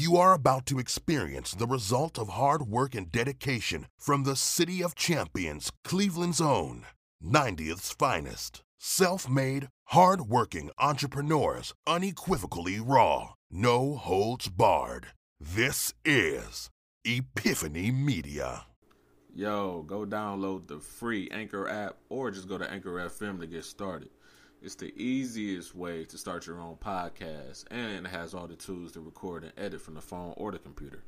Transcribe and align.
You 0.00 0.16
are 0.16 0.32
about 0.32 0.64
to 0.66 0.78
experience 0.78 1.50
the 1.50 1.66
result 1.66 2.20
of 2.20 2.28
hard 2.28 2.62
work 2.62 2.94
and 2.94 3.10
dedication 3.10 3.88
from 3.98 4.22
the 4.22 4.36
City 4.36 4.80
of 4.80 4.94
Champions, 4.94 5.72
Cleveland's 5.82 6.40
own, 6.40 6.86
90th's 7.20 7.90
finest. 7.90 8.62
Self 8.78 9.28
made, 9.28 9.66
hard 9.86 10.20
working 10.20 10.70
entrepreneurs, 10.78 11.74
unequivocally 11.84 12.78
raw, 12.78 13.30
no 13.50 13.96
holds 13.96 14.48
barred. 14.48 15.08
This 15.40 15.92
is 16.04 16.70
Epiphany 17.04 17.90
Media. 17.90 18.66
Yo, 19.34 19.82
go 19.82 20.06
download 20.06 20.68
the 20.68 20.78
free 20.78 21.28
Anchor 21.32 21.68
app 21.68 21.96
or 22.08 22.30
just 22.30 22.48
go 22.48 22.56
to 22.56 22.70
Anchor 22.70 23.04
FM 23.08 23.40
to 23.40 23.48
get 23.48 23.64
started. 23.64 24.10
It's 24.60 24.74
the 24.74 24.92
easiest 25.00 25.74
way 25.74 26.04
to 26.06 26.18
start 26.18 26.46
your 26.46 26.58
own 26.60 26.76
podcast 26.76 27.64
and 27.70 28.06
it 28.06 28.10
has 28.10 28.34
all 28.34 28.48
the 28.48 28.56
tools 28.56 28.92
to 28.92 29.00
record 29.00 29.44
and 29.44 29.52
edit 29.56 29.80
from 29.80 29.94
the 29.94 30.00
phone 30.00 30.34
or 30.36 30.50
the 30.50 30.58
computer. 30.58 31.04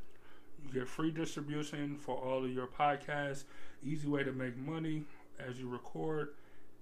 You 0.65 0.73
get 0.73 0.89
free 0.89 1.11
distribution 1.11 1.97
for 1.99 2.17
all 2.17 2.45
of 2.45 2.51
your 2.51 2.69
podcasts, 2.69 3.45
easy 3.83 4.07
way 4.07 4.23
to 4.23 4.33
make 4.33 4.57
money 4.57 5.03
as 5.39 5.59
you 5.59 5.69
record, 5.69 6.35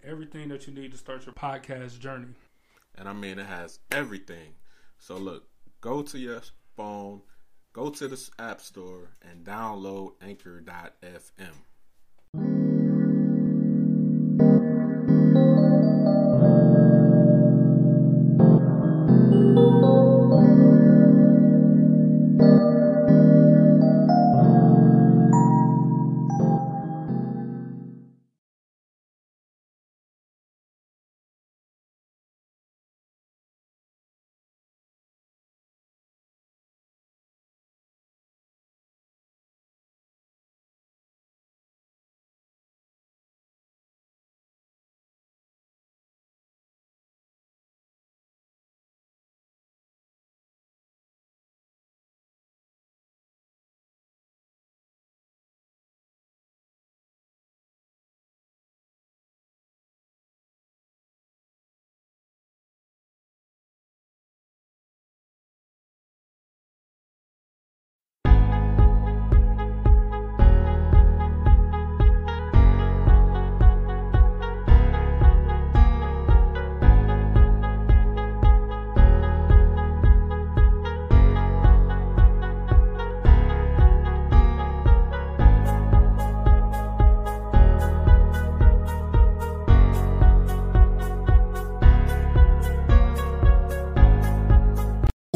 everything 0.04 0.48
that 0.48 0.66
you 0.66 0.74
need 0.74 0.92
to 0.92 0.98
start 0.98 1.24
your 1.24 1.34
podcast 1.34 2.00
journey. 2.00 2.34
And 2.96 3.08
I 3.08 3.14
mean, 3.14 3.38
it 3.38 3.46
has 3.46 3.78
everything. 3.90 4.54
So, 4.98 5.16
look, 5.16 5.48
go 5.80 6.02
to 6.02 6.18
your 6.18 6.42
phone, 6.76 7.22
go 7.72 7.88
to 7.88 8.08
the 8.08 8.30
App 8.38 8.60
Store, 8.60 9.10
and 9.22 9.44
download 9.44 10.14
Anchor.fm. 10.20 11.54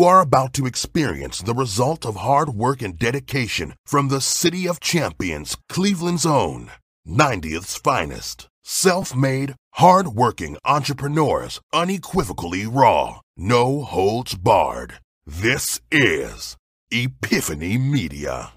You 0.02 0.08
are 0.08 0.20
about 0.20 0.52
to 0.54 0.66
experience 0.66 1.42
the 1.42 1.54
result 1.54 2.04
of 2.04 2.16
hard 2.16 2.48
work 2.48 2.82
and 2.82 2.98
dedication 2.98 3.74
from 3.86 4.08
the 4.08 4.20
City 4.20 4.66
of 4.66 4.80
Champions, 4.80 5.56
Cleveland's 5.68 6.26
own, 6.26 6.72
90th's 7.06 7.76
finest. 7.76 8.48
Self 8.64 9.14
made, 9.14 9.54
hard 9.74 10.08
working 10.08 10.56
entrepreneurs, 10.64 11.60
unequivocally 11.72 12.66
raw, 12.66 13.20
no 13.36 13.84
holds 13.84 14.34
barred. 14.34 14.94
This 15.24 15.80
is 15.92 16.56
Epiphany 16.90 17.78
Media. 17.78 18.54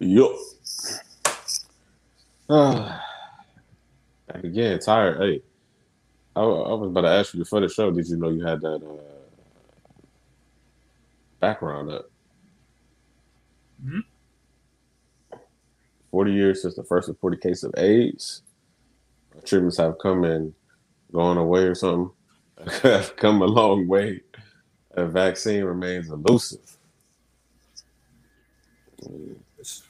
Yup. 0.00 0.32
Again, 4.28 4.80
tired. 4.80 5.20
Hey, 5.20 5.42
I, 6.34 6.40
I 6.40 6.74
was 6.74 6.90
about 6.90 7.02
to 7.02 7.10
ask 7.10 7.32
you 7.32 7.38
before 7.38 7.60
the 7.60 7.68
show. 7.68 7.92
Did 7.92 8.08
you 8.08 8.16
know 8.16 8.30
you 8.30 8.44
had 8.44 8.60
that 8.60 8.82
uh, 8.82 9.13
background 11.44 11.90
up? 11.90 12.10
Mhm. 13.84 14.04
Forty 16.10 16.32
years 16.32 16.62
since 16.62 16.74
the 16.74 16.84
first 16.84 17.08
reported 17.08 17.42
case 17.42 17.62
of 17.62 17.74
AIDS. 17.76 18.42
Treatments 19.44 19.76
have 19.76 19.98
come 19.98 20.24
and 20.24 20.54
gone 21.12 21.36
away, 21.36 21.64
or 21.64 21.74
something. 21.74 22.10
have 22.82 23.14
come 23.16 23.42
a 23.42 23.46
long 23.46 23.86
way. 23.86 24.22
A 24.92 25.04
vaccine 25.04 25.64
remains 25.64 26.08
elusive. 26.08 26.78
It's, 29.58 29.82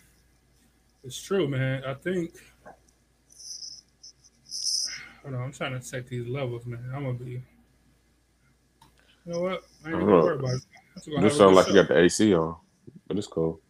it's 1.04 1.22
true, 1.22 1.46
man. 1.46 1.84
I 1.84 1.94
think. 1.94 2.32
Hold 5.22 5.34
on, 5.36 5.42
I'm 5.42 5.52
trying 5.52 5.78
to 5.78 5.90
check 5.90 6.08
these 6.08 6.26
levels, 6.26 6.66
man. 6.66 6.90
I'm 6.92 7.04
gonna 7.04 7.14
be. 7.14 7.42
You 9.24 9.32
know 9.32 9.40
what? 9.40 9.62
I 9.84 9.90
ain't 9.90 10.00
gonna 10.00 10.06
worry 10.06 10.38
about 10.38 10.54
it. 10.54 10.83
I'm 10.94 11.00
just 11.02 11.10
gonna 11.10 11.28
This 11.28 11.36
sounds 11.36 11.56
like 11.56 11.66
you 11.68 11.74
got 11.74 11.88
the 11.88 11.98
AC 11.98 12.34
on, 12.34 12.56
but 13.08 13.18
it's 13.18 13.26
cool. 13.26 13.60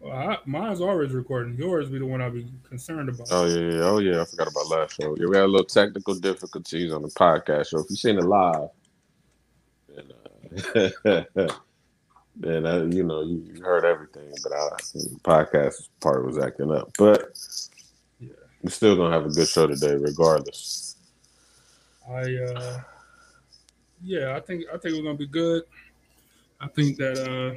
Well, 0.00 0.12
I, 0.16 0.38
mine's 0.46 0.80
always 0.80 1.12
recording. 1.12 1.56
Yours 1.56 1.88
be 1.90 1.98
the 1.98 2.06
one 2.06 2.22
I'll 2.22 2.30
be 2.30 2.46
concerned 2.68 3.08
about. 3.10 3.28
Oh 3.30 3.44
yeah, 3.46 3.76
yeah, 3.76 3.82
oh 3.82 3.98
yeah. 3.98 4.22
I 4.22 4.24
forgot 4.24 4.48
about 4.48 4.68
last 4.68 4.96
show. 4.96 5.14
Yeah, 5.18 5.26
we 5.26 5.36
had 5.36 5.44
a 5.44 5.48
little 5.48 5.66
technical 5.66 6.14
difficulties 6.14 6.92
on 6.92 7.02
the 7.02 7.08
podcast 7.08 7.68
show. 7.68 7.80
If 7.80 7.90
you 7.90 7.96
seen 7.96 8.18
it 8.18 8.24
live, 8.24 8.68
then, 9.88 10.90
uh, 11.04 11.48
then 12.36 12.66
uh, 12.66 12.84
you 12.84 13.04
know 13.04 13.22
you, 13.22 13.44
you 13.54 13.62
heard 13.62 13.84
everything. 13.84 14.32
But 14.42 14.52
I, 14.52 14.68
the 14.94 15.18
podcast 15.22 15.88
part 16.00 16.24
was 16.24 16.38
acting 16.38 16.72
up. 16.72 16.90
But 16.98 17.30
Yeah. 18.18 18.30
we're 18.62 18.70
still 18.70 18.96
gonna 18.96 19.12
have 19.12 19.26
a 19.26 19.30
good 19.34 19.48
show 19.48 19.66
today, 19.66 19.94
regardless. 19.96 20.96
I 22.10 22.22
uh 22.36 22.80
yeah, 24.02 24.36
I 24.36 24.40
think 24.40 24.64
I 24.72 24.78
think 24.78 24.96
we're 24.96 25.02
gonna 25.02 25.14
be 25.14 25.26
good. 25.26 25.64
I 26.60 26.68
think 26.68 26.96
that 26.98 27.18
uh 27.18 27.56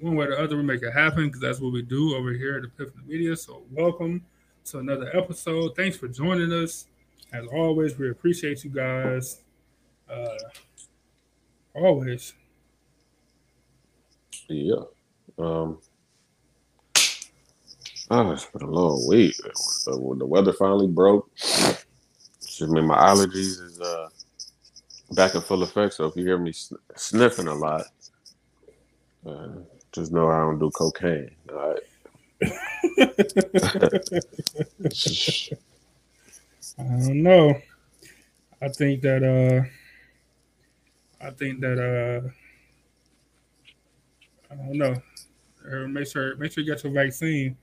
one 0.00 0.16
way 0.16 0.26
or 0.26 0.30
the 0.30 0.42
other 0.42 0.56
we 0.56 0.62
make 0.62 0.82
it 0.82 0.92
happen 0.92 1.26
because 1.26 1.40
that's 1.40 1.60
what 1.60 1.72
we 1.72 1.82
do 1.82 2.16
over 2.16 2.32
here 2.32 2.56
at 2.56 2.64
Epiphany 2.64 3.04
Media. 3.06 3.36
So 3.36 3.62
welcome 3.70 4.24
to 4.66 4.78
another 4.78 5.16
episode. 5.16 5.76
Thanks 5.76 5.96
for 5.96 6.08
joining 6.08 6.52
us. 6.52 6.86
As 7.32 7.46
always, 7.52 7.96
we 7.98 8.10
appreciate 8.10 8.64
you 8.64 8.70
guys. 8.70 9.40
Uh 10.10 10.36
always. 11.74 12.34
Yeah. 14.48 14.82
Um. 15.38 15.78
Oh, 18.10 18.32
it's 18.32 18.44
been 18.46 18.62
a 18.62 18.70
long 18.70 19.08
week. 19.08 19.34
So 19.54 19.96
when 19.96 20.18
the 20.18 20.26
weather 20.26 20.52
finally 20.52 20.88
broke, 20.88 21.34
just 21.36 22.60
mean 22.60 22.86
my 22.86 22.98
allergies 22.98 23.62
is 23.62 23.80
uh 23.80 24.08
back 25.14 25.34
in 25.34 25.40
full 25.40 25.62
effect. 25.62 25.94
So 25.94 26.06
if 26.06 26.16
you 26.16 26.24
hear 26.24 26.38
me 26.38 26.52
sn- 26.52 26.76
sniffing 26.96 27.48
a 27.48 27.54
lot, 27.54 27.84
uh, 29.26 29.48
just 29.92 30.12
know 30.12 30.28
I 30.28 30.40
don't 30.40 30.58
do 30.58 30.70
cocaine. 30.70 31.30
All 31.50 31.56
right. 31.56 31.80
I 36.78 36.82
don't 36.82 37.22
know. 37.22 37.54
I 38.60 38.68
think 38.68 39.02
that 39.02 39.22
uh 39.22 39.64
I 41.24 41.30
think 41.30 41.60
that 41.60 41.78
uh 41.78 42.28
I 44.50 44.54
don't 44.56 44.78
know. 44.78 44.94
Uh, 45.64 45.88
make 45.88 46.06
sure 46.06 46.36
make 46.36 46.52
sure 46.52 46.64
you 46.64 46.74
get 46.74 46.82
your 46.84 46.92
vaccine. 46.92 47.56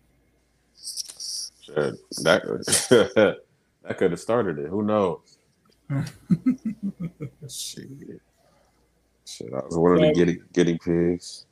Shit, 1.62 1.96
that 2.24 2.44
that 3.84 3.98
could 3.98 4.12
have 4.12 4.20
started 4.20 4.60
it. 4.60 4.68
Who 4.68 4.84
knows? 4.84 5.39
Shit. 7.50 8.22
Shit, 9.26 9.54
I 9.54 9.66
was 9.66 9.78
one 9.78 9.94
of 9.94 10.00
the 10.02 10.14
guinea, 10.14 10.38
guinea 10.54 10.78
pigs. 10.78 11.46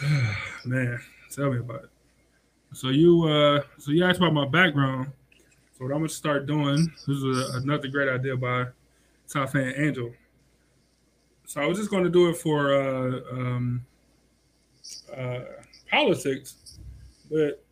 Man, 0.64 0.98
tell 1.30 1.50
me 1.50 1.58
about 1.58 1.84
it. 1.84 1.90
So 2.74 2.88
you 2.88 3.24
uh 3.24 3.62
so 3.78 3.92
you 3.92 4.04
asked 4.04 4.18
about 4.18 4.32
my 4.32 4.46
background. 4.46 5.12
So 5.76 5.84
what 5.84 5.92
I'm 5.92 5.98
gonna 5.98 6.08
start 6.08 6.46
doing, 6.46 6.90
this 7.06 7.16
is 7.16 7.24
a, 7.24 7.58
another 7.58 7.88
great 7.88 8.08
idea 8.08 8.36
by 8.36 8.66
Top 9.28 9.50
Fan 9.50 9.74
Angel. 9.76 10.12
so 11.46 11.60
I 11.60 11.66
was 11.66 11.78
just 11.78 11.90
going 11.90 12.04
to 12.04 12.10
do 12.10 12.28
it 12.28 12.36
for 12.36 12.74
uh, 12.74 13.20
um, 13.32 13.84
uh, 15.16 15.40
politics, 15.90 16.78
but 17.30 17.62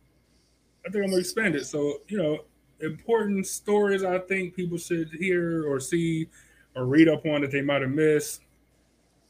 I 0.85 0.89
think 0.89 1.03
I'm 1.03 1.09
gonna 1.11 1.17
expand 1.17 1.55
it. 1.55 1.65
So 1.65 2.01
you 2.07 2.17
know, 2.17 2.45
important 2.81 3.47
stories 3.47 4.03
I 4.03 4.19
think 4.19 4.55
people 4.55 4.77
should 4.77 5.09
hear 5.09 5.67
or 5.67 5.79
see 5.79 6.27
or 6.75 6.85
read 6.85 7.07
up 7.09 7.25
on 7.25 7.41
that 7.41 7.51
they 7.51 7.61
might 7.61 7.81
have 7.81 7.91
missed, 7.91 8.41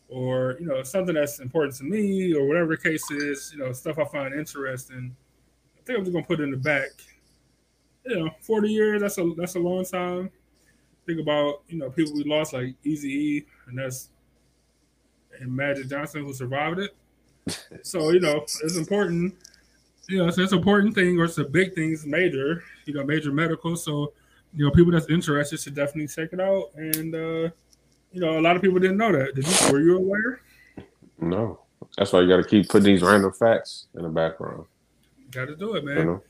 or 0.10 0.58
you 0.60 0.68
know, 0.68 0.84
something 0.84 1.16
that's 1.16 1.40
important 1.40 1.76
to 1.76 1.84
me 1.84 2.34
or 2.36 2.48
whatever 2.48 2.76
the 2.76 2.82
case 2.82 3.10
is. 3.12 3.52
You 3.54 3.60
know, 3.60 3.72
stuff 3.72 3.98
I 3.98 4.06
find 4.06 4.34
interesting. 4.34 5.16
I 5.78 5.82
think 5.84 5.98
I'm 5.98 6.06
just 6.06 6.14
gonna 6.14 6.26
put 6.26 6.42
in 6.42 6.52
the 6.52 6.58
back. 6.58 6.90
You 8.06 8.26
know, 8.26 8.30
40 8.42 8.70
years 8.70 9.02
that's 9.02 9.18
a 9.18 9.34
that's 9.38 9.56
a 9.56 9.60
long 9.60 9.86
time. 9.86 10.30
Think 11.06 11.20
about 11.20 11.64
you 11.68 11.78
know 11.78 11.90
people 11.90 12.14
we 12.14 12.24
lost 12.24 12.54
like 12.54 12.76
Easy 12.84 13.10
E, 13.10 13.46
and 13.68 13.78
that's 13.78 14.10
and 15.40 15.56
Magic 15.56 15.90
Johnson 15.90 16.24
who 16.24 16.34
survived 16.34 16.80
it. 16.80 16.96
so 17.84 18.12
you 18.12 18.20
know 18.20 18.46
it's 18.64 18.78
important. 18.78 19.36
You 20.08 20.18
know, 20.18 20.28
it's, 20.28 20.38
it's 20.38 20.52
an 20.52 20.58
important 20.58 20.94
thing 20.94 21.20
or 21.20 21.26
it's 21.26 21.38
a 21.38 21.44
big 21.44 21.74
thing. 21.74 21.94
It's 21.94 22.06
major. 22.06 22.64
You 22.92 23.00
know, 23.00 23.06
major 23.06 23.32
medical. 23.32 23.76
So 23.76 24.14
you 24.54 24.66
know, 24.66 24.72
people 24.72 24.92
that's 24.92 25.10
interested 25.10 25.60
should 25.60 25.76
definitely 25.76 26.08
check 26.08 26.34
it 26.34 26.42
out. 26.42 26.72
And 26.76 27.16
uh, 27.16 27.50
you 28.12 28.20
know, 28.20 28.38
a 28.38 28.42
lot 28.42 28.56
of 28.56 28.62
people 28.62 28.80
didn't 28.80 28.98
know 28.98 29.12
that. 29.12 29.36
Did 29.36 29.48
you? 29.48 29.72
Were 29.72 29.80
you 29.80 29.98
aware? 29.98 30.42
No, 31.20 31.62
that's 31.98 32.12
why 32.12 32.22
you 32.22 32.28
got 32.28 32.38
to 32.38 32.44
keep 32.44 32.68
putting 32.68 32.94
these 32.94 33.02
random 33.02 33.32
facts 33.32 33.88
in 33.96 34.04
the 34.04 34.10
background. 34.10 34.66
Got 35.32 35.46
to 35.46 35.56
do 35.56 35.76
it, 35.76 35.86
man. 35.86 35.98
You 35.98 36.06
know? 36.06 36.24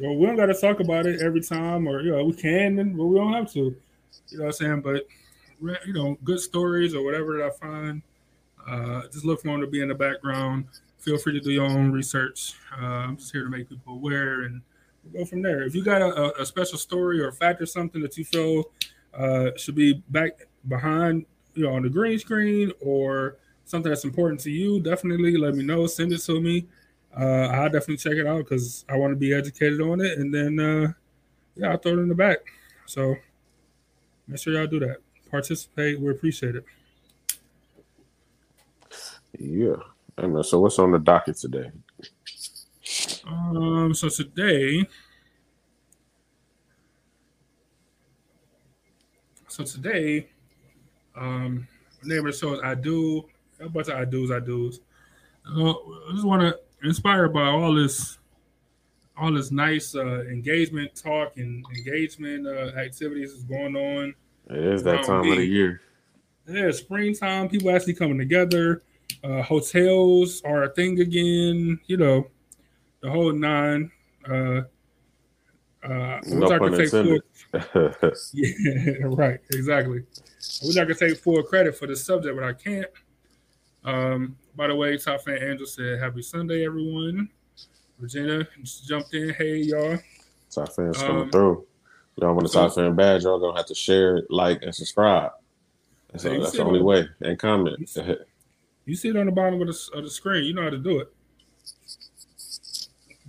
Well, 0.00 0.16
we 0.16 0.26
don't 0.26 0.36
got 0.36 0.46
to 0.46 0.54
talk 0.54 0.78
about 0.78 1.06
it 1.06 1.20
every 1.20 1.40
time, 1.40 1.88
or 1.88 2.00
you 2.02 2.12
know, 2.12 2.24
we 2.24 2.32
can, 2.32 2.96
but 2.96 3.04
we 3.04 3.18
don't 3.18 3.32
have 3.32 3.52
to. 3.54 3.58
You 4.28 4.38
know 4.38 4.44
what 4.44 4.46
I'm 4.46 4.52
saying? 4.52 4.80
But 4.82 5.06
you 5.60 5.92
know, 5.92 6.16
good 6.22 6.40
stories 6.40 6.94
or 6.94 7.02
whatever 7.02 7.38
that 7.38 7.46
I 7.46 7.50
find, 7.50 8.02
uh, 8.68 9.02
just 9.12 9.24
look 9.24 9.42
for 9.42 9.48
them 9.48 9.60
to 9.60 9.66
be 9.66 9.82
in 9.82 9.88
the 9.88 9.94
background. 9.94 10.66
Feel 10.98 11.18
free 11.18 11.32
to 11.32 11.40
do 11.40 11.50
your 11.50 11.64
own 11.64 11.90
research. 11.90 12.54
Uh, 12.80 12.84
I'm 12.84 13.16
just 13.16 13.32
here 13.32 13.42
to 13.42 13.50
make 13.50 13.68
people 13.68 13.94
aware 13.94 14.42
and 14.42 14.62
go 15.12 15.24
from 15.24 15.42
there. 15.42 15.62
If 15.62 15.74
you 15.74 15.84
got 15.84 16.02
a, 16.02 16.40
a 16.40 16.46
special 16.46 16.78
story 16.78 17.20
or 17.20 17.32
fact 17.32 17.60
or 17.60 17.66
something 17.66 18.00
that 18.02 18.16
you 18.16 18.24
feel 18.24 18.64
uh, 19.14 19.50
should 19.56 19.74
be 19.74 20.02
back 20.10 20.46
behind, 20.68 21.26
you 21.54 21.64
know, 21.64 21.74
on 21.74 21.82
the 21.82 21.88
green 21.88 22.18
screen 22.18 22.72
or 22.80 23.36
something 23.64 23.90
that's 23.90 24.04
important 24.04 24.40
to 24.40 24.50
you, 24.50 24.80
definitely 24.80 25.36
let 25.36 25.54
me 25.54 25.64
know. 25.64 25.86
Send 25.86 26.12
it 26.12 26.18
to 26.22 26.40
me. 26.40 26.66
Uh, 27.18 27.48
I'll 27.48 27.70
definitely 27.70 27.96
check 27.96 28.14
it 28.14 28.26
out 28.26 28.38
because 28.38 28.84
I 28.88 28.96
want 28.96 29.12
to 29.12 29.16
be 29.16 29.34
educated 29.34 29.80
on 29.80 30.00
it. 30.00 30.18
And 30.18 30.32
then, 30.32 30.58
uh, 30.58 30.92
yeah, 31.56 31.72
I'll 31.72 31.78
throw 31.78 31.92
it 31.92 31.98
in 31.98 32.08
the 32.08 32.14
back. 32.14 32.38
So 32.86 33.16
make 34.28 34.38
sure 34.38 34.52
y'all 34.52 34.66
do 34.66 34.80
that. 34.80 34.98
Participate. 35.30 36.00
We 36.00 36.10
appreciate 36.10 36.56
it. 36.56 36.64
Yeah. 39.38 39.76
Know. 40.18 40.42
So 40.42 40.60
what's 40.60 40.78
on 40.78 40.90
the 40.90 40.98
docket 40.98 41.36
today? 41.36 41.70
Um, 43.30 43.94
so 43.94 44.08
today, 44.08 44.84
so 49.46 49.62
today, 49.64 50.28
um, 51.16 51.68
name 52.02 52.26
of 52.26 52.32
the 52.32 52.32
show 52.32 52.54
is 52.54 52.60
I 52.62 52.74
Do. 52.74 53.24
A 53.60 53.68
bunch 53.68 53.88
of 53.88 53.94
I 53.94 54.04
do's, 54.06 54.30
I 54.30 54.40
do's. 54.40 54.80
Uh, 55.46 55.70
I 55.70 56.12
just 56.12 56.24
want 56.24 56.42
to 56.42 56.58
inspired 56.82 57.32
by 57.32 57.46
all 57.46 57.74
this, 57.74 58.18
all 59.16 59.32
this 59.32 59.50
nice 59.50 59.94
uh, 59.94 60.22
engagement 60.22 60.94
talk 60.94 61.36
and 61.36 61.64
engagement 61.76 62.46
uh, 62.46 62.78
activities 62.78 63.32
is 63.32 63.42
going 63.44 63.76
on. 63.76 64.14
It 64.48 64.64
is 64.64 64.82
that 64.84 65.04
time 65.04 65.22
me. 65.22 65.32
of 65.32 65.36
the 65.38 65.44
year. 65.44 65.82
Yeah, 66.48 66.70
springtime. 66.70 67.48
People 67.50 67.70
actually 67.70 67.94
coming 67.94 68.18
together. 68.18 68.82
Uh, 69.22 69.42
hotels 69.42 70.40
are 70.42 70.62
a 70.64 70.70
thing 70.70 71.00
again. 71.00 71.78
You 71.86 71.98
know, 71.98 72.26
the 73.00 73.10
whole 73.10 73.32
nine. 73.32 73.90
Uh, 74.28 74.62
uh, 75.82 76.20
no 76.26 76.50
I 76.50 76.58
can 76.58 76.76
take 76.76 76.90
full, 76.90 77.18
yeah, 78.34 78.94
right, 79.04 79.40
exactly. 79.52 80.02
I 80.62 80.66
wish 80.66 80.76
I 80.76 80.84
could 80.84 80.98
take 80.98 81.16
full 81.16 81.42
credit 81.42 81.76
for 81.76 81.86
the 81.86 81.96
subject, 81.96 82.36
but 82.36 82.44
I 82.44 82.52
can't. 82.52 82.86
Um, 83.84 84.36
by 84.54 84.66
the 84.66 84.74
way, 84.74 84.98
Top 84.98 85.22
Fan 85.22 85.42
Angel 85.42 85.66
said, 85.66 85.98
"Happy 85.98 86.20
Sunday, 86.20 86.66
everyone." 86.66 87.30
Regina 87.98 88.46
just 88.62 88.86
jumped 88.86 89.14
in. 89.14 89.30
Hey, 89.30 89.56
y'all. 89.56 89.98
Top 90.50 90.72
fans 90.72 90.98
coming 90.98 91.22
um, 91.22 91.30
through. 91.30 91.66
Y'all 92.16 92.34
want 92.34 92.46
a 92.46 92.50
Top 92.50 92.74
Fan 92.74 92.94
badge? 92.94 93.22
Y'all 93.22 93.38
gonna 93.38 93.56
have 93.56 93.66
to 93.66 93.74
share, 93.74 94.22
like, 94.28 94.62
and 94.62 94.74
subscribe. 94.74 95.32
That's, 96.10 96.24
hey, 96.24 96.38
that's 96.38 96.52
the 96.52 96.64
only 96.64 96.82
way. 96.82 97.08
And 97.20 97.38
comment. 97.38 97.78
You 98.84 98.96
see 98.96 99.08
it 99.08 99.16
on 99.16 99.26
the 99.26 99.32
bottom 99.32 99.60
of 99.60 99.68
the, 99.68 99.90
of 99.94 100.04
the 100.04 100.10
screen. 100.10 100.44
You 100.44 100.54
know 100.54 100.62
how 100.62 100.70
to 100.70 100.78
do 100.78 101.00
it. 101.00 101.12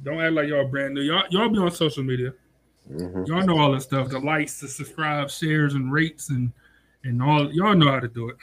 Don't 0.03 0.21
act 0.21 0.33
like 0.33 0.48
y'all 0.48 0.68
brand 0.68 0.94
new. 0.94 1.01
Y'all, 1.01 1.24
y'all 1.30 1.50
be 1.50 1.59
on 1.59 1.71
social 1.71 2.03
media. 2.03 2.33
Mm-hmm. 2.92 3.25
Y'all 3.25 3.45
know 3.45 3.59
all 3.59 3.71
that 3.71 3.81
stuff. 3.81 4.09
The 4.09 4.19
likes, 4.19 4.59
the 4.59 4.68
subscribe, 4.68 5.30
shares, 5.30 5.75
and 5.75 5.92
rates, 5.92 6.30
and 6.30 6.51
and 7.03 7.21
all. 7.21 7.51
Y'all 7.51 7.75
know 7.75 7.92
how 7.92 8.00
to 8.00 8.07
do 8.07 8.30
it. 8.30 8.36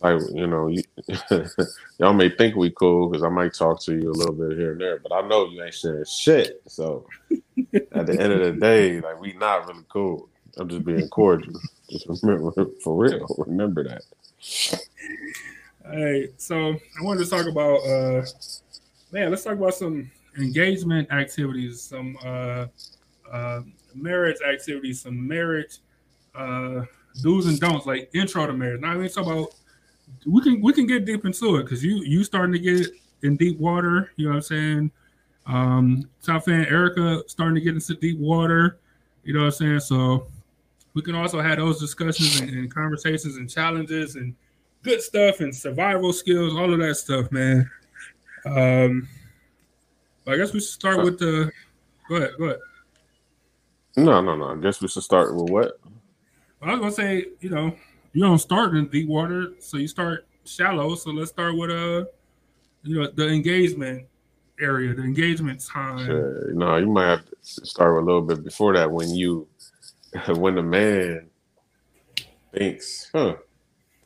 Like 0.00 0.20
you 0.32 0.46
know, 0.46 0.68
you, 0.68 0.82
y'all 1.98 2.12
may 2.12 2.28
think 2.28 2.54
we 2.54 2.70
cool 2.70 3.08
because 3.08 3.24
I 3.24 3.28
might 3.28 3.54
talk 3.54 3.80
to 3.82 3.94
you 3.94 4.10
a 4.10 4.12
little 4.12 4.34
bit 4.34 4.56
here 4.56 4.72
and 4.72 4.80
there, 4.80 4.98
but 4.98 5.12
I 5.12 5.26
know 5.26 5.48
you 5.48 5.62
ain't 5.62 5.74
sharing 5.74 6.04
shit. 6.04 6.62
So 6.66 7.06
at 7.30 8.06
the 8.06 8.16
end 8.20 8.32
of 8.32 8.40
the 8.40 8.56
day, 8.60 9.00
like 9.00 9.20
we 9.20 9.32
not 9.34 9.66
really 9.66 9.84
cool. 9.88 10.28
I'm 10.58 10.68
just 10.68 10.84
being 10.84 11.08
cordial. 11.08 11.52
Just 11.90 12.08
remember, 12.24 12.50
for 12.82 12.96
real, 12.96 13.26
remember 13.38 13.84
that. 13.84 14.02
Hey, 15.84 16.30
so 16.36 16.72
I 16.72 17.02
wanted 17.02 17.24
to 17.24 17.30
talk 17.30 17.46
about 17.46 17.76
uh 17.86 18.24
man, 19.12 19.30
let's 19.30 19.44
talk 19.44 19.52
about 19.52 19.74
some 19.74 20.10
engagement 20.38 21.10
activities, 21.10 21.82
some 21.82 22.16
uh 22.24 22.66
uh 23.32 23.62
marriage 23.94 24.38
activities, 24.48 25.02
some 25.02 25.26
marriage 25.26 25.78
uh 26.34 26.82
do's 27.22 27.46
and 27.46 27.58
don'ts, 27.60 27.86
like 27.86 28.10
intro 28.14 28.46
to 28.46 28.52
marriage. 28.52 28.80
Now 28.80 28.92
I 28.92 28.96
mean 28.96 29.08
talk 29.08 29.26
about 29.26 29.54
we 30.26 30.42
can 30.42 30.60
we 30.60 30.72
can 30.72 30.86
get 30.86 31.04
deep 31.04 31.24
into 31.24 31.56
it 31.56 31.64
because 31.64 31.84
you 31.84 32.02
you 32.04 32.24
starting 32.24 32.52
to 32.52 32.58
get 32.58 32.86
in 33.22 33.36
deep 33.36 33.58
water, 33.58 34.12
you 34.16 34.26
know 34.26 34.32
what 34.32 34.36
I'm 34.36 34.42
saying? 34.42 34.90
Um 35.46 36.08
top 36.22 36.44
fan 36.44 36.66
Erica 36.66 37.22
starting 37.26 37.54
to 37.54 37.60
get 37.60 37.74
into 37.74 37.94
deep 37.94 38.18
water, 38.18 38.78
you 39.24 39.34
know 39.34 39.40
what 39.40 39.46
I'm 39.46 39.52
saying? 39.52 39.80
So 39.80 40.26
we 40.94 41.02
can 41.02 41.14
also 41.14 41.42
have 41.42 41.58
those 41.58 41.78
discussions 41.78 42.40
and, 42.40 42.50
and 42.50 42.72
conversations 42.72 43.36
and 43.36 43.50
challenges 43.50 44.16
and 44.16 44.34
good 44.82 45.02
stuff 45.02 45.40
and 45.40 45.54
survival 45.54 46.12
skills, 46.12 46.54
all 46.54 46.72
of 46.72 46.78
that 46.78 46.94
stuff, 46.94 47.30
man. 47.30 47.68
Um, 48.46 49.08
I 50.26 50.36
guess 50.36 50.52
we 50.52 50.60
should 50.60 50.68
start 50.70 51.04
with 51.04 51.18
the. 51.18 51.50
Go 52.08 52.16
ahead. 52.16 52.30
Go 52.38 52.44
ahead. 52.44 52.58
No, 53.96 54.20
no, 54.20 54.36
no. 54.36 54.52
I 54.52 54.56
guess 54.56 54.80
we 54.80 54.88
should 54.88 55.02
start 55.02 55.34
with 55.34 55.50
what? 55.50 55.78
I 56.60 56.72
was 56.72 56.80
gonna 56.80 56.92
say, 56.92 57.26
you 57.40 57.50
know, 57.50 57.74
you 58.12 58.22
don't 58.22 58.38
start 58.38 58.74
in 58.74 58.88
deep 58.88 59.08
water, 59.08 59.52
so 59.58 59.76
you 59.76 59.88
start 59.88 60.26
shallow. 60.44 60.94
So 60.94 61.10
let's 61.10 61.30
start 61.30 61.56
with 61.56 61.70
uh, 61.70 62.06
you 62.82 63.00
know, 63.00 63.10
the 63.10 63.28
engagement 63.28 64.06
area, 64.60 64.94
the 64.94 65.02
engagement 65.02 65.64
time. 65.64 66.06
Sure. 66.06 66.52
No, 66.52 66.76
you 66.76 66.86
might 66.86 67.06
have 67.06 67.24
to 67.26 67.36
start 67.42 68.02
a 68.02 68.04
little 68.04 68.22
bit 68.22 68.42
before 68.42 68.74
that 68.74 68.90
when 68.90 69.10
you, 69.14 69.46
when 70.28 70.54
the 70.54 70.62
man 70.62 71.28
thinks, 72.54 73.10
huh, 73.12 73.36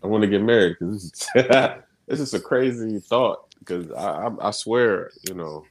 I 0.02 0.06
want 0.06 0.22
to 0.22 0.28
get 0.28 0.42
married 0.42 0.76
because 0.78 1.10
this 1.10 1.28
is 1.34 1.52
this 2.06 2.20
is 2.20 2.34
a 2.34 2.40
crazy 2.40 2.98
thought. 2.98 3.46
Because 3.58 3.90
I, 3.92 4.26
I, 4.26 4.48
I 4.48 4.50
swear, 4.52 5.10
you 5.28 5.34
know, 5.34 5.64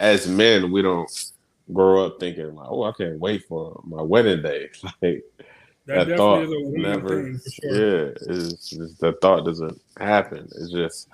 as 0.00 0.26
men, 0.28 0.70
we 0.70 0.82
don't 0.82 1.10
grow 1.72 2.06
up 2.06 2.20
thinking 2.20 2.54
like, 2.54 2.68
oh, 2.68 2.84
I 2.84 2.92
can't 2.92 3.18
wait 3.18 3.44
for 3.48 3.80
my 3.84 4.02
wedding 4.02 4.42
day. 4.42 4.70
Like 5.02 5.24
that, 5.86 6.06
that 6.06 6.16
thought 6.16 6.48
never, 6.48 7.32
sure. 7.38 7.72
yeah, 7.72 8.12
it's, 8.28 8.70
the 9.00 9.16
thought 9.20 9.44
doesn't 9.44 9.80
happen. 9.96 10.48
It's 10.54 10.70
just 10.70 11.08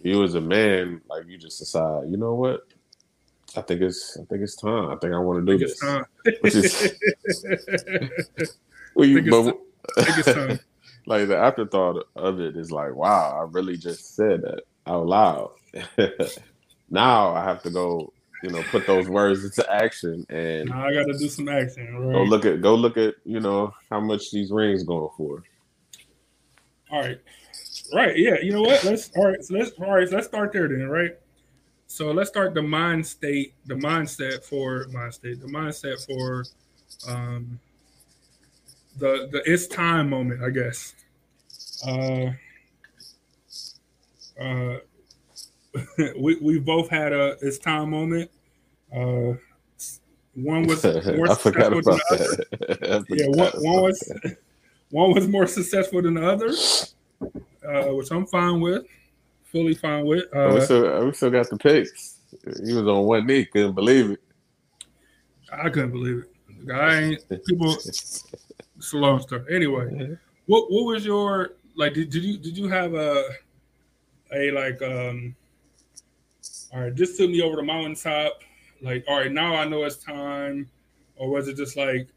you 0.00 0.22
as 0.22 0.36
a 0.36 0.40
man, 0.40 1.00
like 1.10 1.26
you 1.26 1.36
just 1.36 1.58
decide, 1.58 2.08
you 2.08 2.16
know 2.16 2.34
what? 2.34 2.68
I 3.56 3.62
think 3.62 3.80
it's 3.80 4.16
I 4.16 4.24
think 4.26 4.42
it's 4.42 4.54
time. 4.54 4.90
I 4.90 4.96
think 4.96 5.12
I 5.12 5.18
want 5.18 5.44
to 5.44 5.52
do 5.52 5.58
this. 5.58 5.82
Which 6.40 6.54
is, 6.54 6.94
well, 8.94 9.08
you, 9.08 9.28
but, 9.28 9.58
like 11.06 11.26
the 11.26 11.36
afterthought 11.36 12.06
of 12.14 12.38
it 12.38 12.56
is 12.56 12.70
like, 12.70 12.94
wow, 12.94 13.40
I 13.40 13.50
really 13.50 13.76
just 13.76 14.14
said 14.14 14.42
that 14.42 14.60
out 14.86 15.06
loud. 15.06 15.50
Now 16.90 17.34
I 17.34 17.44
have 17.44 17.62
to 17.62 17.70
go, 17.70 18.12
you 18.42 18.50
know, 18.50 18.62
put 18.70 18.86
those 18.86 19.08
words 19.08 19.44
into 19.44 19.72
action, 19.72 20.26
and 20.28 20.68
now 20.68 20.86
I 20.86 20.92
got 20.92 21.06
to 21.06 21.18
do 21.18 21.28
some 21.28 21.48
action. 21.48 21.94
Right? 21.96 22.12
Go 22.12 22.22
look 22.24 22.44
at, 22.44 22.60
go 22.60 22.74
look 22.74 22.96
at, 22.96 23.14
you 23.24 23.40
know, 23.40 23.72
how 23.90 24.00
much 24.00 24.30
these 24.30 24.50
rings 24.50 24.84
going 24.84 25.10
for. 25.16 25.42
All 26.90 27.00
right, 27.00 27.20
right, 27.92 28.16
yeah. 28.16 28.38
You 28.40 28.52
know 28.52 28.62
what? 28.62 28.84
Let's 28.84 29.10
all 29.16 29.26
right. 29.26 29.42
So 29.42 29.54
let's 29.54 29.70
all 29.72 29.92
right. 29.92 30.08
So 30.08 30.14
let's 30.16 30.28
start 30.28 30.52
there 30.52 30.68
then, 30.68 30.88
right? 30.88 31.12
So 31.88 32.10
let's 32.12 32.30
start 32.30 32.54
the 32.54 32.62
mind 32.62 33.06
state, 33.06 33.54
the 33.66 33.74
mindset 33.74 34.44
for 34.44 34.86
mind 34.92 35.14
state, 35.14 35.40
the 35.40 35.46
mindset 35.46 36.04
for 36.06 36.44
um 37.08 37.58
the 38.98 39.28
the 39.32 39.42
it's 39.44 39.66
time 39.66 40.10
moment, 40.10 40.42
I 40.42 40.50
guess. 40.50 40.94
Uh, 41.86 42.32
Uh, 44.40 44.76
we 46.18 46.36
we 46.36 46.58
both 46.58 46.88
had 46.88 47.12
a 47.12 47.36
it's 47.40 47.58
time 47.58 47.90
moment. 47.90 48.30
Uh, 48.94 49.34
one 50.34 50.66
was 50.66 50.84
more 51.16 51.30
I 51.30 51.34
forgot 51.34 51.72
successful 51.72 51.78
about 51.78 52.00
than 52.08 52.40
the 52.58 52.94
other. 52.94 53.04
Yeah, 53.16 53.26
one, 53.28 53.52
one 53.62 53.82
was 53.82 54.12
one 54.90 55.14
was 55.14 55.28
more 55.28 55.46
successful 55.46 56.02
than 56.02 56.14
the 56.14 56.28
other, 56.28 56.50
uh, 57.66 57.94
which 57.94 58.10
I'm 58.10 58.26
fine 58.26 58.60
with, 58.60 58.84
fully 59.44 59.74
fine 59.74 60.04
with. 60.04 60.24
Oh, 60.32 60.54
we 60.54 60.60
Uh, 60.60 60.64
still 60.64 61.06
we 61.06 61.12
still 61.12 61.30
got 61.30 61.48
the 61.48 61.56
picks. 61.56 62.18
He 62.64 62.74
was 62.74 62.86
on 62.86 63.04
one 63.04 63.26
knee, 63.26 63.46
couldn't 63.46 63.74
believe 63.74 64.10
it. 64.10 64.20
I 65.52 65.70
couldn't 65.70 65.92
believe 65.92 66.24
it. 66.24 66.70
I 66.70 66.94
ain't 66.96 67.44
people. 67.46 67.72
It's 67.72 68.92
a 68.92 68.96
long 68.96 69.20
story. 69.20 69.44
Anyway, 69.50 70.18
what 70.46 70.70
what 70.70 70.84
was 70.84 71.04
your 71.06 71.52
like? 71.76 71.94
Did, 71.94 72.10
did 72.10 72.24
you 72.24 72.38
did 72.38 72.58
you 72.58 72.68
have 72.68 72.94
a 72.94 73.24
a 74.32 74.50
like 74.50 74.82
um? 74.82 75.34
All 76.72 76.80
right, 76.80 76.94
this 76.94 77.16
took 77.16 77.30
me 77.30 77.42
over 77.42 77.56
the 77.56 77.62
mountaintop. 77.62 78.42
Like, 78.82 79.04
all 79.08 79.18
right, 79.18 79.32
now 79.32 79.54
I 79.54 79.66
know 79.66 79.84
it's 79.84 79.96
time, 79.96 80.68
or 81.16 81.30
was 81.30 81.48
it 81.48 81.56
just 81.56 81.76
like, 81.76 82.08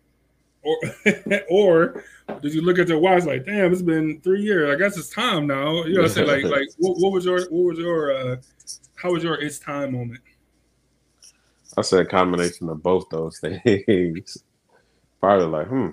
or 0.63 0.77
or 1.49 2.03
did 2.41 2.53
you 2.53 2.61
look 2.61 2.79
at 2.79 2.87
your 2.87 2.99
watch 2.99 3.23
like, 3.23 3.45
damn, 3.45 3.71
it's 3.71 3.81
been 3.81 4.19
three 4.21 4.41
years. 4.41 4.73
I 4.73 4.77
guess 4.77 4.97
it's 4.97 5.09
time 5.09 5.47
now. 5.47 5.83
You 5.83 5.95
know 5.95 6.01
what 6.01 6.11
I'm 6.11 6.15
saying? 6.15 6.27
Like, 6.27 6.43
like 6.43 6.67
what, 6.77 6.97
what 6.97 7.11
was 7.11 7.25
your 7.25 7.39
what 7.49 7.63
was 7.63 7.79
your 7.79 8.11
uh, 8.15 8.35
how 8.95 9.11
was 9.11 9.23
your 9.23 9.35
it's 9.35 9.59
time 9.59 9.93
moment? 9.93 10.21
I 11.77 11.81
said 11.81 12.01
a 12.01 12.05
combination 12.05 12.67
of 12.69 12.83
both 12.83 13.07
those 13.09 13.39
things. 13.65 14.37
Probably 15.21 15.45
like, 15.45 15.67
hmm, 15.67 15.89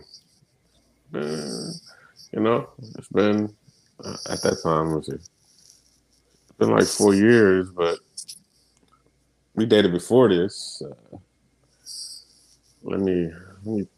uh, 1.15 1.73
you 2.33 2.41
know, 2.41 2.69
it's 2.97 3.09
been 3.09 3.55
uh, 4.03 4.17
at 4.31 4.43
that 4.43 4.61
time 4.63 4.95
was 4.95 5.09
it? 5.09 5.21
It's 5.21 6.59
been 6.59 6.71
like 6.71 6.87
four 6.87 7.15
years, 7.15 7.71
but 7.71 7.99
we 9.57 9.67
dated 9.67 9.93
before 9.93 10.29
this. 10.29 10.83
Uh, 10.85 10.95
let 12.83 13.01
me, 13.01 13.31
let 13.65 13.77
me, 13.77 13.89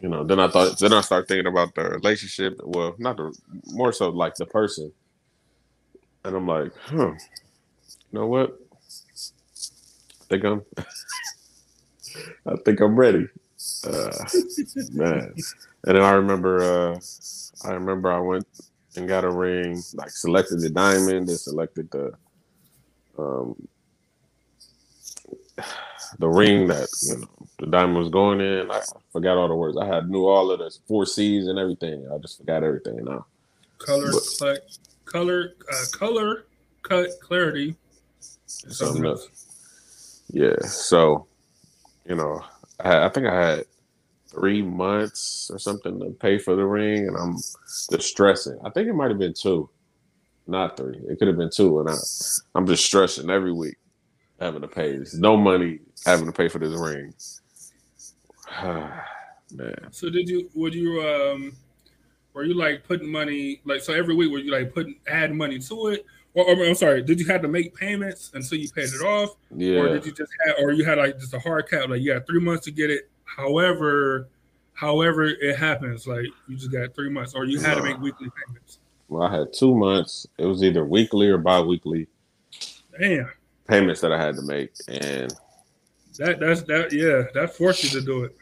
you 0.00 0.08
know. 0.08 0.24
Then 0.24 0.40
I 0.40 0.48
thought, 0.48 0.78
then 0.78 0.92
I 0.92 1.00
started 1.00 1.28
thinking 1.28 1.46
about 1.46 1.74
the 1.74 1.84
relationship. 1.84 2.60
Well, 2.64 2.94
not 2.98 3.16
the 3.16 3.36
more 3.72 3.92
so 3.92 4.10
like 4.10 4.34
the 4.36 4.46
person, 4.46 4.92
and 6.24 6.36
I'm 6.36 6.46
like, 6.46 6.72
huh, 6.86 7.12
you 7.12 7.18
know 8.12 8.26
what? 8.26 8.58
I 10.20 10.24
think 10.28 10.44
I'm, 10.44 10.62
I 12.46 12.56
think 12.64 12.80
I'm 12.80 12.96
ready. 12.96 13.28
Uh, 13.86 14.10
man. 14.92 15.34
And 15.84 15.96
then 15.96 16.02
I 16.02 16.12
remember, 16.12 16.62
uh, 16.62 17.00
I 17.64 17.72
remember 17.74 18.12
I 18.12 18.20
went 18.20 18.46
and 18.96 19.08
got 19.08 19.24
a 19.24 19.30
ring, 19.30 19.82
like 19.94 20.10
selected 20.10 20.60
the 20.60 20.70
diamond, 20.70 21.28
and 21.28 21.38
selected 21.38 21.90
the, 21.90 22.12
um, 23.18 23.56
the 26.18 26.28
ring 26.28 26.66
that 26.68 26.88
you 27.02 27.18
know 27.18 27.28
the 27.58 27.66
diamond 27.66 27.98
was 27.98 28.08
going 28.08 28.40
in. 28.40 28.70
I 28.70 28.80
forgot 29.12 29.36
all 29.36 29.48
the 29.48 29.54
words. 29.54 29.76
I 29.76 29.86
had 29.86 30.08
knew 30.10 30.26
all 30.26 30.50
of 30.50 30.58
the 30.58 30.70
four 30.86 31.06
C's 31.06 31.46
and 31.46 31.58
everything. 31.58 32.06
I 32.12 32.18
just 32.18 32.38
forgot 32.38 32.62
everything 32.64 33.04
now. 33.04 33.26
Color, 33.78 34.12
But- 34.12 34.22
cl- 34.22 34.56
color, 35.04 35.54
uh, 35.72 35.84
color, 35.92 36.46
cut, 36.82 37.08
clarity. 37.20 37.76
something 38.46 39.04
else. 39.04 39.28
Yeah. 40.28 40.56
So, 40.62 41.26
you 42.06 42.14
know, 42.14 42.42
I, 42.80 42.88
had, 42.88 43.02
I 43.02 43.08
think 43.08 43.26
I 43.26 43.34
had 43.50 43.64
three 44.28 44.62
months 44.62 45.50
or 45.52 45.58
something 45.58 45.98
to 46.00 46.10
pay 46.10 46.38
for 46.38 46.54
the 46.56 46.64
ring, 46.64 47.06
and 47.08 47.16
I'm 47.16 47.34
just 47.36 48.02
stressing. 48.02 48.58
I 48.64 48.70
think 48.70 48.88
it 48.88 48.94
might 48.94 49.10
have 49.10 49.18
been 49.18 49.34
two, 49.34 49.68
not 50.46 50.76
three. 50.76 50.96
It 51.08 51.18
could 51.18 51.28
have 51.28 51.36
been 51.36 51.50
two, 51.50 51.80
and 51.80 51.90
I, 51.90 51.94
I'm 52.54 52.66
just 52.66 52.84
stressing 52.86 53.28
every 53.30 53.52
week 53.52 53.76
having 54.42 54.60
to 54.62 54.68
pay. 54.68 54.92
There's 54.92 55.18
no 55.18 55.36
money 55.36 55.78
having 56.04 56.26
to 56.26 56.32
pay 56.32 56.48
for 56.48 56.58
this 56.58 56.78
ring. 56.78 57.14
Man, 59.54 59.76
So 59.90 60.08
did 60.10 60.28
you? 60.28 60.50
Would 60.54 60.74
you? 60.74 61.00
Um, 61.02 61.52
were 62.32 62.44
you 62.44 62.54
like 62.54 62.84
putting 62.84 63.10
money 63.10 63.60
like 63.64 63.82
so 63.82 63.92
every 63.92 64.14
week? 64.14 64.30
Were 64.32 64.38
you 64.38 64.50
like 64.50 64.72
putting 64.72 64.96
add 65.06 65.34
money 65.34 65.58
to 65.58 65.88
it? 65.88 66.06
Or, 66.34 66.46
or 66.46 66.64
I'm 66.64 66.74
sorry, 66.74 67.02
did 67.02 67.20
you 67.20 67.26
have 67.26 67.42
to 67.42 67.48
make 67.48 67.74
payments 67.74 68.30
until 68.32 68.58
you 68.58 68.70
paid 68.70 68.84
it 68.88 69.02
off, 69.04 69.36
Yeah. 69.54 69.80
or 69.80 69.88
did 69.90 70.06
you 70.06 70.12
just 70.12 70.32
have, 70.46 70.54
or 70.62 70.72
you 70.72 70.82
had 70.82 70.96
like 70.96 71.18
just 71.18 71.34
a 71.34 71.38
hard 71.38 71.68
cap, 71.68 71.90
like 71.90 72.00
you 72.00 72.12
had 72.12 72.26
three 72.26 72.40
months 72.40 72.64
to 72.64 72.70
get 72.70 72.88
it. 72.90 73.10
However, 73.24 74.28
however 74.72 75.24
it 75.26 75.56
happens, 75.56 76.06
like 76.06 76.24
you 76.48 76.56
just 76.56 76.72
got 76.72 76.94
three 76.94 77.10
months, 77.10 77.34
or 77.34 77.44
you 77.44 77.60
had 77.60 77.74
to 77.74 77.82
make 77.82 77.98
weekly 78.00 78.28
payments. 78.46 78.78
Well, 79.08 79.24
I 79.24 79.36
had 79.40 79.52
two 79.52 79.74
months. 79.76 80.26
It 80.38 80.46
was 80.46 80.62
either 80.62 80.86
weekly 80.86 81.28
or 81.28 81.36
bi-weekly 81.36 82.06
Damn, 82.98 83.30
payments 83.72 84.00
that 84.02 84.12
I 84.12 84.20
had 84.22 84.36
to 84.36 84.42
make, 84.42 84.70
and 84.88 85.32
that 86.18 86.38
that's 86.40 86.62
that. 86.64 86.92
Yeah, 86.92 87.24
that 87.34 87.56
forced 87.56 87.84
you 87.84 87.90
to 87.98 88.04
do 88.04 88.24
it. 88.24 88.36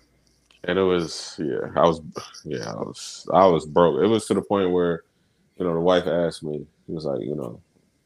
and 0.64 0.78
it 0.78 0.82
was 0.82 1.36
yeah 1.38 1.72
i 1.76 1.84
was 1.88 2.02
yeah 2.44 2.70
i 2.70 2.82
was 2.88 3.26
i 3.32 3.46
was 3.46 3.64
broke. 3.64 4.02
It 4.04 4.08
was 4.08 4.26
to 4.26 4.34
the 4.34 4.42
point 4.42 4.70
where 4.70 5.04
you 5.56 5.64
know 5.64 5.74
the 5.74 5.80
wife 5.80 6.06
asked 6.06 6.42
me 6.42 6.66
she 6.86 6.92
was 6.92 7.04
like 7.04 7.22
you 7.22 7.34
know 7.34 7.60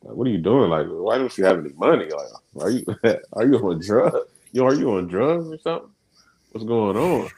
like 0.05 0.15
what 0.17 0.27
are 0.27 0.31
you 0.31 0.39
doing? 0.39 0.71
Like 0.71 0.87
why 0.87 1.19
don't 1.19 1.37
you 1.37 1.45
have 1.45 1.59
any 1.59 1.73
money? 1.73 2.09
Like 2.11 2.31
are 2.61 2.71
you 2.71 2.85
are 3.33 3.47
you 3.47 3.57
on 3.59 3.81
drugs? 3.81 4.29
You 4.53 4.61
know, 4.61 4.69
are 4.69 4.75
you 4.75 4.91
on 4.93 5.09
drugs 5.09 5.49
or 5.51 5.59
something? 5.59 5.91
What's 6.53 6.67
going 6.67 6.97
on? 6.97 7.31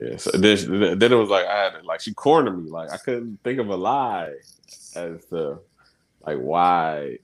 Yeah 0.00 0.16
so 0.16 0.30
then, 0.30 0.98
then 1.00 1.12
it 1.12 1.16
was 1.16 1.28
like 1.28 1.44
i 1.46 1.56
had 1.64 1.70
to, 1.70 1.82
like 1.84 2.00
she 2.00 2.14
cornered 2.14 2.56
me. 2.62 2.70
Like 2.70 2.90
i 2.92 2.96
couldn't 2.96 3.40
think 3.42 3.58
of 3.58 3.68
a 3.68 3.76
lie 3.76 4.34
as 4.94 5.24
to 5.30 5.58
like 6.24 6.38
why 6.38 7.18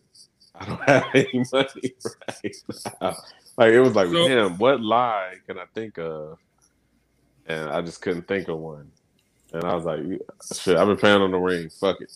i 0.54 0.64
don't 0.64 0.88
have 0.88 1.04
any 1.14 1.44
money 1.52 1.94
right 2.28 2.92
now 3.00 3.16
like 3.56 3.72
it 3.72 3.80
was 3.80 3.94
like, 3.94 4.08
So- 4.08 4.28
damn, 4.28 4.58
what 4.58 4.80
lie 4.80 5.34
can 5.46 5.58
I 5.58 5.64
think 5.74 5.98
of? 5.98 6.38
And 7.46 7.68
I 7.68 7.80
just 7.82 8.00
couldn't 8.00 8.26
think 8.26 8.48
of 8.48 8.58
one. 8.58 8.90
And 9.52 9.64
I 9.64 9.74
was 9.74 9.84
like, 9.84 10.00
shit, 10.54 10.76
I've 10.76 10.88
been 10.88 10.96
playing 10.96 11.20
on 11.20 11.30
the 11.30 11.38
ring. 11.38 11.70
Fuck 11.70 12.00
it. 12.00 12.12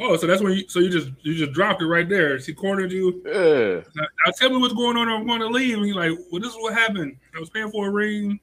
Oh, 0.00 0.16
so 0.16 0.26
that's 0.26 0.42
when 0.42 0.52
you 0.52 0.68
so 0.68 0.78
you 0.80 0.90
just 0.90 1.08
you 1.22 1.34
just 1.34 1.52
dropped 1.52 1.80
it 1.82 1.86
right 1.86 2.08
there. 2.08 2.38
She 2.38 2.52
cornered 2.52 2.92
you. 2.92 3.22
Yeah. 3.24 3.80
Now, 3.96 4.06
now 4.26 4.32
tell 4.36 4.50
me 4.50 4.58
what's 4.58 4.74
going 4.74 4.96
on. 4.96 5.08
I 5.08 5.20
want 5.22 5.40
to 5.40 5.48
leave. 5.48 5.78
And 5.78 5.86
you're 5.86 5.96
like, 5.96 6.18
well, 6.30 6.40
this 6.40 6.50
is 6.52 6.58
what 6.60 6.74
happened. 6.74 7.16
I 7.34 7.40
was 7.40 7.50
paying 7.50 7.70
for 7.70 7.88
a 7.88 7.90
ring, 7.90 8.38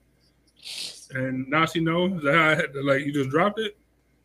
and 1.14 1.48
now 1.48 1.64
she 1.64 1.80
knows. 1.80 2.12
Is 2.18 2.22
that 2.24 2.34
how 2.34 2.48
I 2.48 2.54
had 2.56 2.72
to, 2.74 2.82
like 2.82 3.06
you 3.06 3.12
just 3.12 3.30
dropped 3.30 3.58
it? 3.58 3.76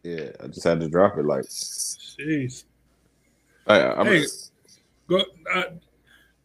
Yeah. 0.04 0.32
I 0.44 0.48
just 0.48 0.64
had 0.64 0.80
to 0.82 0.90
drop 0.90 1.18
it. 1.18 1.26
Like, 1.26 1.44
Jeez. 1.44 2.64
I, 3.72 4.04
Hey. 4.04 4.26
Go. 5.08 5.24
Uh, 5.54 5.64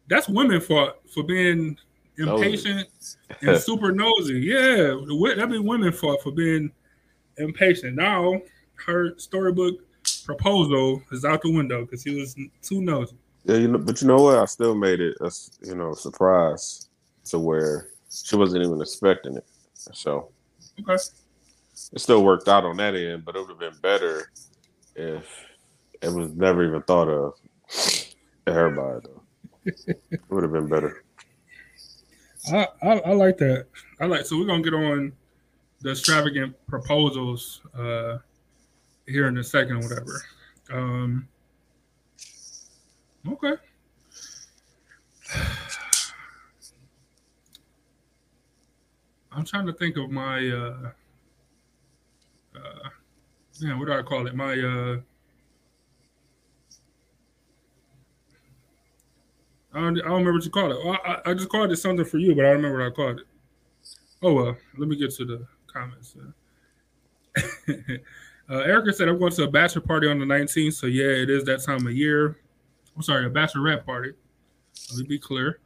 that's 0.09 0.27
women 0.29 0.61
for 0.61 0.93
for 1.13 1.23
being 1.23 1.77
impatient 2.17 2.87
and 3.41 3.57
super 3.61 3.91
nosy. 3.91 4.39
Yeah, 4.39 4.95
that 5.35 5.47
be 5.49 5.59
women 5.59 5.91
for 5.91 6.17
for 6.23 6.31
being 6.31 6.71
impatient. 7.37 7.95
Now 7.95 8.41
her 8.85 9.17
storybook 9.17 9.75
proposal 10.25 11.01
is 11.11 11.25
out 11.25 11.41
the 11.41 11.51
window 11.51 11.81
because 11.81 12.03
he 12.03 12.19
was 12.19 12.35
too 12.61 12.81
nosy. 12.81 13.15
yeah, 13.45 13.57
you 13.57 13.67
know, 13.67 13.77
but 13.77 14.01
you 14.01 14.07
know 14.07 14.21
what? 14.21 14.37
I 14.37 14.45
still 14.45 14.75
made 14.75 14.99
it 14.99 15.17
a 15.21 15.31
you 15.65 15.75
know, 15.75 15.93
surprise 15.93 16.89
to 17.25 17.39
where 17.39 17.89
she 18.09 18.35
wasn't 18.35 18.63
even 18.63 18.81
expecting 18.81 19.35
it. 19.35 19.45
So 19.73 20.29
Okay. 20.79 20.95
it 20.95 21.99
still 21.99 22.23
worked 22.23 22.47
out 22.47 22.63
on 22.65 22.77
that 22.77 22.95
end, 22.95 23.25
but 23.25 23.35
it 23.35 23.39
would 23.39 23.49
have 23.49 23.59
been 23.59 23.79
better 23.81 24.31
if 24.95 25.46
it 26.01 26.09
was 26.09 26.33
never 26.33 26.63
even 26.65 26.81
thought 26.83 27.07
of 27.07 27.33
everybody, 28.45 29.05
though. 29.05 29.23
it 29.65 30.21
would 30.29 30.43
have 30.43 30.53
been 30.53 30.67
better. 30.67 31.03
I, 32.51 32.67
I 32.81 32.91
I 32.99 33.13
like 33.13 33.37
that. 33.39 33.65
I 33.99 34.05
like 34.05 34.25
so 34.25 34.37
we're 34.37 34.45
gonna 34.45 34.63
get 34.63 34.73
on 34.73 35.11
the 35.81 35.91
extravagant 35.91 36.55
proposals 36.67 37.61
uh 37.77 38.17
here 39.05 39.27
in 39.27 39.37
a 39.37 39.43
second, 39.43 39.77
or 39.77 39.89
whatever. 39.89 40.21
Um 40.71 41.27
okay. 43.27 43.53
I'm 49.31 49.45
trying 49.45 49.67
to 49.67 49.73
think 49.73 49.97
of 49.97 50.09
my 50.09 50.47
uh 50.49 50.91
uh 52.55 52.89
man, 53.61 53.79
what 53.79 53.85
do 53.87 53.93
I 53.93 54.01
call 54.03 54.25
it? 54.27 54.35
My 54.35 54.53
uh 54.53 54.97
I 59.73 59.81
don't, 59.81 59.99
I 59.99 60.03
don't 60.03 60.11
remember 60.11 60.33
what 60.33 60.45
you 60.45 60.51
called 60.51 60.71
it. 60.71 60.99
I, 61.05 61.31
I 61.31 61.33
just 61.33 61.49
called 61.49 61.71
it 61.71 61.77
something 61.77 62.05
for 62.05 62.17
you, 62.17 62.35
but 62.35 62.45
I 62.45 62.49
don't 62.49 62.57
remember 62.57 62.79
what 62.79 62.87
I 62.87 62.95
called 62.95 63.19
it. 63.19 63.27
Oh 64.21 64.33
well, 64.33 64.57
let 64.77 64.87
me 64.87 64.95
get 64.95 65.13
to 65.15 65.25
the 65.25 65.45
comments. 65.67 66.15
uh, 68.49 68.53
Erica 68.53 68.93
said 68.93 69.07
I'm 69.07 69.19
going 69.19 69.31
to 69.33 69.43
a 69.43 69.51
bachelor 69.51 69.81
party 69.81 70.07
on 70.07 70.19
the 70.19 70.25
19th, 70.25 70.73
so 70.73 70.87
yeah, 70.87 71.05
it 71.05 71.29
is 71.29 71.43
that 71.45 71.63
time 71.63 71.85
of 71.85 71.93
year. 71.93 72.37
I'm 72.95 73.03
sorry, 73.03 73.25
a 73.25 73.29
bachelorette 73.29 73.85
party. 73.85 74.13
Let 74.91 74.99
me 74.99 75.05
be 75.05 75.19
clear. 75.19 75.59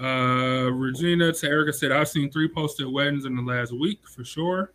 Uh, 0.00 0.70
Regina 0.70 1.32
to 1.32 1.46
Erica 1.48 1.72
said 1.72 1.90
I've 1.90 2.08
seen 2.08 2.30
three 2.30 2.48
posted 2.48 2.86
weddings 2.86 3.24
in 3.24 3.34
the 3.34 3.42
last 3.42 3.72
week 3.72 4.06
for 4.06 4.24
sure. 4.24 4.72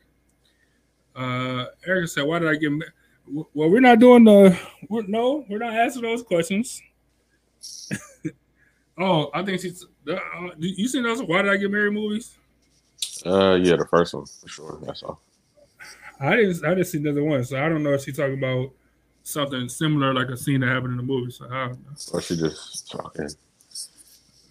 Uh, 1.16 1.66
Erica 1.88 2.08
said, 2.08 2.26
"Why 2.26 2.40
did 2.40 2.50
I 2.50 2.56
get?" 2.56 2.72
ma-" 2.72 3.44
Well, 3.54 3.70
we're 3.70 3.80
not 3.80 4.00
doing 4.00 4.26
the. 4.26 4.60
We're, 4.90 5.04
no, 5.04 5.46
we're 5.48 5.60
not 5.60 5.74
asking 5.74 6.02
those 6.02 6.24
questions. 6.24 6.82
oh, 8.98 9.30
I 9.34 9.44
think 9.44 9.62
she's. 9.62 9.86
Uh, 10.08 10.18
you 10.58 10.88
seen 10.88 11.04
those? 11.04 11.22
Why 11.24 11.42
did 11.42 11.52
I 11.52 11.58
get 11.58 11.72
married? 11.72 11.94
Movies. 11.94 12.38
Uh, 13.26 13.56
yeah, 13.56 13.76
the 13.76 13.86
first 13.86 14.14
one 14.14 14.26
for 14.26 14.48
sure. 14.48 14.80
That's 14.86 15.04
all. 15.04 15.22
I 16.20 16.36
didn't. 16.36 16.66
I 16.66 16.70
didn't 16.70 16.86
see 16.86 17.00
another 17.00 17.24
one, 17.24 17.44
so 17.44 17.58
I 17.58 17.70
don't 17.70 17.84
know 17.84 17.94
if 17.94 18.04
she's 18.04 18.18
talking 18.18 18.38
about 18.38 18.72
something 19.24 19.70
similar, 19.70 20.14
like 20.14 20.28
a 20.28 20.38
scene 20.38 20.60
that 20.62 20.70
happened 20.70 20.92
in 20.92 20.98
the 20.98 21.04
movie. 21.04 21.32
So 21.32 21.46
I 21.46 21.68
don't 21.68 21.80
know. 21.84 21.96
Or 22.14 22.22
she 22.22 22.36
just 22.36 22.92
talking 22.92 23.30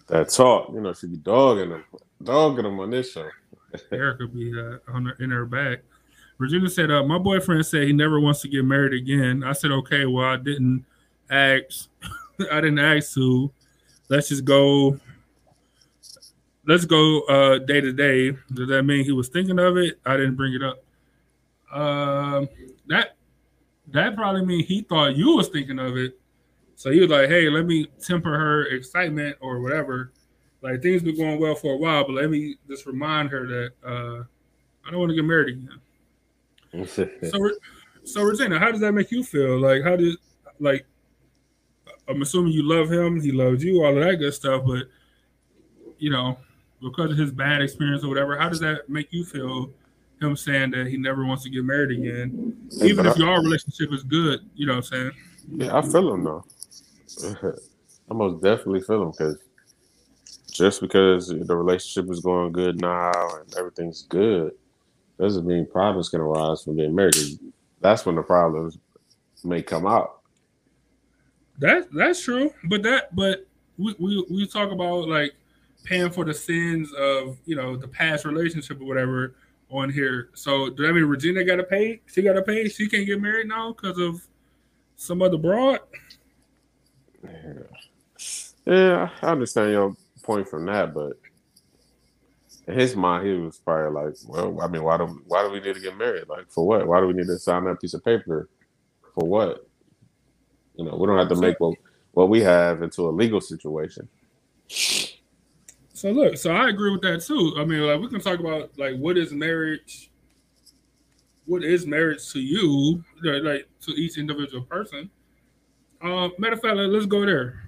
that 0.07 0.29
talk. 0.29 0.69
You 0.73 0.81
know, 0.81 0.93
she 0.93 1.07
be 1.07 1.17
dogging 1.17 1.69
them, 1.69 1.83
dogging 2.21 2.63
them 2.63 2.79
on 2.79 2.89
this 2.89 3.11
show. 3.11 3.29
Erica 3.91 4.27
be 4.27 4.53
uh, 4.57 4.77
on 4.93 5.05
her, 5.05 5.17
in 5.19 5.31
her 5.31 5.45
back. 5.45 5.79
Regina 6.37 6.69
said, 6.69 6.91
uh, 6.91 7.03
"My 7.03 7.17
boyfriend 7.17 7.65
said 7.65 7.83
he 7.83 7.93
never 7.93 8.19
wants 8.19 8.41
to 8.41 8.47
get 8.47 8.65
married 8.65 8.93
again." 8.93 9.43
I 9.43 9.53
said, 9.53 9.71
"Okay, 9.71 10.05
well, 10.05 10.25
I 10.25 10.37
didn't 10.37 10.85
ask. 11.29 11.89
I 12.51 12.61
didn't 12.61 12.79
ask 12.79 13.13
to. 13.15 13.51
Let's 14.13 14.29
just 14.29 14.45
go. 14.45 14.99
Let's 16.67 16.85
go 16.85 17.21
uh, 17.21 17.57
day 17.57 17.81
to 17.81 17.91
day. 17.91 18.37
Does 18.53 18.69
that 18.69 18.83
mean 18.83 19.03
he 19.03 19.11
was 19.11 19.27
thinking 19.27 19.57
of 19.57 19.75
it? 19.77 19.99
I 20.05 20.17
didn't 20.17 20.35
bring 20.35 20.53
it 20.53 20.61
up. 20.61 20.83
Um, 21.75 22.47
that 22.85 23.15
that 23.87 24.15
probably 24.15 24.45
mean 24.45 24.63
he 24.65 24.81
thought 24.81 25.15
you 25.15 25.35
was 25.35 25.49
thinking 25.49 25.79
of 25.79 25.97
it. 25.97 26.19
So 26.75 26.91
he 26.91 26.99
was 26.99 27.09
like, 27.09 27.27
"Hey, 27.27 27.49
let 27.49 27.65
me 27.65 27.87
temper 27.99 28.37
her 28.37 28.67
excitement 28.67 29.35
or 29.41 29.61
whatever. 29.61 30.11
Like 30.61 30.83
things 30.83 31.01
been 31.01 31.17
going 31.17 31.39
well 31.39 31.55
for 31.55 31.73
a 31.73 31.77
while, 31.77 32.05
but 32.05 32.13
let 32.13 32.29
me 32.29 32.57
just 32.67 32.85
remind 32.85 33.29
her 33.29 33.47
that 33.47 33.71
uh, 33.83 34.23
I 34.85 34.91
don't 34.91 34.99
want 34.99 35.09
to 35.09 35.15
get 35.15 35.25
married 35.25 35.57
again." 35.57 36.87
so, 37.31 37.49
so 38.03 38.21
Regina, 38.21 38.59
how 38.59 38.69
does 38.69 38.81
that 38.81 38.91
make 38.91 39.09
you 39.09 39.23
feel? 39.23 39.59
Like, 39.59 39.81
how 39.81 39.95
did 39.95 40.17
like? 40.59 40.85
I'm 42.07 42.21
assuming 42.21 42.53
you 42.53 42.63
love 42.63 42.91
him, 42.91 43.21
he 43.21 43.31
loves 43.31 43.63
you, 43.63 43.83
all 43.83 43.97
of 43.97 44.03
that 44.03 44.17
good 44.17 44.33
stuff. 44.33 44.63
But 44.65 44.83
you 45.97 46.09
know, 46.09 46.37
because 46.81 47.11
of 47.11 47.17
his 47.17 47.31
bad 47.31 47.61
experience 47.61 48.03
or 48.03 48.09
whatever, 48.09 48.37
how 48.37 48.49
does 48.49 48.59
that 48.59 48.89
make 48.89 49.11
you 49.13 49.23
feel? 49.23 49.71
Him 50.21 50.37
saying 50.37 50.71
that 50.71 50.87
he 50.87 50.95
never 50.95 51.25
wants 51.25 51.43
to 51.43 51.49
get 51.49 51.65
married 51.65 51.99
again, 51.99 52.55
even 52.81 53.05
if 53.05 53.17
your 53.17 53.41
relationship 53.41 53.91
is 53.91 54.03
good. 54.03 54.39
You 54.55 54.67
know 54.67 54.75
what 54.75 54.77
I'm 54.77 54.83
saying? 54.83 55.11
Yeah, 55.49 55.77
I 55.77 55.81
feel 55.81 56.13
him 56.13 56.23
though. 56.23 56.45
I 58.09 58.13
most 58.13 58.41
definitely 58.41 58.81
feel 58.81 59.03
him 59.03 59.11
because 59.11 59.37
just 60.51 60.81
because 60.81 61.27
the 61.27 61.55
relationship 61.55 62.09
is 62.11 62.19
going 62.19 62.53
good 62.53 62.79
now 62.79 63.11
and 63.37 63.53
everything's 63.57 64.03
good 64.03 64.53
doesn't 65.19 65.45
mean 65.45 65.65
problems 65.65 66.09
can 66.09 66.21
arise 66.21 66.63
from 66.63 66.75
being 66.75 66.95
married. 66.95 67.39
That's 67.81 68.05
when 68.05 68.15
the 68.15 68.21
problems 68.21 68.77
may 69.43 69.61
come 69.61 69.85
out. 69.85 70.21
That 71.59 71.91
that's 71.93 72.23
true, 72.23 72.51
but 72.65 72.83
that 72.83 73.15
but 73.15 73.47
we, 73.77 73.95
we 73.99 74.25
we 74.29 74.47
talk 74.47 74.71
about 74.71 75.07
like 75.07 75.33
paying 75.83 76.09
for 76.09 76.25
the 76.25 76.33
sins 76.33 76.91
of 76.93 77.37
you 77.45 77.55
know 77.55 77.75
the 77.75 77.87
past 77.87 78.25
relationship 78.25 78.81
or 78.81 78.85
whatever 78.85 79.35
on 79.69 79.89
here. 79.89 80.29
So 80.33 80.69
do 80.69 80.85
that 80.85 80.93
mean 80.93 81.05
Regina 81.05 81.43
got 81.43 81.57
to 81.57 81.63
pay? 81.63 82.01
She 82.05 82.21
got 82.21 82.33
to 82.33 82.41
pay. 82.41 82.67
She 82.69 82.87
can't 82.87 83.05
get 83.05 83.21
married 83.21 83.47
now 83.47 83.73
because 83.73 83.97
of 83.97 84.25
some 84.95 85.21
other 85.21 85.37
broad. 85.37 85.79
Yeah. 87.23 87.53
yeah, 88.65 89.09
I 89.21 89.27
understand 89.27 89.71
your 89.71 89.95
point 90.23 90.47
from 90.47 90.65
that, 90.65 90.93
but 90.93 91.13
in 92.67 92.79
his 92.79 92.95
mind, 92.95 93.27
he 93.27 93.33
was 93.33 93.59
probably 93.59 94.03
like, 94.03 94.13
"Well, 94.25 94.61
I 94.61 94.67
mean, 94.67 94.83
why 94.83 94.97
do 94.97 95.21
why 95.27 95.43
do 95.43 95.51
we 95.51 95.59
need 95.59 95.75
to 95.75 95.81
get 95.81 95.97
married? 95.97 96.27
Like, 96.29 96.49
for 96.49 96.65
what? 96.65 96.87
Why 96.87 96.99
do 96.99 97.07
we 97.07 97.13
need 97.13 97.27
to 97.27 97.37
sign 97.37 97.65
that 97.65 97.81
piece 97.81 97.93
of 97.93 98.03
paper? 98.03 98.49
For 99.15 99.27
what? 99.27 99.67
You 100.75 100.85
know, 100.85 100.95
we 100.95 101.07
don't 101.07 101.17
have 101.17 101.29
to 101.29 101.35
make 101.35 101.59
what 101.59 101.77
what 102.11 102.29
we 102.29 102.41
have 102.41 102.81
into 102.81 103.07
a 103.07 103.11
legal 103.11 103.41
situation." 103.41 104.07
So 104.67 106.11
look, 106.11 106.37
so 106.37 106.51
I 106.51 106.69
agree 106.69 106.91
with 106.91 107.01
that 107.03 107.21
too. 107.21 107.53
I 107.57 107.63
mean, 107.63 107.81
like 107.81 107.99
we 107.99 108.09
can 108.09 108.19
talk 108.19 108.39
about 108.39 108.77
like 108.77 108.97
what 108.97 109.17
is 109.17 109.31
marriage, 109.31 110.11
what 111.45 111.63
is 111.63 111.85
marriage 111.85 112.31
to 112.33 112.39
you, 112.39 113.03
like 113.21 113.67
to 113.81 113.91
each 113.91 114.17
individual 114.17 114.63
person. 114.63 115.09
Uh, 116.01 116.29
matter 116.37 116.55
of 116.55 116.61
fact, 116.61 116.75
let's 116.75 117.05
go 117.05 117.25
there. 117.25 117.63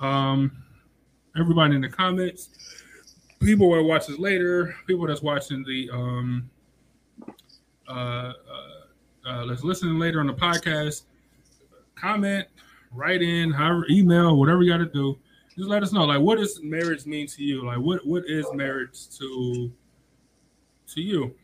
Um, 0.00 0.64
everybody 1.38 1.74
in 1.74 1.82
the 1.82 1.88
comments, 1.88 2.48
people 3.40 3.74
that 3.74 3.82
watch 3.82 4.06
this 4.06 4.18
later, 4.18 4.74
people 4.86 5.06
that's 5.06 5.22
watching 5.22 5.64
the 5.64 5.90
um 5.92 6.50
uh, 7.88 7.92
uh, 7.92 8.32
uh 9.26 9.46
that's 9.46 9.62
listening 9.62 9.98
later 9.98 10.20
on 10.20 10.26
the 10.26 10.32
podcast, 10.32 11.02
comment, 12.02 12.46
write 12.90 13.22
in, 13.22 13.52
however, 13.52 13.86
email, 13.88 14.36
whatever 14.36 14.62
you 14.62 14.70
got 14.70 14.78
to 14.78 14.86
do. 14.86 15.18
Just 15.56 15.68
let 15.68 15.82
us 15.82 15.92
know, 15.92 16.04
like, 16.04 16.20
what 16.20 16.38
does 16.38 16.60
marriage 16.62 17.06
mean 17.06 17.26
to 17.28 17.42
you? 17.42 17.64
Like, 17.64 17.78
what 17.78 18.04
what 18.06 18.24
is 18.26 18.46
marriage 18.54 19.08
to 19.18 19.70
to 20.88 21.00
you? 21.00 21.34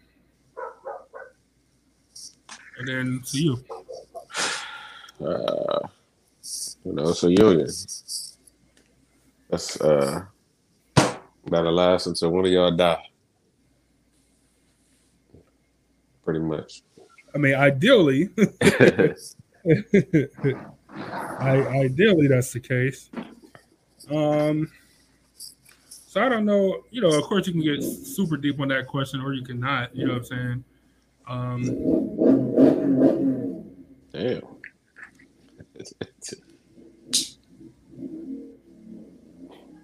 And 2.79 2.88
then 2.88 3.23
to 3.27 3.38
you. 3.38 3.64
Uh, 5.21 5.88
you 6.85 6.92
know, 6.92 7.09
it's 7.09 7.25
a 7.25 7.31
union. 7.31 7.68
That's 9.51 9.81
uh 9.81 10.25
That'll 11.51 11.73
last 11.73 12.07
until 12.07 12.31
one 12.31 12.44
of 12.44 12.53
y'all 12.53 12.71
die. 12.71 13.03
Pretty 16.25 16.40
much. 16.40 16.83
I 17.35 17.38
mean, 17.38 17.55
ideally, 17.55 18.29
I, 21.40 21.66
ideally 21.85 22.26
that's 22.26 22.52
the 22.52 22.61
case. 22.61 23.11
Um, 24.11 24.70
so 25.88 26.22
I 26.22 26.28
don't 26.28 26.44
know. 26.44 26.85
You 26.90 27.02
know, 27.02 27.16
of 27.16 27.22
course, 27.24 27.46
you 27.46 27.52
can 27.52 27.62
get 27.62 27.83
super 27.83 28.37
deep 28.37 28.61
on 28.61 28.68
that 28.68 28.87
question, 28.87 29.20
or 29.20 29.35
you 29.35 29.44
cannot. 29.44 29.94
You 29.94 30.07
know 30.07 30.14
what 30.14 30.20
I'm 30.20 30.24
saying? 30.24 30.64
Um, 31.28 31.62
Damn. 34.12 34.40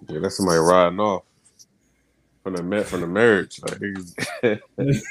yeah, 0.09 0.19
that's 0.19 0.37
somebody 0.37 0.59
riding 0.59 0.99
off 0.99 1.23
from 2.43 2.55
the 2.55 2.63
met 2.63 2.85
from 2.85 3.01
the 3.01 3.07
marriage. 3.07 3.61
Like 3.61 3.79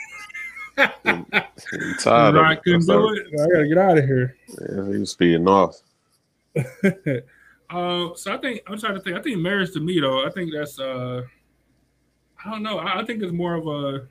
he's, 0.77 2.03
tired. 2.03 2.37
I 2.37 2.57
couldn't 2.57 2.87
do 2.87 3.09
it. 3.11 3.27
I 3.33 3.47
gotta 3.53 3.69
get 3.69 3.79
out 3.79 3.99
of 3.99 4.05
here. 4.05 4.37
Yeah, 4.49 4.93
he 4.93 4.99
was 4.99 5.11
speeding 5.11 5.49
off. 5.49 5.81
uh, 6.57 8.15
so 8.15 8.33
I 8.33 8.37
think 8.39 8.63
I'm 8.67 8.79
trying 8.79 8.95
to 8.95 9.01
think. 9.01 9.17
I 9.17 9.23
think 9.23 9.39
marriage 9.39 9.73
to 9.73 9.81
me 9.81 10.01
though, 10.01 10.27
I 10.27 10.31
think 10.31 10.53
that's 10.53 10.79
uh, 10.79 11.23
I 12.45 12.51
don't 12.51 12.63
know. 12.63 12.79
I, 12.79 13.01
I 13.01 13.05
think 13.05 13.23
it's 13.23 13.33
more 13.33 13.55
of 13.55 13.67
a 13.67 14.07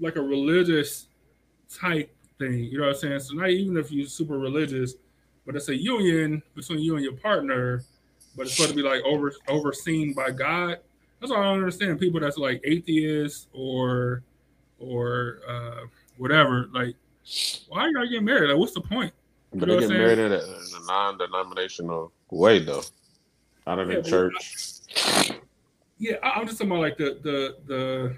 like 0.00 0.16
a 0.16 0.22
religious 0.22 1.06
type 1.72 2.14
thing. 2.38 2.64
You 2.64 2.78
know 2.78 2.86
what 2.86 2.96
I'm 2.96 3.00
saying? 3.00 3.20
So 3.20 3.34
not 3.34 3.50
even 3.50 3.76
if 3.76 3.90
you're 3.90 4.06
super 4.06 4.38
religious, 4.38 4.94
but 5.46 5.56
it's 5.56 5.68
a 5.68 5.76
union 5.76 6.42
between 6.54 6.80
you 6.80 6.96
and 6.96 7.04
your 7.04 7.14
partner, 7.14 7.82
but 8.36 8.46
it's 8.46 8.54
supposed 8.54 8.70
to 8.70 8.76
be 8.76 8.82
like 8.82 9.02
over 9.04 9.32
overseen 9.48 10.12
by 10.12 10.30
God. 10.30 10.78
That's 11.20 11.30
why 11.30 11.38
I 11.38 11.44
don't 11.44 11.58
understand 11.58 12.00
people 12.00 12.20
that's 12.20 12.36
like 12.36 12.60
atheists 12.64 13.46
or 13.52 14.22
or 14.82 15.40
uh, 15.48 15.86
whatever. 16.16 16.68
Like, 16.72 16.94
why 17.68 17.86
you 17.86 17.94
gotta 17.94 18.08
get 18.08 18.22
married? 18.22 18.50
Like, 18.50 18.58
what's 18.58 18.74
the 18.74 18.80
point? 18.80 19.12
You 19.52 19.60
but 19.60 19.68
they 19.68 19.78
get 19.80 19.88
married 19.90 20.18
in 20.18 20.32
a, 20.32 20.36
in 20.36 20.82
a, 20.82 20.86
non-denominational 20.86 22.12
way, 22.30 22.58
though, 22.58 22.82
out 23.66 23.78
of 23.78 23.90
yeah, 23.90 24.00
the 24.00 24.08
church. 24.08 24.54
I, 24.96 25.38
yeah, 25.98 26.16
I'm 26.22 26.46
just 26.46 26.58
talking 26.58 26.72
about 26.72 26.80
like 26.80 26.96
the 26.96 27.18
the 27.22 27.56
the. 27.66 28.16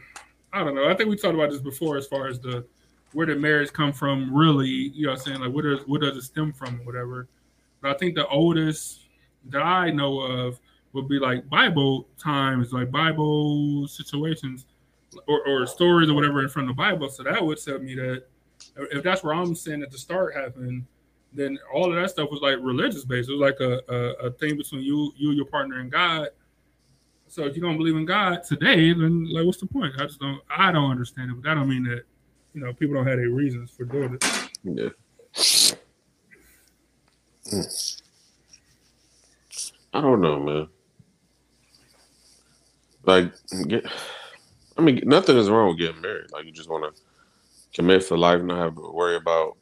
I 0.53 0.63
don't 0.63 0.75
know. 0.75 0.89
I 0.89 0.95
think 0.95 1.11
we 1.11 1.17
talked 1.17 1.35
about 1.35 1.51
this 1.51 1.61
before, 1.61 1.97
as 1.97 2.07
far 2.07 2.29
as 2.29 2.39
the 2.39 2.65
where 3.13 3.27
did 3.27 3.41
marriage 3.41 3.73
come 3.73 3.93
from? 3.93 4.35
Really, 4.35 4.69
you 4.69 5.07
know, 5.07 5.13
what 5.13 5.21
I'm 5.21 5.25
saying 5.25 5.41
like 5.41 5.53
where 5.53 5.77
does 5.77 5.87
where 5.87 6.01
does 6.01 6.17
it 6.17 6.23
stem 6.23 6.53
from, 6.53 6.85
whatever. 6.85 7.29
But 7.81 7.95
I 7.95 7.99
think 7.99 8.15
the 8.15 8.27
oldest 8.29 9.01
that 9.51 9.63
I 9.63 9.91
know 9.91 10.21
of 10.21 10.61
would 10.93 11.09
be 11.09 11.19
like 11.19 11.49
Bible 11.49 12.07
times, 12.19 12.73
like 12.73 12.91
Bible 12.91 13.87
situations, 13.89 14.67
or, 15.27 15.47
or 15.47 15.67
stories 15.67 16.09
or 16.09 16.15
whatever 16.15 16.43
in 16.43 16.49
front 16.49 16.69
of 16.69 16.77
the 16.77 16.81
Bible. 16.81 17.09
So 17.09 17.23
that 17.23 17.45
would 17.45 17.63
tell 17.63 17.79
me 17.79 17.95
that 17.95 18.25
if 18.77 19.03
that's 19.03 19.23
where 19.23 19.35
I'm 19.35 19.55
saying 19.55 19.83
at 19.83 19.91
the 19.91 19.99
start 19.99 20.35
happened, 20.35 20.85
then 21.33 21.59
all 21.73 21.91
of 21.91 22.01
that 22.01 22.11
stuff 22.11 22.31
was 22.31 22.41
like 22.41 22.59
religious 22.61 23.05
based. 23.05 23.29
It 23.29 23.33
was 23.33 23.41
like 23.41 23.61
a, 23.61 23.81
a, 23.89 24.27
a 24.27 24.31
thing 24.33 24.57
between 24.57 24.83
you, 24.83 25.13
you, 25.17 25.33
your 25.33 25.47
partner, 25.47 25.81
and 25.81 25.91
God. 25.91 26.29
So 27.27 27.45
if 27.45 27.57
you 27.57 27.63
don't 27.63 27.77
believe 27.77 27.97
in 27.97 28.05
God 28.05 28.45
today, 28.45 28.93
then 28.93 29.25
like, 29.33 29.45
what's 29.45 29.59
the 29.59 29.67
point? 29.67 29.95
I 29.99 30.07
just 30.07 30.21
don't. 30.21 30.41
I 30.49 30.71
don't 30.71 30.91
understand 30.91 31.31
it, 31.31 31.35
but 31.35 31.43
that 31.43 31.55
don't 31.55 31.69
mean 31.69 31.83
that 31.85 32.03
you 32.53 32.61
know 32.61 32.73
people 32.73 32.95
don't 32.95 33.07
have 33.07 33.19
any 33.19 33.27
reasons 33.27 33.71
for 33.71 33.85
doing 33.85 34.15
it. 34.15 34.51
Yeah. 34.63 34.91
I 39.93 40.01
don't 40.01 40.21
know, 40.21 40.41
man. 40.41 40.69
Like, 43.05 43.33
get, 43.69 43.85
I 44.77 44.83
mean, 44.83 45.03
nothing 45.05 45.37
is 45.37 45.51
wrong 45.51 45.69
with 45.69 45.79
getting 45.79 46.01
married. 46.01 46.33
Like, 46.33 46.47
you 46.47 46.53
just 46.53 46.69
want 46.69 46.95
to 46.95 47.03
commit 47.75 48.05
for 48.05 48.17
life, 48.17 48.39
and 48.39 48.49
not 48.49 48.59
have 48.59 48.75
to 48.77 48.93
worry 48.93 49.17
about 49.17 49.57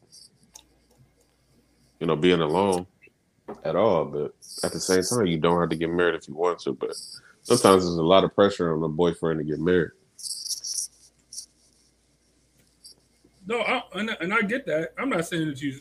you 2.00 2.06
know 2.06 2.16
being 2.16 2.40
alone 2.40 2.86
at 3.64 3.76
all. 3.76 4.04
But 4.04 4.34
at 4.64 4.72
the 4.72 4.80
same 4.80 5.02
time, 5.02 5.26
you 5.26 5.38
don't 5.38 5.60
have 5.60 5.70
to 5.70 5.76
get 5.76 5.90
married 5.90 6.14
if 6.14 6.28
you 6.28 6.34
want 6.34 6.60
to. 6.60 6.72
But 6.72 6.94
sometimes 7.42 7.84
there's 7.84 7.96
a 7.96 8.02
lot 8.02 8.24
of 8.24 8.34
pressure 8.34 8.74
on 8.74 8.82
a 8.82 8.88
boyfriend 8.88 9.40
to 9.40 9.44
get 9.44 9.60
married. 9.60 9.92
No, 13.46 13.60
I, 13.60 13.82
and, 13.94 14.16
and 14.20 14.32
I 14.32 14.42
get 14.42 14.66
that. 14.66 14.94
I'm 14.96 15.08
not 15.08 15.26
saying 15.26 15.48
that 15.48 15.60
you, 15.60 15.80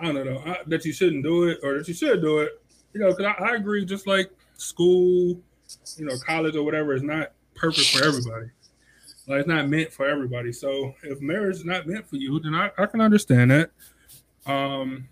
I 0.00 0.10
don't 0.10 0.24
know, 0.24 0.42
I, 0.46 0.58
that 0.66 0.84
you 0.84 0.92
shouldn't 0.92 1.22
do 1.22 1.44
it 1.44 1.58
or 1.62 1.78
that 1.78 1.86
you 1.86 1.94
should 1.94 2.22
do 2.22 2.38
it. 2.38 2.62
You 2.94 3.00
know, 3.00 3.10
because 3.10 3.26
I, 3.38 3.50
I 3.50 3.54
agree. 3.56 3.84
Just 3.84 4.06
like 4.06 4.30
school, 4.56 5.38
you 5.96 6.06
know, 6.06 6.16
college 6.26 6.56
or 6.56 6.62
whatever 6.62 6.94
is 6.94 7.02
not 7.02 7.32
perfect 7.58 7.88
for 7.88 8.04
everybody. 8.04 8.46
Like 9.26 9.40
it's 9.40 9.48
not 9.48 9.68
meant 9.68 9.92
for 9.92 10.08
everybody. 10.08 10.52
So 10.52 10.94
if 11.02 11.20
marriage 11.20 11.56
is 11.56 11.64
not 11.64 11.86
meant 11.86 12.08
for 12.08 12.16
you, 12.16 12.40
then 12.40 12.54
I, 12.54 12.70
I 12.78 12.86
can 12.86 13.00
understand 13.00 13.50
that. 13.50 13.70
Um, 14.46 15.08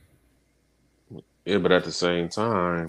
Yeah, 1.44 1.58
but 1.58 1.72
at 1.72 1.84
the 1.84 1.92
same 1.92 2.28
time, 2.28 2.88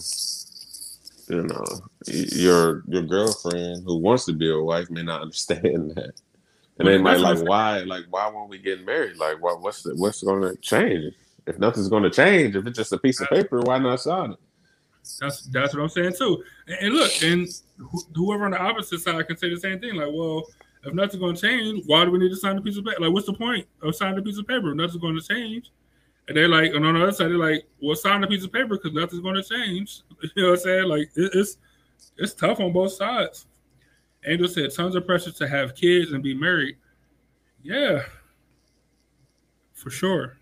you 1.28 1.44
know, 1.44 1.66
your 2.06 2.84
your 2.88 3.02
girlfriend 3.02 3.84
who 3.86 3.98
wants 3.98 4.26
to 4.26 4.34
be 4.34 4.50
a 4.50 4.58
wife 4.58 4.90
may 4.90 5.04
not 5.04 5.22
understand 5.24 5.92
that, 5.96 6.14
and 6.80 6.88
they 6.88 6.98
might 6.98 7.20
like, 7.20 7.42
why, 7.42 7.80
like, 7.80 8.06
why 8.10 8.28
won't 8.30 8.50
we 8.50 8.60
get 8.60 8.86
married? 8.86 9.18
Like, 9.18 9.42
what, 9.42 9.62
what's 9.62 9.84
the, 9.84 9.96
what's 9.96 10.24
going 10.24 10.44
to 10.44 10.56
change? 10.62 11.14
If 11.46 11.60
nothing's 11.60 11.90
going 11.90 12.04
to 12.04 12.10
change, 12.10 12.56
if 12.56 12.66
it's 12.68 12.78
just 12.78 12.94
a 12.94 12.98
piece 12.98 13.20
of 13.20 13.30
paper, 13.30 13.60
why 13.62 13.80
not 13.80 14.00
sign 14.02 14.32
it? 14.32 14.40
That's 15.20 15.42
that's 15.48 15.74
what 15.74 15.84
I'm 15.84 15.90
saying 15.90 16.14
too. 16.18 16.44
And, 16.68 16.78
and 16.80 16.94
look, 16.96 17.24
and 17.24 17.48
wh- 17.94 18.16
whoever 18.16 18.46
on 18.46 18.52
the 18.52 18.60
opposite 18.60 19.00
side 19.00 19.28
can 19.28 19.38
say 19.38 19.50
the 19.50 19.60
same 19.60 19.80
thing. 19.80 19.96
Like, 19.96 20.10
well, 20.12 20.44
if 20.84 20.94
nothing's 20.94 21.22
going 21.22 21.36
to 21.36 21.42
change, 21.42 21.84
why 21.86 22.06
do 22.06 22.12
we 22.12 22.20
need 22.20 22.30
to 22.30 22.36
sign 22.36 22.58
a 22.58 22.62
piece 22.62 22.78
of 22.78 22.86
paper? 22.86 23.02
Like, 23.02 23.14
what's 23.14 23.26
the 23.26 23.34
point 23.34 23.68
of 23.82 23.96
signing 23.96 24.20
a 24.20 24.22
piece 24.22 24.38
of 24.38 24.48
paper? 24.48 24.72
If 24.72 24.78
nothing's 24.78 25.02
going 25.02 25.20
to 25.20 25.28
change. 25.28 25.72
And 26.28 26.36
they're 26.36 26.50
like, 26.50 26.74
and 26.74 26.86
on 26.86 26.94
the 26.94 27.04
other 27.04 27.12
side, 27.14 27.30
they're 27.30 27.38
like, 27.38 27.66
well, 27.82 27.96
sign 27.96 28.24
a 28.24 28.28
piece 28.28 28.44
of 28.44 28.52
paper 28.52 28.78
because 28.78 28.94
nothing's 28.94 29.22
going 29.22 29.36
to 29.36 29.44
change. 29.44 30.02
You 30.36 30.44
know 30.44 30.50
what 30.50 30.60
I'm 30.60 30.64
saying? 30.64 30.88
Like, 30.88 31.10
it, 31.16 31.32
it's 31.34 31.58
it's 32.18 32.34
tough 32.34 32.60
on 32.60 32.74
both 32.74 32.92
sides. 32.94 33.46
Angel 34.26 34.48
said, 34.48 34.74
tons 34.74 34.96
of 34.96 35.06
pressure 35.06 35.32
to 35.32 35.48
have 35.48 35.76
kids 35.76 36.12
and 36.12 36.24
be 36.24 36.34
married. 36.34 36.78
Yeah, 37.64 38.02
for 39.74 39.90
sure. 39.90 40.37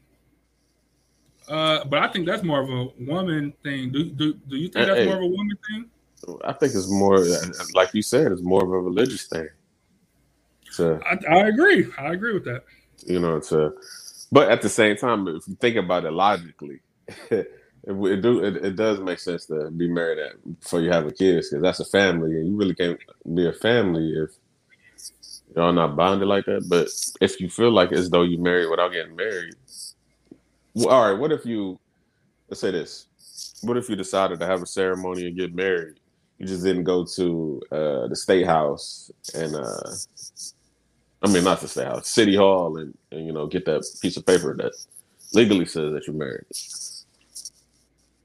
Uh, 1.47 1.83
but 1.85 1.99
I 1.99 2.07
think 2.07 2.25
that's 2.25 2.43
more 2.43 2.61
of 2.61 2.69
a 2.69 2.87
woman 2.99 3.53
thing. 3.63 3.91
Do 3.91 4.05
do, 4.05 4.33
do 4.47 4.55
you 4.57 4.67
think 4.69 4.87
that's 4.87 4.99
Hey. 4.99 5.05
more 5.05 5.15
of 5.15 5.21
a 5.21 5.27
woman 5.27 5.57
thing? 5.69 5.89
I 6.43 6.53
think 6.53 6.73
it's 6.73 6.89
more, 6.89 7.23
like 7.75 7.93
you 7.93 8.01
said, 8.01 8.31
it's 8.31 8.41
more 8.41 8.63
of 8.63 8.69
a 8.71 8.79
religious 8.79 9.27
thing. 9.27 9.47
To 10.77 10.99
I, 11.05 11.19
I 11.29 11.47
agree. 11.47 11.85
I 11.99 12.13
agree 12.13 12.33
with 12.33 12.45
that. 12.45 12.63
you 13.05 13.19
know, 13.19 13.39
to, 13.39 13.73
but 14.31 14.49
at 14.49 14.61
the 14.63 14.69
same 14.69 14.95
time, 14.97 15.27
if 15.27 15.47
you 15.47 15.55
think 15.55 15.75
about 15.75 16.05
it 16.05 16.11
logically, 16.11 16.79
it, 17.29 17.47
it 17.83 18.21
do 18.21 18.43
it, 18.43 18.55
it 18.57 18.75
does 18.75 18.99
make 18.99 19.19
sense 19.19 19.45
to 19.45 19.69
be 19.69 19.87
married 19.87 20.17
at, 20.17 20.59
before 20.59 20.81
you 20.81 20.89
have 20.91 21.05
a 21.05 21.11
kids 21.11 21.49
because 21.49 21.61
that's 21.61 21.79
a 21.79 21.85
family, 21.85 22.31
and 22.31 22.47
you 22.47 22.55
really 22.55 22.73
can't 22.73 22.99
be 23.35 23.47
a 23.47 23.53
family 23.53 24.11
if 24.17 24.31
y'all 25.55 25.71
not 25.71 25.95
bonded 25.95 26.27
like 26.27 26.45
that. 26.45 26.65
But 26.67 26.87
if 27.21 27.39
you 27.39 27.49
feel 27.49 27.71
like 27.71 27.91
as 27.91 28.09
though 28.09 28.23
you 28.23 28.39
married 28.39 28.69
without 28.69 28.91
getting 28.91 29.15
married, 29.15 29.53
all 30.77 31.09
right. 31.09 31.19
What 31.19 31.31
if 31.31 31.45
you 31.45 31.79
let's 32.49 32.61
say 32.61 32.71
this? 32.71 33.07
What 33.61 33.77
if 33.77 33.89
you 33.89 33.95
decided 33.95 34.39
to 34.39 34.45
have 34.45 34.61
a 34.61 34.67
ceremony 34.67 35.27
and 35.27 35.37
get 35.37 35.55
married? 35.55 35.99
You 36.39 36.47
just 36.47 36.63
didn't 36.63 36.83
go 36.83 37.05
to 37.05 37.61
uh, 37.71 38.07
the 38.07 38.15
state 38.15 38.45
house 38.45 39.11
and 39.33 39.55
uh, 39.55 39.97
I 41.23 41.29
mean 41.31 41.43
not 41.43 41.61
the 41.61 41.67
state 41.67 41.87
house, 41.87 42.09
city 42.09 42.35
hall, 42.35 42.77
and, 42.77 42.97
and 43.11 43.25
you 43.25 43.33
know 43.33 43.47
get 43.47 43.65
that 43.65 43.85
piece 44.01 44.17
of 44.17 44.25
paper 44.25 44.55
that 44.57 44.73
legally 45.33 45.65
says 45.65 45.93
that 45.93 46.07
you're 46.07 46.15
married. 46.15 46.45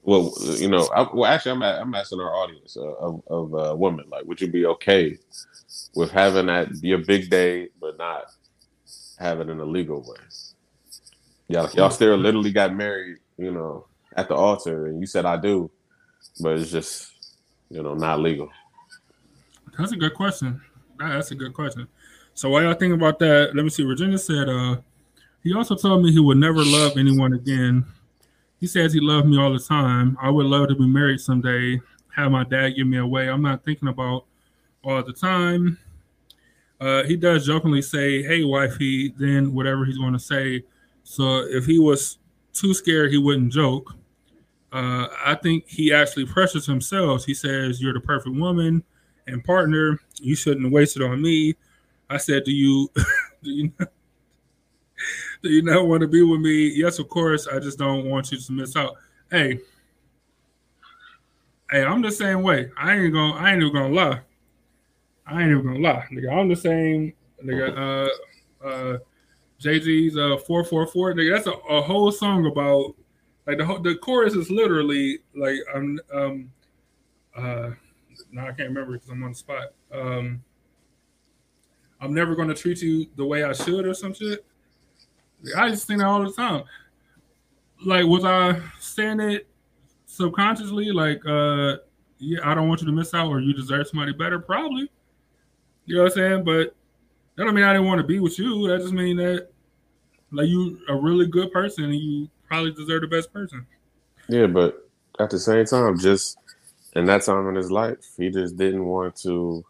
Well, 0.03 0.33
you 0.57 0.69
know, 0.69 0.87
I, 0.95 1.07
well, 1.13 1.25
actually, 1.31 1.53
I'm 1.53 1.63
I'm 1.63 1.95
asking 1.95 2.21
our 2.21 2.33
audience 2.35 2.77
uh, 2.77 2.81
of 2.95 3.23
of 3.27 3.55
uh, 3.55 3.75
women, 3.75 4.05
like, 4.11 4.25
would 4.25 4.41
you 4.41 4.47
be 4.47 4.65
okay 4.65 5.17
with 5.95 6.11
having 6.11 6.47
that 6.47 6.81
be 6.81 6.93
a 6.93 6.97
big 6.97 7.29
day, 7.29 7.69
but 7.79 7.97
not 7.97 8.25
in 9.49 9.59
a 9.59 9.65
legal 9.65 10.01
way? 10.01 10.17
Y'all, 11.51 11.69
y'all 11.71 11.89
still 11.89 12.15
literally 12.15 12.51
got 12.51 12.73
married, 12.73 13.17
you 13.37 13.51
know, 13.51 13.85
at 14.15 14.27
the 14.29 14.35
altar, 14.35 14.87
and 14.87 15.01
you 15.01 15.05
said 15.05 15.25
I 15.25 15.37
do, 15.37 15.69
but 16.39 16.57
it's 16.57 16.71
just, 16.71 17.11
you 17.69 17.83
know, 17.83 17.93
not 17.93 18.19
legal. 18.19 18.49
That's 19.77 19.91
a 19.91 19.97
good 19.97 20.13
question. 20.13 20.61
That's 20.97 21.31
a 21.31 21.35
good 21.35 21.53
question. 21.53 21.87
So 22.33 22.49
while 22.49 22.63
y'all 22.63 22.73
think 22.73 22.93
about 22.93 23.19
that, 23.19 23.51
let 23.53 23.63
me 23.63 23.69
see. 23.69 23.83
Regina 23.83 24.17
said, 24.17 24.47
uh, 24.47 24.77
he 25.43 25.53
also 25.53 25.75
told 25.75 26.03
me 26.03 26.11
he 26.11 26.19
would 26.19 26.37
never 26.37 26.63
love 26.63 26.97
anyone 26.97 27.33
again. 27.33 27.85
He 28.59 28.67
says 28.67 28.93
he 28.93 28.99
loved 28.99 29.27
me 29.27 29.37
all 29.37 29.51
the 29.51 29.59
time. 29.59 30.17
I 30.21 30.29
would 30.29 30.45
love 30.45 30.69
to 30.69 30.75
be 30.75 30.87
married 30.87 31.19
someday, 31.19 31.81
have 32.15 32.31
my 32.31 32.43
dad 32.43 32.71
give 32.77 32.87
me 32.87 32.97
away. 32.97 33.27
I'm 33.29 33.41
not 33.41 33.65
thinking 33.65 33.89
about 33.89 34.25
all 34.83 35.03
the 35.03 35.13
time. 35.13 35.77
Uh, 36.79 37.03
he 37.03 37.15
does 37.15 37.45
jokingly 37.45 37.81
say, 37.81 38.23
Hey, 38.23 38.43
wifey, 38.43 39.09
then 39.17 39.53
whatever 39.53 39.85
he's 39.85 39.97
going 39.97 40.13
to 40.13 40.19
say. 40.19 40.63
So 41.11 41.39
if 41.39 41.65
he 41.65 41.77
was 41.77 42.19
too 42.53 42.73
scared, 42.73 43.11
he 43.11 43.17
wouldn't 43.17 43.51
joke. 43.51 43.93
Uh, 44.71 45.07
I 45.25 45.35
think 45.35 45.67
he 45.67 45.91
actually 45.93 46.25
pressures 46.25 46.65
himself. 46.65 47.25
He 47.25 47.33
says, 47.33 47.81
You're 47.81 47.91
the 47.91 47.99
perfect 47.99 48.33
woman 48.33 48.81
and 49.27 49.43
partner. 49.43 49.99
You 50.21 50.37
shouldn't 50.37 50.71
waste 50.71 50.95
it 50.95 51.03
on 51.03 51.21
me. 51.21 51.55
I 52.09 52.15
said, 52.15 52.45
Do 52.45 52.53
you 52.53 52.89
do 53.43 53.51
you 53.51 53.73
do 55.43 55.49
you 55.49 55.63
not 55.63 55.85
want 55.85 55.99
to 55.99 56.07
be 56.07 56.23
with 56.23 56.39
me? 56.39 56.69
Yes, 56.69 56.97
of 56.97 57.09
course. 57.09 57.45
I 57.45 57.59
just 57.59 57.77
don't 57.77 58.05
want 58.05 58.31
you 58.31 58.39
to 58.39 58.51
miss 58.53 58.77
out. 58.77 58.95
Hey, 59.29 59.59
hey, 61.71 61.83
I'm 61.83 62.01
the 62.01 62.11
same 62.11 62.41
way. 62.41 62.71
I 62.77 62.95
ain't 62.95 63.13
gonna 63.13 63.33
I 63.33 63.51
ain't 63.51 63.61
even 63.61 63.73
gonna 63.73 63.93
lie. 63.93 64.21
I 65.27 65.41
ain't 65.41 65.51
even 65.51 65.65
gonna 65.65 65.79
lie. 65.79 66.07
Nigga, 66.09 66.31
I'm 66.31 66.47
the 66.47 66.55
same 66.55 67.11
nigga. 67.43 68.07
Uh 68.63 68.65
uh 68.65 68.97
Jay-Z's 69.61 70.17
uh 70.17 70.37
444. 70.37 71.13
Nigga, 71.13 71.35
that's 71.35 71.47
a, 71.47 71.51
a 71.51 71.81
whole 71.81 72.11
song 72.11 72.47
about 72.47 72.95
like 73.45 73.59
the 73.59 73.65
whole, 73.65 73.79
the 73.79 73.95
chorus 73.95 74.33
is 74.33 74.49
literally 74.49 75.19
like 75.35 75.57
I'm 75.73 75.99
um 76.13 76.51
uh 77.37 77.69
no, 78.31 78.41
I 78.41 78.47
can't 78.47 78.69
remember 78.69 78.93
because 78.93 79.09
I'm 79.09 79.23
on 79.23 79.31
the 79.31 79.35
spot. 79.35 79.67
Um 79.93 80.43
I'm 82.01 82.13
never 82.13 82.35
gonna 82.35 82.55
treat 82.55 82.81
you 82.81 83.05
the 83.15 83.25
way 83.25 83.43
I 83.43 83.53
should 83.53 83.85
or 83.85 83.93
some 83.93 84.13
shit. 84.13 84.43
I 85.55 85.69
just 85.69 85.85
think 85.85 85.99
that 85.99 86.07
all 86.07 86.23
the 86.23 86.31
time. 86.31 86.63
Like, 87.83 88.05
was 88.05 88.25
I 88.25 88.61
saying 88.79 89.19
it 89.19 89.47
subconsciously? 90.05 90.91
Like, 90.91 91.25
uh, 91.25 91.77
yeah, 92.19 92.39
I 92.43 92.53
don't 92.53 92.67
want 92.67 92.81
you 92.81 92.87
to 92.87 92.93
miss 92.93 93.13
out, 93.13 93.27
or 93.27 93.39
you 93.39 93.53
deserve 93.53 93.87
somebody 93.87 94.13
better. 94.13 94.37
Probably. 94.39 94.91
You 95.85 95.95
know 95.95 96.03
what 96.03 96.11
I'm 96.11 96.15
saying? 96.15 96.43
But 96.43 96.75
that 97.35 97.45
don't 97.45 97.55
mean 97.55 97.63
I 97.65 97.73
didn't 97.73 97.87
want 97.87 98.01
to 98.01 98.07
be 98.07 98.19
with 98.19 98.39
you. 98.39 98.67
That 98.67 98.81
just 98.81 98.93
mean 98.93 99.17
that 99.17 99.49
like 100.31 100.47
you 100.47 100.79
a 100.89 100.95
really 100.95 101.27
good 101.27 101.51
person 101.51 101.85
and 101.85 101.95
you 101.95 102.29
probably 102.47 102.71
deserve 102.73 103.01
the 103.01 103.07
best 103.07 103.33
person. 103.33 103.65
Yeah, 104.29 104.47
but 104.47 104.77
at 105.19 105.29
the 105.29 105.39
same 105.39 105.65
time, 105.65 105.99
just 105.99 106.37
in 106.95 107.05
that 107.05 107.23
time 107.23 107.47
in 107.49 107.55
his 107.55 107.71
life, 107.71 107.97
he 108.17 108.29
just 108.29 108.57
didn't 108.57 108.85
want 108.85 109.15
to. 109.17 109.65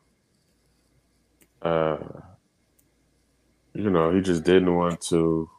Uh, 1.61 1.97
you 3.73 3.89
know, 3.89 4.13
he 4.13 4.21
just 4.21 4.43
didn't 4.43 4.75
want 4.75 5.01
to 5.01 5.49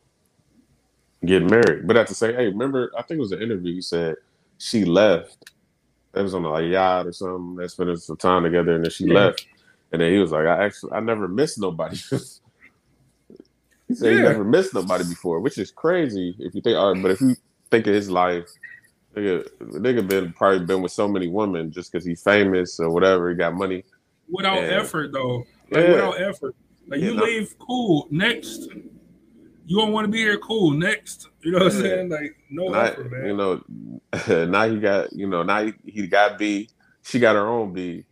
get 1.25 1.43
married. 1.45 1.87
But 1.87 1.97
at 1.99 2.09
the 2.09 2.15
same, 2.15 2.35
hey, 2.35 2.47
remember? 2.49 2.93
I 2.99 3.03
think 3.03 3.19
it 3.19 3.23
was 3.23 3.33
an 3.33 3.43
interview. 3.43 3.75
He 3.75 3.83
said 3.83 4.17
she 4.59 4.85
left. 4.85 5.51
It 6.15 6.23
was 6.23 6.35
on 6.35 6.45
a 6.45 6.63
yacht 6.63 7.07
or 7.07 7.13
something. 7.13 7.57
They 7.57 7.69
spent 7.69 8.01
some 8.03 8.17
time 8.19 8.45
together, 8.45 8.75
and 8.75 8.85
then 8.85 8.91
she 8.91 9.07
Yeah. 9.07 9.07
left. 9.07 9.47
And 9.93 10.01
then 10.01 10.13
he 10.13 10.19
was 10.19 10.33
like, 10.33 10.47
"I 10.47 10.65
actually, 10.65 10.93
I 10.93 11.01
never 11.01 11.29
missed 11.29 11.59
nobody." 11.61 11.97
he 13.89 13.95
said 13.95 14.13
he 14.17 14.23
never 14.23 14.45
missed 14.45 14.75
nobody 14.75 15.05
before, 15.05 15.41
which 15.41 15.59
is 15.59 15.71
crazy 15.71 16.35
if 16.39 16.55
you 16.55 16.61
think. 16.63 16.77
All 16.77 16.93
right, 16.95 17.03
but 17.03 17.11
if 17.13 17.21
you 17.21 17.37
think 17.71 17.87
of 17.87 17.95
his 17.95 18.09
life, 18.11 18.49
nigga, 19.15 19.47
nigga 19.61 20.07
been 20.09 20.33
probably 20.33 20.65
been 20.65 20.81
with 20.83 20.93
so 20.93 21.07
many 21.09 21.29
women 21.29 21.71
just 21.71 21.93
because 21.93 22.05
he's 22.07 22.23
famous 22.23 22.81
or 22.81 22.91
whatever. 22.91 23.31
He 23.31 23.37
got 23.37 23.55
money. 23.55 23.85
Without 24.31 24.63
Yeah. 24.63 24.81
effort 24.81 25.13
though. 25.13 25.45
Like 25.71 25.85
Yeah. 25.85 25.93
without 25.93 26.21
effort. 26.21 26.55
Like 26.89 27.01
Yeah, 27.01 27.09
you 27.09 27.15
no- 27.15 27.25
leave, 27.25 27.55
cool. 27.59 28.09
Next. 28.11 28.69
You 29.65 29.77
don't 29.79 29.93
want 29.93 30.07
to 30.07 30.11
be 30.11 30.19
here, 30.19 30.39
cool. 30.39 30.71
Next. 30.73 31.29
You 31.43 31.53
know 31.53 31.59
what 31.59 31.75
I'm 31.75 31.81
saying? 31.81 32.09
Like 32.09 32.37
no 32.51 32.69
Now, 32.69 32.81
effort, 32.81 33.11
man. 33.13 33.27
you 33.27 33.37
know, 33.37 33.63
now 34.47 34.69
he 34.69 34.79
got, 34.81 35.13
you 35.13 35.29
know, 35.29 35.43
now 35.43 35.65
he, 35.67 35.73
he 35.85 36.07
got 36.07 36.39
B. 36.39 36.69
She 37.03 37.19
got 37.19 37.37
her 37.37 37.47
own 37.47 37.73
B. 37.73 38.05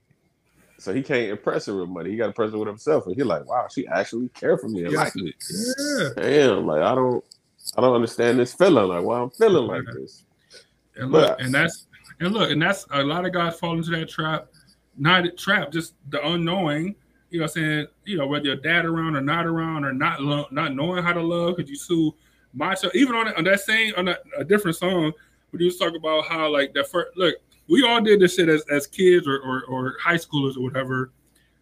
So 0.80 0.94
he 0.94 1.02
can't 1.02 1.30
impress 1.30 1.66
her 1.66 1.76
with 1.76 1.88
money. 1.90 2.10
He 2.10 2.16
got 2.16 2.24
to 2.24 2.28
impress 2.28 2.52
her 2.52 2.58
with 2.58 2.68
himself. 2.68 3.06
And 3.06 3.14
he's 3.14 3.24
like, 3.24 3.44
wow, 3.46 3.68
she 3.70 3.86
actually 3.88 4.28
care 4.30 4.56
for 4.56 4.68
me 4.68 4.82
Yeah. 4.88 4.98
like 5.00 5.12
yeah. 5.14 6.08
Damn, 6.16 6.66
like 6.66 6.82
I 6.82 6.94
don't, 6.94 7.22
I 7.76 7.80
don't 7.82 7.94
understand 7.94 8.38
this 8.38 8.54
feeling. 8.54 8.88
Like, 8.88 9.04
why 9.04 9.20
I'm 9.20 9.30
feeling 9.30 9.66
like 9.66 9.84
this. 9.94 10.24
And 10.96 11.12
look, 11.12 11.36
But- 11.36 11.44
and 11.44 11.52
that's 11.54 11.86
and 12.20 12.32
look, 12.34 12.50
and 12.50 12.60
that's 12.60 12.86
a 12.92 13.02
lot 13.02 13.24
of 13.26 13.32
guys 13.32 13.58
fall 13.58 13.76
into 13.76 13.90
that 13.90 14.08
trap. 14.08 14.48
Not 14.98 15.24
a 15.24 15.30
trap, 15.30 15.70
just 15.70 15.94
the 16.10 16.26
unknowing 16.26 16.94
You 17.30 17.38
know, 17.38 17.44
what 17.44 17.50
I'm 17.56 17.62
saying 17.62 17.86
you 18.04 18.16
know 18.18 18.26
whether 18.26 18.46
your 18.46 18.56
dad 18.56 18.84
around 18.84 19.16
or 19.16 19.20
not 19.20 19.46
around 19.46 19.84
or 19.84 19.92
not 19.92 20.20
lo- 20.20 20.48
not 20.50 20.74
knowing 20.74 21.02
how 21.04 21.12
to 21.12 21.22
love 21.22 21.56
because 21.56 21.70
you 21.70 21.76
sue 21.76 22.14
macho. 22.52 22.90
Even 22.94 23.14
on, 23.14 23.28
on 23.34 23.44
that 23.44 23.60
same 23.60 23.92
on 23.96 24.08
a, 24.08 24.16
a 24.36 24.44
different 24.44 24.76
song, 24.76 25.12
we 25.52 25.64
you 25.64 25.70
to 25.70 25.78
talk 25.78 25.94
about 25.94 26.24
how 26.26 26.48
like 26.48 26.74
that 26.74 26.88
first 26.90 27.16
look. 27.16 27.36
We 27.70 27.84
all 27.84 28.00
did 28.00 28.20
this 28.20 28.34
shit 28.34 28.48
as, 28.48 28.64
as 28.68 28.88
kids 28.88 29.28
or, 29.28 29.38
or, 29.38 29.62
or 29.66 29.96
high 30.02 30.16
schoolers 30.16 30.56
or 30.56 30.62
whatever, 30.62 31.12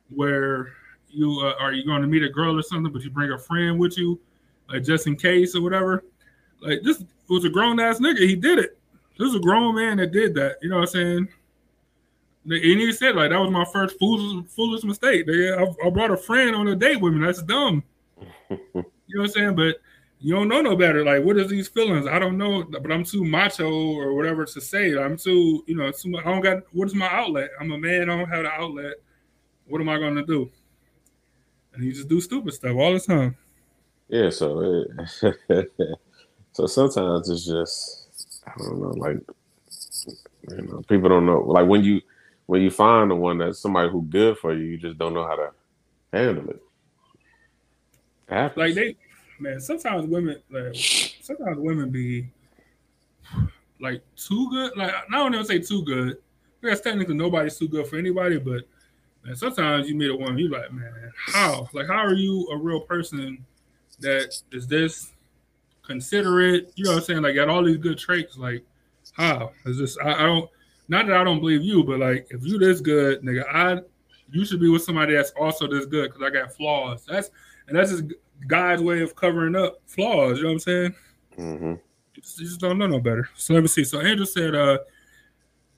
where 0.08 0.72
you 1.10 1.38
uh, 1.40 1.52
are 1.60 1.72
you 1.72 1.84
going 1.84 2.00
to 2.00 2.08
meet 2.08 2.22
a 2.22 2.30
girl 2.30 2.58
or 2.58 2.62
something, 2.62 2.90
but 2.90 3.02
you 3.02 3.10
bring 3.10 3.30
a 3.30 3.38
friend 3.38 3.78
with 3.78 3.98
you, 3.98 4.18
like 4.70 4.82
just 4.82 5.06
in 5.06 5.16
case 5.16 5.54
or 5.54 5.60
whatever. 5.60 6.04
Like 6.60 6.80
this 6.82 7.04
was 7.28 7.44
a 7.44 7.50
grown 7.50 7.78
ass 7.78 7.98
nigga. 7.98 8.20
He 8.20 8.34
did 8.36 8.58
it. 8.58 8.78
This 9.18 9.26
was 9.26 9.34
a 9.34 9.40
grown 9.40 9.74
man 9.74 9.98
that 9.98 10.12
did 10.12 10.34
that. 10.34 10.56
You 10.62 10.70
know 10.70 10.76
what 10.76 10.88
I'm 10.88 10.88
saying? 10.88 11.28
And 12.44 12.80
he 12.80 12.90
said 12.92 13.14
like 13.14 13.28
that 13.28 13.38
was 13.38 13.50
my 13.50 13.66
first 13.66 13.98
foolish, 13.98 14.48
foolish 14.50 14.84
mistake. 14.84 15.26
I, 15.28 15.66
I 15.84 15.90
brought 15.90 16.10
a 16.10 16.16
friend 16.16 16.56
on 16.56 16.68
a 16.68 16.74
date 16.74 17.02
with 17.02 17.12
me. 17.12 17.26
That's 17.26 17.42
dumb. 17.42 17.82
you 18.48 18.58
know 18.74 18.84
what 19.04 19.24
I'm 19.24 19.28
saying? 19.28 19.54
But 19.56 19.76
you 20.20 20.34
don't 20.34 20.48
know 20.48 20.60
no 20.60 20.76
better. 20.76 21.04
Like, 21.04 21.22
what 21.22 21.36
is 21.36 21.48
these 21.48 21.68
feelings? 21.68 22.06
I 22.06 22.18
don't 22.18 22.36
know, 22.36 22.64
but 22.64 22.90
I'm 22.90 23.04
too 23.04 23.24
macho 23.24 23.70
or 23.70 24.14
whatever 24.14 24.44
to 24.44 24.60
say. 24.60 24.96
I'm 24.96 25.16
too, 25.16 25.64
you 25.66 25.76
know, 25.76 25.90
too 25.92 26.10
much. 26.10 26.26
I 26.26 26.30
don't 26.30 26.40
got. 26.40 26.62
What 26.72 26.86
is 26.86 26.94
my 26.94 27.08
outlet? 27.08 27.50
I'm 27.60 27.70
a 27.70 27.78
man. 27.78 28.02
I 28.02 28.16
don't 28.16 28.28
have 28.28 28.44
the 28.44 28.50
outlet. 28.50 28.94
What 29.68 29.80
am 29.80 29.88
I 29.88 29.98
going 29.98 30.16
to 30.16 30.24
do? 30.24 30.50
And 31.74 31.84
you 31.84 31.92
just 31.92 32.08
do 32.08 32.20
stupid 32.20 32.54
stuff 32.54 32.76
all 32.76 32.92
the 32.92 33.00
time. 33.00 33.36
Yeah. 34.08 34.30
So, 34.30 34.84
it, 35.22 35.70
so 36.52 36.66
sometimes 36.66 37.28
it's 37.28 37.46
just 37.46 38.08
I 38.46 38.52
don't 38.58 38.80
know, 38.80 38.88
like 38.90 39.18
you 40.50 40.62
know, 40.62 40.82
people 40.88 41.08
don't 41.08 41.26
know. 41.26 41.40
Like 41.40 41.68
when 41.68 41.84
you 41.84 42.00
when 42.46 42.62
you 42.62 42.70
find 42.70 43.10
the 43.10 43.14
one 43.14 43.38
that's 43.38 43.60
somebody 43.60 43.90
who 43.90 44.02
good 44.02 44.38
for 44.38 44.54
you, 44.54 44.64
you 44.64 44.78
just 44.78 44.98
don't 44.98 45.14
know 45.14 45.26
how 45.26 45.36
to 45.36 45.50
handle 46.12 46.48
it. 46.50 46.62
it 48.30 48.56
like 48.56 48.74
they 48.74 48.96
man, 49.38 49.60
sometimes 49.60 50.06
women 50.06 50.40
like 50.50 50.74
sometimes 51.22 51.58
women 51.58 51.90
be 51.90 52.28
like 53.80 54.02
too 54.16 54.48
good. 54.50 54.76
Like 54.76 54.92
I 54.94 55.16
don't 55.16 55.34
even 55.34 55.46
say 55.46 55.58
too 55.58 55.84
good. 55.84 56.18
Because 56.60 56.80
technically 56.80 57.14
nobody's 57.14 57.56
too 57.56 57.68
good 57.68 57.86
for 57.86 57.96
anybody, 57.96 58.38
but 58.38 58.64
man, 59.24 59.36
sometimes 59.36 59.88
you 59.88 59.94
meet 59.94 60.10
a 60.10 60.16
woman, 60.16 60.38
you 60.38 60.48
like, 60.48 60.72
man, 60.72 61.12
how? 61.14 61.68
Like, 61.72 61.86
how 61.86 61.98
are 61.98 62.14
you 62.14 62.48
a 62.50 62.56
real 62.56 62.80
person 62.80 63.44
that 64.00 64.34
is 64.50 64.66
this 64.66 65.12
considerate? 65.82 66.72
You 66.74 66.84
know 66.84 66.90
what 66.92 66.98
I'm 66.98 67.04
saying? 67.04 67.22
Like, 67.22 67.36
got 67.36 67.48
all 67.48 67.62
these 67.62 67.76
good 67.76 67.96
traits. 67.96 68.36
Like, 68.36 68.64
how 69.12 69.52
is 69.66 69.78
this? 69.78 69.96
I, 69.98 70.14
I 70.14 70.22
don't. 70.22 70.50
Not 70.88 71.06
that 71.06 71.16
I 71.16 71.22
don't 71.22 71.38
believe 71.38 71.62
you, 71.62 71.84
but 71.84 72.00
like, 72.00 72.26
if 72.30 72.44
you 72.44 72.58
this 72.58 72.80
good, 72.80 73.22
nigga, 73.22 73.44
I 73.52 73.80
you 74.30 74.44
should 74.44 74.60
be 74.60 74.68
with 74.68 74.82
somebody 74.82 75.14
that's 75.14 75.30
also 75.38 75.66
this 75.66 75.86
good 75.86 76.12
because 76.12 76.22
I 76.22 76.30
got 76.30 76.54
flaws. 76.54 77.04
That's 77.06 77.30
and 77.68 77.76
that's 77.76 77.90
just 77.90 78.04
God's 78.46 78.82
way 78.82 79.00
of 79.00 79.16
covering 79.16 79.56
up 79.56 79.80
flaws. 79.86 80.38
You 80.38 80.44
know 80.44 80.48
what 80.50 80.52
I'm 80.54 80.58
saying? 80.60 80.94
Mm-hmm. 81.38 81.74
You, 82.14 82.22
just, 82.22 82.38
you 82.38 82.46
just 82.46 82.60
don't 82.60 82.78
know 82.78 82.86
no 82.86 83.00
better. 83.00 83.28
So 83.34 83.54
let 83.54 83.62
me 83.62 83.68
see. 83.68 83.84
So 83.84 84.00
Angel 84.00 84.26
said, 84.26 84.54
uh, 84.54 84.78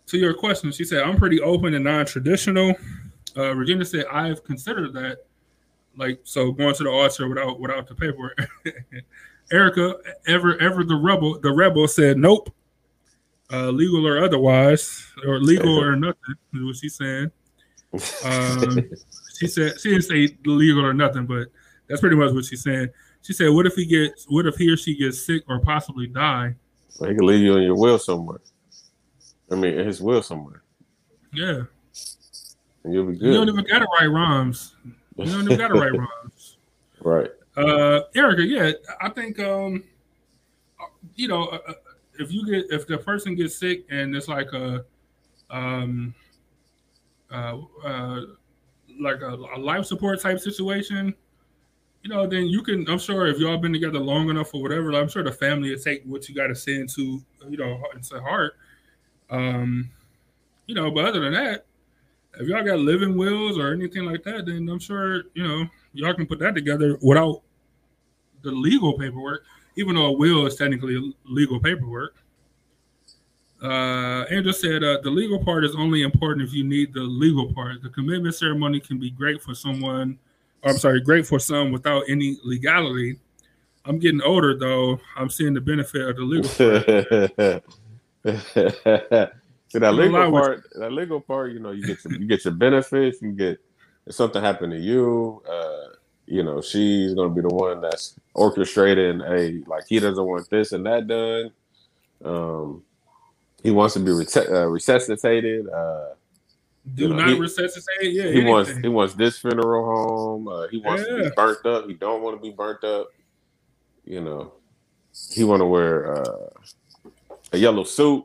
to 0.07 0.19
your 0.19 0.35
question, 0.35 0.73
she 0.73 0.85
said, 0.85 1.03
I'm 1.03 1.17
pretty 1.17 1.41
open 1.41 1.75
and 1.75 1.85
non-traditional. 1.85 2.75
Uh, 3.37 3.55
Regina 3.55 3.85
said, 3.85 4.07
I've 4.11 4.43
considered 4.45 4.93
that. 4.95 5.19
Like, 5.97 6.21
so 6.25 6.53
going 6.53 6.75
to 6.75 6.85
the 6.85 6.91
altar 6.91 7.29
without 7.29 7.61
without 7.61 7.87
the 7.87 7.95
paperwork. 7.95 8.39
Erica, 9.53 9.97
ever 10.27 10.57
ever 10.61 10.85
the 10.85 10.95
rebel, 10.95 11.39
the 11.41 11.53
rebel 11.53 11.89
said, 11.89 12.17
Nope. 12.17 12.55
Uh, 13.53 13.69
legal 13.71 14.07
or 14.07 14.23
otherwise, 14.23 15.05
or 15.27 15.41
legal 15.41 15.77
or 15.77 15.97
nothing, 15.97 16.35
is 16.55 16.63
what 16.63 16.77
she's 16.77 16.97
saying. 16.97 17.31
Um, 18.25 18.89
she 19.37 19.49
said 19.49 19.81
she 19.81 19.91
didn't 19.91 20.05
say 20.05 20.37
legal 20.45 20.87
or 20.87 20.95
nothing, 20.95 21.27
but 21.27 21.49
that's 21.91 22.01
pretty 22.01 22.15
much 22.15 22.33
what 22.33 22.45
she's 22.45 22.63
saying. 22.63 22.89
She 23.23 23.33
said, 23.33 23.49
"What 23.49 23.67
if 23.67 23.75
he 23.75 23.85
gets? 23.85 24.25
What 24.29 24.47
if 24.47 24.55
he 24.55 24.71
or 24.71 24.77
she 24.77 24.97
gets 24.97 25.21
sick 25.27 25.43
or 25.49 25.59
possibly 25.59 26.07
die?" 26.07 26.55
Well, 26.99 27.11
he 27.11 27.17
can 27.17 27.27
leave 27.27 27.41
you 27.41 27.57
in 27.57 27.65
your 27.65 27.77
will 27.77 27.99
somewhere. 27.99 28.41
I 29.51 29.57
mean, 29.57 29.75
in 29.75 29.87
his 29.87 30.01
will 30.01 30.23
somewhere. 30.23 30.63
Yeah. 31.33 31.63
And 32.85 32.95
you'll 32.95 33.07
be 33.07 33.17
good. 33.17 33.27
You 33.27 33.35
don't 33.35 33.49
even 33.49 33.65
gotta 33.65 33.87
write 33.99 34.07
rhymes. 34.07 34.77
You 35.17 35.27
don't 35.27 35.45
even 35.45 35.59
gotta 35.59 35.75
write 35.75 35.93
rhymes. 35.99 36.57
Right. 37.03 37.31
Uh, 37.57 38.03
Erica, 38.15 38.43
yeah, 38.45 38.71
I 39.01 39.09
think 39.09 39.41
um, 39.41 39.83
you 41.17 41.27
know, 41.27 41.47
uh, 41.47 41.59
uh, 41.69 41.75
if 42.21 42.33
you 42.33 42.47
get 42.47 42.71
if 42.71 42.87
the 42.87 42.99
person 42.99 43.35
gets 43.35 43.59
sick 43.59 43.85
and 43.91 44.15
it's 44.15 44.29
like 44.29 44.53
a 44.53 44.85
um, 45.51 46.15
uh, 47.33 47.59
uh 47.85 48.21
like 49.01 49.23
a, 49.23 49.35
a 49.35 49.59
life 49.59 49.87
support 49.87 50.21
type 50.21 50.39
situation, 50.39 51.15
you 52.03 52.09
know, 52.09 52.27
then 52.27 52.47
you 52.47 52.63
can. 52.63 52.89
I'm 52.89 52.99
sure 52.99 53.27
if 53.27 53.39
y'all 53.39 53.59
been 53.59 53.73
together 53.73 53.99
long 53.99 54.31
enough 54.31 54.55
or 54.55 54.63
whatever, 54.63 54.93
I'm 54.93 55.09
sure 55.09 55.23
the 55.23 55.33
family 55.33 55.71
will 55.71 55.79
take 55.79 56.03
what 56.05 56.29
you 56.29 56.35
got 56.35 56.47
to 56.47 56.55
say 56.55 56.77
into, 56.77 57.23
you 57.49 57.59
know, 57.59 57.83
into 57.95 58.21
heart. 58.21 58.55
Um, 59.29 59.91
you 60.67 60.75
know, 60.75 60.91
but 60.91 61.05
other 61.05 61.21
than 61.21 61.35
that, 61.35 61.67
if 62.39 62.49
y'all 62.49 62.65
got 62.65 62.79
living 62.79 63.17
wills 63.17 63.59
or 63.59 63.73
anything 63.73 64.05
like 64.05 64.23
that, 64.25 64.47
then 64.47 64.69
I'm 64.69 64.79
sure 64.79 65.25
you 65.35 65.47
know 65.47 65.67
y'all 65.93 66.15
can 66.15 66.27
put 66.27 66.39
that 66.39 66.55
together 66.55 66.97
without 67.03 67.43
the 68.43 68.51
legal 68.51 68.97
paperwork. 68.99 69.45
Even 69.77 69.95
though 69.95 70.07
a 70.07 70.13
will 70.13 70.47
is 70.47 70.57
technically 70.57 71.15
legal 71.25 71.61
paperwork. 71.61 72.17
Uh, 73.63 74.25
Andrew 74.31 74.53
said 74.53 74.83
uh, 74.83 74.99
the 75.03 75.11
legal 75.11 75.43
part 75.45 75.65
is 75.65 75.77
only 75.77 76.01
important 76.01 76.49
if 76.49 76.55
you 76.55 76.65
need 76.65 76.95
the 76.95 77.01
legal 77.01 77.53
part. 77.53 77.83
The 77.83 77.91
commitment 77.91 78.35
ceremony 78.35 78.81
can 78.81 78.99
be 78.99 79.11
great 79.11 79.43
for 79.43 79.55
someone 79.55 80.19
I'm 80.65 80.79
sorry, 80.79 81.01
great 81.01 81.27
for 81.27 81.39
some 81.39 81.73
without 81.73 82.05
any 82.09 82.37
legality. 82.45 83.19
I'm 83.85 83.99
getting 83.99 84.23
older 84.23 84.59
though. 84.59 85.01
I'm 85.17 85.31
seeing 85.31 85.55
the 85.55 85.61
benefit 85.61 86.03
of 86.03 86.17
the 86.17 86.23
legal 86.23 86.51
part. 86.51 87.65
See 89.69 89.79
that 89.79 89.95
legal 89.95 90.31
part, 90.31 90.65
that 90.75 90.93
legal 90.93 91.21
part, 91.21 91.53
you 91.53 91.61
know, 91.61 91.71
you 91.71 91.87
get 91.87 92.05
your, 92.05 92.15
you 92.15 92.27
get 92.27 92.45
your 92.45 92.55
benefits, 92.55 93.23
you 93.23 93.33
get 93.33 93.61
if 94.07 94.15
something 94.15 94.43
happened 94.43 94.73
to 94.73 94.79
you, 94.79 95.43
uh, 95.49 95.95
you 96.27 96.43
know, 96.43 96.61
she's 96.61 97.15
gonna 97.15 97.31
be 97.31 97.41
the 97.41 97.49
one 97.49 97.81
that's 97.81 98.19
orchestrating 98.37 99.23
a 99.23 99.69
like 99.69 99.85
he 99.89 100.01
doesn't 100.01 100.25
want 100.25 100.51
this 100.51 100.73
and 100.73 100.85
that 100.87 101.07
done. 101.07 101.53
Um, 102.25 102.83
he 103.63 103.71
wants 103.71 103.95
to 103.95 104.01
be 104.01 104.11
uh, 104.11 104.67
resuscitated. 104.67 105.69
Uh, 105.69 106.15
do 106.95 107.03
you 107.03 107.09
know, 107.11 107.17
not 107.17 107.29
he, 107.29 107.39
resuscitate. 107.39 108.13
Yeah, 108.13 108.23
he 108.23 108.29
anything. 108.29 108.47
wants 108.49 108.71
he 108.71 108.89
wants 108.89 109.15
this 109.15 109.39
funeral 109.39 109.85
home. 109.85 110.49
Uh, 110.49 110.67
he 110.69 110.79
wants 110.79 111.05
yeah. 111.09 111.17
to 111.17 111.23
be 111.25 111.31
burnt 111.37 111.67
up. 111.67 111.87
He 111.87 111.95
don't 111.95 112.23
want 112.23 112.37
to 112.37 112.43
be 112.43 112.51
burnt 112.51 112.83
up. 112.85 113.09
You 114.05 114.21
know, 114.21 114.55
he 115.31 115.45
want 115.45 115.61
to 115.61 115.67
wear 115.67 116.17
uh, 116.17 116.49
a 117.53 117.59
yellow 117.59 117.85
suit. 117.85 118.25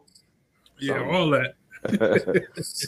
Yeah, 0.80 1.06
all 1.10 1.30
that. 1.32 1.56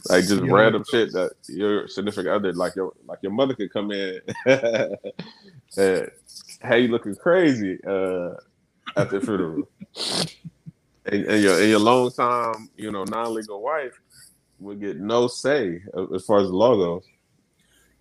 like 0.10 0.26
just 0.26 0.44
yeah. 0.44 0.52
random 0.52 0.84
shit 0.90 1.12
that 1.12 1.32
your 1.48 1.88
significant 1.88 2.30
other, 2.30 2.54
like 2.54 2.76
your 2.76 2.94
like 3.06 3.20
your 3.22 3.34
mother, 3.34 3.54
could 3.54 3.72
come 3.72 3.92
in 3.92 4.20
and 4.46 6.10
hey, 6.62 6.80
you 6.80 6.88
looking 6.88 7.16
crazy 7.16 7.78
uh, 7.86 8.32
at 8.96 9.10
the 9.10 9.22
funeral, 9.22 9.68
and, 11.06 11.26
and 11.26 11.44
your 11.44 11.60
and 11.60 11.70
your 11.70 11.80
long 11.80 12.10
time, 12.10 12.70
you 12.78 12.92
know, 12.92 13.04
non 13.04 13.34
legal 13.34 13.62
wife 13.62 14.00
would 14.60 14.80
get 14.80 14.98
no 14.98 15.28
say 15.28 15.82
as 16.14 16.26
far 16.26 16.40
as 16.40 16.48
the 16.48 16.54
goes. 16.54 17.06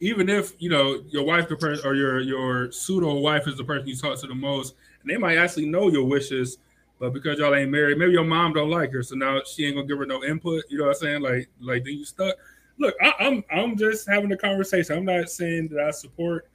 Even 0.01 0.29
if 0.29 0.53
you 0.59 0.69
know 0.69 1.03
your 1.09 1.25
wife, 1.25 1.49
the 1.49 1.57
person, 1.57 1.87
or 1.87 1.95
your 1.95 2.21
your 2.21 2.71
pseudo 2.71 3.15
wife 3.15 3.49
is 3.49 3.57
the 3.57 3.65
person 3.65 3.87
you 3.87 3.97
talk 3.97 4.19
to 4.21 4.27
the 4.27 4.35
most, 4.35 4.75
and 5.01 5.11
they 5.11 5.17
might 5.17 5.39
actually 5.39 5.67
know 5.67 5.89
your 5.89 6.05
wishes, 6.05 6.59
but 6.99 7.13
because 7.13 7.39
y'all 7.39 7.55
ain't 7.55 7.71
married, 7.71 7.99
maybe 7.99 8.13
your 8.13 8.25
mom 8.25 8.53
don't 8.53 8.71
like 8.71 8.93
her, 8.93 9.03
so 9.03 9.15
now 9.15 9.41
she 9.47 9.67
ain't 9.67 9.77
gonna 9.77 9.87
give 9.87 9.99
her 9.99 10.07
no 10.07 10.23
input. 10.23 10.65
You 10.69 10.79
know 10.79 10.85
what 10.85 10.97
I'm 10.97 11.01
saying? 11.01 11.23
Like, 11.23 11.49
like 11.61 11.85
then 11.85 11.95
you 11.95 12.05
stuck. 12.05 12.35
Look, 12.79 12.95
I, 13.01 13.15
I'm 13.21 13.45
I'm 13.51 13.77
just 13.77 14.07
having 14.07 14.33
a 14.33 14.37
conversation. 14.37 14.97
I'm 14.97 15.05
not 15.07 15.31
saying 15.31 15.69
that 15.69 15.81
I 15.81 15.91
support 15.93 16.49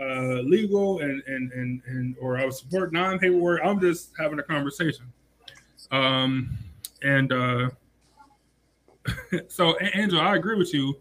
uh, 0.00 0.40
legal 0.42 1.00
and 1.00 1.22
and 1.26 1.52
and 1.52 1.82
and 1.86 2.16
or 2.20 2.38
I 2.38 2.44
would 2.44 2.54
support 2.54 2.92
non 2.92 3.18
paperwork. 3.18 3.60
I'm 3.64 3.80
just 3.80 4.12
having 4.18 4.38
a 4.38 4.42
conversation. 4.42 5.06
Um, 5.90 6.56
and 7.02 7.32
uh, 7.32 7.70
so 9.48 9.76
Angel, 9.94 10.20
I 10.20 10.36
agree 10.36 10.56
with 10.56 10.72
you. 10.72 10.96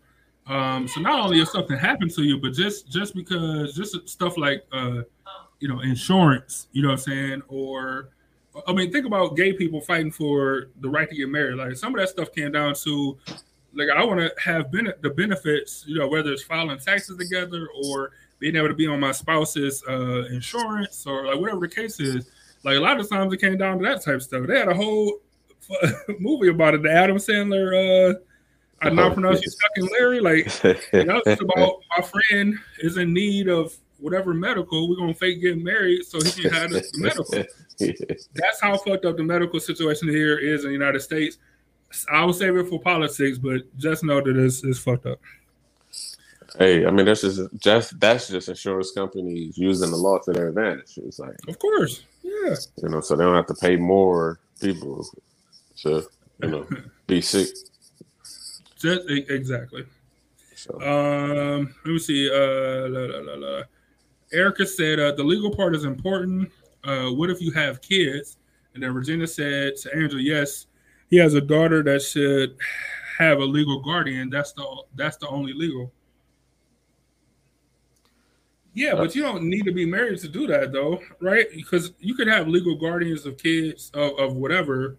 Um, 0.48 0.88
so 0.88 1.00
not 1.00 1.20
only 1.20 1.42
if 1.42 1.50
something 1.50 1.78
happened 1.78 2.12
to 2.12 2.24
you, 2.24 2.38
but 2.38 2.54
just 2.54 2.89
just 2.92 3.16
because 3.16 3.74
just 3.74 4.10
stuff 4.10 4.38
like 4.38 4.66
uh, 4.72 5.04
you 5.60 5.68
know 5.68 5.80
insurance, 5.82 6.68
you 6.74 6.82
know 6.82 6.89
what 6.89 6.96
I'm 6.96 7.00
saying, 7.00 7.42
or 7.48 8.10
I 8.68 8.74
mean 8.74 8.92
think 8.92 9.06
about 9.06 9.38
gay 9.38 9.54
people 9.54 9.80
fighting 9.80 10.12
for 10.12 10.70
the 10.82 10.89
right 10.89 11.10
to 11.10 11.16
get 11.16 11.30
married. 11.30 11.56
Like 11.56 11.76
some 11.76 11.96
of 11.96 12.02
that 12.02 12.10
stuff 12.10 12.34
came 12.34 12.52
down 12.52 12.76
to 12.76 13.18
like 13.74 13.89
I 13.96 14.04
want 14.04 14.20
to 14.20 14.32
have 14.42 14.72
the 14.72 15.10
benefits, 15.10 15.84
you 15.88 15.98
know, 15.98 16.08
whether 16.08 16.32
it's 16.32 16.44
filing 16.44 16.78
taxes 16.78 17.18
together 17.18 17.68
or 17.84 18.12
being 18.39 18.56
able 18.56 18.68
to 18.68 18.74
be 18.74 18.88
on 18.88 19.00
my 19.00 19.12
spouse's 19.12 19.84
uh, 19.88 20.26
insurance 20.26 21.06
or 21.08 21.28
like 21.28 21.39
whatever 21.39 21.62
the 21.62 21.74
case 21.74 22.00
is. 22.00 22.30
Like 22.63 22.78
a 22.78 22.80
lot 22.80 23.00
of 23.00 23.10
times 23.10 23.34
it 23.34 23.42
came 23.42 23.58
down 23.58 23.80
to 23.80 23.86
that 23.86 24.04
type 24.04 24.16
of 24.16 24.24
stuff. 24.24 24.48
They 24.48 24.60
had 24.60 24.68
a 24.68 24.74
whole 24.74 25.20
movie 26.19 26.49
about 26.49 26.73
it. 26.73 26.84
The 26.84 26.91
Adam 26.91 27.17
Sandler. 27.17 28.15
Uh, 28.15 28.19
I 28.82 28.89
now 28.89 29.13
pronounce 29.13 29.41
you 29.45 29.49
Chuck 29.49 29.71
and 29.78 29.89
Larry. 29.91 30.19
Like, 30.19 30.47
it's 30.93 31.41
about 31.41 31.82
my 31.97 32.04
friend 32.04 32.60
is 32.80 32.97
in 32.97 33.13
need 33.13 33.47
of 33.47 33.73
whatever 33.99 34.34
medical. 34.34 34.89
We're 34.89 34.97
gonna 34.97 35.13
fake 35.13 35.41
getting 35.41 35.63
married 35.63 36.04
so 36.06 36.19
he 36.21 36.43
can 36.43 36.52
have 36.52 36.69
the 36.69 36.84
medical. 36.97 38.26
That's 38.34 38.62
how 38.62 38.78
fucked 38.78 39.06
up 39.06 39.17
the 39.17 39.23
medical 39.23 39.60
situation 39.60 40.10
here 40.10 40.38
is 40.38 40.65
in 40.65 40.69
the 40.69 40.73
United 40.73 40.99
States. 41.02 41.38
I 42.12 42.26
will 42.26 42.34
save 42.34 42.58
it 42.58 42.67
for 42.67 42.80
politics, 42.80 43.38
but 43.38 43.62
just 43.78 44.04
know 44.04 44.19
that 44.19 44.36
it's, 44.36 44.63
it's 44.63 44.80
fucked 44.80 45.06
up. 45.06 45.19
Hey, 46.58 46.86
I 46.86 46.91
mean 46.91 47.06
that's 47.06 47.21
just 47.21 47.41
just 47.58 47.99
that's 47.99 48.28
just 48.28 48.49
insurance 48.49 48.91
companies 48.91 49.58
using 49.58 49.89
the 49.89 49.97
law 49.97 50.19
to 50.19 50.32
their 50.32 50.49
advantage. 50.49 50.97
It's 50.97 51.17
like, 51.17 51.36
of 51.47 51.58
course, 51.58 52.04
yeah, 52.21 52.56
you 52.82 52.89
know, 52.89 53.02
so 53.02 53.15
they 53.15 53.23
don't 53.23 53.36
have 53.36 53.47
to 53.47 53.56
pay 53.56 53.76
more 53.76 54.39
people 54.60 55.08
to 55.84 56.08
you 56.41 56.50
know 56.50 56.67
be 57.08 57.22
sick. 57.22 57.50
Just 58.80 59.10
exactly. 59.10 59.86
So. 60.56 60.74
Um, 60.82 61.76
let 61.86 61.91
me 61.93 62.00
see. 62.00 62.30
Uh, 62.30 62.89
la, 62.89 63.19
la, 63.19 63.36
la, 63.36 63.63
Erica 64.32 64.65
said 64.65 65.00
uh, 65.00 65.12
the 65.13 65.24
legal 65.24 65.54
part 65.56 65.76
is 65.76 65.86
important. 65.86 66.52
Uh, 66.84 67.10
what 67.10 67.30
if 67.30 67.41
you 67.41 67.52
have 67.52 67.82
kids? 67.82 68.38
And 68.74 68.82
then 68.82 68.93
Regina 68.93 69.28
said 69.28 69.76
to 69.78 69.98
Angel, 69.98 70.19
yes, 70.19 70.65
he 71.10 71.17
has 71.17 71.34
a 71.36 71.41
daughter 71.41 71.84
that 71.84 72.02
should 72.02 72.58
have 73.17 73.39
a 73.39 73.46
legal 73.46 73.82
guardian. 73.82 74.30
That's 74.30 74.54
the 74.54 74.84
that's 74.96 75.17
the 75.17 75.28
only 75.28 75.54
legal. 75.54 75.91
Yeah, 78.74 78.96
but 78.96 79.13
you 79.15 79.22
don't 79.22 79.43
need 79.43 79.65
to 79.65 79.72
be 79.72 79.86
married 79.86 80.19
to 80.22 80.28
do 80.28 80.48
that, 80.48 80.72
though, 80.72 81.00
right? 81.22 81.46
Because 81.54 81.93
you 82.00 82.15
could 82.15 82.28
have 82.28 82.48
legal 82.48 82.76
guardians 82.76 83.26
of 83.28 83.38
kids 83.38 83.91
of, 83.93 84.17
of 84.17 84.36
whatever, 84.36 84.98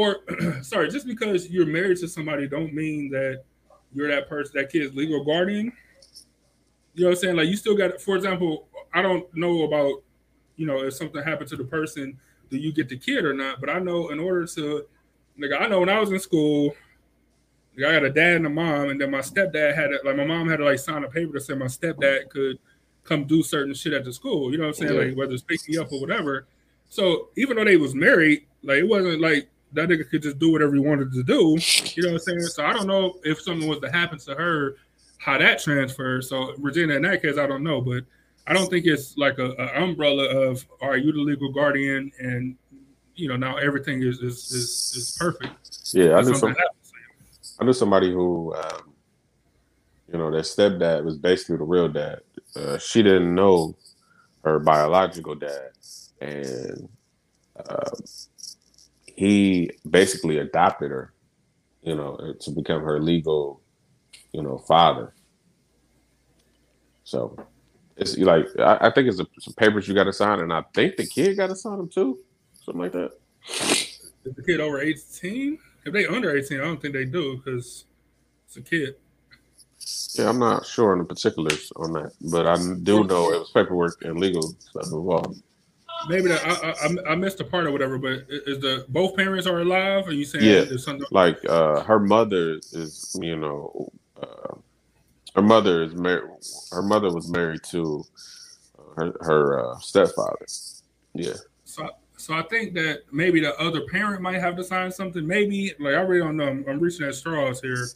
or 0.00 0.18
sorry, 0.62 0.88
just 0.90 1.06
because 1.06 1.50
you're 1.50 1.66
married 1.66 1.98
to 1.98 2.08
somebody, 2.08 2.48
don't 2.48 2.72
mean 2.72 3.10
that 3.10 3.44
you're 3.92 4.08
that 4.08 4.28
person, 4.28 4.52
that 4.54 4.70
kid's 4.70 4.94
legal 4.94 5.24
guardian. 5.24 5.72
You 6.94 7.04
know 7.04 7.10
what 7.10 7.18
I'm 7.18 7.20
saying? 7.20 7.36
Like 7.36 7.48
you 7.48 7.56
still 7.56 7.76
got, 7.76 8.00
for 8.00 8.16
example, 8.16 8.68
I 8.92 9.02
don't 9.02 9.26
know 9.36 9.62
about, 9.62 10.02
you 10.56 10.66
know, 10.66 10.82
if 10.82 10.94
something 10.94 11.22
happened 11.22 11.48
to 11.50 11.56
the 11.56 11.64
person, 11.64 12.18
do 12.50 12.56
you 12.56 12.72
get 12.72 12.88
the 12.88 12.96
kid 12.96 13.24
or 13.24 13.34
not? 13.34 13.60
But 13.60 13.70
I 13.70 13.78
know 13.78 14.08
in 14.10 14.18
order 14.18 14.46
to, 14.46 14.86
like, 15.38 15.52
I 15.58 15.68
know 15.68 15.80
when 15.80 15.88
I 15.88 16.00
was 16.00 16.10
in 16.10 16.18
school, 16.18 16.74
like, 17.76 17.86
I 17.86 17.92
had 17.92 18.04
a 18.04 18.10
dad 18.10 18.36
and 18.36 18.46
a 18.46 18.50
mom, 18.50 18.88
and 18.88 19.00
then 19.00 19.10
my 19.10 19.20
stepdad 19.20 19.74
had 19.74 19.92
it. 19.92 20.04
Like 20.04 20.16
my 20.16 20.24
mom 20.24 20.48
had 20.48 20.56
to 20.56 20.64
like 20.64 20.78
sign 20.78 21.04
a 21.04 21.08
paper 21.08 21.34
to 21.34 21.40
say 21.40 21.54
my 21.54 21.66
stepdad 21.66 22.28
could 22.28 22.58
come 23.04 23.24
do 23.24 23.42
certain 23.42 23.74
shit 23.74 23.92
at 23.92 24.04
the 24.04 24.12
school. 24.12 24.50
You 24.50 24.58
know 24.58 24.64
what 24.64 24.80
I'm 24.80 24.88
saying? 24.88 24.94
Yeah. 24.94 25.06
Like 25.06 25.16
whether 25.16 25.32
it's 25.32 25.42
pick 25.42 25.60
me 25.68 25.78
up 25.78 25.92
or 25.92 26.00
whatever. 26.00 26.46
So 26.88 27.28
even 27.36 27.56
though 27.56 27.64
they 27.64 27.76
was 27.76 27.94
married, 27.94 28.46
like 28.62 28.78
it 28.78 28.88
wasn't 28.88 29.20
like 29.20 29.48
that 29.72 29.88
nigga 29.88 30.08
could 30.08 30.22
just 30.22 30.38
do 30.38 30.50
whatever 30.52 30.74
he 30.74 30.80
wanted 30.80 31.12
to 31.12 31.22
do. 31.22 31.56
You 31.94 32.02
know 32.02 32.12
what 32.12 32.14
I'm 32.14 32.18
saying? 32.18 32.40
So 32.40 32.64
I 32.64 32.72
don't 32.72 32.86
know 32.86 33.18
if 33.24 33.40
something 33.40 33.68
was 33.68 33.80
to 33.80 33.90
happen 33.90 34.18
to 34.20 34.34
her, 34.34 34.76
how 35.18 35.38
that 35.38 35.60
transfers. 35.62 36.28
So 36.28 36.54
Regina, 36.58 36.94
in 36.94 37.02
that 37.02 37.22
case, 37.22 37.38
I 37.38 37.46
don't 37.46 37.62
know, 37.62 37.80
but 37.80 38.04
I 38.46 38.52
don't 38.52 38.68
think 38.68 38.86
it's 38.86 39.16
like 39.16 39.38
a, 39.38 39.52
a 39.52 39.82
umbrella 39.82 40.24
of 40.24 40.66
are 40.80 40.96
you 40.96 41.12
the 41.12 41.20
legal 41.20 41.52
guardian 41.52 42.10
and 42.18 42.56
you 43.14 43.28
know 43.28 43.36
now 43.36 43.56
everything 43.56 44.02
is 44.02 44.18
is 44.20 44.50
is, 44.50 44.94
is 44.96 45.16
perfect. 45.18 45.52
Yeah, 45.92 46.16
I 46.16 46.22
knew 46.22 46.34
some, 46.34 46.56
I 47.60 47.64
knew 47.64 47.72
somebody 47.72 48.10
who 48.10 48.54
um, 48.54 48.94
you 50.10 50.18
know 50.18 50.30
their 50.30 50.40
stepdad 50.40 51.04
was 51.04 51.16
basically 51.18 51.58
the 51.58 51.64
real 51.64 51.88
dad. 51.88 52.20
Uh, 52.56 52.78
she 52.78 53.02
didn't 53.02 53.34
know 53.34 53.76
her 54.42 54.58
biological 54.58 55.34
dad, 55.34 55.70
and 56.20 56.88
uh, 57.68 57.90
he 59.20 59.70
basically 59.90 60.38
adopted 60.38 60.90
her, 60.90 61.12
you 61.82 61.94
know, 61.94 62.16
eh, 62.24 62.32
to 62.40 62.50
become 62.52 62.82
her 62.82 62.98
legal, 62.98 63.60
you 64.32 64.42
know, 64.42 64.56
father. 64.56 65.12
So 67.04 67.36
it's 67.98 68.16
like 68.16 68.46
I, 68.58 68.78
I 68.88 68.90
think 68.90 69.08
it's 69.08 69.20
a, 69.20 69.26
some 69.38 69.52
papers 69.52 69.86
you 69.86 69.92
got 69.92 70.04
to 70.04 70.12
sign, 70.14 70.40
and 70.40 70.50
I 70.50 70.64
think 70.74 70.96
the 70.96 71.06
kid 71.06 71.36
got 71.36 71.48
to 71.48 71.54
sign 71.54 71.76
them 71.76 71.90
too, 71.90 72.18
something 72.64 72.80
like 72.80 72.92
that. 72.92 73.10
Is 74.24 74.34
the 74.36 74.42
kid 74.42 74.58
over 74.58 74.80
eighteen? 74.80 75.58
If 75.84 75.92
they 75.92 76.06
under 76.06 76.34
eighteen, 76.34 76.60
I 76.62 76.64
don't 76.64 76.80
think 76.80 76.94
they 76.94 77.04
do 77.04 77.36
because 77.36 77.84
it's 78.46 78.56
a 78.56 78.62
kid. 78.62 78.94
Yeah, 80.14 80.30
I'm 80.30 80.38
not 80.38 80.64
sure 80.64 80.92
on 80.92 80.98
the 80.98 81.04
particulars 81.04 81.70
on 81.76 81.92
that, 81.92 82.12
but 82.22 82.46
I 82.46 82.56
do 82.56 83.04
know 83.04 83.34
it 83.34 83.40
was 83.40 83.50
paperwork 83.50 84.02
and 84.02 84.18
legal 84.18 84.54
stuff 84.60 84.86
involved. 84.86 85.42
Maybe 86.08 86.28
that 86.28 86.44
I, 86.44 87.10
I, 87.10 87.12
I 87.12 87.14
missed 87.14 87.40
a 87.40 87.44
part 87.44 87.66
or 87.66 87.72
whatever, 87.72 87.98
but 87.98 88.24
is 88.28 88.60
the 88.60 88.86
both 88.88 89.16
parents 89.16 89.46
are 89.46 89.60
alive? 89.60 90.06
Are 90.06 90.12
you 90.12 90.24
saying 90.24 90.44
yeah? 90.44 90.76
Something- 90.76 91.06
like 91.10 91.38
uh, 91.48 91.82
her 91.82 91.98
mother 92.00 92.54
is, 92.72 93.16
you 93.20 93.36
know, 93.36 93.88
uh, 94.20 94.54
her 95.34 95.42
mother 95.42 95.82
is 95.82 95.94
married. 95.94 96.30
Her 96.72 96.82
mother 96.82 97.12
was 97.12 97.30
married 97.30 97.60
to 97.70 98.04
her 98.96 99.14
her 99.20 99.70
uh, 99.70 99.78
stepfather. 99.78 100.46
Yeah. 101.14 101.34
So 101.64 101.88
so 102.16 102.34
I 102.34 102.42
think 102.42 102.74
that 102.74 103.04
maybe 103.12 103.40
the 103.40 103.58
other 103.58 103.82
parent 103.86 104.20
might 104.20 104.40
have 104.40 104.56
to 104.56 104.64
sign 104.64 104.90
something. 104.90 105.26
Maybe 105.26 105.72
like 105.78 105.94
I 105.94 106.00
really 106.00 106.20
don't 106.20 106.36
know. 106.36 106.48
I'm, 106.48 106.64
I'm 106.68 106.78
reaching 106.78 107.06
at 107.06 107.14
straws 107.14 107.60
here, 107.60 107.86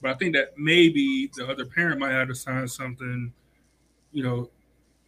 but 0.00 0.12
I 0.12 0.14
think 0.14 0.34
that 0.34 0.56
maybe 0.56 1.30
the 1.34 1.48
other 1.48 1.64
parent 1.66 1.98
might 1.98 2.12
have 2.12 2.28
to 2.28 2.34
sign 2.34 2.68
something. 2.68 3.32
You 4.12 4.22
know, 4.22 4.50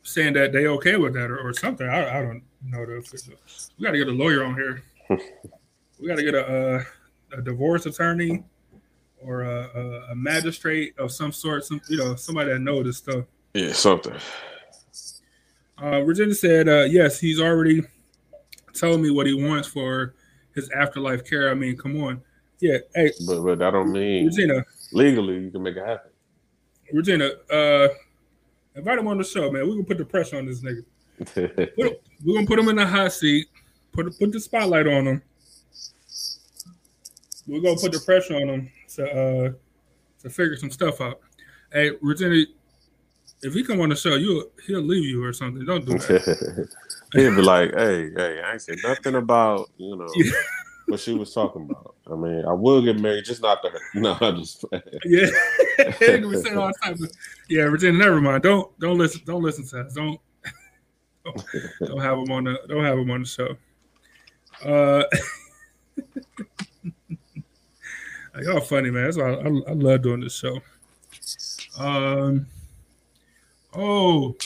saying 0.04 0.34
that 0.34 0.52
they 0.52 0.66
okay 0.66 0.96
with 0.96 1.14
that 1.14 1.30
or, 1.30 1.38
or 1.38 1.52
something. 1.52 1.88
I, 1.88 2.18
I 2.18 2.22
don't 2.22 2.42
know. 2.62 2.86
The, 2.86 3.36
we 3.76 3.84
got 3.84 3.92
to 3.92 3.98
get 3.98 4.08
a 4.08 4.12
lawyer 4.12 4.44
on 4.44 4.54
here. 4.54 4.82
we 5.98 6.06
got 6.06 6.16
to 6.16 6.22
get 6.22 6.34
a, 6.34 6.86
a, 7.32 7.38
a 7.38 7.42
divorce 7.42 7.86
attorney 7.86 8.44
or 9.20 9.42
a, 9.42 10.06
a, 10.10 10.14
magistrate 10.14 10.94
of 10.98 11.10
some 11.10 11.32
sort. 11.32 11.64
Some 11.64 11.80
you 11.88 11.96
know 11.96 12.14
somebody 12.14 12.52
that 12.52 12.60
knows 12.60 12.84
this 12.84 12.98
stuff. 12.98 13.24
Yeah, 13.54 13.72
something. 13.72 14.14
Uh, 15.82 16.02
Regina 16.02 16.34
said, 16.34 16.68
uh, 16.68 16.82
yes, 16.82 17.18
he's 17.18 17.40
already 17.40 17.82
telling 18.74 19.02
me 19.02 19.10
what 19.10 19.26
he 19.26 19.34
wants 19.34 19.66
for 19.66 20.14
his 20.54 20.70
afterlife 20.70 21.28
care. 21.28 21.50
I 21.50 21.54
mean, 21.54 21.76
come 21.76 22.00
on. 22.02 22.22
Yeah. 22.60 22.78
Hey. 22.94 23.12
But 23.26 23.42
but 23.42 23.62
I 23.62 23.70
don't 23.70 23.90
mean 23.90 24.26
Regina. 24.26 24.64
Legally, 24.92 25.38
you 25.38 25.50
can 25.50 25.62
make 25.62 25.76
it 25.76 25.84
happen. 25.84 26.10
Regina, 26.92 27.30
uh, 27.50 27.88
invite 28.74 28.98
him 28.98 29.06
on 29.06 29.18
the 29.18 29.24
show, 29.24 29.50
man. 29.50 29.66
We're 29.66 29.74
gonna 29.74 29.84
put 29.84 29.98
the 29.98 30.04
pressure 30.04 30.38
on 30.38 30.46
this 30.46 30.62
nigga. 30.62 30.84
put, 31.76 32.02
we're 32.24 32.34
gonna 32.34 32.46
put 32.46 32.58
him 32.58 32.68
in 32.68 32.76
the 32.76 32.86
hot 32.86 33.12
seat. 33.12 33.46
Put 33.92 34.18
put 34.18 34.32
the 34.32 34.40
spotlight 34.40 34.86
on 34.86 35.06
him. 35.06 35.22
We're 37.46 37.60
gonna 37.60 37.80
put 37.80 37.92
the 37.92 38.00
pressure 38.00 38.36
on 38.36 38.48
him 38.48 38.72
to 38.96 39.10
uh 39.10 39.52
to 40.22 40.30
figure 40.30 40.56
some 40.56 40.70
stuff 40.70 41.00
out. 41.00 41.20
Hey, 41.72 41.92
Regina, 42.00 42.44
if 43.42 43.52
he 43.52 43.62
come 43.62 43.80
on 43.80 43.90
the 43.90 43.96
show, 43.96 44.16
you 44.16 44.50
he'll 44.66 44.80
leave 44.80 45.04
you 45.04 45.22
or 45.22 45.32
something. 45.32 45.64
Don't 45.64 45.84
do 45.84 45.98
that. 45.98 46.68
He'll 47.12 47.36
be 47.36 47.42
like, 47.42 47.72
"Hey, 47.74 48.10
hey, 48.10 48.42
I 48.44 48.52
ain't 48.54 48.62
said 48.62 48.78
nothing 48.82 49.14
about 49.14 49.70
you 49.76 49.96
know 49.96 50.08
what 50.86 51.00
she 51.00 51.14
was 51.14 51.32
talking 51.32 51.62
about. 51.62 51.94
I 52.10 52.14
mean, 52.14 52.44
I 52.44 52.52
will 52.52 52.82
get 52.82 53.00
married, 53.00 53.24
just 53.24 53.42
not 53.42 53.62
to 53.62 53.70
her. 53.70 53.80
No, 53.94 54.16
I'm 54.20 54.36
just 54.36 54.64
yeah. 55.04 55.28
we 56.00 56.36
say 56.36 56.54
all 56.54 56.72
time, 56.82 56.96
but 57.00 57.10
yeah, 57.48 57.62
Regina, 57.62 57.96
never 57.96 58.20
mind. 58.20 58.42
Don't 58.42 58.78
don't 58.78 58.98
listen. 58.98 59.22
Don't 59.24 59.42
listen 59.42 59.66
to 59.68 59.80
us. 59.80 59.94
Don't 59.94 60.20
don't, 61.24 61.44
don't 61.80 62.00
have 62.00 62.18
him 62.18 62.30
on 62.30 62.44
the 62.44 62.58
don't 62.68 62.84
have 62.84 62.98
him 62.98 63.10
on 63.10 63.22
the 63.22 63.26
show. 63.26 63.56
Uh, 64.64 65.04
y'all 68.42 68.60
funny 68.60 68.90
man. 68.90 69.04
That's 69.04 69.16
why 69.16 69.30
I, 69.30 69.34
I, 69.34 69.46
I 69.46 69.72
love 69.72 70.02
doing 70.02 70.20
this 70.20 70.36
show. 70.36 70.60
Um. 71.78 72.46
Oh, 73.76 74.36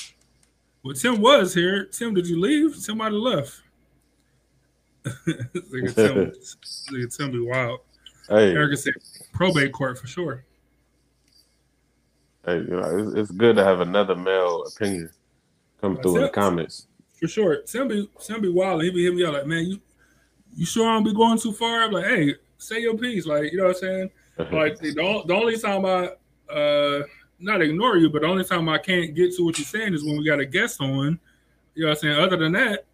well, 0.83 0.95
Tim 0.95 1.21
was 1.21 1.53
here. 1.53 1.85
Tim, 1.85 2.15
did 2.15 2.27
you 2.27 2.41
leave? 2.41 2.75
Somebody 2.77 3.15
left. 3.17 3.61
Nigga 5.05 5.95
Tim, 5.95 6.33
nigga 6.93 7.17
Tim 7.17 7.33
be 7.33 7.41
wild. 7.41 7.81
Hey, 8.29 8.53
Erica 8.53 8.77
said 8.77 8.95
probate 9.33 9.73
court 9.73 9.99
for 9.99 10.07
sure. 10.07 10.45
Hey, 12.45 12.59
you 12.59 12.69
know, 12.69 12.99
it's, 12.99 13.15
it's 13.15 13.31
good 13.31 13.57
to 13.57 13.65
have 13.65 13.81
another 13.81 14.17
male 14.17 14.65
opinion 14.65 15.11
come 15.81 15.97
through 15.99 16.17
in 16.17 16.23
the 16.23 16.29
comments. 16.29 16.87
For 17.19 17.29
sure. 17.29 17.63
Tim 17.63 17.89
be 17.89 18.09
wild. 18.49 18.83
He 18.83 18.91
be 18.91 19.03
hitting 19.03 19.19
me 19.19 19.25
up 19.25 19.35
like, 19.35 19.47
man, 19.47 19.67
you 19.67 19.81
you 20.57 20.67
sure 20.67 20.89
I 20.89 20.95
don't 20.95 21.05
be 21.05 21.15
going 21.15 21.39
too 21.39 21.53
far? 21.53 21.85
I'm 21.85 21.93
like, 21.93 22.07
hey, 22.07 22.35
say 22.59 22.81
your 22.81 22.97
piece. 22.97 23.27
Like, 23.27 23.53
you 23.53 23.59
know 23.59 23.65
what 23.65 23.77
I'm 23.77 23.81
saying? 23.81 24.11
like 24.53 24.79
the, 24.79 24.93
the 25.27 25.35
only 25.35 25.59
time 25.59 25.85
I 25.85 26.11
uh 26.53 27.03
not 27.41 27.63
ignore 27.63 27.97
you, 27.97 28.09
but 28.11 28.23
the 28.23 28.29
only 28.29 28.45
time 28.45 28.69
I 28.69 28.79
can't 28.79 29.15
get 29.15 29.35
to 29.37 29.45
what 29.45 29.59
you're 29.59 29.65
saying 29.65 29.95
is 29.95 30.05
when 30.05 30.17
we 30.17 30.25
got 30.25 30.41
a 30.41 30.47
guest 30.47 30.81
on. 30.81 31.19
You 31.75 31.85
know 31.85 31.91
what 31.91 31.99
I'm 31.99 32.01
saying? 32.01 32.19
Other 32.19 32.37
than 32.37 32.53
that, 32.53 32.85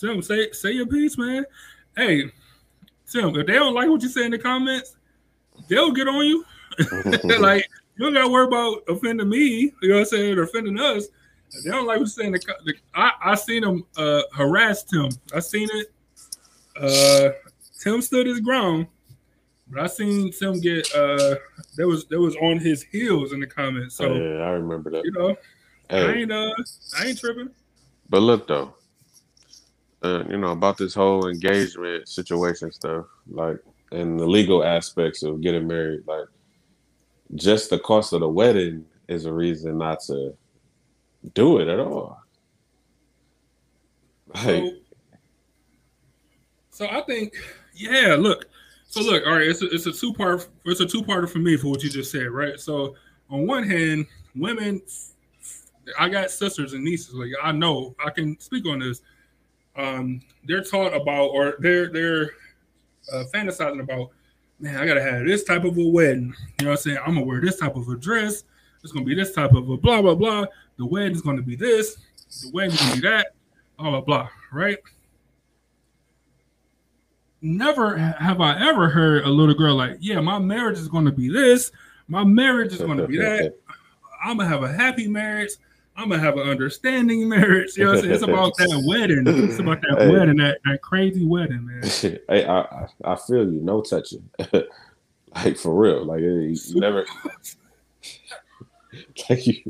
Tim, 0.00 0.22
say 0.22 0.50
say 0.52 0.72
your 0.72 0.86
piece, 0.86 1.18
man. 1.18 1.44
Hey, 1.96 2.24
Tim, 3.10 3.36
if 3.36 3.46
they 3.46 3.54
don't 3.54 3.74
like 3.74 3.88
what 3.88 4.02
you 4.02 4.08
say 4.08 4.24
in 4.24 4.30
the 4.30 4.38
comments, 4.38 4.96
they'll 5.68 5.92
get 5.92 6.08
on 6.08 6.24
you. 6.24 6.44
like 7.40 7.68
you 7.96 8.04
don't 8.06 8.14
gotta 8.14 8.28
worry 8.28 8.46
about 8.46 8.82
offending 8.88 9.28
me, 9.28 9.72
you 9.82 9.88
know 9.88 9.96
what 9.96 10.00
I'm 10.00 10.06
saying, 10.06 10.38
or 10.38 10.44
offending 10.44 10.78
us. 10.80 11.08
If 11.52 11.64
they 11.64 11.70
don't 11.70 11.86
like 11.86 11.98
what 11.98 12.04
you 12.04 12.06
say 12.06 12.26
in 12.26 12.32
the, 12.32 12.54
the 12.64 12.74
I, 12.94 13.12
I 13.22 13.34
seen 13.34 13.62
them 13.62 13.84
uh 13.96 14.22
harass 14.32 14.84
Tim. 14.84 15.10
I 15.34 15.40
seen 15.40 15.68
it. 15.72 15.92
Uh 16.76 17.32
Tim 17.82 18.00
stood 18.00 18.26
his 18.26 18.40
ground, 18.40 18.86
But 19.68 19.82
I 19.82 19.86
seen 19.86 20.32
some 20.32 20.60
get 20.60 20.94
uh 20.94 21.36
that 21.76 21.86
was 21.86 22.06
that 22.06 22.20
was 22.20 22.36
on 22.36 22.58
his 22.58 22.82
heels 22.84 23.32
in 23.32 23.40
the 23.40 23.46
comments. 23.46 23.96
So 23.96 24.06
oh, 24.06 24.14
yeah, 24.14 24.44
I 24.44 24.50
remember 24.52 24.90
that. 24.90 25.04
you 25.04 25.10
know, 25.10 25.36
I 25.90 26.12
ain't 26.12 26.32
uh 26.32 26.54
I 26.98 27.06
ain't 27.06 27.18
tripping. 27.18 27.50
but 28.08 28.20
look 28.20 28.46
though, 28.46 28.74
uh, 30.02 30.24
you 30.28 30.38
know 30.38 30.52
about 30.52 30.78
this 30.78 30.94
whole 30.94 31.28
engagement 31.28 32.08
situation 32.08 32.72
stuff, 32.72 33.06
like 33.30 33.58
and 33.92 34.18
the 34.18 34.26
legal 34.26 34.64
aspects 34.64 35.22
of 35.22 35.40
getting 35.40 35.66
married, 35.66 36.06
like 36.06 36.26
just 37.34 37.70
the 37.70 37.78
cost 37.78 38.12
of 38.12 38.20
the 38.20 38.28
wedding 38.28 38.84
is 39.08 39.24
a 39.24 39.32
reason 39.32 39.78
not 39.78 40.00
to 40.00 40.34
do 41.34 41.58
it 41.58 41.68
at 41.68 41.80
all. 41.80 42.22
Like, 44.34 44.44
So, 44.44 44.72
so 46.70 46.86
I 46.88 47.02
think, 47.02 47.34
yeah. 47.74 48.14
Look, 48.18 48.46
so 48.86 49.00
look. 49.02 49.26
All 49.26 49.34
right, 49.34 49.46
it's 49.46 49.62
a, 49.62 49.66
it's 49.66 49.86
a 49.86 49.92
two 49.92 50.14
part. 50.14 50.48
It's 50.64 50.80
a 50.80 50.86
two 50.86 51.02
parter 51.02 51.28
for 51.28 51.38
me 51.38 51.56
for 51.56 51.68
what 51.68 51.82
you 51.82 51.90
just 51.90 52.10
said, 52.10 52.28
right? 52.30 52.58
So 52.58 52.94
on 53.28 53.46
one 53.46 53.68
hand, 53.68 54.06
women, 54.34 54.80
I 55.98 56.08
got 56.08 56.30
sisters 56.30 56.72
and 56.72 56.84
nieces. 56.84 57.14
Like 57.14 57.30
I 57.42 57.52
know 57.52 57.94
I 58.04 58.10
can 58.10 58.38
speak 58.40 58.66
on 58.66 58.78
this. 58.78 59.02
Um, 59.76 60.20
they're 60.44 60.62
taught 60.62 60.94
about, 60.94 61.28
or 61.28 61.56
they're 61.60 61.90
they're 61.90 62.30
uh, 63.12 63.24
fantasizing 63.32 63.80
about. 63.80 64.10
Man, 64.58 64.76
I 64.76 64.86
gotta 64.86 65.00
have 65.02 65.24
this 65.24 65.44
type 65.44 65.64
of 65.64 65.78
a 65.78 65.88
wedding. 65.88 66.34
You 66.58 66.66
know 66.66 66.70
what 66.72 66.78
I'm 66.80 66.82
saying? 66.82 66.98
I'm 66.98 67.14
gonna 67.14 67.24
wear 67.24 67.40
this 67.40 67.58
type 67.58 67.76
of 67.76 67.88
a 67.88 67.96
dress. 67.96 68.44
It's 68.82 68.92
gonna 68.92 69.06
be 69.06 69.14
this 69.14 69.32
type 69.32 69.52
of 69.52 69.70
a 69.70 69.76
blah 69.76 70.02
blah 70.02 70.14
blah. 70.14 70.46
The 70.76 70.84
wedding's 70.84 71.22
gonna 71.22 71.42
be 71.42 71.56
this. 71.56 71.96
The 72.42 72.50
wedding's 72.52 72.80
gonna 72.80 72.94
be 72.96 73.00
that 73.02 73.34
blah 73.80 73.90
blah 73.90 74.00
blah, 74.00 74.28
right? 74.52 74.78
Never 77.42 77.96
have 77.96 78.40
I 78.40 78.68
ever 78.68 78.88
heard 78.88 79.24
a 79.24 79.28
little 79.28 79.54
girl 79.54 79.74
like, 79.74 79.96
yeah, 80.00 80.20
my 80.20 80.38
marriage 80.38 80.78
is 80.78 80.88
to 80.88 81.10
be 81.10 81.30
this, 81.30 81.72
my 82.06 82.22
marriage 82.22 82.72
is 82.72 82.78
to 82.78 83.06
be 83.06 83.16
that. 83.16 83.54
I'm 84.24 84.36
gonna 84.36 84.48
have 84.48 84.62
a 84.62 84.72
happy 84.72 85.08
marriage. 85.08 85.52
I'm 85.96 86.08
gonna 86.08 86.22
have 86.22 86.36
an 86.38 86.48
understanding 86.48 87.28
marriage. 87.28 87.76
You 87.76 87.84
know, 87.84 87.90
what 87.90 87.96
I'm 87.98 88.02
saying? 88.04 88.14
it's 88.14 88.22
about 88.22 88.56
that 88.56 88.82
wedding. 88.86 89.24
It's 89.26 89.58
about 89.58 89.80
that 89.82 89.98
Hey. 89.98 90.10
wedding, 90.10 90.36
that, 90.36 90.58
that 90.64 90.80
crazy 90.82 91.24
wedding, 91.24 91.66
man. 91.66 91.82
hey, 92.28 92.44
I, 92.46 92.60
I 92.60 92.86
I 93.04 93.16
feel 93.16 93.44
you. 93.52 93.60
No 93.60 93.82
touching, 93.82 94.28
like 95.34 95.56
for 95.58 95.74
real. 95.74 96.04
Like 96.06 96.20
you 96.20 96.56
never, 96.80 97.04
like 99.28 99.46
you. 99.46 99.62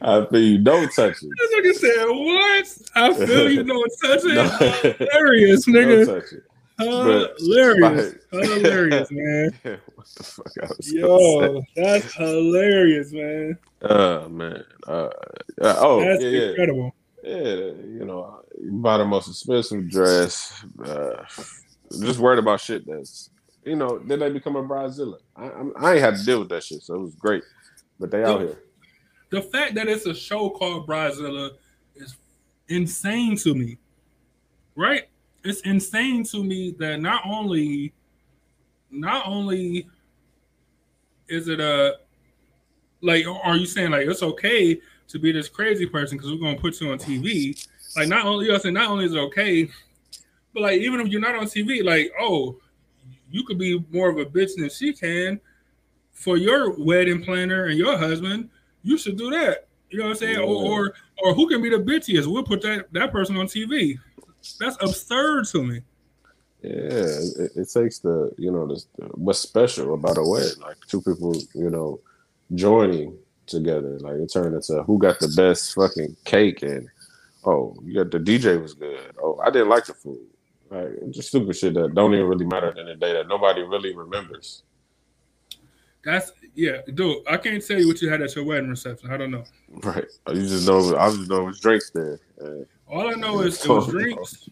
I 0.00 0.24
feel 0.30 0.40
you. 0.40 0.58
No 0.58 0.86
touching. 0.86 1.30
This 1.38 1.54
nigga 1.54 1.74
said, 1.74 2.06
"What? 2.06 2.78
I 2.94 3.26
feel 3.26 3.50
you 3.50 3.64
know 3.64 3.84
touching. 4.02 4.34
No. 4.34 4.44
Hilarious, 4.48 5.66
No 5.66 5.78
nigga. 5.80 6.40
Hilarious, 6.78 8.14
hilarious, 8.32 9.08
man. 9.10 9.50
what 9.94 10.06
the 10.16 10.22
fuck? 10.24 10.52
I 10.62 10.66
was 10.66 10.92
Yo, 10.92 11.62
that's 11.76 12.14
hilarious, 12.14 13.12
man. 13.12 13.58
Uh 13.82 14.26
man. 14.28 14.64
Uh, 14.86 15.08
uh, 15.60 15.76
oh 15.78 16.00
That's 16.00 16.22
yeah, 16.22 16.28
yeah. 16.30 16.48
incredible. 16.48 16.94
Yeah, 17.22 17.36
you 17.38 18.04
know, 18.04 18.40
you 18.60 18.72
buy 18.72 18.98
the 18.98 19.04
most 19.04 19.28
expensive 19.28 19.88
dress. 19.88 20.64
Uh, 20.84 21.22
just 22.00 22.18
worried 22.18 22.38
about 22.38 22.60
shit 22.60 22.86
that's, 22.86 23.30
you 23.64 23.76
know, 23.76 23.98
then 23.98 24.18
they 24.18 24.30
become 24.30 24.56
a 24.56 24.62
bridezilla. 24.62 25.18
I, 25.36 25.44
I'm- 25.46 25.72
I 25.78 25.92
ain't 25.92 26.02
had 26.02 26.16
to 26.16 26.24
deal 26.24 26.40
with 26.40 26.48
that 26.50 26.64
shit, 26.64 26.82
so 26.82 26.94
it 26.96 27.00
was 27.00 27.14
great. 27.14 27.42
But 27.98 28.10
they 28.10 28.24
out 28.24 28.40
here. 28.40 28.58
The 29.30 29.42
fact 29.42 29.74
that 29.76 29.88
it's 29.88 30.06
a 30.06 30.14
show 30.14 30.50
called 30.50 30.86
Bridezilla 30.86 31.52
is 31.94 32.14
insane 32.68 33.36
to 33.38 33.54
me. 33.54 33.78
Right? 34.76 35.04
It's 35.44 35.60
insane 35.60 36.24
to 36.24 36.42
me 36.42 36.74
that 36.78 37.00
not 37.00 37.22
only 37.26 37.92
not 38.90 39.26
only 39.26 39.86
is 41.28 41.48
it 41.48 41.60
a 41.60 41.98
like 43.02 43.26
are 43.26 43.56
you 43.56 43.66
saying 43.66 43.90
like 43.90 44.06
it's 44.06 44.22
okay 44.22 44.80
to 45.08 45.18
be 45.18 45.32
this 45.32 45.48
crazy 45.48 45.86
person 45.86 46.16
because 46.16 46.32
we're 46.32 46.38
gonna 46.38 46.58
put 46.58 46.80
you 46.80 46.90
on 46.90 46.98
TV? 46.98 47.66
Like 47.96 48.08
not 48.08 48.24
only 48.24 48.46
you 48.46 48.50
know, 48.50 48.54
what 48.54 48.60
I'm 48.60 48.62
saying 48.62 48.74
not 48.74 48.90
only 48.90 49.04
is 49.04 49.12
it 49.12 49.18
okay, 49.18 49.70
but 50.52 50.62
like 50.62 50.80
even 50.80 51.00
if 51.00 51.08
you're 51.08 51.20
not 51.20 51.34
on 51.34 51.44
TV, 51.44 51.84
like 51.84 52.12
oh, 52.18 52.56
you 53.30 53.44
could 53.44 53.58
be 53.58 53.84
more 53.90 54.08
of 54.08 54.18
a 54.18 54.24
bitch 54.24 54.56
than 54.56 54.70
she 54.70 54.92
can 54.92 55.40
for 56.12 56.36
your 56.36 56.78
wedding 56.82 57.22
planner 57.22 57.66
and 57.66 57.78
your 57.78 57.98
husband. 57.98 58.48
You 58.82 58.96
should 58.96 59.18
do 59.18 59.30
that. 59.30 59.68
You 59.90 59.98
know 59.98 60.04
what 60.06 60.10
I'm 60.12 60.16
saying? 60.16 60.38
Or, 60.38 60.44
or 60.46 60.94
or 61.22 61.34
who 61.34 61.48
can 61.48 61.62
be 61.62 61.70
the 61.70 61.76
bitchiest? 61.76 62.26
We'll 62.26 62.44
put 62.44 62.62
that 62.62 62.92
that 62.92 63.12
person 63.12 63.36
on 63.36 63.46
TV. 63.46 63.98
That's 64.58 64.76
absurd 64.80 65.46
to 65.46 65.62
me. 65.62 65.80
Yeah, 66.62 66.70
it, 66.70 67.52
it 67.56 67.70
takes 67.70 67.98
the, 67.98 68.32
you 68.38 68.50
know, 68.50 68.66
the, 68.66 68.82
what's 69.14 69.38
special 69.38 69.94
about 69.94 70.16
a 70.16 70.22
wedding. 70.22 70.60
Like 70.60 70.76
two 70.88 71.02
people, 71.02 71.36
you 71.54 71.68
know, 71.68 72.00
joining 72.54 73.18
together. 73.46 73.98
Like 74.00 74.14
it 74.14 74.32
turned 74.32 74.54
into 74.54 74.82
who 74.84 74.98
got 74.98 75.18
the 75.18 75.32
best 75.36 75.74
fucking 75.74 76.16
cake 76.24 76.62
and, 76.62 76.88
oh, 77.44 77.76
you 77.84 77.94
got 77.94 78.10
the 78.10 78.18
DJ 78.18 78.60
was 78.60 78.74
good. 78.74 79.12
Oh, 79.22 79.38
I 79.44 79.50
didn't 79.50 79.68
like 79.68 79.84
the 79.86 79.94
food. 79.94 80.26
Like 80.70 81.10
just 81.10 81.28
stupid 81.28 81.54
shit 81.56 81.74
that 81.74 81.94
don't 81.94 82.14
even 82.14 82.26
really 82.26 82.46
matter 82.46 82.68
at 82.68 82.74
the 82.74 82.80
end 82.80 82.90
of 82.90 83.00
the 83.00 83.06
day 83.06 83.12
that 83.12 83.28
nobody 83.28 83.62
really 83.62 83.94
remembers. 83.94 84.62
That's 86.04 86.32
yeah, 86.54 86.78
dude. 86.92 87.18
I 87.28 87.36
can't 87.36 87.66
tell 87.66 87.78
you 87.78 87.88
what 87.88 88.00
you 88.02 88.10
had 88.10 88.22
at 88.22 88.34
your 88.34 88.44
wedding 88.44 88.70
reception. 88.70 89.10
I 89.10 89.16
don't 89.16 89.30
know. 89.30 89.44
Right. 89.82 90.04
You 90.28 90.46
just 90.46 90.66
know 90.66 90.96
I 90.96 91.08
just 91.10 91.28
know 91.28 91.42
it 91.42 91.44
was 91.44 91.60
drinks 91.60 91.90
there. 91.90 92.20
And 92.40 92.66
All 92.88 93.08
I 93.08 93.14
know 93.14 93.40
is 93.40 93.64
it 93.64 93.68
was 93.68 93.88
drinks. 93.88 94.48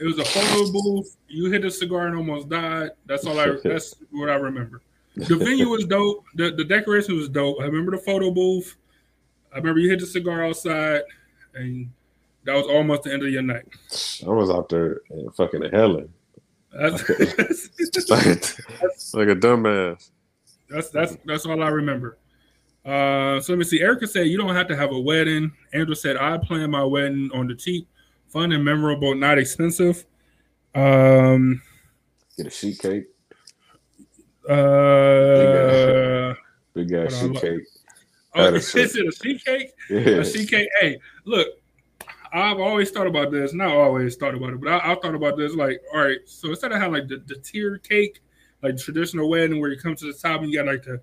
It 0.00 0.04
was 0.04 0.18
a 0.18 0.24
photo 0.24 0.70
booth. 0.70 1.16
You 1.28 1.50
hit 1.50 1.64
a 1.64 1.70
cigar 1.70 2.06
and 2.06 2.16
almost 2.16 2.48
died. 2.48 2.90
That's 3.06 3.26
all 3.26 3.38
I. 3.38 3.56
That's 3.64 3.94
what 4.10 4.28
I 4.28 4.34
remember. 4.34 4.82
The 5.16 5.36
venue 5.36 5.68
was 5.68 5.86
dope. 5.86 6.24
The 6.34 6.50
the 6.52 6.64
decoration 6.64 7.16
was 7.16 7.28
dope. 7.28 7.60
I 7.60 7.64
remember 7.64 7.92
the 7.92 8.02
photo 8.02 8.30
booth. 8.30 8.76
I 9.52 9.58
remember 9.58 9.80
you 9.80 9.90
hit 9.90 10.00
the 10.00 10.06
cigar 10.06 10.44
outside, 10.44 11.02
and 11.54 11.90
that 12.44 12.54
was 12.54 12.66
almost 12.66 13.04
the 13.04 13.12
end 13.12 13.22
of 13.22 13.30
your 13.30 13.42
night. 13.42 13.66
I 14.24 14.30
was 14.30 14.50
out 14.50 14.68
there 14.68 15.00
fucking 15.36 15.70
hailing. 15.72 16.12
That's 16.72 17.08
like, 17.08 17.18
like 19.14 19.28
a 19.28 19.34
dumbass. 19.34 20.10
that's 20.68 20.90
that's 20.90 21.16
that's 21.24 21.46
all 21.46 21.62
I 21.62 21.68
remember. 21.68 22.18
Uh, 22.84 23.38
so 23.40 23.52
let 23.52 23.58
me 23.58 23.64
see. 23.64 23.80
Erica 23.80 24.06
said 24.06 24.26
you 24.28 24.38
don't 24.38 24.54
have 24.54 24.68
to 24.68 24.76
have 24.76 24.90
a 24.92 24.98
wedding. 25.00 25.52
Andrew 25.72 25.94
said 25.94 26.16
I 26.16 26.38
plan 26.38 26.70
my 26.70 26.82
wedding 26.84 27.30
on 27.34 27.46
the 27.46 27.54
cheap, 27.54 27.86
fun 28.28 28.52
and 28.52 28.64
memorable, 28.64 29.14
not 29.14 29.38
expensive. 29.38 30.04
Um, 30.74 31.60
Get 32.36 32.46
a 32.46 32.50
sheet 32.50 32.78
cake. 32.78 33.04
uh, 34.48 36.34
Big 36.74 36.92
ass 36.92 37.20
sheet 37.20 37.32
look. 37.32 37.42
cake. 37.42 37.60
oh, 38.36 38.54
is 38.54 38.74
it 38.76 39.06
a 39.08 39.12
sheet 39.12 39.44
cake? 39.44 39.70
Yeah. 39.88 39.98
A 39.98 40.24
sheet 40.24 40.48
cake. 40.48 40.68
Hey, 40.80 40.98
look, 41.24 41.48
I've 42.32 42.60
always 42.60 42.90
thought 42.90 43.06
about 43.06 43.30
this. 43.30 43.52
Not 43.52 43.68
always 43.74 44.16
thought 44.16 44.34
about 44.34 44.54
it, 44.54 44.60
but 44.60 44.70
I, 44.72 44.92
I 44.92 44.94
thought 44.96 45.14
about 45.14 45.36
this. 45.36 45.54
Like, 45.54 45.80
all 45.92 46.00
right, 46.00 46.18
so 46.26 46.48
instead 46.50 46.72
of 46.72 46.78
having 46.78 46.94
like 46.94 47.08
the, 47.08 47.22
the 47.26 47.36
tiered 47.40 47.82
cake, 47.86 48.20
like 48.62 48.76
traditional 48.78 49.28
wedding 49.28 49.60
where 49.60 49.70
you 49.70 49.78
come 49.78 49.94
to 49.96 50.06
the 50.06 50.12
top 50.18 50.42
and 50.42 50.50
you 50.50 50.58
got 50.58 50.66
like 50.66 50.82
the 50.84 51.00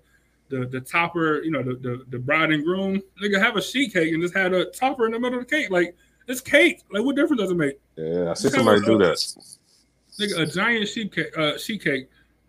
the, 0.48 0.66
the 0.66 0.80
topper, 0.80 1.42
you 1.42 1.50
know, 1.50 1.62
the, 1.62 1.74
the 1.74 2.04
the 2.08 2.18
bride 2.18 2.50
and 2.52 2.64
groom, 2.64 3.02
nigga 3.22 3.40
have 3.40 3.56
a 3.56 3.62
sheet 3.62 3.92
cake 3.92 4.12
and 4.12 4.22
just 4.22 4.34
had 4.34 4.52
a 4.52 4.66
topper 4.66 5.06
in 5.06 5.12
the 5.12 5.20
middle 5.20 5.38
of 5.38 5.48
the 5.48 5.56
cake. 5.56 5.70
Like 5.70 5.94
it's 6.26 6.40
cake. 6.40 6.82
Like 6.90 7.04
what 7.04 7.16
difference 7.16 7.42
does 7.42 7.50
it 7.50 7.56
make? 7.56 7.78
Yeah, 7.96 8.30
I 8.30 8.34
see 8.34 8.48
somebody 8.48 8.80
do 8.80 8.98
that. 8.98 9.16
Nigga, 10.18 10.40
a 10.40 10.46
giant 10.46 10.88
sheet 10.88 11.14
cake. 11.14 11.36
Uh, 11.36 11.56
sheet 11.58 11.82
cake. 11.82 12.08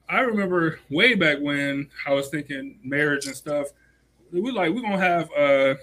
I 0.10 0.22
remember 0.22 0.80
way 0.90 1.14
back 1.14 1.38
when 1.40 1.90
I 2.08 2.14
was 2.14 2.30
thinking 2.30 2.80
marriage 2.84 3.28
and 3.28 3.36
stuff. 3.36 3.68
We 4.32 4.52
like 4.52 4.74
we're 4.74 4.82
gonna 4.82 4.98
have 4.98 5.30
uh 5.32 5.76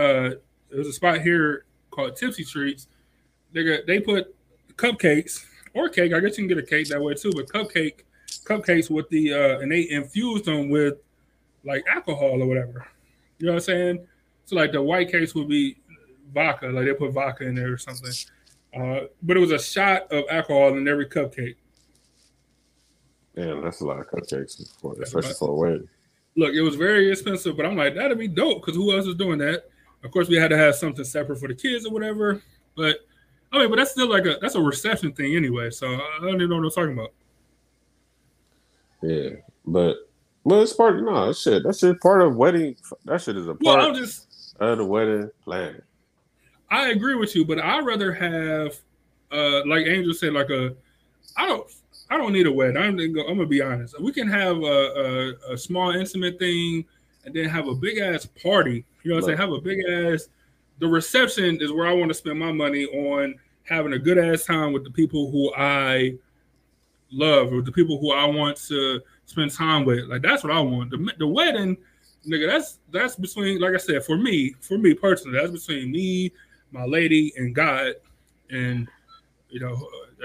uh 0.00 0.30
there's 0.70 0.88
a 0.88 0.92
spot 0.92 1.20
here 1.20 1.64
called 1.90 2.16
Tipsy 2.16 2.44
Treats. 2.44 2.88
Nigga, 3.54 3.86
they 3.86 4.00
put 4.00 4.34
cupcakes 4.76 5.44
or 5.74 5.88
cake. 5.88 6.12
I 6.14 6.20
guess 6.20 6.38
you 6.38 6.46
can 6.46 6.48
get 6.48 6.58
a 6.58 6.66
cake 6.66 6.88
that 6.88 7.00
way 7.00 7.14
too, 7.14 7.32
but 7.34 7.46
cupcake 7.48 8.04
cupcakes 8.44 8.90
with 8.90 9.08
the 9.10 9.34
uh 9.34 9.60
and 9.60 9.70
they 9.70 9.88
infused 9.90 10.46
them 10.46 10.70
with 10.70 10.94
like 11.64 11.84
alcohol 11.88 12.42
or 12.42 12.46
whatever. 12.46 12.86
You 13.38 13.46
know 13.46 13.52
what 13.52 13.62
I'm 13.62 13.64
saying? 13.64 14.06
So 14.44 14.56
like 14.56 14.72
the 14.72 14.82
white 14.82 15.10
cakes 15.10 15.34
would 15.34 15.48
be 15.48 15.76
vodka, 16.32 16.66
like 16.66 16.86
they 16.86 16.94
put 16.94 17.12
vodka 17.12 17.46
in 17.46 17.54
there 17.54 17.72
or 17.72 17.78
something. 17.78 18.12
Uh, 18.74 19.06
but 19.22 19.36
it 19.36 19.40
was 19.40 19.52
a 19.52 19.58
shot 19.58 20.10
of 20.12 20.24
alcohol 20.30 20.76
in 20.76 20.88
every 20.88 21.06
cupcake. 21.06 21.56
Damn, 23.34 23.62
that's 23.62 23.80
a 23.80 23.86
lot 23.86 24.00
of 24.00 24.08
cupcakes, 24.08 24.78
for, 24.80 24.94
especially 25.00 25.34
for 25.34 25.50
a 25.50 25.54
wedding. 25.54 25.88
Look, 26.36 26.54
it 26.54 26.62
was 26.62 26.76
very 26.76 27.10
expensive, 27.10 27.56
but 27.56 27.66
I'm 27.66 27.76
like, 27.76 27.94
that'd 27.94 28.18
be 28.18 28.28
dope 28.28 28.62
because 28.62 28.76
who 28.76 28.94
else 28.94 29.06
is 29.06 29.14
doing 29.14 29.38
that? 29.38 29.64
Of 30.04 30.10
course, 30.10 30.28
we 30.28 30.36
had 30.36 30.48
to 30.48 30.56
have 30.56 30.74
something 30.74 31.04
separate 31.04 31.38
for 31.38 31.48
the 31.48 31.54
kids 31.54 31.86
or 31.86 31.92
whatever. 31.92 32.42
But 32.76 32.96
I 33.52 33.58
mean, 33.58 33.70
but 33.70 33.76
that's 33.76 33.92
still 33.92 34.08
like 34.08 34.24
a 34.24 34.38
that's 34.40 34.54
a 34.54 34.60
reception 34.60 35.12
thing 35.12 35.36
anyway. 35.36 35.70
So 35.70 35.86
I 35.86 36.18
don't 36.22 36.36
even 36.36 36.50
know 36.50 36.56
what 36.56 36.64
I'm 36.64 36.70
talking 36.70 36.92
about. 36.92 37.12
Yeah, 39.02 39.30
but 39.66 39.96
well, 40.44 40.62
it's 40.62 40.72
part. 40.72 41.02
No, 41.02 41.26
that 41.26 41.36
shit. 41.36 41.62
That 41.62 41.76
shit 41.76 42.00
part 42.00 42.22
of 42.22 42.36
wedding. 42.36 42.76
That 43.04 43.20
shit 43.20 43.36
is 43.36 43.46
a 43.46 43.56
Well, 43.60 43.76
part 43.76 43.90
I'm 43.90 43.94
just 43.94 44.56
of 44.60 44.78
the 44.78 44.84
wedding 44.84 45.30
plan. 45.44 45.82
I 46.70 46.90
agree 46.90 47.16
with 47.16 47.36
you, 47.36 47.44
but 47.44 47.58
I'd 47.58 47.84
rather 47.84 48.12
have 48.12 48.80
uh, 49.32 49.64
like 49.66 49.86
Angel 49.86 50.12
said, 50.14 50.32
like 50.32 50.50
a, 50.50 50.74
I 51.36 51.46
don't, 51.46 51.66
I 52.10 52.18
don't 52.18 52.32
need 52.32 52.46
a 52.46 52.52
wedding. 52.52 52.76
I'm, 52.76 52.96
gonna 52.96 53.08
go, 53.08 53.22
I'm 53.22 53.38
gonna 53.38 53.46
be 53.46 53.62
honest. 53.62 54.00
We 54.00 54.12
can 54.12 54.28
have 54.28 54.58
a, 54.58 55.34
a, 55.48 55.54
a 55.54 55.58
small 55.58 55.92
intimate 55.92 56.38
thing, 56.38 56.84
and 57.24 57.34
then 57.34 57.48
have 57.48 57.66
a 57.66 57.74
big 57.74 57.98
ass 57.98 58.26
party. 58.26 58.84
You 59.02 59.10
know 59.10 59.16
what 59.16 59.24
I'm 59.24 59.28
saying? 59.28 59.38
Have 59.38 59.52
a 59.52 59.60
big 59.60 59.78
ass. 59.88 60.28
The 60.78 60.88
reception 60.88 61.58
is 61.60 61.72
where 61.72 61.86
I 61.86 61.92
want 61.92 62.10
to 62.10 62.14
spend 62.14 62.38
my 62.38 62.52
money 62.52 62.84
on 62.86 63.34
having 63.64 63.94
a 63.94 63.98
good 63.98 64.18
ass 64.18 64.44
time 64.44 64.72
with 64.72 64.84
the 64.84 64.90
people 64.90 65.30
who 65.30 65.52
I 65.54 66.14
love 67.10 67.52
or 67.52 67.62
the 67.62 67.72
people 67.72 67.98
who 67.98 68.12
I 68.12 68.24
want 68.24 68.56
to 68.68 69.00
spend 69.26 69.52
time 69.52 69.84
with. 69.84 70.06
Like 70.06 70.22
that's 70.22 70.42
what 70.44 70.52
I 70.52 70.60
want. 70.60 70.90
The, 70.90 71.12
the 71.18 71.26
wedding, 71.26 71.76
nigga, 72.26 72.46
that's 72.46 72.78
that's 72.90 73.16
between, 73.16 73.60
like 73.60 73.74
I 73.74 73.78
said, 73.78 74.04
for 74.04 74.16
me, 74.16 74.54
for 74.60 74.78
me 74.78 74.94
personally, 74.94 75.38
that's 75.38 75.50
between 75.52 75.90
me, 75.90 76.32
my 76.70 76.84
lady, 76.84 77.32
and 77.36 77.54
God, 77.54 77.94
and 78.50 78.88
you 79.48 79.60
know, 79.60 79.76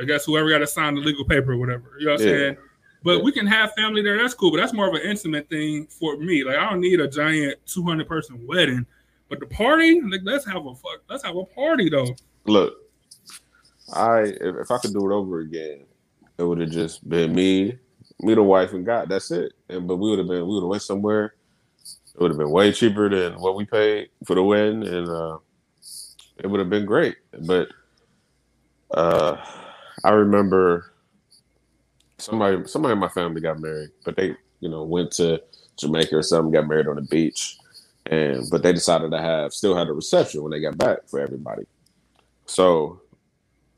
I 0.01 0.05
guess 0.05 0.25
whoever 0.25 0.49
got 0.49 0.59
to 0.59 0.67
sign 0.67 0.95
the 0.95 1.01
legal 1.01 1.25
paper 1.25 1.53
or 1.53 1.57
whatever. 1.57 1.93
You 1.99 2.05
know 2.05 2.11
what 2.13 2.21
I'm 2.21 2.27
Yeah. 2.27 2.33
saying? 2.33 2.57
But 3.03 3.17
Yeah. 3.17 3.23
we 3.23 3.31
can 3.31 3.45
have 3.45 3.73
family 3.73 4.01
there. 4.01 4.17
That's 4.17 4.33
cool. 4.33 4.51
But 4.51 4.57
that's 4.57 4.73
more 4.73 4.87
of 4.87 4.93
an 4.95 5.01
intimate 5.01 5.49
thing 5.49 5.87
for 5.87 6.17
me. 6.17 6.43
Like 6.43 6.57
I 6.57 6.69
don't 6.69 6.79
need 6.81 6.99
a 6.99 7.07
giant 7.07 7.57
200 7.65 8.07
person 8.07 8.45
wedding. 8.47 8.85
But 9.29 9.39
the 9.41 9.45
party, 9.45 10.01
like 10.01 10.21
let's 10.23 10.45
have 10.45 10.65
a 10.65 10.73
fuck. 10.73 11.01
Let's 11.09 11.23
have 11.23 11.35
a 11.35 11.43
party 11.43 11.89
though. 11.89 12.15
Look, 12.45 12.73
I 13.93 14.21
if, 14.21 14.55
if 14.55 14.71
I 14.71 14.77
could 14.77 14.93
do 14.93 15.09
it 15.09 15.13
over 15.13 15.39
again, 15.39 15.85
it 16.37 16.43
would 16.43 16.59
have 16.59 16.71
just 16.71 17.07
been 17.07 17.33
me, 17.35 17.77
me, 18.21 18.33
the 18.33 18.43
wife, 18.43 18.73
and 18.73 18.85
God. 18.85 19.09
That's 19.09 19.31
it. 19.31 19.53
And 19.69 19.87
but 19.87 19.97
we 19.97 20.09
would 20.09 20.19
have 20.19 20.27
been 20.27 20.47
we 20.47 20.53
would 20.55 20.63
have 20.63 20.69
went 20.69 20.83
somewhere. 20.83 21.35
It 22.15 22.21
would 22.21 22.31
have 22.31 22.37
been 22.37 22.49
way 22.49 22.71
cheaper 22.71 23.09
than 23.09 23.39
what 23.39 23.55
we 23.55 23.65
paid 23.65 24.09
for 24.25 24.35
the 24.35 24.43
wedding, 24.43 24.87
and 24.87 25.07
uh, 25.07 25.37
it 26.37 26.47
would 26.47 26.59
have 26.59 26.69
been 26.69 26.85
great. 26.85 27.17
But 27.39 27.69
uh, 28.91 29.37
I 30.03 30.11
remember 30.11 30.93
somebody 32.17 32.67
somebody 32.67 32.93
in 32.93 32.99
my 32.99 33.09
family 33.09 33.41
got 33.41 33.59
married, 33.59 33.89
but 34.05 34.15
they 34.15 34.35
you 34.59 34.69
know 34.69 34.83
went 34.83 35.11
to 35.13 35.41
Jamaica 35.77 36.17
or 36.17 36.23
something, 36.23 36.51
got 36.51 36.67
married 36.67 36.87
on 36.87 36.95
the 36.95 37.01
beach, 37.03 37.57
and 38.07 38.49
but 38.49 38.63
they 38.63 38.73
decided 38.73 39.11
to 39.11 39.21
have 39.21 39.53
still 39.53 39.75
had 39.75 39.87
a 39.87 39.93
reception 39.93 40.41
when 40.43 40.51
they 40.51 40.59
got 40.59 40.77
back 40.77 41.07
for 41.07 41.19
everybody. 41.19 41.65
So 42.45 43.01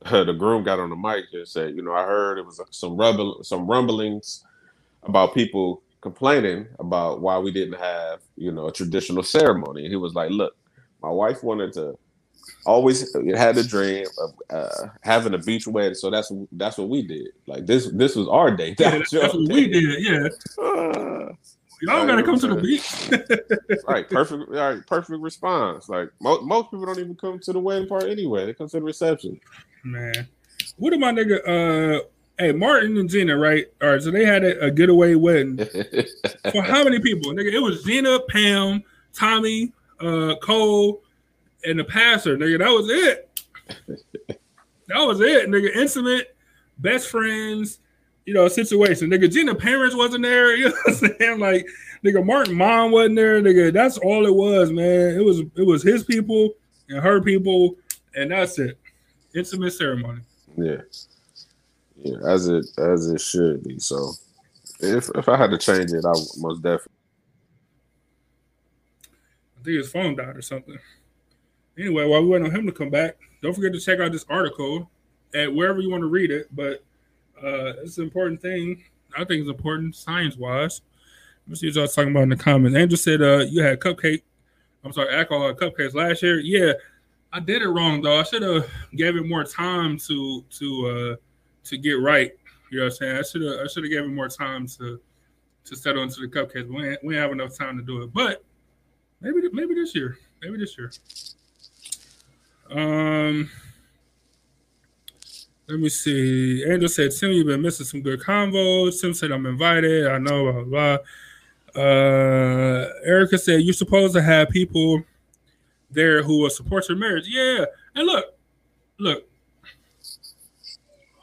the 0.11 0.33
groom 0.33 0.63
got 0.63 0.79
on 0.79 0.89
the 0.89 0.95
mic 0.95 1.25
and 1.33 1.47
said, 1.47 1.75
"You 1.75 1.81
know, 1.83 1.93
I 1.93 2.05
heard 2.05 2.37
it 2.39 2.45
was 2.45 2.61
some 2.71 2.97
rumble, 2.97 3.43
some 3.43 3.67
rumblings 3.67 4.45
about 5.03 5.33
people 5.35 5.81
complaining 6.01 6.67
about 6.79 7.21
why 7.21 7.37
we 7.39 7.51
didn't 7.51 7.79
have, 7.79 8.21
you 8.37 8.51
know, 8.51 8.67
a 8.67 8.73
traditional 8.73 9.23
ceremony." 9.23 9.83
And 9.83 9.91
he 9.91 9.97
was 9.97 10.15
like, 10.15 10.31
"Look, 10.31 10.55
my 11.01 11.09
wife 11.09 11.43
wanted 11.43 11.73
to 11.73 11.97
always 12.65 13.13
had 13.37 13.57
a 13.57 13.63
dream 13.63 14.07
of 14.19 14.33
uh, 14.49 14.87
having 15.01 15.33
a 15.35 15.37
beach 15.39 15.67
wedding, 15.67 15.95
so 15.95 16.09
that's 16.11 16.31
that's 16.53 16.77
what 16.77 16.89
we 16.89 17.03
did. 17.03 17.29
Like 17.47 17.65
this, 17.67 17.89
this 17.91 18.15
was 18.15 18.27
our 18.29 18.51
day. 18.55 18.75
Yeah, 18.79 18.91
That 18.91 18.99
that's, 18.99 19.13
was 19.13 19.33
your 19.33 19.33
what 19.33 19.49
we 19.49 19.67
day. 19.67 19.69
did. 19.69 20.03
Yeah, 20.05 20.29
Uh, 20.63 21.33
y'all 21.81 22.07
gotta 22.07 22.23
come 22.23 22.39
to 22.39 22.47
the 22.47 22.55
beach. 22.55 23.09
right, 23.87 24.09
perfect. 24.09 24.49
Right, 24.49 24.85
perfect 24.87 25.21
response. 25.21 25.89
Like 25.89 26.09
mo- 26.21 26.41
most 26.41 26.71
people 26.71 26.85
don't 26.85 26.99
even 26.99 27.15
come 27.15 27.39
to 27.39 27.53
the 27.53 27.59
wedding 27.59 27.87
part 27.87 28.05
anyway. 28.05 28.45
They 28.45 28.53
come 28.53 28.69
to 28.69 28.77
the 28.79 28.83
reception. 28.83 29.39
Man, 29.83 30.27
what 30.77 30.91
did 30.91 30.99
my 30.99 31.11
nigga? 31.11 31.39
Uh, 31.47 32.03
hey, 32.37 32.51
Martin 32.51 32.97
and 32.97 33.09
Gina, 33.09 33.37
right? 33.37 33.65
All 33.81 33.89
right, 33.89 34.01
so 34.01 34.11
they 34.11 34.25
had 34.25 34.43
a, 34.43 34.65
a 34.65 34.71
getaway 34.71 35.15
wedding 35.15 35.57
for 36.51 36.61
how 36.61 36.83
many 36.83 36.99
people? 36.99 37.31
Nigga, 37.31 37.53
it 37.53 37.59
was 37.59 37.83
Gina, 37.83 38.19
Pam, 38.29 38.83
Tommy, 39.13 39.71
uh, 40.01 40.35
Cole, 40.41 41.01
and 41.65 41.79
the 41.79 41.83
passer. 41.83 42.37
Nigga, 42.37 42.59
that 42.59 42.69
was 42.69 42.89
it. 42.89 43.41
that 44.87 44.99
was 45.05 45.21
it. 45.21 45.49
Nigga, 45.49 45.75
intimate, 45.75 46.35
best 46.79 47.09
friends. 47.09 47.79
You 48.25 48.35
know, 48.35 48.47
situation. 48.47 49.09
Nigga, 49.09 49.31
Gina 49.31 49.55
parents 49.55 49.95
wasn't 49.95 50.23
there. 50.23 50.55
You 50.57 50.65
know 50.65 50.75
what 50.83 51.03
I'm 51.03 51.17
saying? 51.17 51.39
Like, 51.39 51.67
nigga, 52.05 52.23
Martin 52.23 52.53
mom 52.55 52.91
wasn't 52.91 53.15
there. 53.15 53.41
Nigga, 53.41 53.73
that's 53.73 53.97
all 53.97 54.25
it 54.27 54.35
was, 54.35 54.71
man. 54.71 55.19
It 55.19 55.23
was 55.23 55.39
it 55.39 55.65
was 55.65 55.81
his 55.81 56.03
people 56.03 56.51
and 56.89 56.99
her 56.99 57.21
people, 57.21 57.75
and 58.15 58.29
that's 58.31 58.59
it. 58.59 58.78
Intimate 59.35 59.71
ceremony. 59.71 60.21
Yeah, 60.57 60.77
yeah, 61.97 62.17
as 62.27 62.47
it 62.47 62.65
as 62.77 63.07
it 63.07 63.21
should 63.21 63.63
be. 63.63 63.79
So, 63.79 64.13
if 64.79 65.09
if 65.15 65.29
I 65.29 65.37
had 65.37 65.51
to 65.51 65.57
change 65.57 65.91
it, 65.91 66.05
I 66.05 66.09
would 66.09 66.27
most 66.37 66.61
definitely. 66.61 66.93
I 69.59 69.63
think 69.63 69.77
his 69.77 69.91
phone 69.91 70.15
died 70.15 70.37
or 70.37 70.41
something. 70.41 70.77
Anyway, 71.77 72.05
while 72.05 72.21
we 72.21 72.29
wait 72.29 72.41
on 72.41 72.51
him 72.51 72.65
to 72.65 72.71
come 72.71 72.89
back, 72.89 73.17
don't 73.41 73.53
forget 73.53 73.73
to 73.73 73.79
check 73.79 73.99
out 73.99 74.11
this 74.11 74.25
article 74.29 74.89
at 75.33 75.53
wherever 75.53 75.79
you 75.79 75.89
want 75.89 76.01
to 76.01 76.07
read 76.07 76.31
it. 76.31 76.47
But 76.55 76.83
uh, 77.37 77.73
it's 77.83 77.97
an 77.97 78.05
important 78.05 78.41
thing. 78.41 78.83
I 79.15 79.23
think 79.25 79.41
it's 79.41 79.49
important 79.49 79.95
science 79.95 80.37
wise. 80.37 80.81
Let's 81.47 81.61
see 81.61 81.67
what 81.67 81.75
y'all 81.75 81.87
talking 81.87 82.11
about 82.11 82.23
in 82.23 82.29
the 82.29 82.35
comments. 82.35 82.77
Andrew 82.77 82.97
said 82.97 83.21
uh, 83.21 83.39
you 83.49 83.63
had 83.63 83.79
cupcake. 83.79 84.21
I'm 84.83 84.93
sorry, 84.93 85.13
alcohol 85.13 85.53
cupcakes 85.53 85.93
last 85.93 86.21
year. 86.21 86.39
Yeah, 86.39 86.73
I 87.31 87.39
did 87.39 87.61
it 87.61 87.67
wrong 87.67 88.01
though. 88.01 88.19
I 88.19 88.23
should 88.23 88.41
have 88.41 88.67
gave 88.95 89.15
it 89.15 89.25
more 89.25 89.43
time 89.43 89.97
to 90.07 90.43
to 90.49 90.87
uh, 90.87 91.15
to 91.65 91.77
get 91.77 92.01
right. 92.01 92.31
You 92.71 92.79
know 92.79 92.85
what 92.85 92.93
I'm 92.93 92.97
saying? 92.97 93.17
I 93.17 93.21
should 93.21 93.41
have 93.41 93.59
I 93.59 93.67
should 93.67 93.83
have 93.83 93.91
gave 93.91 94.03
it 94.03 94.13
more 94.13 94.27
time 94.27 94.67
to 94.79 94.99
to 95.65 95.75
settle 95.75 96.03
into 96.03 96.21
the 96.21 96.27
cupcakes. 96.27 96.67
We 96.67 96.89
ain't, 96.89 97.03
we 97.03 97.15
ain't 97.15 97.21
have 97.21 97.31
enough 97.31 97.57
time 97.57 97.77
to 97.77 97.83
do 97.83 98.01
it. 98.01 98.13
But 98.13 98.43
maybe 99.21 99.41
maybe 99.51 99.75
this 99.75 99.95
year. 99.95 100.17
Maybe 100.41 100.57
this 100.57 100.77
year. 100.77 100.91
Um, 102.71 103.49
let 105.67 105.79
me 105.79 105.89
see. 105.89 106.63
Angel 106.63 106.89
said, 106.89 107.11
"Tim, 107.11 107.31
you've 107.31 107.47
been 107.47 107.61
missing 107.61 107.85
some 107.85 108.01
good 108.01 108.21
convos." 108.21 108.99
Tim 109.01 109.13
said, 109.13 109.31
"I'm 109.31 109.45
invited." 109.45 110.07
I 110.07 110.17
know. 110.17 110.51
Blah 110.51 110.63
blah. 110.63 110.97
blah. 111.75 111.83
Uh, 111.83 112.89
Erica 113.05 113.37
said, 113.37 113.61
"You're 113.61 113.73
supposed 113.73 114.15
to 114.15 114.21
have 114.21 114.49
people 114.49 115.03
there 115.91 116.23
who 116.23 116.39
will 116.39 116.49
support 116.49 116.87
your 116.89 116.97
marriage." 116.97 117.25
Yeah, 117.27 117.65
and 117.95 118.05
look, 118.05 118.25
look. 118.97 119.25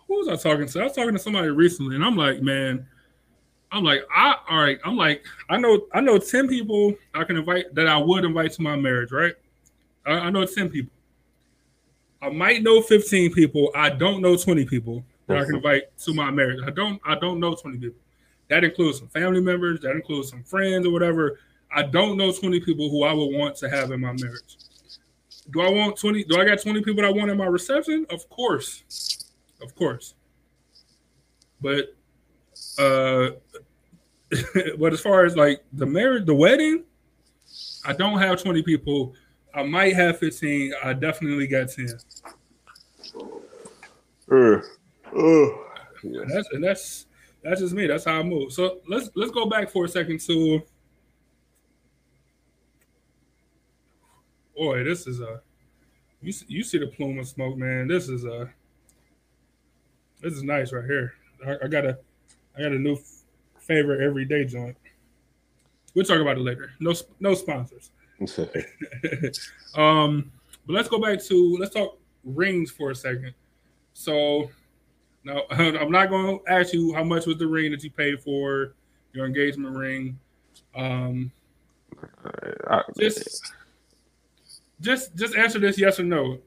Who 0.09 0.19
was 0.19 0.29
I 0.29 0.37
talking 0.37 0.67
to? 0.67 0.81
I 0.81 0.85
was 0.85 0.93
talking 0.93 1.13
to 1.13 1.19
somebody 1.19 1.49
recently, 1.49 1.97
and 1.97 2.05
I'm 2.05 2.17
like, 2.17 2.41
man, 2.41 2.87
I'm 3.73 3.83
like, 3.83 4.03
I 4.15 4.37
all 4.49 4.61
right. 4.61 4.79
I'm 4.85 4.97
like, 4.97 5.25
I 5.49 5.57
know, 5.57 5.87
I 5.93 6.01
know 6.01 6.19
ten 6.19 6.49
people 6.49 6.95
I 7.15 7.25
can 7.25 7.37
invite 7.37 7.75
that 7.75 7.87
I 7.89 7.99
would 7.99 8.25
invite 8.25 8.53
to 8.53 8.63
my 8.63 8.77
marriage, 8.77 9.11
right? 9.11 9.35
I, 10.07 10.13
I 10.13 10.31
know 10.31 10.45
ten 10.47 10.69
people. 10.69 10.93
I 12.23 12.31
might 12.31 12.63
know 12.63 12.81
15 12.81 13.33
people. 13.35 13.71
I 13.75 13.91
don't 13.91 14.23
know 14.23 14.37
20 14.37 14.65
people 14.65 15.05
that 15.27 15.37
I 15.37 15.45
can 15.45 15.57
invite 15.57 15.97
to 15.99 16.15
my 16.15 16.31
marriage. 16.31 16.61
I 16.67 16.71
don't 16.71 17.01
I 17.05 17.15
don't 17.17 17.41
know 17.41 17.55
20 17.55 17.79
people. 17.79 17.99
That 18.49 18.65
includes 18.65 18.99
some 18.99 19.09
family 19.09 19.41
members, 19.41 19.81
that 19.81 19.93
includes 19.93 20.31
some 20.31 20.43
friends 20.43 20.87
or 20.87 20.93
whatever. 20.93 21.39
I 21.73 21.83
don't 21.83 22.17
know 22.17 22.33
20 22.33 22.61
people 22.61 22.91
who 22.91 23.05
I 23.05 23.13
would 23.13 23.37
want 23.37 23.57
to 23.57 23.71
have 23.71 23.91
in 23.91 24.01
my 24.01 24.13
marriage. 24.13 24.57
Do 25.51 25.61
I 25.61 25.71
want 25.71 25.97
20 25.97 26.25
do 26.25 26.41
I 26.41 26.45
got 26.45 26.61
20 26.61 26.83
people 26.83 27.05
I 27.05 27.11
want 27.11 27.31
in 27.31 27.37
my 27.37 27.47
reception? 27.47 28.07
Of 28.11 28.29
course. 28.29 29.31
Of 29.63 29.75
course. 29.75 30.15
But 31.61 31.95
uh 32.79 33.31
but 34.79 34.93
as 34.93 35.01
far 35.01 35.25
as 35.25 35.37
like 35.37 35.65
the 35.73 35.87
marriage, 35.87 36.27
the 36.27 36.35
wedding, 36.35 36.85
I 37.85 37.93
don't 37.93 38.19
have 38.19 38.43
20 38.43 38.63
people. 38.63 39.15
I 39.55 39.63
might 39.63 39.95
have 39.95 40.19
15. 40.19 40.73
I 40.85 40.93
definitely 40.93 41.47
got 41.47 41.69
10. 41.69 41.89
Uh, 44.31 44.61
uh. 45.17 45.67
And 46.03 46.31
that's 46.31 46.49
and 46.53 46.65
that's 46.65 47.07
that's 47.43 47.61
just 47.61 47.75
me. 47.75 47.87
That's 47.87 48.05
how 48.05 48.19
I 48.19 48.23
move. 48.23 48.53
So 48.53 48.81
let's 48.89 49.11
let's 49.15 49.31
go 49.31 49.47
back 49.47 49.71
for 49.71 49.85
a 49.85 49.89
second 49.89 50.21
to 50.23 50.63
boy, 54.57 54.85
this 54.85 55.07
is 55.07 55.21
a 55.21 55.41
you 56.23 56.33
see, 56.33 56.47
you 56.49 56.65
see 56.65 56.79
the 56.79 56.87
plume 56.87 57.19
of 57.19 57.29
smoke, 57.29 57.57
man. 57.57 57.89
This 57.89 58.09
is 58.09 58.25
a 58.25 58.51
this 60.21 60.33
is 60.33 60.43
nice 60.43 60.73
right 60.73 60.85
here. 60.85 61.15
I, 61.47 61.57
I 61.65 61.69
got 61.69 61.85
a 61.85 61.99
I 62.57 62.63
got 62.63 62.73
a 62.73 62.79
new 62.79 62.95
f- 62.95 63.23
favorite 63.59 64.01
everyday 64.01 64.45
joint. 64.45 64.77
We'll 65.95 66.05
talk 66.05 66.21
about 66.21 66.39
it 66.39 66.41
later. 66.41 66.73
No 66.81 66.95
no 67.21 67.35
sponsors. 67.35 67.91
um, 69.75 70.33
but 70.67 70.73
let's 70.73 70.89
go 70.89 70.99
back 70.99 71.23
to 71.25 71.57
let's 71.59 71.75
talk 71.75 71.99
rings 72.25 72.71
for 72.71 72.91
a 72.91 72.95
second. 72.95 73.35
So 73.93 74.51
now 75.25 75.43
I'm 75.51 75.91
not 75.91 76.09
going 76.09 76.39
to 76.39 76.53
ask 76.53 76.73
you 76.73 76.95
how 76.95 77.05
much 77.05 77.27
was 77.27 77.39
the 77.39 77.47
ring 77.47 77.71
that 77.73 77.85
you 77.85 77.91
paid 77.91 78.23
for 78.23 78.75
your 79.13 79.27
engagement 79.27 79.77
ring. 79.77 80.19
Um, 80.75 81.31
I, 82.69 82.83
just 82.99 83.53
just 84.81 85.15
just 85.17 85.35
answer 85.35 85.59
this 85.59 85.79
yes 85.79 85.99
or 86.01 86.05
no, 86.05 86.39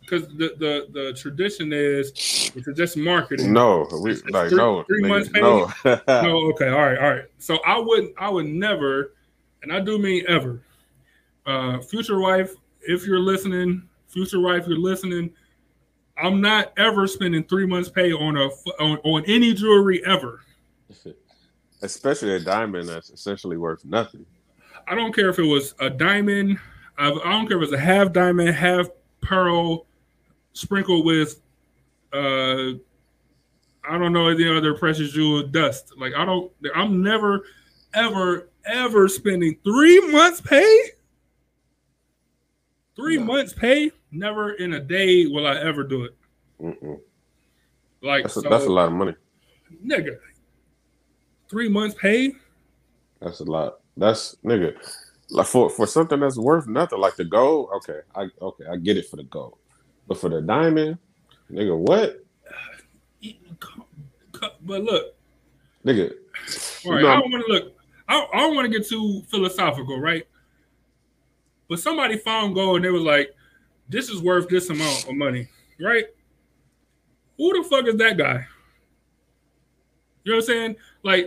because 0.00 0.26
the 0.28 0.54
the 0.58 0.86
the 0.92 1.12
tradition 1.14 1.72
is 1.72 2.10
it's 2.56 2.68
just 2.76 2.96
marketing. 2.96 3.52
no, 3.52 3.86
we 4.02 4.12
It's 4.12 4.24
like 4.30 4.48
three- 4.48 4.58
no, 4.58 4.82
three 4.84 5.02
nigga, 5.02 5.08
months 5.08 5.28
paid? 5.28 5.42
no. 5.42 5.70
No, 6.08 6.36
okay, 6.52 6.68
all 6.68 6.80
right, 6.86 6.98
all 6.98 7.10
right. 7.10 7.24
So 7.38 7.58
I 7.66 7.78
wouldn't, 7.78 8.14
I 8.18 8.28
would 8.28 8.46
never, 8.46 9.12
and 9.62 9.72
I 9.72 9.80
do 9.80 9.98
mean 9.98 10.24
ever, 10.28 10.60
uh, 11.46 11.80
future 11.80 12.18
wife, 12.20 12.52
if 12.82 13.06
you're 13.06 13.20
listening, 13.20 13.88
future 14.08 14.40
wife, 14.40 14.64
you're 14.66 14.78
listening. 14.78 15.30
I'm 16.20 16.40
not 16.40 16.72
ever 16.78 17.06
spending 17.06 17.44
three 17.44 17.64
months' 17.66 17.88
pay 17.90 18.12
on 18.12 18.36
a 18.36 18.48
on, 18.82 18.98
on 19.04 19.24
any 19.26 19.54
jewelry 19.54 20.04
ever. 20.04 20.40
Especially 21.82 22.34
a 22.34 22.40
diamond 22.40 22.88
that's 22.88 23.10
essentially 23.10 23.56
worth 23.56 23.84
nothing. 23.84 24.26
I 24.88 24.96
don't 24.96 25.14
care 25.14 25.28
if 25.28 25.38
it 25.38 25.44
was 25.44 25.74
a 25.78 25.88
diamond. 25.88 26.58
I, 26.98 27.10
I 27.10 27.32
don't 27.32 27.46
care 27.46 27.58
if 27.58 27.64
it's 27.64 27.72
a 27.72 27.78
half 27.78 28.12
diamond, 28.12 28.50
half 28.50 28.88
pearl, 29.20 29.86
sprinkled 30.52 31.04
with, 31.06 31.40
uh, 32.12 32.72
I 33.88 33.96
don't 33.96 34.12
know 34.12 34.28
any 34.28 34.48
other 34.54 34.74
precious 34.74 35.12
jewel 35.12 35.46
dust. 35.46 35.92
Like 35.96 36.12
I 36.14 36.24
don't. 36.24 36.50
I'm 36.74 37.02
never, 37.02 37.44
ever, 37.94 38.48
ever 38.66 39.08
spending 39.08 39.56
three 39.64 40.00
months' 40.10 40.40
pay. 40.40 40.90
Three 42.96 43.16
No. 43.16 43.24
months' 43.24 43.52
pay. 43.54 43.92
Never 44.10 44.52
in 44.54 44.74
a 44.74 44.80
day 44.80 45.26
will 45.26 45.46
I 45.46 45.56
ever 45.58 45.84
do 45.84 46.04
it. 46.04 46.16
Mm-mm. 46.60 46.98
Like 48.02 48.24
That's 48.24 48.36
a, 48.38 48.40
so, 48.42 48.48
that's 48.48 48.64
a 48.64 48.72
lot 48.72 48.88
of 48.88 48.92
money. 48.92 49.14
nigga. 49.84 50.18
Three 51.48 51.68
months' 51.68 51.94
pay. 51.98 52.32
That's 53.20 53.40
a 53.40 53.44
lot. 53.44 53.80
That's 53.96 54.36
nigga. 54.44 54.74
Like 55.30 55.46
for 55.46 55.68
for 55.68 55.86
something 55.86 56.20
that's 56.20 56.38
worth 56.38 56.66
nothing, 56.66 56.98
like 57.00 57.16
the 57.16 57.24
gold. 57.24 57.68
Okay, 57.76 58.00
I 58.14 58.28
okay, 58.40 58.64
I 58.70 58.76
get 58.76 58.96
it 58.96 59.06
for 59.06 59.16
the 59.16 59.24
gold, 59.24 59.58
but 60.06 60.18
for 60.18 60.30
the 60.30 60.40
diamond, 60.40 60.98
nigga, 61.50 61.76
what, 61.76 62.24
But 64.62 64.82
look, 64.84 65.14
nigga? 65.84 66.12
All 66.86 66.92
right, 66.92 67.00
You 67.00 67.06
know- 67.06 67.08
I 67.12 67.20
don't 67.20 67.30
want 67.32 67.44
to 67.46 67.52
look. 67.52 67.72
I, 68.08 68.26
I 68.32 68.38
don't 68.38 68.54
want 68.54 68.72
to 68.72 68.78
get 68.78 68.88
too 68.88 69.22
philosophical, 69.28 70.00
right? 70.00 70.26
But 71.68 71.78
somebody 71.78 72.16
found 72.16 72.54
gold 72.54 72.76
and 72.76 72.84
they 72.86 72.90
was 72.90 73.02
like, 73.02 73.34
"This 73.88 74.08
is 74.08 74.22
worth 74.22 74.48
this 74.48 74.70
amount 74.70 75.06
of 75.08 75.14
money," 75.14 75.48
right? 75.78 76.06
Who 77.36 77.62
the 77.62 77.68
fuck 77.68 77.86
is 77.86 77.96
that 77.96 78.16
guy? 78.16 78.46
You 80.24 80.32
know 80.32 80.36
what 80.38 80.44
I'm 80.44 80.46
saying? 80.46 80.76
Like, 81.02 81.26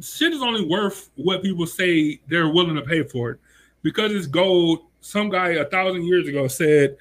shit 0.00 0.32
is 0.32 0.42
only 0.42 0.64
worth 0.66 1.10
what 1.16 1.42
people 1.42 1.66
say 1.66 2.20
they're 2.28 2.48
willing 2.48 2.76
to 2.76 2.82
pay 2.82 3.02
for 3.02 3.30
it 3.30 3.40
because 3.82 4.12
it's 4.12 4.26
gold. 4.26 4.80
Some 5.00 5.28
guy 5.28 5.50
a 5.50 5.64
thousand 5.64 6.04
years 6.04 6.28
ago 6.28 6.48
said 6.48 6.96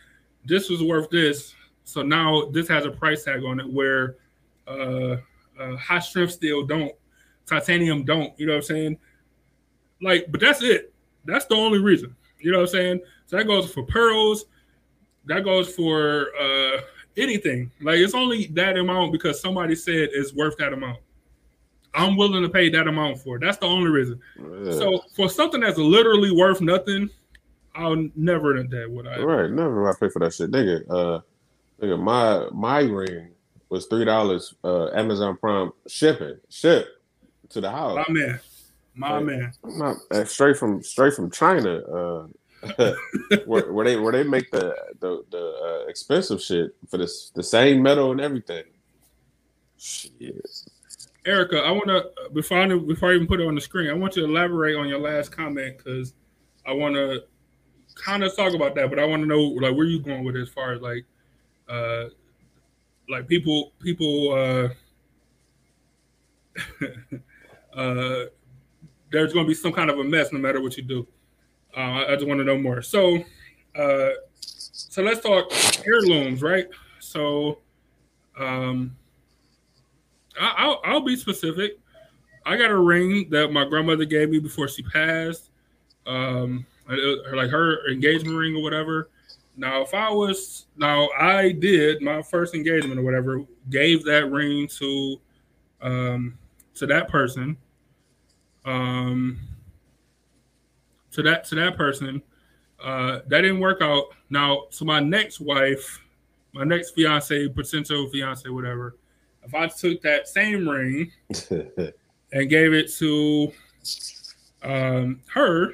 this 0.46 0.70
was 0.70 0.82
worth 0.82 1.10
this, 1.10 1.54
so 1.84 2.02
now 2.02 2.46
this 2.52 2.68
has 2.68 2.86
a 2.86 2.92
price 2.92 3.24
tag 3.24 3.44
on 3.44 3.60
it 3.60 3.68
where 3.68 4.16
uh, 4.68 5.18
uh, 5.60 5.76
high 5.78 6.00
strength 6.00 6.34
steel 6.34 6.64
don't 6.66 6.92
titanium 7.46 8.04
don't. 8.04 8.38
You 8.40 8.48
know 8.48 8.54
what 8.54 8.58
I'm 8.58 8.64
saying? 8.64 8.98
Like, 10.02 10.32
but 10.32 10.42
that's 10.42 10.62
it. 10.62 10.94
That's 11.26 11.46
the 11.46 11.56
only 11.56 11.80
reason. 11.80 12.16
You 12.40 12.52
know 12.52 12.60
what 12.60 12.70
I'm 12.70 12.74
saying? 12.74 13.02
So 13.26 13.38
that 13.38 13.46
goes 13.46 13.72
for 13.72 13.84
pearls. 13.84 14.46
That 15.26 15.44
goes 15.44 15.74
for 15.74 16.28
uh 16.40 16.82
anything. 17.18 17.72
Like 17.82 18.00
it's 18.00 18.14
only 18.14 18.48
that 18.48 18.78
amount 18.78 19.12
because 19.12 19.42
somebody 19.42 19.76
said 19.76 20.10
it's 20.12 20.34
worth 20.34 20.58
that 20.58 20.74
amount. 20.74 21.00
I'm 21.96 22.18
willing 22.18 22.44
to 22.44 22.50
pay 22.50 22.70
that 22.70 22.88
amount 22.88 23.20
for 23.20 23.38
it. 23.38 23.40
That's 23.42 23.58
the 23.58 23.66
only 23.68 23.90
reason. 23.90 24.20
Yeah. 24.38 24.72
So 24.74 25.02
for 25.16 25.30
something 25.30 25.62
that's 25.62 25.78
literally 25.78 26.32
worth 26.32 26.62
nothing, 26.62 27.10
I'll 27.74 28.08
never 28.16 28.58
in 28.58 28.70
that 28.70 28.90
would 28.90 29.08
I. 29.08 29.20
right, 29.22 29.50
never 29.52 29.90
I 29.90 29.94
pay 30.00 30.10
for 30.10 30.20
that 30.20 30.34
shit, 30.34 30.52
nigga. 30.52 30.82
Uh, 30.90 31.20
nigga, 31.82 32.00
my 32.02 32.48
my 32.54 32.80
ring 32.82 33.30
was 33.70 33.86
three 33.88 34.06
dollars. 34.06 34.54
Uh, 34.64 34.90
Amazon 34.94 35.38
Prime 35.38 35.72
shipping, 35.88 36.38
ship 36.50 36.88
to 37.50 37.62
the 37.62 37.70
house. 37.72 37.98
My 38.08 38.14
man. 38.14 38.40
My 38.98 39.16
Right. 39.16 39.26
man. 39.26 39.54
Not 39.66 39.98
uh, 40.12 40.24
straight 40.24 40.58
from 40.58 40.82
straight 40.84 41.14
from 41.14 41.30
China, 41.32 41.80
uh, 41.80 42.28
where, 43.46 43.72
where 43.74 43.86
they 43.86 43.98
where 43.98 44.14
they 44.14 44.24
make 44.24 44.50
the 44.52 44.74
the, 45.00 45.24
the 45.32 45.84
uh, 45.84 45.90
expensive 45.90 46.42
shit 46.42 46.76
for 46.90 46.98
this 46.98 47.30
the 47.36 47.44
same 47.44 47.82
metal 47.84 48.12
and 48.12 48.22
everything. 48.22 48.64
Erica, 51.26 51.58
I 51.58 51.72
want 51.72 51.88
to 51.88 52.12
before 52.34 52.62
I 52.62 52.68
before 52.68 53.12
I 53.12 53.16
even 53.16 53.26
put 53.26 53.42
it 53.42 53.48
on 53.48 53.56
the 53.56 53.62
screen, 53.62 53.90
I 53.90 53.94
want 53.94 54.16
you 54.16 54.22
to 54.22 54.28
elaborate 54.32 54.76
on 54.76 54.88
your 54.88 55.00
last 55.00 55.32
comment 55.32 55.78
because 55.78 56.14
I 56.66 56.74
want 56.74 56.96
to 56.96 57.24
kind 57.96 58.24
of 58.24 58.36
talk 58.36 58.54
about 58.54 58.76
that, 58.76 58.90
but 58.90 59.00
I 59.00 59.06
want 59.06 59.24
to 59.24 59.28
know 59.28 59.42
like 59.42 59.76
where 59.76 59.86
you 59.86 60.00
going 60.00 60.24
with 60.24 60.36
it 60.36 60.42
as 60.42 60.50
far 60.50 60.74
as 60.74 60.82
like, 60.82 61.06
uh, 61.68 62.06
like 63.10 63.28
people 63.28 63.74
people 63.80 64.34
uh, 64.34 64.70
uh, 67.76 68.26
there's 69.12 69.34
going 69.34 69.46
to 69.46 69.50
be 69.50 69.56
some 69.56 69.74
kind 69.74 69.90
of 69.90 69.98
a 69.98 70.04
mess 70.04 70.32
no 70.32 70.38
matter 70.38 70.62
what 70.62 70.78
you 70.78 70.84
do. 70.84 71.08
Uh, 71.76 71.80
I, 71.80 72.12
I 72.12 72.16
just 72.16 72.28
want 72.28 72.40
to 72.40 72.44
know 72.44 72.58
more. 72.58 72.84
So, 72.84 73.18
uh, 73.76 74.10
so 74.42 75.02
let's 75.02 75.22
talk 75.22 75.52
heirlooms, 75.88 76.44
right? 76.44 76.68
So, 77.00 77.60
um. 78.38 78.96
I- 80.40 80.54
I'll, 80.58 80.82
I'll 80.84 81.02
be 81.02 81.16
specific. 81.16 81.80
I 82.46 82.58
got 82.58 82.70
a 82.70 82.78
ring 82.78 83.30
that 83.32 83.52
my 83.52 83.66
grandmother 83.66 84.06
gave 84.06 84.30
me 84.30 84.40
before 84.40 84.68
she 84.68 84.84
passed, 84.84 85.50
um, 86.06 86.66
like 86.88 87.50
her 87.50 87.90
engagement 87.90 88.38
ring 88.38 88.56
or 88.56 88.62
whatever. 88.62 89.10
Now, 89.58 89.82
if 89.82 89.94
I 89.94 90.10
was 90.10 90.68
now, 90.78 91.10
I 91.18 91.54
did 91.54 92.02
my 92.02 92.22
first 92.22 92.54
engagement 92.54 93.00
or 93.00 93.04
whatever, 93.04 93.42
gave 93.70 94.04
that 94.06 94.30
ring 94.30 94.68
to, 94.68 95.20
um, 95.82 96.38
to 96.76 96.86
that 96.86 97.08
person, 97.10 97.58
um, 98.66 99.40
to 101.12 101.24
that 101.24 101.46
to 101.46 101.56
that 101.56 101.78
person. 101.78 102.22
Uh, 102.84 103.22
that 103.28 103.42
didn't 103.42 103.62
work 103.62 103.82
out. 103.82 104.08
Now, 104.30 104.66
to 104.72 104.86
my 104.86 105.00
next 105.00 105.40
wife, 105.40 106.00
my 106.52 106.66
next 106.66 106.92
fiance, 106.92 107.48
potential 107.48 108.08
fiance, 108.10 108.48
whatever 108.50 108.98
if 109.46 109.54
I 109.54 109.68
took 109.68 110.02
that 110.02 110.28
same 110.28 110.68
ring 110.68 111.12
and 112.32 112.50
gave 112.50 112.74
it 112.74 112.92
to 112.98 113.52
um, 114.64 115.22
her, 115.34 115.72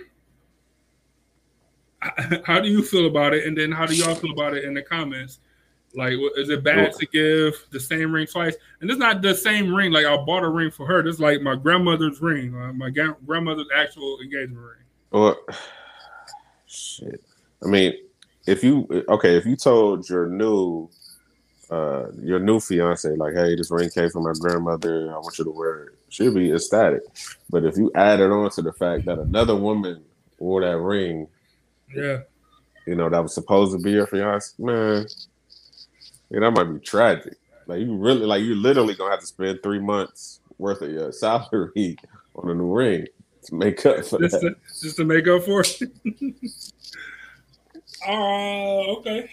how 2.45 2.59
do 2.59 2.69
you 2.69 2.83
feel 2.83 3.07
about 3.07 3.33
it? 3.33 3.45
And 3.45 3.57
then 3.57 3.71
how 3.71 3.85
do 3.85 3.95
y'all 3.95 4.15
feel 4.15 4.31
about 4.31 4.55
it 4.55 4.63
in 4.65 4.73
the 4.73 4.81
comments? 4.81 5.39
Like, 5.93 6.13
is 6.37 6.49
it 6.49 6.63
bad 6.63 6.93
to 6.93 7.05
give 7.07 7.53
the 7.71 7.79
same 7.79 8.13
ring 8.13 8.25
twice? 8.25 8.55
And 8.79 8.89
it's 8.89 8.99
not 8.99 9.21
the 9.21 9.35
same 9.35 9.73
ring. 9.73 9.91
Like, 9.91 10.05
I 10.05 10.15
bought 10.17 10.43
a 10.43 10.49
ring 10.49 10.71
for 10.71 10.85
her. 10.87 11.03
This 11.03 11.15
is 11.15 11.19
like 11.19 11.41
my 11.41 11.55
grandmother's 11.55 12.21
ring, 12.21 12.55
uh, 12.55 12.71
my 12.71 12.89
ga- 12.89 13.15
grandmother's 13.25 13.67
actual 13.75 14.19
engagement 14.21 14.57
ring. 14.57 14.85
Well, 15.11 15.37
shit. 16.65 17.21
I 17.63 17.67
mean, 17.67 17.93
if 18.47 18.63
you 18.63 18.87
okay, 19.09 19.35
if 19.35 19.45
you 19.45 19.55
told 19.55 20.09
your 20.09 20.27
new 20.27 20.89
uh 21.71 22.11
your 22.21 22.39
new 22.39 22.59
fiance 22.59 23.09
like, 23.15 23.33
hey, 23.33 23.55
this 23.55 23.71
ring 23.71 23.89
came 23.89 24.09
from 24.09 24.23
my 24.23 24.33
grandmother, 24.39 25.11
I 25.13 25.17
want 25.17 25.37
you 25.39 25.45
to 25.45 25.51
wear 25.51 25.83
it, 25.85 25.89
she'll 26.09 26.33
be 26.33 26.51
ecstatic. 26.53 27.01
But 27.49 27.63
if 27.65 27.77
you 27.77 27.91
added 27.95 28.29
on 28.31 28.49
to 28.51 28.61
the 28.61 28.73
fact 28.73 29.05
that 29.05 29.19
another 29.19 29.55
woman 29.55 30.03
wore 30.37 30.61
that 30.61 30.77
ring, 30.77 31.27
Yeah. 31.95 32.19
you 32.85 32.95
know, 32.95 33.09
that 33.09 33.23
was 33.23 33.33
supposed 33.33 33.71
to 33.77 33.81
be 33.81 33.91
your 33.91 34.07
fiance, 34.07 34.53
man, 34.59 35.05
yeah, 36.29 36.39
that 36.41 36.51
might 36.51 36.63
be 36.65 36.79
tragic. 36.79 37.35
Like 37.67 37.79
you 37.81 37.95
really 37.95 38.25
like 38.25 38.43
you 38.43 38.55
literally 38.55 38.95
gonna 38.95 39.11
have 39.11 39.19
to 39.21 39.25
spend 39.27 39.61
three 39.63 39.79
months 39.79 40.39
worth 40.57 40.81
of 40.81 40.91
your 40.91 41.11
salary 41.13 41.95
on 42.35 42.49
a 42.49 42.53
new 42.53 42.71
ring 42.73 43.05
to 43.43 43.55
make 43.55 43.85
up 43.85 44.03
for 44.05 44.19
Just 44.19 44.41
that. 44.41 44.55
to, 44.55 44.55
just 44.81 44.97
to 44.97 45.05
make 45.05 45.27
up 45.27 45.43
for 45.43 45.61
it. 45.61 45.81
uh, 48.07 48.91
okay. 48.97 49.29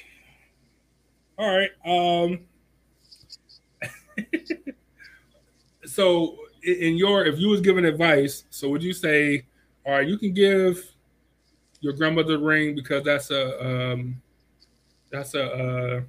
All 1.39 1.57
right. 1.57 1.70
Um 1.86 2.41
so 5.84 6.36
in 6.62 6.97
your 6.97 7.24
if 7.24 7.39
you 7.39 7.49
was 7.49 7.61
giving 7.61 7.84
advice, 7.84 8.45
so 8.51 8.68
would 8.68 8.82
you 8.82 8.93
say, 8.93 9.47
all 9.86 9.93
right, 9.93 10.07
you 10.07 10.18
can 10.18 10.34
give 10.34 10.84
your 11.80 11.93
grandmother 11.93 12.34
a 12.34 12.39
ring 12.39 12.74
because 12.74 13.05
that's 13.05 13.30
a 13.30 13.64
um 13.64 14.20
that's 15.11 15.34
a, 15.34 15.45
uh 15.45 16.01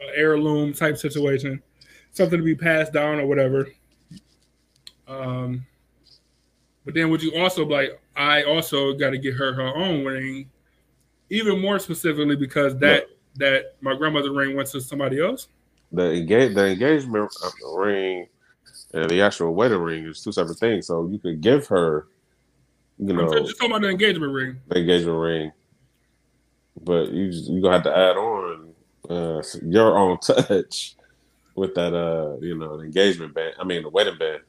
a 0.00 0.18
heirloom 0.18 0.72
type 0.72 0.98
situation, 0.98 1.62
something 2.10 2.38
to 2.38 2.44
be 2.44 2.54
passed 2.54 2.92
down 2.92 3.18
or 3.20 3.26
whatever. 3.26 3.68
Um 5.06 5.64
but 6.84 6.94
then 6.94 7.10
would 7.10 7.22
you 7.22 7.34
also 7.34 7.66
like, 7.66 8.00
I 8.14 8.44
also 8.44 8.92
got 8.94 9.10
to 9.10 9.18
get 9.18 9.34
her 9.34 9.52
her 9.54 9.76
own 9.76 10.04
ring, 10.04 10.48
even 11.30 11.60
more 11.60 11.80
specifically 11.80 12.36
because 12.36 12.78
that 12.78 13.08
that 13.38 13.76
my 13.80 13.94
grandmother 13.94 14.32
ring 14.32 14.56
went 14.56 14.68
to 14.70 14.80
somebody 14.80 15.20
else. 15.20 15.48
the 15.92 16.12
engage 16.14 16.54
the 16.54 16.66
engagement 16.66 17.30
ring 17.76 18.26
and 18.94 19.10
the 19.10 19.20
actual 19.20 19.54
wedding 19.54 19.78
ring 19.80 20.06
is 20.06 20.22
two 20.22 20.32
separate 20.32 20.58
things. 20.58 20.86
So 20.86 21.08
you 21.08 21.18
could 21.18 21.40
give 21.40 21.66
her, 21.68 22.06
you 22.98 23.10
I'm 23.10 23.16
know, 23.16 23.32
just 23.32 23.46
just 23.46 23.58
talking 23.58 23.72
about 23.72 23.82
the 23.82 23.90
engagement 23.90 24.32
ring. 24.32 24.60
the 24.68 24.78
engagement 24.78 25.18
ring, 25.18 25.52
but 26.82 27.10
you 27.10 27.30
just, 27.30 27.48
you 27.50 27.60
gonna 27.60 27.74
have 27.74 27.84
to 27.84 27.96
add 27.96 28.16
on 28.16 28.74
uh, 29.08 29.42
your 29.62 29.96
own 29.96 30.18
touch 30.22 30.96
with 31.54 31.74
that 31.74 31.94
uh 31.94 32.36
you 32.40 32.56
know 32.56 32.76
the 32.76 32.84
engagement 32.84 33.34
band. 33.34 33.54
I 33.58 33.64
mean 33.64 33.82
the 33.82 33.88
wedding 33.88 34.18
band. 34.18 34.40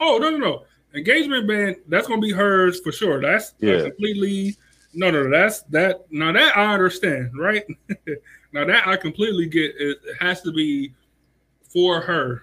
Oh 0.00 0.18
no 0.18 0.30
no 0.30 0.38
no! 0.38 0.64
Engagement 0.94 1.46
band 1.46 1.76
that's 1.88 2.08
gonna 2.08 2.20
be 2.20 2.32
hers 2.32 2.80
for 2.80 2.90
sure. 2.92 3.20
That's 3.20 3.54
Yeah. 3.60 3.82
completely 3.82 4.56
No, 4.94 5.10
no, 5.10 5.30
that's 5.30 5.62
that. 5.62 6.04
Now 6.10 6.32
that 6.32 6.56
I 6.56 6.72
understand, 6.72 7.30
right? 7.38 7.64
now 8.52 8.64
that 8.64 8.86
I 8.86 8.96
completely 8.96 9.46
get. 9.46 9.74
It, 9.78 9.98
has 10.20 10.42
to 10.42 10.52
be 10.52 10.92
for 11.72 12.00
her. 12.00 12.42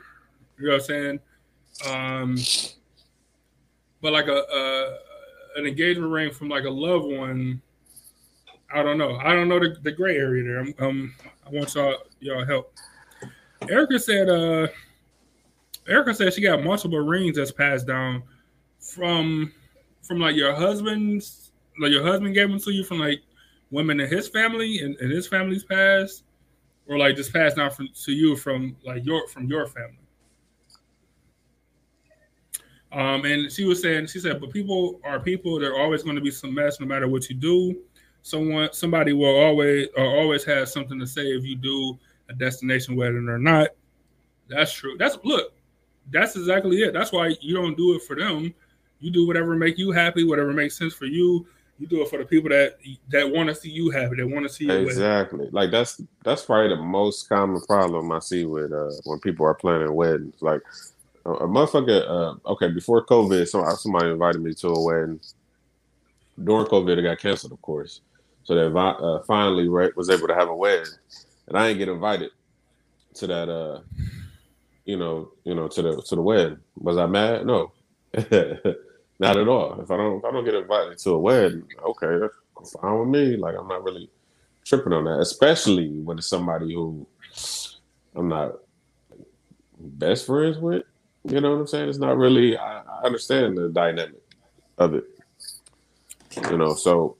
You 0.57 0.67
know 0.67 0.73
what 0.73 0.81
I'm 0.81 0.87
saying? 0.87 1.19
Um, 1.87 2.37
but 4.01 4.13
like 4.13 4.27
a, 4.27 4.37
a 4.37 4.97
an 5.59 5.65
engagement 5.65 6.11
ring 6.11 6.31
from 6.31 6.49
like 6.49 6.65
a 6.65 6.69
loved 6.69 7.05
one. 7.05 7.61
I 8.73 8.83
don't 8.83 8.97
know. 8.97 9.17
I 9.17 9.33
don't 9.33 9.47
know 9.47 9.59
the, 9.59 9.77
the 9.81 9.91
gray 9.91 10.17
area 10.17 10.43
there. 10.43 10.59
I'm, 10.59 10.73
um, 10.79 11.15
I 11.45 11.49
want 11.49 11.73
y'all 11.75 11.97
y'all 12.19 12.45
help. 12.45 12.73
Erica 13.69 13.99
said. 13.99 14.29
Uh, 14.29 14.67
Erica 15.87 16.13
said 16.13 16.33
she 16.33 16.41
got 16.41 16.63
multiple 16.63 16.99
rings 16.99 17.35
that's 17.35 17.51
passed 17.51 17.87
down 17.87 18.21
from 18.79 19.51
from 20.03 20.19
like 20.19 20.35
your 20.35 20.53
husband's 20.53 21.48
like 21.79 21.91
your 21.91 22.03
husband 22.03 22.33
gave 22.33 22.49
them 22.49 22.59
to 22.59 22.71
you 22.71 22.83
from 22.83 22.99
like 22.99 23.21
women 23.71 23.99
in 23.99 24.09
his 24.09 24.27
family 24.27 24.79
and, 24.79 24.95
and 24.97 25.11
his 25.11 25.27
family's 25.27 25.63
past, 25.63 26.23
or 26.87 26.97
like 26.97 27.15
just 27.15 27.33
passed 27.33 27.55
down 27.55 27.71
from 27.71 27.89
to 28.05 28.11
you 28.11 28.35
from 28.35 28.75
like 28.85 29.05
your 29.05 29.27
from 29.27 29.47
your 29.47 29.67
family. 29.67 29.95
Um, 32.91 33.23
and 33.25 33.51
she 33.51 33.65
was 33.65 33.81
saying, 33.81 34.07
she 34.07 34.19
said, 34.19 34.41
but 34.41 34.51
people 34.51 34.99
are 35.03 35.19
people. 35.19 35.59
They're 35.59 35.77
always 35.77 36.01
going 36.01 36.15
to 36.15 36.21
be 36.21 36.31
some 36.31 36.53
mess, 36.53 36.79
no 36.79 36.87
matter 36.87 37.07
what 37.07 37.29
you 37.29 37.35
do. 37.35 37.79
Someone, 38.23 38.69
somebody 38.73 39.13
will 39.13 39.35
always 39.35 39.87
or 39.95 40.05
always 40.05 40.43
have 40.45 40.69
something 40.69 40.99
to 40.99 41.07
say 41.07 41.21
if 41.21 41.45
you 41.45 41.55
do 41.55 41.97
a 42.29 42.33
destination 42.33 42.95
wedding 42.95 43.29
or 43.29 43.37
not. 43.37 43.69
That's 44.47 44.73
true. 44.73 44.95
That's 44.97 45.17
look. 45.23 45.53
That's 46.11 46.35
exactly 46.35 46.77
it. 46.81 46.91
That's 46.91 47.11
why 47.11 47.35
you 47.39 47.53
don't 47.53 47.77
do 47.77 47.95
it 47.95 48.01
for 48.01 48.15
them. 48.15 48.53
You 48.99 49.11
do 49.11 49.27
whatever 49.27 49.55
make 49.55 49.77
you 49.77 49.91
happy, 49.91 50.23
whatever 50.23 50.51
makes 50.51 50.77
sense 50.77 50.93
for 50.93 51.05
you. 51.05 51.45
You 51.79 51.87
do 51.87 52.01
it 52.01 52.09
for 52.09 52.19
the 52.19 52.25
people 52.25 52.49
that 52.49 52.77
that 53.07 53.31
want 53.31 53.47
to 53.47 53.55
see 53.55 53.69
you 53.69 53.89
happy, 53.89 54.17
that 54.17 54.27
want 54.27 54.45
to 54.45 54.53
see 54.53 54.65
you 54.65 54.71
exactly. 54.73 55.47
Like 55.51 55.71
that's 55.71 56.01
that's 56.25 56.43
probably 56.43 56.75
the 56.75 56.81
most 56.81 57.29
common 57.29 57.61
problem 57.61 58.11
I 58.11 58.19
see 58.19 58.43
with 58.43 58.73
uh, 58.73 58.91
when 59.05 59.19
people 59.19 59.45
are 59.45 59.53
planning 59.53 59.93
weddings. 59.93 60.41
Like 60.41 60.61
a, 61.25 61.29
motherfucker. 61.29 62.09
Uh, 62.09 62.51
okay, 62.51 62.69
before 62.69 63.05
COVID, 63.05 63.47
so 63.47 63.63
somebody 63.75 64.09
invited 64.09 64.41
me 64.41 64.53
to 64.55 64.67
a 64.67 64.83
wedding. 64.83 65.21
During 66.43 66.65
COVID, 66.65 66.97
it 66.97 67.03
got 67.03 67.19
canceled, 67.19 67.53
of 67.53 67.61
course. 67.61 68.01
So 68.43 68.55
they 68.55 68.79
uh, 68.79 69.19
finally 69.23 69.67
right, 69.69 69.95
was 69.95 70.09
able 70.09 70.27
to 70.27 70.35
have 70.35 70.49
a 70.49 70.55
wedding, 70.55 70.91
and 71.47 71.57
I 71.57 71.67
didn't 71.67 71.79
get 71.79 71.89
invited 71.89 72.31
to 73.15 73.27
that. 73.27 73.49
Uh, 73.49 73.81
you 74.85 74.97
know, 74.97 75.31
you 75.43 75.55
know, 75.55 75.67
to 75.67 75.81
the 75.81 76.01
to 76.01 76.15
the 76.15 76.21
wedding. 76.21 76.59
Was 76.77 76.97
I 76.97 77.05
mad? 77.05 77.45
No, 77.45 77.71
not 79.19 79.37
at 79.37 79.47
all. 79.47 79.79
If 79.81 79.91
I 79.91 79.97
don't 79.97 80.19
if 80.19 80.25
I 80.25 80.31
don't 80.31 80.45
get 80.45 80.55
invited 80.55 80.97
to 80.99 81.11
a 81.11 81.19
wedding, 81.19 81.63
okay, 81.83 82.27
that's 82.57 82.71
fine 82.71 82.99
with 82.99 83.09
me. 83.09 83.37
Like 83.37 83.55
I'm 83.57 83.67
not 83.67 83.83
really 83.83 84.09
tripping 84.63 84.93
on 84.93 85.05
that, 85.05 85.19
especially 85.19 85.89
when 86.01 86.17
it's 86.17 86.27
somebody 86.27 86.73
who 86.73 87.05
I'm 88.15 88.29
not 88.29 88.55
best 89.77 90.25
friends 90.25 90.57
with. 90.57 90.83
You 91.25 91.41
know 91.41 91.51
what 91.51 91.59
I'm 91.61 91.67
saying? 91.67 91.89
It's 91.89 91.97
not 91.97 92.17
really. 92.17 92.57
I, 92.57 92.81
I 92.81 93.01
understand 93.03 93.57
the 93.57 93.69
dynamic 93.69 94.21
of 94.77 94.93
it. 94.95 95.03
You 96.49 96.57
know, 96.57 96.73
so 96.75 97.17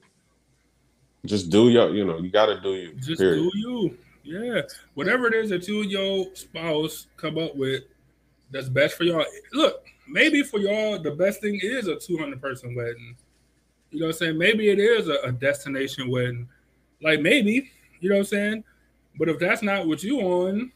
just 1.26 1.50
do 1.50 1.70
your. 1.70 1.94
You 1.94 2.06
know, 2.06 2.20
you 2.20 2.30
got 2.30 2.48
to 2.48 2.62
do 2.62 2.76
you. 2.76 2.94
Just 2.94 3.20
period. 3.20 3.50
do 3.52 3.58
you. 3.58 3.98
Yeah, 4.24 4.62
whatever 4.94 5.28
it 5.28 5.34
is 5.34 5.50
that 5.50 5.68
you 5.68 5.82
and 5.82 5.92
your 5.92 6.28
spouse 6.36 7.08
come 7.18 7.38
up 7.38 7.56
with, 7.56 7.84
that's 8.52 8.70
best 8.70 8.96
for 8.96 9.04
y'all. 9.04 9.26
Look, 9.54 9.86
maybe 10.10 10.44
for 10.44 10.60
y'all, 10.60 11.00
the 11.00 11.12
best 11.12 11.42
thing 11.42 11.60
is 11.62 11.88
a 11.88 11.96
200 11.96 12.42
person 12.42 12.76
wedding. 12.76 13.16
You 13.92 14.02
know 14.02 14.08
what 14.08 14.16
I'm 14.16 14.20
saying? 14.20 14.38
Maybe 14.38 14.70
it 14.70 14.80
is 14.80 15.08
a, 15.08 15.18
a 15.24 15.32
destination 15.32 16.10
wedding. 16.10 16.48
Like 17.02 17.22
maybe, 17.22 17.72
you 18.00 18.10
know 18.10 18.16
what 18.16 18.22
I'm 18.22 18.26
saying? 18.26 18.64
But 19.18 19.30
if 19.30 19.40
that's 19.40 19.62
not 19.62 19.88
what 19.88 20.04
you 20.04 20.20
on, 20.20 20.72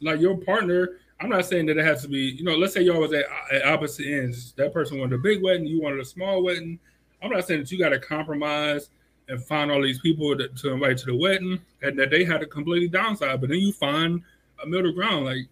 like 0.00 0.20
your 0.20 0.36
partner, 0.36 0.98
I'm 1.20 1.28
not 1.28 1.46
saying 1.46 1.66
that 1.66 1.78
it 1.78 1.84
has 1.84 2.02
to 2.02 2.08
be, 2.08 2.18
you 2.18 2.44
know, 2.44 2.56
let's 2.56 2.74
say 2.74 2.82
y'all 2.82 3.00
was 3.00 3.12
at, 3.12 3.24
at 3.52 3.64
opposite 3.64 4.06
ends. 4.06 4.52
That 4.56 4.72
person 4.72 4.98
wanted 4.98 5.14
a 5.14 5.18
big 5.18 5.42
wedding, 5.42 5.66
you 5.66 5.80
wanted 5.80 6.00
a 6.00 6.04
small 6.04 6.42
wedding. 6.42 6.78
I'm 7.22 7.30
not 7.30 7.46
saying 7.46 7.60
that 7.60 7.70
you 7.70 7.78
got 7.78 7.90
to 7.90 7.98
compromise 8.00 8.90
and 9.28 9.42
find 9.44 9.70
all 9.70 9.82
these 9.82 10.00
people 10.00 10.36
that, 10.36 10.56
to 10.56 10.72
invite 10.72 10.98
to 10.98 11.06
the 11.06 11.16
wedding 11.16 11.60
and 11.82 11.98
that 11.98 12.10
they 12.10 12.24
had 12.24 12.42
a 12.42 12.46
completely 12.46 12.88
downside. 12.88 13.40
But 13.40 13.50
then 13.50 13.60
you 13.60 13.72
find 13.72 14.22
a 14.62 14.66
middle 14.66 14.92
ground. 14.92 15.24
Like 15.26 15.46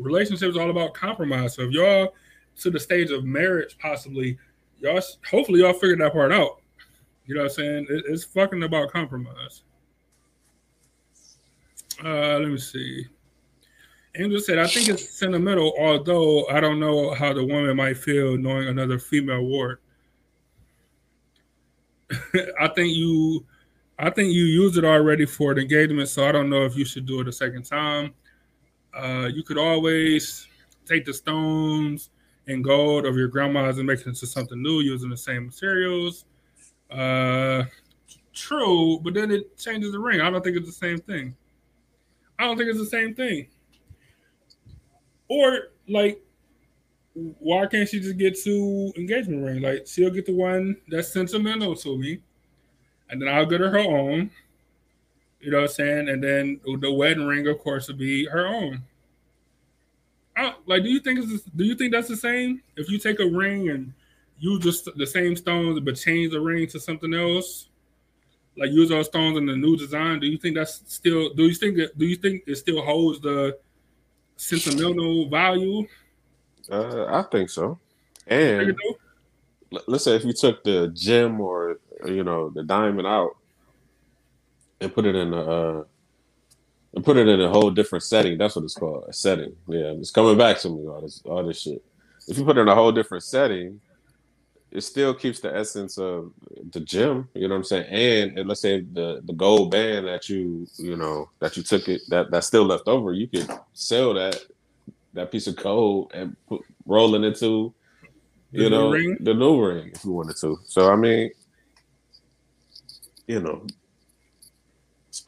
relationships 0.00 0.56
all 0.56 0.70
about 0.70 0.94
compromise. 0.94 1.54
So 1.54 1.62
if 1.62 1.72
y'all 1.72 2.14
to 2.60 2.70
the 2.70 2.80
stage 2.80 3.10
of 3.10 3.24
marriage, 3.24 3.76
possibly, 3.78 4.38
y'all 4.78 5.00
hopefully 5.28 5.60
y'all 5.60 5.72
figured 5.72 6.00
that 6.00 6.12
part 6.12 6.32
out. 6.32 6.60
You 7.26 7.34
know 7.34 7.42
what 7.42 7.50
I'm 7.50 7.54
saying? 7.54 7.86
It, 7.88 8.04
it's 8.08 8.24
fucking 8.24 8.62
about 8.62 8.90
compromise. 8.90 9.62
Uh, 12.02 12.38
let 12.38 12.48
me 12.48 12.58
see. 12.58 13.06
Angel 14.16 14.40
said, 14.40 14.58
I 14.58 14.66
think 14.66 14.88
it's 14.88 15.08
sentimental, 15.08 15.72
although 15.78 16.46
I 16.48 16.58
don't 16.60 16.80
know 16.80 17.14
how 17.14 17.32
the 17.32 17.44
woman 17.44 17.76
might 17.76 17.96
feel 17.96 18.36
knowing 18.36 18.68
another 18.68 18.98
female 18.98 19.44
ward. 19.44 19.78
I 22.60 22.68
think 22.68 22.96
you 22.96 23.46
I 23.98 24.10
think 24.10 24.32
you 24.32 24.44
used 24.44 24.78
it 24.78 24.84
already 24.84 25.26
for 25.26 25.54
the 25.54 25.60
engagement, 25.60 26.08
so 26.08 26.26
I 26.26 26.32
don't 26.32 26.48
know 26.48 26.64
if 26.64 26.76
you 26.76 26.84
should 26.84 27.06
do 27.06 27.20
it 27.20 27.28
a 27.28 27.32
second 27.32 27.64
time. 27.64 28.14
Uh, 28.94 29.28
you 29.32 29.42
could 29.42 29.58
always 29.58 30.48
take 30.86 31.04
the 31.04 31.14
stones 31.14 32.10
and 32.46 32.64
gold 32.64 33.06
of 33.06 33.16
your 33.16 33.28
grandma's 33.28 33.78
and 33.78 33.86
make 33.86 34.00
it 34.00 34.06
into 34.06 34.26
something 34.26 34.60
new 34.60 34.80
using 34.80 35.10
the 35.10 35.16
same 35.16 35.46
materials. 35.46 36.24
Uh, 36.90 37.64
true, 38.32 38.98
but 39.00 39.14
then 39.14 39.30
it 39.30 39.56
changes 39.56 39.92
the 39.92 39.98
ring. 39.98 40.20
I 40.20 40.30
don't 40.30 40.42
think 40.42 40.56
it's 40.56 40.66
the 40.66 40.72
same 40.72 40.98
thing. 40.98 41.36
I 42.38 42.44
don't 42.44 42.56
think 42.56 42.70
it's 42.70 42.78
the 42.78 42.86
same 42.86 43.14
thing. 43.14 43.48
Or 45.28 45.68
like 45.88 46.20
why 47.14 47.66
can't 47.66 47.88
she 47.88 48.00
just 48.00 48.16
get 48.18 48.38
two 48.38 48.92
engagement 48.96 49.44
rings? 49.44 49.62
Like 49.62 49.86
she'll 49.86 50.10
get 50.10 50.26
the 50.26 50.34
one 50.34 50.76
that's 50.88 51.12
sentimental 51.12 51.74
to 51.76 51.98
me, 51.98 52.20
and 53.08 53.20
then 53.20 53.28
I'll 53.28 53.46
get 53.46 53.60
her 53.60 53.70
her 53.70 53.78
own. 53.78 54.30
You 55.40 55.50
know 55.50 55.58
what 55.58 55.70
I'm 55.70 55.74
saying? 55.74 56.08
And 56.08 56.22
then 56.22 56.60
the 56.80 56.92
wedding 56.92 57.26
ring, 57.26 57.46
of 57.46 57.58
course, 57.58 57.88
will 57.88 57.96
be 57.96 58.26
her 58.26 58.46
own. 58.46 58.82
I, 60.36 60.54
like, 60.66 60.82
do 60.82 60.90
you 60.90 61.00
think 61.00 61.20
it's 61.22 61.44
do 61.44 61.64
you 61.64 61.74
think 61.74 61.92
that's 61.92 62.08
the 62.08 62.16
same? 62.16 62.62
If 62.76 62.88
you 62.90 62.98
take 62.98 63.20
a 63.20 63.26
ring 63.26 63.70
and 63.70 63.92
use 64.38 64.62
just 64.62 64.88
the 64.96 65.06
same 65.06 65.36
stones 65.36 65.80
but 65.80 65.96
change 65.96 66.32
the 66.32 66.40
ring 66.40 66.66
to 66.68 66.80
something 66.80 67.12
else, 67.12 67.68
like 68.56 68.70
use 68.70 68.90
those 68.90 69.06
stones 69.06 69.36
in 69.38 69.46
the 69.46 69.56
new 69.56 69.76
design, 69.76 70.20
do 70.20 70.26
you 70.26 70.38
think 70.38 70.56
that's 70.56 70.82
still? 70.86 71.32
Do 71.34 71.44
you 71.44 71.54
think 71.54 71.76
that? 71.76 71.98
do 71.98 72.06
you 72.06 72.16
think 72.16 72.44
it 72.46 72.56
still 72.56 72.82
holds 72.82 73.20
the 73.20 73.58
sentimental 74.36 75.28
value? 75.28 75.86
Uh, 76.70 77.06
I 77.06 77.22
think 77.22 77.50
so. 77.50 77.78
And 78.26 78.76
let's 79.86 80.04
say 80.04 80.16
if 80.16 80.24
you 80.24 80.32
took 80.32 80.62
the 80.64 80.88
gem 80.94 81.40
or 81.40 81.80
you 82.06 82.24
know 82.24 82.50
the 82.50 82.62
diamond 82.62 83.06
out 83.06 83.36
and 84.80 84.94
put 84.94 85.06
it 85.06 85.14
in 85.14 85.32
a 85.32 85.40
uh, 85.40 85.84
and 86.94 87.04
put 87.04 87.16
it 87.16 87.28
in 87.28 87.40
a 87.40 87.48
whole 87.48 87.70
different 87.70 88.02
setting. 88.02 88.38
That's 88.38 88.56
what 88.56 88.64
it's 88.64 88.74
called, 88.74 89.04
a 89.08 89.12
setting. 89.12 89.54
Yeah, 89.68 89.92
it's 89.92 90.10
coming 90.10 90.36
back 90.36 90.58
to 90.60 90.68
me 90.70 90.86
all 90.86 91.00
this 91.00 91.22
all 91.24 91.46
this 91.46 91.60
shit. 91.60 91.82
If 92.28 92.38
you 92.38 92.44
put 92.44 92.58
it 92.58 92.62
in 92.62 92.68
a 92.68 92.74
whole 92.74 92.92
different 92.92 93.24
setting, 93.24 93.80
it 94.70 94.82
still 94.82 95.14
keeps 95.14 95.40
the 95.40 95.54
essence 95.54 95.98
of 95.98 96.32
the 96.72 96.80
gem. 96.80 97.28
You 97.34 97.48
know 97.48 97.54
what 97.54 97.58
I'm 97.58 97.64
saying? 97.64 98.36
And, 98.36 98.48
let's 98.48 98.60
say 98.60 98.80
the 98.80 99.20
the 99.24 99.32
gold 99.32 99.70
band 99.70 100.06
that 100.06 100.28
you 100.28 100.66
you 100.76 100.96
know 100.96 101.30
that 101.40 101.56
you 101.56 101.62
took 101.62 101.88
it 101.88 102.02
that 102.08 102.30
that's 102.30 102.46
still 102.46 102.64
left 102.64 102.88
over, 102.88 103.12
you 103.12 103.28
could 103.28 103.48
sell 103.72 104.14
that 104.14 104.40
that 105.14 105.32
piece 105.32 105.46
of 105.46 105.56
gold 105.56 106.12
and 106.14 106.36
put, 106.48 106.62
rolling 106.86 107.24
into 107.24 107.74
you 108.52 108.64
the 108.64 108.70
know 108.70 108.90
ring? 108.90 109.16
the 109.20 109.34
new 109.34 109.64
ring 109.64 109.90
if 109.94 110.04
you 110.04 110.12
wanted 110.12 110.36
to. 110.36 110.58
So 110.64 110.92
I 110.92 110.96
mean, 110.96 111.30
you 113.26 113.40
know, 113.40 113.66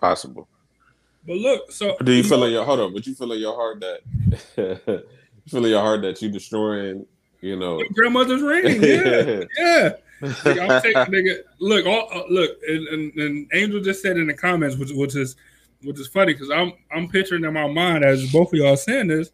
possible. 0.02 0.48
But 1.26 1.36
look, 1.36 1.70
so 1.70 1.96
do 2.02 2.10
you, 2.10 2.18
you 2.18 2.24
feel 2.24 2.38
know, 2.38 2.46
in 2.46 2.52
your 2.52 2.64
hold 2.64 2.80
on? 2.80 2.92
But 2.92 3.06
you 3.06 3.14
feel 3.14 3.32
in 3.32 3.40
your 3.40 3.54
heart 3.54 3.80
that 3.80 4.00
you 4.56 5.48
feel 5.48 5.64
in 5.64 5.70
your 5.70 5.80
heart 5.80 6.02
that 6.02 6.20
you 6.20 6.28
destroying, 6.28 7.06
you 7.40 7.56
know, 7.56 7.78
your 7.78 7.88
grandmother's 7.94 8.42
ring? 8.42 8.82
Yeah, 8.82 9.44
yeah. 9.58 9.92
Like, 10.44 10.60
I'm 10.60 10.82
taking, 10.82 11.02
nigga, 11.12 11.38
look, 11.58 11.84
all, 11.86 12.08
uh, 12.12 12.22
look, 12.28 12.50
and, 12.68 12.86
and, 12.88 13.14
and, 13.14 13.50
Angel 13.52 13.80
just 13.80 14.02
said 14.02 14.16
in 14.16 14.28
the 14.28 14.34
comments, 14.34 14.76
which, 14.76 14.90
which 14.92 15.16
is 15.16 15.34
which 15.82 15.98
is 15.98 16.08
funny 16.08 16.32
because 16.32 16.50
I'm 16.50 16.72
I'm 16.92 17.08
picturing 17.08 17.44
in 17.44 17.52
my 17.52 17.68
mind 17.68 18.04
as 18.04 18.30
both 18.32 18.52
of 18.52 18.58
y'all 18.58 18.76
saying 18.76 19.08
this, 19.08 19.30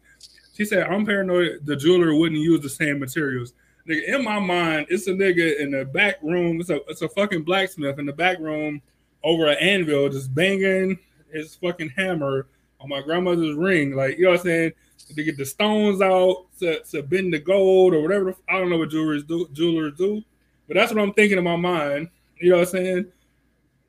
she 0.55 0.65
said, 0.65 0.87
I'm 0.87 1.05
paranoid 1.05 1.65
the 1.65 1.75
jeweler 1.75 2.15
wouldn't 2.15 2.41
use 2.41 2.61
the 2.61 2.69
same 2.69 2.99
materials. 2.99 3.53
Nigga, 3.87 4.15
in 4.15 4.23
my 4.23 4.39
mind, 4.39 4.87
it's 4.89 5.07
a 5.07 5.11
nigga 5.11 5.59
in 5.59 5.71
the 5.71 5.85
back 5.85 6.21
room. 6.21 6.59
It's 6.59 6.69
a 6.69 6.81
it's 6.87 7.01
a 7.01 7.09
fucking 7.09 7.43
blacksmith 7.43 7.97
in 7.97 8.05
the 8.05 8.13
back 8.13 8.37
room 8.39 8.81
over 9.23 9.47
an 9.47 9.57
anvil, 9.57 10.09
just 10.09 10.33
banging 10.33 10.97
his 11.31 11.55
fucking 11.55 11.89
hammer 11.89 12.47
on 12.79 12.89
my 12.89 13.01
grandmother's 13.01 13.55
ring. 13.55 13.95
Like, 13.95 14.17
you 14.17 14.23
know 14.23 14.31
what 14.31 14.39
I'm 14.39 14.45
saying? 14.45 14.71
To 15.15 15.23
get 15.23 15.37
the 15.37 15.45
stones 15.45 16.01
out, 16.01 16.45
to, 16.59 16.81
to 16.91 17.03
bend 17.03 17.33
the 17.33 17.39
gold 17.39 17.93
or 17.93 18.01
whatever. 18.01 18.35
I 18.47 18.59
don't 18.59 18.69
know 18.69 18.77
what 18.77 18.89
jewelers 18.89 19.23
do, 19.23 19.49
jewelers 19.53 19.93
do, 19.97 20.23
but 20.67 20.75
that's 20.75 20.93
what 20.93 21.01
I'm 21.01 21.13
thinking 21.13 21.37
in 21.37 21.43
my 21.43 21.55
mind. 21.55 22.09
You 22.39 22.51
know 22.51 22.57
what 22.57 22.67
I'm 22.67 22.71
saying? 22.71 23.05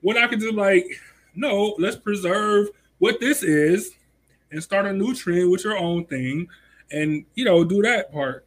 When 0.01 0.17
I 0.17 0.27
could 0.27 0.41
just 0.41 0.55
like, 0.55 0.87
no, 1.35 1.75
let's 1.79 1.97
preserve 1.97 2.69
what 2.99 3.21
this 3.21 3.43
is 3.43 3.93
and 4.51 4.63
start 4.63 4.87
a 4.87 4.93
new 4.93 5.15
trend 5.15 5.51
with 5.51 5.65
your 5.65 5.77
own 5.77 6.07
thing 6.07 6.49
and 6.91 7.25
you 7.35 7.45
know, 7.45 7.65
do 7.65 7.83
that 7.83 8.13
part. 8.13 8.47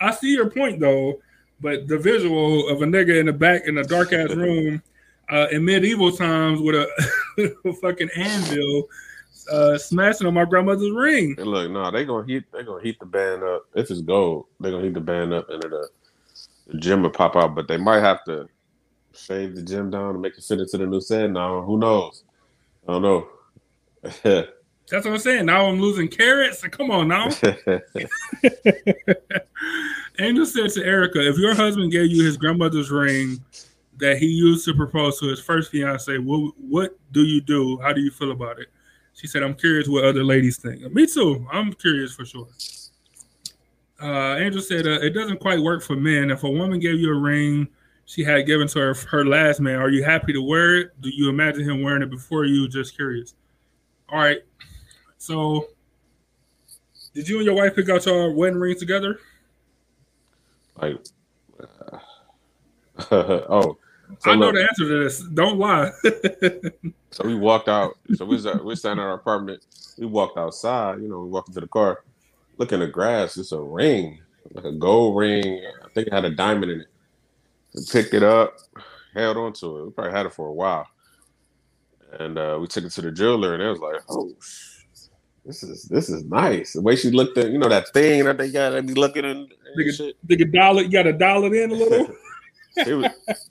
I 0.00 0.12
see 0.12 0.32
your 0.34 0.50
point 0.50 0.80
though, 0.80 1.20
but 1.60 1.88
the 1.88 1.98
visual 1.98 2.68
of 2.68 2.82
a 2.82 2.84
nigga 2.84 3.18
in 3.18 3.26
the 3.26 3.32
back 3.32 3.66
in 3.66 3.78
a 3.78 3.84
dark 3.84 4.12
ass 4.12 4.30
room 4.30 4.82
uh, 5.30 5.46
in 5.50 5.64
medieval 5.64 6.12
times 6.12 6.60
with 6.60 6.74
a, 6.74 6.88
a 7.64 7.72
fucking 7.74 8.10
anvil 8.16 8.88
uh, 9.50 9.78
smashing 9.78 10.26
on 10.26 10.34
my 10.34 10.44
grandmother's 10.44 10.90
ring. 10.90 11.34
And 11.38 11.46
look, 11.46 11.70
no, 11.70 11.90
they 11.90 12.04
gonna 12.04 12.26
heat. 12.26 12.44
They 12.52 12.62
gonna 12.62 12.82
heat 12.82 12.98
the 12.98 13.06
band 13.06 13.42
up. 13.42 13.66
If 13.74 13.90
it's 13.90 14.00
gold, 14.00 14.46
they 14.60 14.70
gonna 14.70 14.84
heat 14.84 14.94
the 14.94 15.00
band 15.00 15.32
up, 15.32 15.48
and 15.50 15.62
the, 15.62 15.88
the 16.68 16.78
gym 16.78 17.02
will 17.02 17.10
pop 17.10 17.36
out. 17.36 17.54
But 17.54 17.68
they 17.68 17.76
might 17.76 18.00
have 18.00 18.24
to 18.24 18.48
shave 19.12 19.54
the 19.54 19.62
gym 19.62 19.90
down 19.90 20.14
to 20.14 20.18
make 20.18 20.36
it 20.36 20.44
fit 20.44 20.60
into 20.60 20.78
the 20.78 20.86
new 20.86 21.00
set. 21.00 21.30
Now, 21.30 21.62
who 21.62 21.78
knows? 21.78 22.24
I 22.88 22.92
don't 22.92 23.02
know. 23.02 23.28
That's 24.90 25.06
what 25.06 25.14
I'm 25.14 25.18
saying. 25.18 25.46
Now 25.46 25.64
I'm 25.66 25.80
losing 25.80 26.08
carats. 26.08 26.62
Come 26.68 26.90
on 26.90 27.08
now. 27.08 27.30
Angel 30.18 30.44
said 30.46 30.70
to 30.70 30.84
Erica, 30.84 31.26
if 31.26 31.38
your 31.38 31.54
husband 31.54 31.90
gave 31.90 32.10
you 32.10 32.22
his 32.24 32.36
grandmother's 32.36 32.90
ring 32.90 33.42
that 33.98 34.18
he 34.18 34.26
used 34.26 34.64
to 34.66 34.74
propose 34.74 35.20
to 35.20 35.28
his 35.28 35.40
first 35.40 35.70
fiance, 35.70 36.18
what 36.18 36.52
what 36.58 36.98
do 37.12 37.24
you 37.24 37.40
do? 37.40 37.78
How 37.78 37.92
do 37.92 38.00
you 38.00 38.10
feel 38.10 38.32
about 38.32 38.58
it? 38.58 38.68
She 39.14 39.26
said, 39.26 39.42
I'm 39.42 39.54
curious 39.54 39.88
what 39.88 40.04
other 40.04 40.24
ladies 40.24 40.56
think. 40.56 40.80
Me 40.92 41.06
too. 41.06 41.46
I'm 41.52 41.72
curious 41.72 42.14
for 42.14 42.24
sure. 42.24 42.48
Uh, 44.02 44.36
Angel 44.36 44.60
said, 44.60 44.86
uh, 44.86 45.00
it 45.00 45.10
doesn't 45.10 45.40
quite 45.40 45.60
work 45.60 45.82
for 45.82 45.94
men. 45.94 46.30
If 46.30 46.42
a 46.42 46.50
woman 46.50 46.80
gave 46.80 46.98
you 46.98 47.10
a 47.10 47.18
ring 47.18 47.68
she 48.06 48.22
had 48.22 48.44
given 48.44 48.68
to 48.68 48.78
her 48.78 48.94
her 49.10 49.24
last 49.24 49.60
man, 49.60 49.76
are 49.76 49.88
you 49.88 50.04
happy 50.04 50.32
to 50.32 50.42
wear 50.42 50.76
it? 50.76 51.00
Do 51.00 51.08
you 51.10 51.28
imagine 51.28 51.64
him 51.64 51.82
wearing 51.82 52.02
it 52.02 52.10
before 52.10 52.44
you? 52.44 52.68
Just 52.68 52.96
curious. 52.96 53.34
All 54.08 54.18
right. 54.18 54.40
So, 55.16 55.68
did 57.14 57.28
you 57.28 57.36
and 57.36 57.46
your 57.46 57.54
wife 57.54 57.74
pick 57.74 57.88
out 57.88 58.04
your 58.04 58.32
wedding 58.32 58.58
ring 58.58 58.78
together? 58.78 59.20
Like, 60.76 60.96
uh, 61.60 61.98
oh, 63.10 63.78
so 64.18 64.30
I 64.30 64.34
know 64.36 64.46
look, 64.46 64.54
the 64.54 64.62
answer 64.62 64.88
to 64.88 65.04
this. 65.04 65.20
Don't 65.20 65.58
lie. 65.58 65.90
so 67.10 67.26
we 67.26 67.34
walked 67.34 67.68
out. 67.68 67.96
So 68.14 68.24
we 68.24 68.36
was 68.36 68.46
we're 68.62 68.74
standing 68.74 69.02
in 69.02 69.08
our 69.08 69.14
apartment. 69.14 69.64
We 69.98 70.06
walked 70.06 70.38
outside. 70.38 71.00
You 71.00 71.08
know, 71.08 71.20
we 71.20 71.30
walked 71.30 71.48
into 71.48 71.60
the 71.60 71.68
car. 71.68 72.04
Look 72.58 72.72
in 72.72 72.80
the 72.80 72.86
grass. 72.86 73.36
It's 73.36 73.52
a 73.52 73.60
ring, 73.60 74.20
like 74.52 74.64
a 74.64 74.72
gold 74.72 75.16
ring. 75.16 75.64
I 75.84 75.88
think 75.94 76.08
it 76.08 76.12
had 76.12 76.24
a 76.24 76.30
diamond 76.30 76.72
in 76.72 76.80
it. 76.82 76.86
We 77.74 77.82
picked 77.90 78.14
it 78.14 78.22
up, 78.22 78.56
held 79.14 79.36
on 79.36 79.52
to 79.54 79.78
it. 79.78 79.84
We 79.86 79.90
probably 79.90 80.12
had 80.12 80.26
it 80.26 80.32
for 80.32 80.48
a 80.48 80.52
while, 80.52 80.86
and 82.20 82.38
uh, 82.38 82.58
we 82.60 82.66
took 82.68 82.84
it 82.84 82.90
to 82.90 83.02
the 83.02 83.10
jeweler, 83.10 83.54
and 83.54 83.62
it 83.62 83.68
was 83.68 83.80
like, 83.80 84.02
oh. 84.08 84.32
This 85.46 85.62
is 85.62 85.82
this 85.82 86.08
is 86.08 86.24
nice. 86.24 86.72
The 86.72 86.80
way 86.80 86.96
she 86.96 87.10
looked 87.10 87.36
at, 87.36 87.50
you 87.50 87.58
know, 87.58 87.68
that 87.68 87.92
thing 87.92 88.24
that 88.24 88.38
they 88.38 88.50
got, 88.50 88.70
they 88.70 88.80
be 88.80 88.94
looking 88.94 89.26
and, 89.26 89.52
and 89.76 89.94
shit. 89.94 90.16
They 90.24 90.36
could 90.36 90.52
dial 90.52 90.78
it. 90.78 90.84
You 90.84 91.02
got 91.02 91.18
dial 91.18 91.44
it 91.44 91.52
in 91.52 91.70
a 91.70 91.74
little. 91.74 92.16
she 92.82 92.92
was 92.92 93.10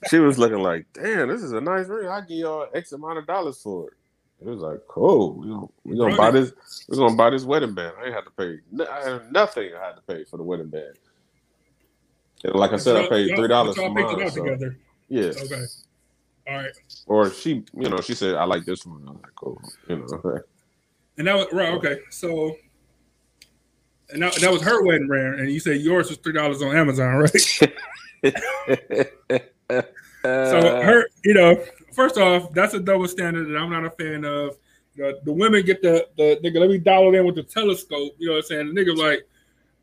she 0.10 0.20
was 0.20 0.38
looking 0.38 0.60
like, 0.60 0.86
damn, 0.94 1.30
this 1.30 1.42
is 1.42 1.52
a 1.52 1.62
nice 1.62 1.88
ring. 1.88 2.08
I 2.08 2.22
give 2.22 2.38
y'all 2.38 2.68
X 2.74 2.92
amount 2.92 3.20
of 3.20 3.28
dollars 3.28 3.62
for 3.62 3.88
it. 3.88 3.94
It 4.42 4.48
was 4.48 4.60
like, 4.60 4.80
cool. 4.88 5.34
We 5.36 5.48
gonna, 5.48 5.68
we 5.86 5.98
gonna 5.98 6.18
buy 6.18 6.32
this. 6.32 6.52
We're 6.90 6.98
gonna 6.98 7.16
buy 7.16 7.30
this 7.30 7.44
wedding 7.44 7.74
band. 7.74 7.94
I 8.00 8.06
ain't 8.06 8.14
have 8.14 8.26
to 8.26 8.32
pay. 8.32 8.60
I 8.90 9.10
had 9.10 9.32
nothing. 9.32 9.72
I 9.74 9.86
had 9.86 9.96
to 9.96 10.02
pay 10.02 10.26
for 10.26 10.38
the 10.38 10.44
wedding 10.44 10.70
band. 10.70 10.98
And 12.44 12.56
like 12.56 12.74
I 12.74 12.78
said, 12.78 12.98
I 12.98 13.08
paid 13.08 13.36
three 13.36 13.48
dollars 13.48 13.76
for 13.76 13.90
mine. 13.90 14.30
So, 14.32 14.44
together. 14.44 14.78
Yeah. 15.08 15.32
Okay. 15.44 15.64
All 16.48 16.58
right. 16.58 16.72
Or 17.06 17.32
she, 17.32 17.64
you 17.74 17.90
know, 17.90 18.02
she 18.02 18.14
said, 18.14 18.36
"I 18.36 18.44
like 18.44 18.66
this 18.66 18.86
one." 18.86 19.02
I'm 19.08 19.22
like, 19.22 19.36
"Cool," 19.36 19.62
you 19.88 19.98
know. 19.98 20.42
And 21.16 21.28
that 21.28 21.36
was 21.36 21.46
right. 21.54 21.70
Okay, 21.76 22.00
so 22.10 22.56
and 24.10 24.22
that, 24.22 24.34
that 24.36 24.52
was 24.52 24.62
her 24.62 24.84
wedding 24.84 25.08
ring, 25.08 25.40
and 25.40 25.52
you 25.52 25.60
said 25.60 25.82
yours 25.82 26.10
was 26.10 26.18
three 26.18 26.34
dollars 26.34 26.62
on 26.62 26.76
Amazon, 26.76 27.16
right? 27.16 27.32
so 30.24 30.82
her, 30.82 31.06
you 31.24 31.34
know, 31.34 31.64
first 31.94 32.18
off, 32.18 32.54
that's 32.54 32.74
a 32.74 32.80
double 32.80 33.08
standard 33.08 33.48
that 33.48 33.58
I'm 33.58 33.70
not 33.70 33.86
a 33.86 33.90
fan 33.92 34.26
of. 34.26 34.58
You 34.96 35.04
know, 35.04 35.14
the 35.24 35.34
women 35.34 35.66
get 35.66 35.82
the 35.82 36.08
the 36.18 36.40
nigga. 36.44 36.60
Let 36.60 36.70
me 36.70 36.78
dial 36.78 37.14
it 37.14 37.18
in 37.18 37.26
with 37.26 37.36
the 37.36 37.44
telescope. 37.44 38.14
You 38.18 38.28
know 38.28 38.34
what 38.34 38.40
I'm 38.40 38.44
saying? 38.44 38.74
The 38.74 38.82
nigga 38.82 38.96
like, 38.96 39.28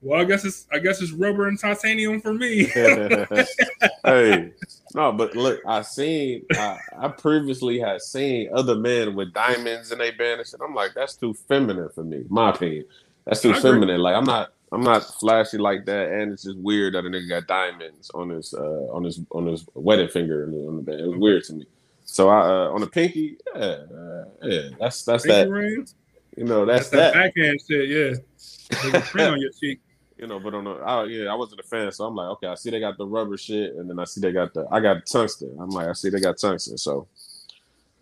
well, 0.03 0.21
I 0.21 0.25
guess 0.25 0.45
it's 0.45 0.67
I 0.73 0.79
guess 0.79 1.03
it's 1.03 1.13
rubber 1.13 1.49
and 1.49 1.59
titanium 1.59 2.21
for 2.21 2.33
me. 2.33 2.65
hey, 2.65 4.53
no, 4.95 5.13
but 5.13 5.37
look, 5.37 5.61
I 5.67 5.83
seen 5.83 6.45
I, 6.53 6.79
I, 6.99 7.09
previously 7.09 7.79
had 7.79 8.01
seen 8.01 8.51
other 8.55 8.77
men 8.77 9.15
with 9.15 9.35
diamonds 9.35 9.93
in 9.93 9.99
their 9.99 10.13
band 10.13 10.41
and 10.41 10.49
shit. 10.49 10.61
I'm 10.65 10.75
like, 10.75 10.93
that's 10.95 11.17
too 11.17 11.35
feminine 11.35 11.91
for 11.95 12.05
me. 12.05 12.25
My 12.29 12.51
opinion, 12.51 12.85
that's 13.25 13.43
too 13.43 13.53
I 13.53 13.61
feminine. 13.61 13.91
Agree. 13.91 14.03
Like 14.03 14.15
I'm 14.15 14.25
not 14.25 14.53
I'm 14.73 14.83
not 14.83 15.03
flashy 15.19 15.59
like 15.59 15.85
that, 15.87 16.13
and 16.13 16.33
it's 16.33 16.45
just 16.45 16.59
weird 16.59 16.95
that 16.95 17.05
a 17.05 17.09
nigga 17.09 17.29
got 17.29 17.47
diamonds 17.49 18.11
on 18.15 18.29
his 18.31 18.55
uh, 18.55 18.87
on 18.93 19.03
his 19.03 19.21
on 19.33 19.47
his 19.47 19.67
wedding 19.75 20.09
finger 20.09 20.45
on 20.45 20.77
the 20.77 20.83
band. 20.83 21.01
It 21.01 21.09
was 21.09 21.19
weird 21.19 21.45
to 21.45 21.55
me. 21.55 21.67
So 22.05 22.29
I 22.29 22.41
uh, 22.41 22.71
on 22.71 22.81
the 22.81 22.87
pinky, 22.87 23.37
yeah, 23.55 23.61
uh, 23.63 24.25
yeah, 24.43 24.69
that's 24.79 25.03
that's 25.05 25.25
pinky 25.25 25.45
that. 25.45 25.51
Ring? 25.51 25.87
You 26.37 26.45
know, 26.45 26.65
that's, 26.65 26.89
that's 26.89 27.13
that, 27.13 27.15
that 27.15 27.35
backhand 27.35 27.61
shit. 27.69 27.89
Yeah, 27.89 29.01
print 29.01 29.33
on 29.33 29.41
your 29.41 29.53
cheek. 29.61 29.81
You 30.21 30.27
know, 30.27 30.39
but 30.39 30.53
on 30.53 30.65
the 30.65 30.73
I, 30.73 31.05
yeah, 31.05 31.33
I 31.33 31.35
wasn't 31.35 31.61
a 31.61 31.63
fan, 31.63 31.91
so 31.93 32.05
I'm 32.05 32.15
like, 32.15 32.29
okay, 32.33 32.49
I 32.49 32.55
see 32.55 32.69
they 32.69 32.79
got 32.79 32.99
the 32.99 33.07
rubber 33.07 33.39
shit, 33.39 33.75
and 33.77 33.89
then 33.89 33.99
I 33.99 34.05
see 34.05 34.21
they 34.21 34.33
got 34.33 34.53
the 34.53 34.67
I 34.71 34.79
got 34.79 35.07
tungsten. 35.07 35.57
I'm 35.59 35.71
like, 35.71 35.89
I 35.89 35.95
see 35.95 36.11
they 36.11 36.21
got 36.21 36.37
tungsten, 36.37 36.77
so. 36.77 37.09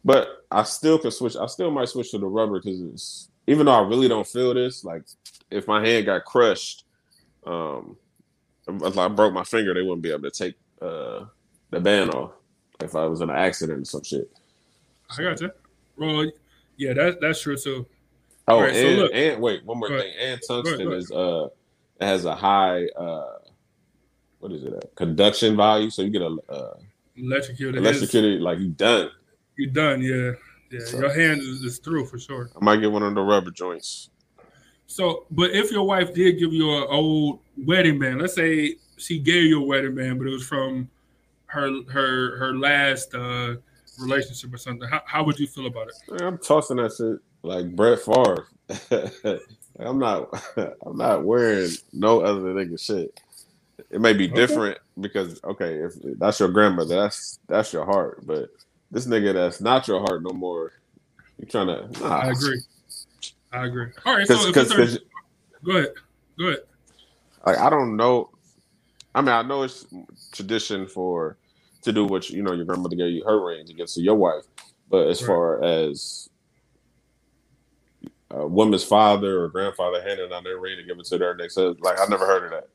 But 0.05 0.45
I 0.51 0.65
still 0.65 0.99
can 0.99 1.13
switch. 1.13 1.37
I 1.37 1.47
still 1.47 1.71
might 1.71 1.89
switch 1.89 2.11
to 2.11 2.19
the 2.19 2.27
rubber 2.27 2.59
because 2.59 2.81
it's 2.81 3.28
even 3.49 3.65
though 3.65 3.73
I 3.73 3.81
really 3.81 4.09
don't 4.09 4.27
feel 4.27 4.53
this, 4.53 4.85
like 4.85 5.03
if 5.51 5.67
my 5.67 5.85
hand 5.85 6.05
got 6.05 6.27
crushed, 6.27 6.85
um, 7.47 7.97
if 8.69 8.99
I 8.99 9.09
broke 9.09 9.33
my 9.33 9.43
finger, 9.43 9.73
they 9.73 9.81
wouldn't 9.81 10.03
be 10.03 10.11
able 10.11 10.31
to 10.31 10.31
take 10.31 10.55
uh, 10.83 11.25
the 11.71 11.81
band 11.81 12.15
off 12.15 12.33
if 12.81 12.95
I 12.95 13.07
was 13.07 13.23
in 13.23 13.31
an 13.31 13.37
accident 13.37 13.81
or 13.81 13.85
some 13.87 14.05
shit. 14.05 14.31
I 15.19 15.23
got 15.23 15.41
you. 15.41 15.51
Well, 15.97 16.31
yeah, 16.77 16.93
that's 16.93 17.17
that's 17.23 17.41
true 17.41 17.57
too. 17.57 17.87
Oh, 18.47 18.61
right, 18.61 18.77
and, 18.77 18.99
so 18.99 19.07
and 19.09 19.41
wait, 19.41 19.65
one 19.65 19.79
more 19.79 19.89
thing. 19.89 20.13
And 20.21 20.41
tungsten 20.47 20.93
is 20.93 21.11
uh 21.11 21.49
has 22.03 22.27
a 22.27 22.35
high 22.35 22.85
uh 22.99 23.39
what 24.41 24.53
is 24.53 24.63
it? 24.63 24.75
A 24.75 24.87
conduction 24.89 25.57
value, 25.57 25.89
so 25.89 26.03
you 26.03 26.11
get 26.11 26.23
a 26.23 26.37
uh, 26.51 26.75
electrocuted. 27.17 27.77
Electrocuted, 27.77 28.43
like 28.43 28.59
you 28.59 28.69
done. 28.69 29.11
You 29.57 29.71
done, 29.71 30.03
yeah. 30.03 30.33
Yeah, 30.71 30.81
so, 30.85 30.99
your 30.99 31.15
hand 31.15 31.41
is, 31.41 31.63
is 31.63 31.79
through 31.79 32.07
for 32.07 32.19
sure. 32.19 32.51
I 32.61 32.65
might 32.65 32.77
get 32.77 32.93
one 32.93 33.03
of 33.03 33.15
the 33.15 33.23
rubber 33.23 33.51
joints. 33.51 34.11
So, 34.87 35.27
but 35.31 35.51
if 35.51 35.71
your 35.71 35.85
wife 35.85 36.15
did 36.15 36.39
give 36.39 36.53
you 36.53 36.71
an 36.77 36.87
old 36.89 37.41
wedding 37.57 37.99
band, 37.99 38.21
let's 38.21 38.35
say 38.35 38.77
she 38.97 39.19
gave 39.19 39.45
you 39.45 39.63
a 39.63 39.67
wedding 39.67 39.95
band, 39.95 40.19
but 40.19 40.27
it 40.27 40.33
was 40.33 40.47
from 40.47 40.89
her 41.47 41.83
her 41.91 42.37
her 42.39 42.57
last 42.57 43.15
uh, 43.15 43.57
relationship 43.99 44.53
or 44.53 44.59
something, 44.59 44.89
how, 44.89 45.03
how 45.07 45.25
would 45.25 45.39
you 45.39 45.47
feel 45.47 45.67
about 45.67 45.89
it? 45.89 46.23
I'm 46.23 46.39
tossing 46.39 46.79
that 46.79 46.95
shit 46.97 47.19
like 47.43 47.75
Brett 47.75 48.01
Favre. 48.01 48.49
I'm 49.79 49.99
not 49.99 50.29
I'm 50.87 50.97
not 50.97 51.25
wearing 51.25 51.71
no 51.93 52.21
other 52.21 52.41
nigga 52.41 52.81
shit. 52.81 53.19
It 53.91 54.01
may 54.01 54.13
be 54.13 54.27
okay. 54.27 54.35
different 54.35 54.79
because 55.01 55.41
okay, 55.45 55.75
if 55.75 55.95
that's 56.19 56.41
your 56.41 56.49
grandmother, 56.49 56.97
that's 56.97 57.39
that's 57.47 57.73
your 57.73 57.85
heart, 57.85 58.27
but 58.27 58.51
this 58.91 59.07
nigga 59.07 59.33
that's 59.33 59.61
not 59.61 59.87
your 59.89 60.01
heart 60.01 60.23
no 60.23 60.31
more. 60.31 60.73
You 61.39 61.47
trying 61.47 61.69
to? 61.69 62.01
Nah. 62.01 62.19
I 62.21 62.31
agree. 62.31 62.61
I 63.53 63.67
agree. 63.67 63.87
All 64.05 64.17
right, 64.17 64.29
Cause, 64.29 64.43
so 64.43 64.53
cause, 64.53 64.73
cause, 64.73 64.99
go 65.65 65.77
ahead. 65.77 65.93
Go 66.39 66.47
ahead. 66.49 66.61
Like 67.47 67.59
I 67.59 67.71
don't 67.71 67.97
know. 67.97 68.31
I 69.15 69.21
mean, 69.21 69.31
I 69.31 69.43
know 69.43 69.63
it's 69.63 69.87
tradition 70.33 70.87
for 70.87 71.39
to 71.83 71.93
do 71.93 72.05
what 72.05 72.29
you 72.31 72.43
know 72.43 72.53
your 72.53 72.65
grandmother 72.65 72.97
gave 72.97 73.13
you 73.13 73.25
her 73.25 73.45
ring 73.45 73.67
to 73.67 73.73
give 73.73 73.89
to 73.89 74.01
your 74.01 74.17
wife, 74.17 74.45
but 74.91 75.09
as 75.09 75.23
right. 75.23 75.27
far 75.27 75.65
as 75.65 76.29
a 78.31 78.47
woman's 78.47 78.85
father 78.85 79.43
or 79.43 79.49
grandfather 79.49 80.03
handing 80.03 80.29
down 80.29 80.45
their 80.45 80.59
ring 80.59 80.77
to 80.77 80.83
give 80.83 80.99
it 80.99 81.07
to 81.07 81.19
their 81.19 81.35
next 81.35 81.55
husband, 81.55 81.81
like 81.83 81.99
I 81.99 82.07
never 82.07 82.27
heard 82.27 82.45
of 82.45 82.51
that. 82.51 82.69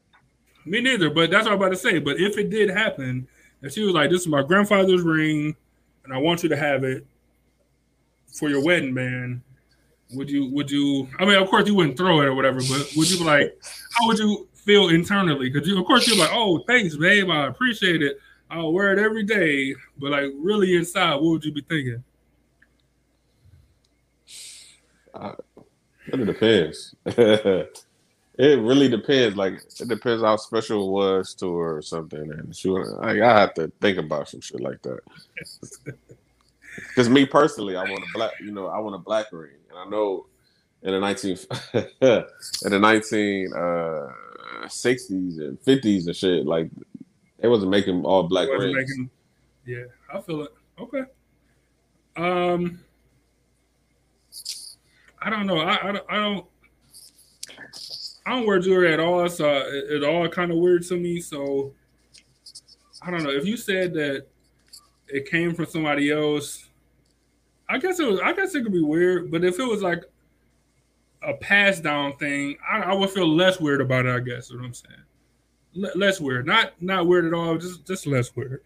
Me 0.66 0.82
neither, 0.82 1.09
but 1.09 1.30
that's 1.30 1.45
what 1.45 1.53
I'm 1.53 1.59
about 1.59 1.70
to 1.70 1.76
say. 1.76 1.99
But 1.99 2.20
if 2.20 2.38
it 2.38 2.49
did 2.49 2.70
happen, 2.70 3.28
if 3.61 3.74
she 3.74 3.84
was 3.84 3.93
like, 3.93 4.09
"This 4.09 4.22
is 4.22 4.28
my 4.28 4.41
grandfather's 4.41 5.01
ring," 5.01 5.55
and 6.04 6.14
I 6.14 6.18
want 6.18 6.43
you 6.43 6.49
to 6.49 6.58
have 6.58 6.84
it 6.84 7.06
for 8.28 8.49
your 8.49 8.64
wedding 8.64 8.93
band, 8.93 9.41
would 10.14 10.30
you 10.30 10.47
would 10.51 10.70
you 10.70 11.08
I 11.20 11.26
mean 11.26 11.41
of 11.41 11.49
course 11.49 11.68
you 11.68 11.76
wouldn't 11.76 11.97
throw 11.97 12.22
it 12.22 12.26
or 12.26 12.36
whatever, 12.36 12.60
but 12.60 12.91
would 12.95 13.10
you 13.10 13.18
be 13.18 13.24
like 13.24 13.58
how 13.91 14.08
would 14.08 14.20
you 14.20 14.47
feel 14.54 14.89
internally? 14.89 15.49
Because 15.49 15.68
you 15.68 15.80
of 15.80 15.86
course 15.86 16.08
you're 16.08 16.18
like, 16.18 16.32
oh 16.34 16.64
thanks, 16.68 16.95
babe, 16.95 17.30
I 17.30 17.47
appreciate 17.47 18.01
it. 18.01 18.20
I'll 18.49 18.74
wear 18.74 18.93
it 18.93 18.99
every 18.99 19.24
day. 19.24 19.76
But 19.97 20.12
like 20.12 20.32
really 20.38 20.76
inside, 20.76 21.16
what 21.16 21.24
would 21.24 21.45
you 21.45 21.51
be 21.51 21.62
thinking? 21.62 22.04
Uh, 25.14 25.34
it 26.08 26.26
depends. 26.26 26.95
It 28.38 28.59
really 28.59 28.89
depends. 28.89 29.38
Like 29.38 29.61
it 29.79 29.88
depends 29.88 30.23
how 30.23 30.38
special 30.38 30.88
it 30.88 30.91
was 30.91 31.34
to 31.36 31.55
her 31.55 31.77
or 31.77 31.81
something. 31.81 32.31
And 32.31 32.55
she, 32.55 32.69
like, 32.69 33.21
I 33.21 33.39
have 33.39 33.53
to 33.55 33.71
think 33.79 33.99
about 33.99 34.29
some 34.29 34.41
shit 34.41 34.61
like 34.61 34.81
that. 34.81 34.99
Because 36.75 37.09
me 37.09 37.25
personally, 37.25 37.75
I 37.75 37.84
want 37.84 38.03
a 38.03 38.07
black. 38.13 38.31
You 38.39 38.51
know, 38.51 38.67
I 38.67 38.79
want 38.79 38.95
a 38.95 38.99
black 38.99 39.27
ring, 39.31 39.57
and 39.69 39.77
I 39.77 39.86
know 39.89 40.25
in 40.81 40.91
the 40.91 40.99
nineteen 40.99 41.38
in 41.73 42.71
the 42.71 42.79
nineteen 42.79 43.53
uh, 43.53 44.09
sixties 44.67 45.38
and 45.38 45.59
fifties 45.61 46.07
and 46.07 46.15
shit, 46.15 46.45
like 46.45 46.69
they 47.39 47.47
wasn't 47.47 47.71
making 47.71 48.03
all 48.05 48.23
black 48.23 48.49
rings. 48.49 48.75
Making, 48.75 49.09
yeah, 49.65 49.84
I 50.11 50.21
feel 50.21 50.43
it. 50.43 50.53
Okay. 50.79 51.03
Um, 52.15 52.79
I 55.21 55.29
don't 55.29 55.45
know. 55.45 55.59
I, 55.59 55.73
I, 55.73 55.99
I 56.09 56.15
don't. 56.15 56.45
I 58.26 58.32
don't 58.32 58.45
wear 58.47 58.59
jewelry 58.59 58.93
at 58.93 58.99
all, 58.99 59.28
so 59.30 59.49
it, 59.49 59.91
it 59.91 60.03
all 60.03 60.28
kind 60.30 60.51
of 60.51 60.57
weird 60.57 60.84
to 60.88 60.97
me. 60.97 61.19
So 61.19 61.74
I 63.01 63.11
don't 63.11 63.24
know. 63.24 63.32
If 63.32 63.45
you 63.45 63.57
said 63.57 63.93
that 63.95 64.28
it 65.07 65.30
came 65.30 65.53
from 65.53 65.65
somebody 65.65 66.11
else, 66.11 66.69
I 67.69 67.78
guess 67.78 67.99
it 67.99 68.07
was. 68.07 68.19
I 68.21 68.34
guess 68.34 68.55
it 68.55 68.63
could 68.63 68.74
be 68.74 68.82
weird. 68.82 69.32
But 69.32 69.43
if 69.43 69.59
it 69.59 69.67
was 69.67 69.82
like 69.82 70.03
a 71.21 71.34
pass 71.34 71.80
down 71.80 72.15
thing, 72.17 72.57
I, 72.67 72.82
I 72.82 72.93
would 72.93 73.09
feel 73.09 73.28
less 73.28 73.59
weird 73.59 73.82
about 73.82 74.05
it. 74.05 74.15
I 74.15 74.19
guess 74.19 74.51
what 74.51 74.63
I'm 74.63 74.74
saying. 74.74 75.84
L- 75.84 75.99
less 75.99 76.21
weird, 76.21 76.45
not 76.45 76.82
not 76.82 77.07
weird 77.07 77.26
at 77.26 77.34
all. 77.34 77.57
Just 77.57 77.86
just 77.86 78.07
less 78.07 78.36
weird. 78.36 78.61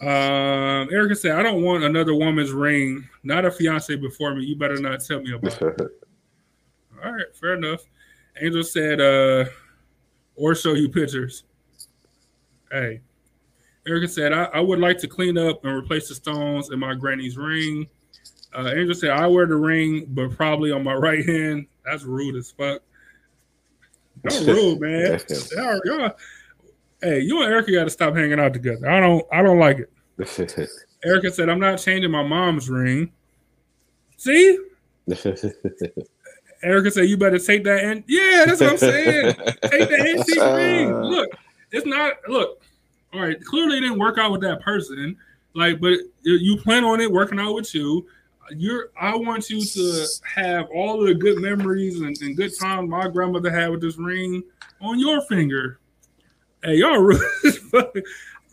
Um, 0.00 0.88
Erica 0.92 1.14
said, 1.14 1.32
"I 1.32 1.42
don't 1.42 1.62
want 1.62 1.84
another 1.84 2.14
woman's 2.14 2.52
ring, 2.52 3.08
not 3.22 3.44
a 3.44 3.50
fiance 3.50 3.94
before 3.96 4.34
me. 4.34 4.44
You 4.44 4.56
better 4.56 4.76
not 4.76 5.00
tell 5.04 5.20
me 5.20 5.32
about 5.32 5.62
it." 5.62 5.80
All 7.04 7.12
right, 7.12 7.34
fair 7.34 7.54
enough. 7.54 7.84
Angel 8.40 8.64
said, 8.64 9.00
uh, 9.00 9.44
or 10.36 10.54
show 10.54 10.74
you 10.74 10.88
pictures. 10.88 11.44
Hey. 12.70 13.00
Erica 13.86 14.08
said, 14.08 14.32
I, 14.32 14.44
I, 14.44 14.60
would 14.60 14.78
like 14.78 14.98
to 14.98 15.08
clean 15.08 15.36
up 15.36 15.64
and 15.64 15.74
replace 15.74 16.08
the 16.08 16.14
stones 16.14 16.70
in 16.70 16.78
my 16.78 16.94
granny's 16.94 17.36
ring. 17.36 17.86
Uh, 18.56 18.72
Angel 18.74 18.94
said, 18.94 19.10
I 19.10 19.26
wear 19.26 19.46
the 19.46 19.56
ring, 19.56 20.06
but 20.08 20.30
probably 20.30 20.72
on 20.72 20.82
my 20.82 20.94
right 20.94 21.24
hand. 21.24 21.66
That's 21.84 22.02
rude 22.04 22.36
as 22.36 22.50
fuck. 22.50 22.82
That's 24.22 24.40
rude, 24.42 24.80
man. 24.80 25.20
y'all, 25.54 25.80
y'all, 25.84 26.12
hey, 27.02 27.20
you 27.20 27.42
and 27.42 27.52
Erica 27.52 27.72
got 27.72 27.84
to 27.84 27.90
stop 27.90 28.16
hanging 28.16 28.40
out 28.40 28.54
together. 28.54 28.88
I 28.88 29.00
don't, 29.00 29.24
I 29.30 29.42
don't 29.42 29.58
like 29.58 29.78
it. 29.78 29.90
Erica 31.04 31.30
said, 31.30 31.50
I'm 31.50 31.60
not 31.60 31.78
changing 31.78 32.10
my 32.10 32.22
mom's 32.22 32.70
ring. 32.70 33.12
See? 34.16 34.58
Erica 36.64 36.90
said, 36.90 37.08
"You 37.08 37.16
better 37.16 37.38
take 37.38 37.64
that." 37.64 37.84
And 37.84 38.02
yeah, 38.06 38.44
that's 38.46 38.60
what 38.60 38.70
I'm 38.70 38.78
saying. 38.78 39.34
take 39.36 39.88
the 39.88 40.00
antique 40.00 40.42
ring. 40.42 40.92
Look, 40.92 41.30
it's 41.70 41.86
not. 41.86 42.14
Look, 42.28 42.62
all 43.12 43.20
right. 43.20 43.42
Clearly, 43.44 43.78
it 43.78 43.80
didn't 43.82 43.98
work 43.98 44.18
out 44.18 44.32
with 44.32 44.40
that 44.42 44.60
person. 44.62 45.16
Like, 45.54 45.80
but 45.80 45.98
you 46.22 46.56
plan 46.58 46.84
on 46.84 47.00
it 47.00 47.10
working 47.10 47.38
out 47.38 47.54
with 47.54 47.74
you. 47.74 48.06
You're. 48.50 48.90
I 49.00 49.14
want 49.14 49.50
you 49.50 49.64
to 49.64 50.06
have 50.34 50.66
all 50.74 51.00
of 51.00 51.06
the 51.06 51.14
good 51.14 51.38
memories 51.38 52.00
and, 52.00 52.16
and 52.20 52.36
good 52.36 52.58
times 52.58 52.88
my 52.88 53.08
grandmother 53.08 53.50
had 53.50 53.70
with 53.70 53.80
this 53.80 53.98
ring 53.98 54.42
on 54.80 54.98
your 54.98 55.20
finger. 55.22 55.78
Hey, 56.62 56.76
y'all 56.76 56.98
really. 56.98 57.26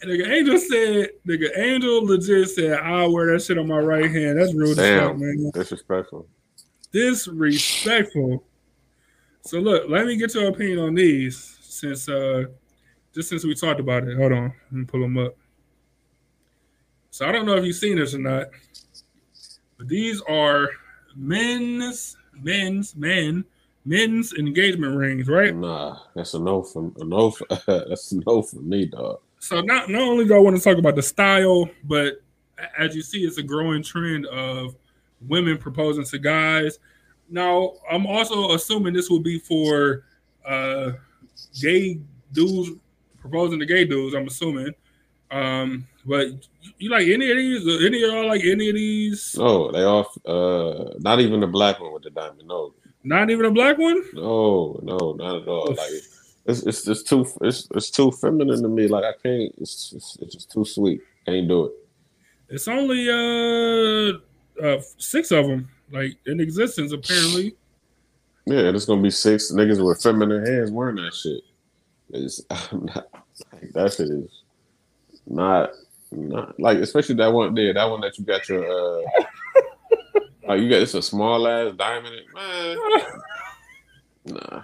Nigga 0.04 0.32
Angel 0.32 0.58
said, 0.58 1.10
nigga 1.28 1.56
Angel 1.56 2.04
legit 2.04 2.50
said, 2.50 2.80
I'll 2.80 3.14
wear 3.14 3.32
that 3.32 3.44
shit 3.44 3.60
on 3.60 3.68
my 3.68 3.78
right 3.78 4.10
hand. 4.10 4.40
That's 4.40 4.52
real 4.52 4.74
Damn, 4.74 5.20
man. 5.20 5.52
Disrespectful 5.54 6.28
disrespectful. 6.92 8.44
So 9.42 9.60
look, 9.60 9.90
let 9.90 10.06
me 10.06 10.18
get 10.18 10.34
your 10.34 10.48
opinion 10.48 10.80
on 10.80 10.96
these 10.96 11.58
since 11.62 12.08
uh 12.08 12.46
just 13.14 13.30
since 13.30 13.44
we 13.44 13.56
talked 13.56 13.80
about 13.80 14.08
it. 14.08 14.18
Hold 14.18 14.32
on, 14.32 14.54
let 14.72 14.72
me 14.72 14.86
pull 14.86 15.02
them 15.02 15.18
up. 15.18 15.36
So 17.10 17.28
I 17.28 17.32
don't 17.32 17.46
know 17.46 17.56
if 17.56 17.66
you've 17.66 17.76
seen 17.76 17.98
this 17.98 18.14
or 18.14 18.20
not, 18.20 18.48
but 19.78 19.88
these 19.88 20.22
are 20.22 20.70
men's 21.16 22.16
men's 22.34 22.96
men 22.96 23.46
men's 23.86 24.34
engagement 24.34 24.96
rings, 24.96 25.28
right? 25.28 25.56
Nah, 25.56 26.00
that's 26.16 26.34
a 26.34 26.40
no 26.40 26.64
for 26.64 26.92
a 27.00 27.04
no. 27.04 27.32
For, 27.32 27.46
that's 27.68 28.12
a 28.12 28.20
no 28.26 28.42
for 28.42 28.58
me, 28.58 28.86
dog. 28.86 29.20
So 29.40 29.62
not 29.62 29.90
not 29.90 30.02
only 30.02 30.26
do 30.26 30.36
I 30.36 30.40
want 30.40 30.56
to 30.56 30.64
talk 30.64 30.78
about 30.78 30.96
the 30.96 31.02
style, 31.02 31.70
but 31.84 32.22
as 32.78 32.96
you 32.96 33.02
see, 33.02 33.26
it's 33.26 33.38
a 33.38 33.44
growing 33.44 33.84
trend 33.84 34.26
of 34.28 34.76
women 35.28 35.58
proposing 35.58 36.04
to 36.06 36.20
guys. 36.20 36.80
Now, 37.30 37.74
I'm 37.90 38.06
also 38.06 38.54
assuming 38.54 38.94
this 38.94 39.10
will 39.10 39.22
be 39.22 39.40
for 39.40 40.04
uh, 40.46 40.92
gay 41.62 42.00
dudes 42.34 42.72
proposing 43.20 43.60
to 43.60 43.66
gay 43.66 43.86
dudes. 43.86 44.16
I'm 44.16 44.28
assuming. 44.28 44.74
Um, 45.30 45.88
but 46.06 46.28
you 46.78 46.90
like 46.90 47.08
any 47.08 47.32
of 47.32 47.38
these? 47.38 47.86
Any 47.86 48.04
of 48.04 48.12
y'all 48.12 48.28
like 48.28 48.44
any 48.44 48.70
of 48.70 48.76
these? 48.76 49.36
No, 49.38 49.72
they 49.72 49.84
all. 49.84 50.12
Uh, 50.26 50.94
not 51.00 51.20
even 51.20 51.40
the 51.40 51.48
black 51.48 51.80
one 51.80 51.94
with 51.94 52.04
the 52.04 52.10
diamond. 52.10 52.48
No, 52.48 52.74
not 53.04 53.30
even 53.30 53.46
a 53.46 53.52
black 53.52 53.78
one. 53.78 54.04
No, 54.14 54.80
no, 54.84 55.14
not 55.14 55.42
at 55.42 55.48
all. 55.48 55.70
Like 55.70 55.92
it's 56.46 56.64
it's 56.64 56.84
just 56.84 57.08
too 57.08 57.26
it's 57.42 57.68
it's 57.76 57.92
too 57.92 58.12
feminine 58.12 58.62
to 58.62 58.68
me. 58.68 58.88
Like 58.88 59.04
I 59.04 59.14
can't. 59.24 59.54
It's 59.58 59.94
it's, 59.96 60.18
it's 60.22 60.34
just 60.34 60.52
too 60.52 60.66
sweet. 60.66 61.02
Can't 61.26 61.48
do 61.48 61.66
it. 61.66 61.72
It's 62.50 62.68
only 62.68 63.08
uh 63.10 64.20
uh, 64.62 64.82
six 64.98 65.32
of 65.32 65.48
them 65.48 65.70
like 65.92 66.18
in 66.26 66.40
existence 66.40 66.92
apparently. 66.92 67.56
Yeah, 68.46 68.64
there's 68.64 68.86
gonna 68.86 69.02
be 69.02 69.12
six 69.12 69.52
niggas 69.52 69.86
with 69.86 70.02
feminine 70.02 70.46
hands 70.46 70.72
wearing 70.72 70.96
that 70.98 71.14
shit. 71.14 71.42
It's 72.10 72.42
not, 72.50 73.08
like, 73.54 73.72
that 73.74 73.94
shit 73.94 74.10
is 74.10 74.42
not 75.28 75.72
not 76.12 76.60
like 76.60 76.78
especially 76.80 77.16
that 77.16 77.32
one 77.32 77.54
there, 77.54 77.74
that 77.74 77.90
one 77.90 78.02
that 78.02 78.18
you 78.18 78.26
got 78.26 78.48
your 78.50 78.66
uh 78.66 79.02
like 80.48 80.62
you 80.62 80.70
got 80.70 80.82
it's 80.82 80.94
a 80.94 81.02
small 81.02 81.48
ass 81.48 81.74
diamond 81.78 82.16
man. 82.34 82.78
Nah. 84.24 84.62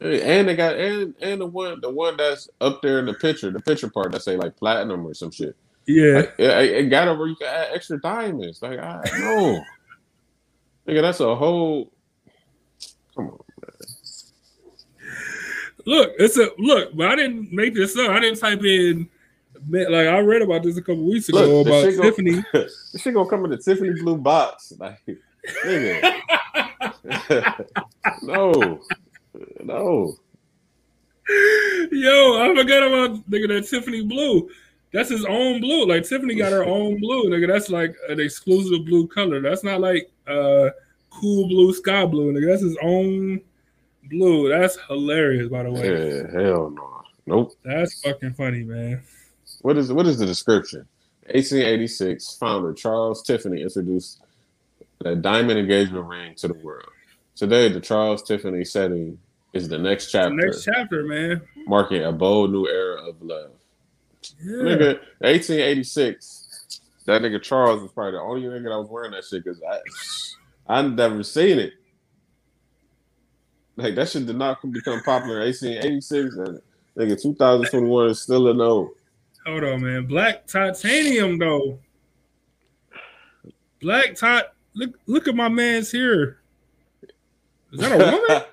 And 0.00 0.48
they 0.48 0.56
got 0.56 0.76
and 0.76 1.14
and 1.20 1.40
the 1.40 1.46
one 1.46 1.80
the 1.80 1.90
one 1.90 2.16
that's 2.16 2.48
up 2.60 2.82
there 2.82 2.98
in 2.98 3.06
the 3.06 3.14
picture, 3.14 3.52
the 3.52 3.60
picture 3.60 3.88
part 3.88 4.10
that 4.10 4.22
say 4.22 4.36
like 4.36 4.56
platinum 4.56 5.06
or 5.06 5.14
some 5.14 5.30
shit. 5.30 5.56
Yeah, 5.88 6.16
like, 6.16 6.34
it, 6.38 6.72
it 6.76 6.90
got 6.90 7.08
over. 7.08 7.26
You 7.26 7.34
can 7.34 7.46
add 7.46 7.70
extra 7.72 7.98
diamonds. 7.98 8.60
Like 8.60 8.78
I 8.78 9.00
know, 9.18 9.64
nigga, 10.86 11.00
that's 11.00 11.20
a 11.20 11.34
whole. 11.34 11.90
Come 13.16 13.30
on, 13.30 13.38
man. 13.62 13.70
Look, 15.86 16.12
it's 16.18 16.36
a 16.36 16.50
look, 16.58 16.94
but 16.94 17.08
I 17.08 17.16
didn't 17.16 17.50
make 17.50 17.74
this 17.74 17.96
up. 17.96 18.10
I 18.10 18.20
didn't 18.20 18.38
type 18.38 18.62
in. 18.62 19.08
Like 19.66 20.08
I 20.08 20.18
read 20.18 20.42
about 20.42 20.62
this 20.62 20.76
a 20.76 20.82
couple 20.82 21.08
weeks 21.08 21.30
ago 21.30 21.62
look, 21.62 21.66
about 21.66 21.84
Tiffany. 22.02 22.32
Gonna, 22.52 22.66
this 22.92 23.00
shit 23.00 23.14
gonna 23.14 23.28
come 23.28 23.46
in 23.46 23.50
the 23.52 23.56
Tiffany 23.56 23.98
blue 23.98 24.18
box. 24.18 24.74
Like, 24.78 25.00
nigga. 25.64 26.20
no, 28.24 28.78
no. 29.64 30.16
Yo, 31.90 32.42
I 32.42 32.54
forgot 32.54 32.82
about 32.86 33.30
nigga 33.30 33.48
that 33.48 33.66
Tiffany 33.70 34.04
blue. 34.04 34.50
That's 34.92 35.10
his 35.10 35.24
own 35.24 35.60
blue. 35.60 35.86
Like 35.86 36.04
Tiffany 36.04 36.34
got 36.34 36.52
her 36.52 36.64
own 36.64 36.98
blue, 37.00 37.24
nigga. 37.24 37.46
That's 37.46 37.68
like 37.68 37.94
an 38.08 38.20
exclusive 38.20 38.86
blue 38.86 39.06
color. 39.08 39.40
That's 39.40 39.62
not 39.64 39.80
like 39.80 40.10
uh 40.26 40.70
cool 41.10 41.48
blue, 41.48 41.72
sky 41.74 42.06
blue, 42.06 42.32
nigga. 42.32 42.50
That's 42.50 42.62
his 42.62 42.78
own 42.82 43.40
blue. 44.04 44.48
That's 44.48 44.78
hilarious, 44.88 45.48
by 45.48 45.64
the 45.64 45.72
way. 45.72 46.16
Yeah, 46.16 46.40
hell 46.40 46.70
no. 46.70 47.02
Nope. 47.26 47.52
That's 47.62 48.00
fucking 48.00 48.34
funny, 48.34 48.62
man. 48.62 49.02
What 49.62 49.76
is 49.76 49.92
what 49.92 50.06
is 50.06 50.18
the 50.18 50.26
description? 50.26 50.86
1886, 51.26 52.36
founder 52.36 52.72
Charles 52.72 53.22
Tiffany 53.22 53.60
introduced 53.60 54.22
the 55.00 55.14
diamond 55.14 55.58
engagement 55.58 56.06
ring 56.06 56.34
to 56.36 56.48
the 56.48 56.54
world. 56.54 56.88
Today, 57.36 57.68
the 57.68 57.80
Charles 57.80 58.22
Tiffany 58.22 58.64
setting 58.64 59.18
is 59.52 59.68
the 59.68 59.78
next 59.78 60.10
chapter. 60.10 60.30
The 60.30 60.46
next 60.46 60.64
chapter, 60.64 61.04
man. 61.04 61.42
Marking 61.66 62.04
a 62.04 62.12
bold 62.12 62.50
new 62.50 62.66
era 62.66 63.06
of 63.06 63.20
love. 63.20 63.50
Yeah. 64.40 64.52
Nigga, 64.52 64.98
1886. 65.18 66.80
That 67.06 67.22
nigga 67.22 67.42
Charles 67.42 67.82
was 67.82 67.92
probably 67.92 68.12
the 68.12 68.20
only 68.20 68.42
nigga 68.42 68.64
that 68.64 68.78
was 68.78 68.88
wearing 68.90 69.12
that 69.12 69.24
shit 69.24 69.42
because 69.42 69.62
I 69.62 69.80
I 70.68 70.82
never 70.82 71.22
seen 71.22 71.58
it. 71.58 71.72
Like 73.76 73.94
that 73.94 74.08
shit 74.10 74.26
did 74.26 74.36
not 74.36 74.60
become 74.70 75.00
popular 75.02 75.40
in 75.40 75.46
1886 75.46 76.36
and 76.36 76.60
nigga 76.96 77.20
2021 77.20 78.10
is 78.10 78.20
still 78.20 78.48
a 78.48 78.54
no. 78.54 78.92
Hold 79.46 79.64
on, 79.64 79.82
man. 79.82 80.06
Black 80.06 80.46
titanium 80.46 81.38
though. 81.38 81.78
Black 83.80 84.14
tot. 84.14 84.52
Look, 84.74 84.98
look 85.06 85.28
at 85.28 85.34
my 85.34 85.48
man's 85.48 85.90
here. 85.90 86.40
Is 87.72 87.80
that 87.80 87.92
a 87.92 87.96
woman? 87.96 88.44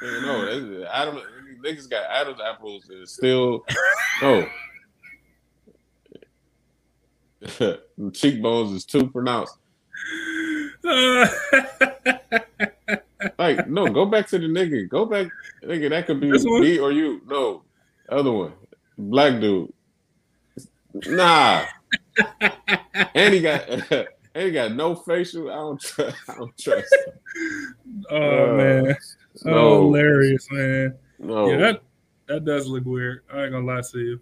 no, 0.00 0.86
I 0.92 1.04
don't 1.04 1.22
niggas 1.64 1.88
got 1.88 2.10
Adam's 2.10 2.40
apples 2.40 2.88
and 2.88 3.08
still 3.08 3.64
no. 4.22 4.46
cheekbones 8.12 8.72
is 8.72 8.84
too 8.84 9.08
pronounced. 9.08 9.56
Like, 13.38 13.68
no, 13.68 13.86
go 13.86 14.06
back 14.06 14.26
to 14.28 14.38
the 14.38 14.46
nigga. 14.46 14.88
Go 14.88 15.04
back, 15.04 15.26
nigga. 15.62 15.90
That 15.90 16.06
could 16.06 16.20
be 16.20 16.30
me 16.30 16.78
or 16.78 16.92
you. 16.92 17.20
No, 17.26 17.62
other 18.08 18.32
one, 18.32 18.52
black 18.98 19.40
dude. 19.40 19.72
Nah, 21.06 21.64
and 23.14 23.34
he 23.34 23.40
got, 23.40 23.68
and 23.90 24.08
he 24.34 24.50
got 24.50 24.72
no 24.72 24.94
facial. 24.94 25.50
I 25.50 25.54
don't 25.54 25.80
trust. 25.80 26.16
I 26.28 26.34
don't 26.34 26.58
trust. 26.58 26.94
Him. 26.94 28.06
oh 28.10 28.52
Uh, 28.52 28.56
man, 28.56 28.96
No, 29.44 29.52
oh 29.52 29.82
hilarious, 29.84 30.46
man. 30.50 30.98
No. 31.20 31.50
Yeah, 31.50 31.56
that 31.58 31.82
that 32.26 32.44
does 32.44 32.66
look 32.66 32.84
weird. 32.84 33.22
I 33.32 33.44
ain't 33.44 33.52
gonna 33.52 33.66
lie 33.66 33.82
to 33.92 33.98
you. 33.98 34.20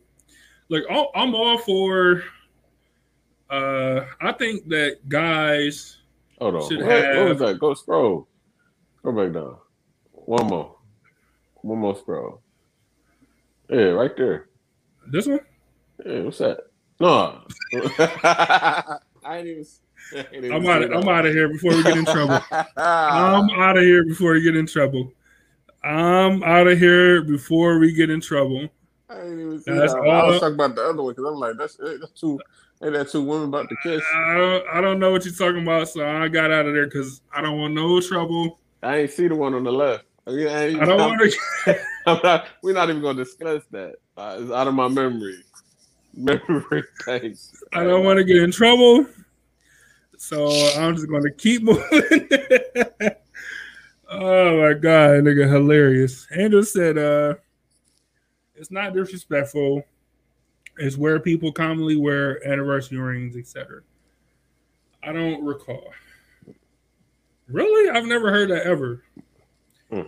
Look, 0.69 0.85
I'm 0.91 1.07
I'm 1.15 1.35
all 1.35 1.59
for. 1.59 2.23
Uh, 3.49 4.05
I 4.21 4.33
think 4.33 4.69
that 4.69 5.09
guys. 5.09 5.99
Hold 6.39 6.57
on. 6.57 6.69
should 6.69 6.81
What, 6.81 7.17
what 7.17 7.29
was 7.29 7.39
that? 7.39 7.59
Go 7.59 7.75
scroll. 7.75 8.29
Go 9.03 9.13
back 9.13 9.33
down. 9.33 9.57
One 10.13 10.47
more. 10.47 10.77
One 11.63 11.79
more 11.79 11.97
scroll. 11.97 12.43
Yeah, 13.71 13.91
right 13.91 14.17
there. 14.17 14.49
This 15.11 15.27
one? 15.27 15.41
Yeah, 16.05 16.21
what's 16.21 16.39
that? 16.39 16.59
No. 17.01 17.41
I 19.25 19.39
ain't 19.39 19.47
even. 19.47 19.67
I 20.13 20.19
ain't 20.19 20.45
even 20.45 20.53
I'm 20.53 20.67
out. 20.67 20.81
that. 20.81 20.97
I'm 20.97 21.09
out 21.09 21.27
of 21.27 21.35
here 21.35 21.49
before 21.49 21.75
we 21.75 21.83
get 21.83 21.97
in 21.97 22.05
trouble. 22.05 22.41
I'm 22.77 23.51
out 23.51 23.77
of 23.77 23.85
here 23.85 24.05
before 24.05 24.33
we 24.33 24.43
get 24.43 24.57
in 24.57 24.67
trouble. 24.67 25.13
I'm 25.83 26.43
out 26.43 26.67
of 26.67 26.79
here 26.79 27.23
before 27.23 27.79
we 27.79 27.93
get 27.93 28.11
in 28.11 28.21
trouble. 28.21 28.69
I 29.09 29.21
ain't 29.23 29.41
even 29.41 29.61
see 29.61 29.73
That's 29.73 29.95
that. 29.95 30.01
I 30.01 30.27
was 30.27 30.41
talking 30.41 30.55
about 30.55 30.75
the 30.75 30.85
other 30.85 31.03
one 31.03 31.15
because 31.15 31.31
I'm 31.31 31.39
like, 31.39 31.57
that's, 31.57 31.77
that's 31.77 32.21
two. 32.21 32.41
Ain't 32.83 32.93
that 32.93 33.11
two 33.11 33.23
women 33.23 33.49
about 33.49 33.69
to 33.69 33.77
kiss? 33.83 34.03
I 34.15 34.37
don't, 34.37 34.65
I 34.73 34.81
don't 34.81 34.99
know 34.99 35.11
what 35.11 35.25
you're 35.25 35.35
talking 35.35 35.63
about, 35.63 35.89
so 35.89 36.07
I 36.07 36.29
got 36.29 36.51
out 36.51 36.67
of 36.67 36.75
there 36.75 36.87
because 36.87 37.23
I 37.33 37.41
don't 37.41 37.59
want 37.59 37.75
no 37.75 38.01
trouble. 38.01 38.61
I 38.83 38.99
ain't 38.99 39.11
see 39.11 39.29
the 39.29 39.35
one 39.35 39.55
on 39.55 39.65
the 39.65 39.73
left. 39.73 40.05
I, 40.27 40.31
I, 40.31 40.85
don't 40.85 40.99
want 40.99 41.33
to. 41.65 41.81
Not, 42.07 42.47
we're 42.63 42.75
not 42.75 42.91
even 42.91 43.01
gonna 43.01 43.25
discuss 43.25 43.63
that. 43.71 43.95
Uh, 44.17 44.39
it's 44.41 44.53
out 44.53 44.69
of 44.69 44.75
my 44.75 44.89
memory. 44.89 45.43
Memory 46.15 46.83
thanks. 47.05 47.63
I 47.73 47.85
don't 47.85 48.05
want 48.05 48.19
to 48.19 48.25
get 48.25 48.39
in 48.39 48.51
trouble. 48.51 49.07
So 50.19 50.49
I'm 50.77 50.97
just 50.97 51.09
going 51.09 51.23
to 51.23 51.31
keep 51.31 51.63
moving. 51.63 52.29
Oh 54.09 54.61
my 54.61 54.75
god, 54.75 55.25
nigga, 55.25 55.51
hilarious. 55.51 56.27
Andrew 56.31 56.63
said, 56.63 56.99
"Uh, 56.99 57.35
it's 58.55 58.71
not 58.71 58.95
disrespectful. 58.95 59.85
It's 60.79 60.97
where 60.97 61.19
people 61.21 61.53
commonly 61.53 61.97
wear 61.97 62.47
anniversary 62.47 62.99
rings, 62.99 63.37
etc." 63.37 63.83
I 65.03 65.13
don't 65.13 65.45
recall. 65.45 65.93
Really, 67.49 67.91
I've 67.91 68.07
never 68.07 68.31
heard 68.31 68.51
that 68.51 68.67
ever. 68.67 69.03
Hmm. 69.91 70.03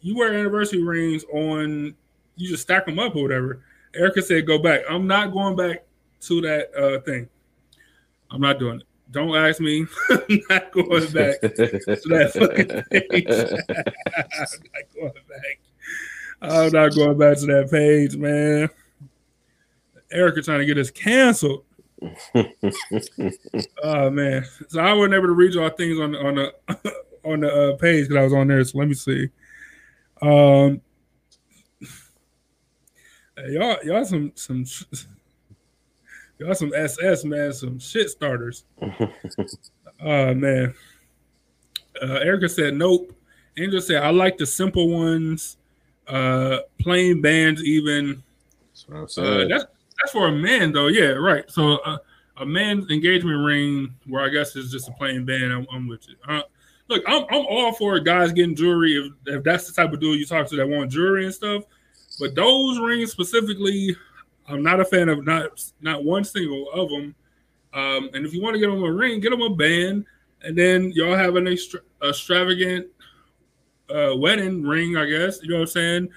You 0.00 0.16
wear 0.16 0.32
anniversary 0.32 0.82
rings 0.82 1.24
on. 1.32 1.94
You 2.36 2.48
just 2.48 2.62
stack 2.62 2.86
them 2.86 2.98
up 2.98 3.16
or 3.16 3.22
whatever. 3.22 3.62
Erica 3.94 4.22
said, 4.22 4.46
"Go 4.46 4.58
back." 4.58 4.82
I'm 4.88 5.06
not 5.06 5.32
going 5.32 5.56
back 5.56 5.84
to 6.22 6.40
that 6.42 6.74
uh, 6.74 7.00
thing. 7.00 7.28
I'm 8.30 8.40
not 8.40 8.58
doing 8.58 8.80
it. 8.80 8.86
Don't 9.10 9.34
ask 9.34 9.60
me. 9.60 9.86
I'm 10.10 10.40
not 10.48 10.72
going 10.72 11.12
back 11.12 11.40
to 11.40 11.48
that 11.48 12.30
fucking 12.32 12.82
page. 12.90 13.26
I'm 13.28 13.92
not 14.72 14.94
going 14.94 15.12
back. 15.28 15.60
I'm 16.42 16.72
not 16.72 16.94
going 16.94 17.18
back 17.18 17.38
to 17.38 17.46
that 17.46 17.70
page, 17.70 18.16
man. 18.16 18.68
Erica 20.12 20.42
trying 20.42 20.60
to 20.60 20.66
get 20.66 20.78
us 20.78 20.90
canceled. 20.90 21.64
Oh 23.82 24.10
man. 24.10 24.44
So 24.68 24.80
I 24.80 24.92
wasn't 24.92 25.14
able 25.14 25.26
to 25.26 25.32
read 25.32 25.54
y'all 25.54 25.70
things 25.70 25.98
on 25.98 26.14
on 26.14 26.34
the 26.36 26.54
on 27.24 27.40
the 27.40 27.52
uh, 27.52 27.76
page 27.76 28.08
because 28.08 28.16
I 28.16 28.24
was 28.24 28.32
on 28.32 28.48
there. 28.48 28.64
So 28.64 28.78
let 28.78 28.88
me 28.88 28.94
see. 28.94 29.28
Um, 30.22 30.80
y'all 33.48 33.76
y'all 33.84 34.04
some 34.04 34.32
some 34.34 34.64
y'all 36.40 36.54
some 36.54 36.72
SS 36.74 37.24
man, 37.24 37.52
some 37.52 37.78
shit 37.78 38.10
starters. 38.10 38.64
Oh 40.02 40.34
man. 40.34 40.74
Uh, 42.02 42.14
Erica 42.14 42.48
said 42.48 42.74
nope. 42.74 43.12
Angel 43.58 43.80
said 43.80 44.02
I 44.02 44.10
like 44.10 44.38
the 44.38 44.46
simple 44.46 44.88
ones, 44.88 45.58
uh, 46.08 46.60
plain 46.78 47.20
bands 47.20 47.62
even. 47.62 48.22
That's 48.88 49.16
what 49.16 49.20
I'm 49.20 49.42
Uh, 49.42 49.48
that's 49.48 49.64
that's 50.00 50.12
for 50.12 50.28
a 50.28 50.32
man 50.32 50.72
though. 50.72 50.86
Yeah, 50.86 51.10
right. 51.10 51.48
So 51.50 51.76
uh, 51.78 51.98
a 52.38 52.46
man's 52.46 52.90
engagement 52.90 53.44
ring, 53.44 53.94
where 54.06 54.24
I 54.24 54.30
guess 54.30 54.56
it's 54.56 54.70
just 54.70 54.88
a 54.88 54.92
plain 54.92 55.26
band. 55.26 55.52
I'm, 55.52 55.66
I'm 55.70 55.86
with 55.86 56.08
you. 56.08 56.16
Uh, 56.26 56.42
look, 56.88 57.02
I'm 57.06 57.24
I'm 57.30 57.46
all 57.46 57.72
for 57.74 58.00
guys 58.00 58.32
getting 58.32 58.56
jewelry 58.56 58.94
if 58.94 59.36
if 59.36 59.44
that's 59.44 59.66
the 59.66 59.74
type 59.74 59.92
of 59.92 60.00
dude 60.00 60.18
you 60.18 60.26
talk 60.26 60.46
to 60.48 60.56
that 60.56 60.66
want 60.66 60.90
jewelry 60.90 61.26
and 61.26 61.34
stuff. 61.34 61.64
But 62.18 62.34
those 62.34 62.78
rings 62.78 63.10
specifically, 63.10 63.96
I'm 64.50 64.62
not 64.62 64.80
a 64.80 64.84
fan 64.84 65.08
of 65.08 65.24
not 65.24 65.62
not 65.80 66.04
one 66.04 66.24
single 66.24 66.70
of 66.72 66.88
them. 66.88 67.14
Um, 67.72 68.10
and 68.14 68.26
if 68.26 68.34
you 68.34 68.42
want 68.42 68.54
to 68.54 68.60
get 68.60 68.70
them 68.70 68.82
a 68.82 68.92
ring, 68.92 69.20
get 69.20 69.30
them 69.30 69.42
a 69.42 69.54
band, 69.54 70.04
and 70.42 70.58
then 70.58 70.90
y'all 70.90 71.14
have 71.14 71.36
an 71.36 71.46
extra, 71.46 71.80
extravagant 72.02 72.88
uh, 73.88 74.16
wedding 74.16 74.62
ring, 74.62 74.96
I 74.96 75.06
guess. 75.06 75.42
You 75.42 75.50
know 75.50 75.56
what 75.56 75.62
I'm 75.62 75.66
saying? 75.68 76.08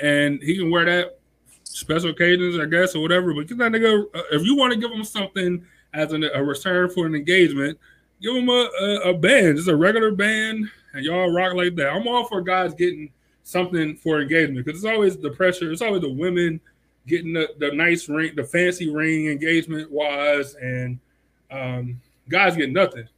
And 0.00 0.42
he 0.42 0.56
can 0.56 0.70
wear 0.70 0.84
that 0.84 1.18
special 1.64 2.10
occasions, 2.10 2.58
I 2.58 2.66
guess, 2.66 2.94
or 2.94 3.02
whatever. 3.02 3.32
But 3.32 3.48
that 3.48 3.56
nigga, 3.56 4.04
uh, 4.14 4.22
if 4.32 4.44
you 4.44 4.56
want 4.56 4.74
to 4.74 4.78
give 4.78 4.90
him 4.90 5.04
something 5.04 5.64
as 5.94 6.12
an, 6.12 6.24
a 6.24 6.42
return 6.42 6.90
for 6.90 7.06
an 7.06 7.14
engagement, 7.14 7.78
give 8.20 8.34
him 8.34 8.48
a, 8.48 8.68
a, 8.80 9.10
a 9.10 9.14
band, 9.14 9.56
just 9.56 9.68
a 9.68 9.76
regular 9.76 10.10
band, 10.10 10.68
and 10.92 11.04
y'all 11.04 11.32
rock 11.32 11.54
like 11.54 11.76
that. 11.76 11.92
I'm 11.92 12.06
all 12.08 12.26
for 12.26 12.42
guys 12.42 12.74
getting 12.74 13.10
something 13.42 13.96
for 13.96 14.20
engagement 14.20 14.64
because 14.64 14.82
it's 14.82 14.92
always 14.92 15.16
the 15.16 15.30
pressure. 15.30 15.72
It's 15.72 15.82
always 15.82 16.02
the 16.02 16.12
women 16.12 16.60
getting 17.06 17.32
the, 17.32 17.48
the 17.58 17.72
nice 17.72 18.08
ring, 18.08 18.32
the 18.36 18.44
fancy 18.44 18.90
ring 18.90 19.26
engagement 19.26 19.90
wise, 19.90 20.54
and 20.54 20.98
um, 21.50 22.00
guys 22.28 22.56
get 22.56 22.70
nothing. 22.70 23.08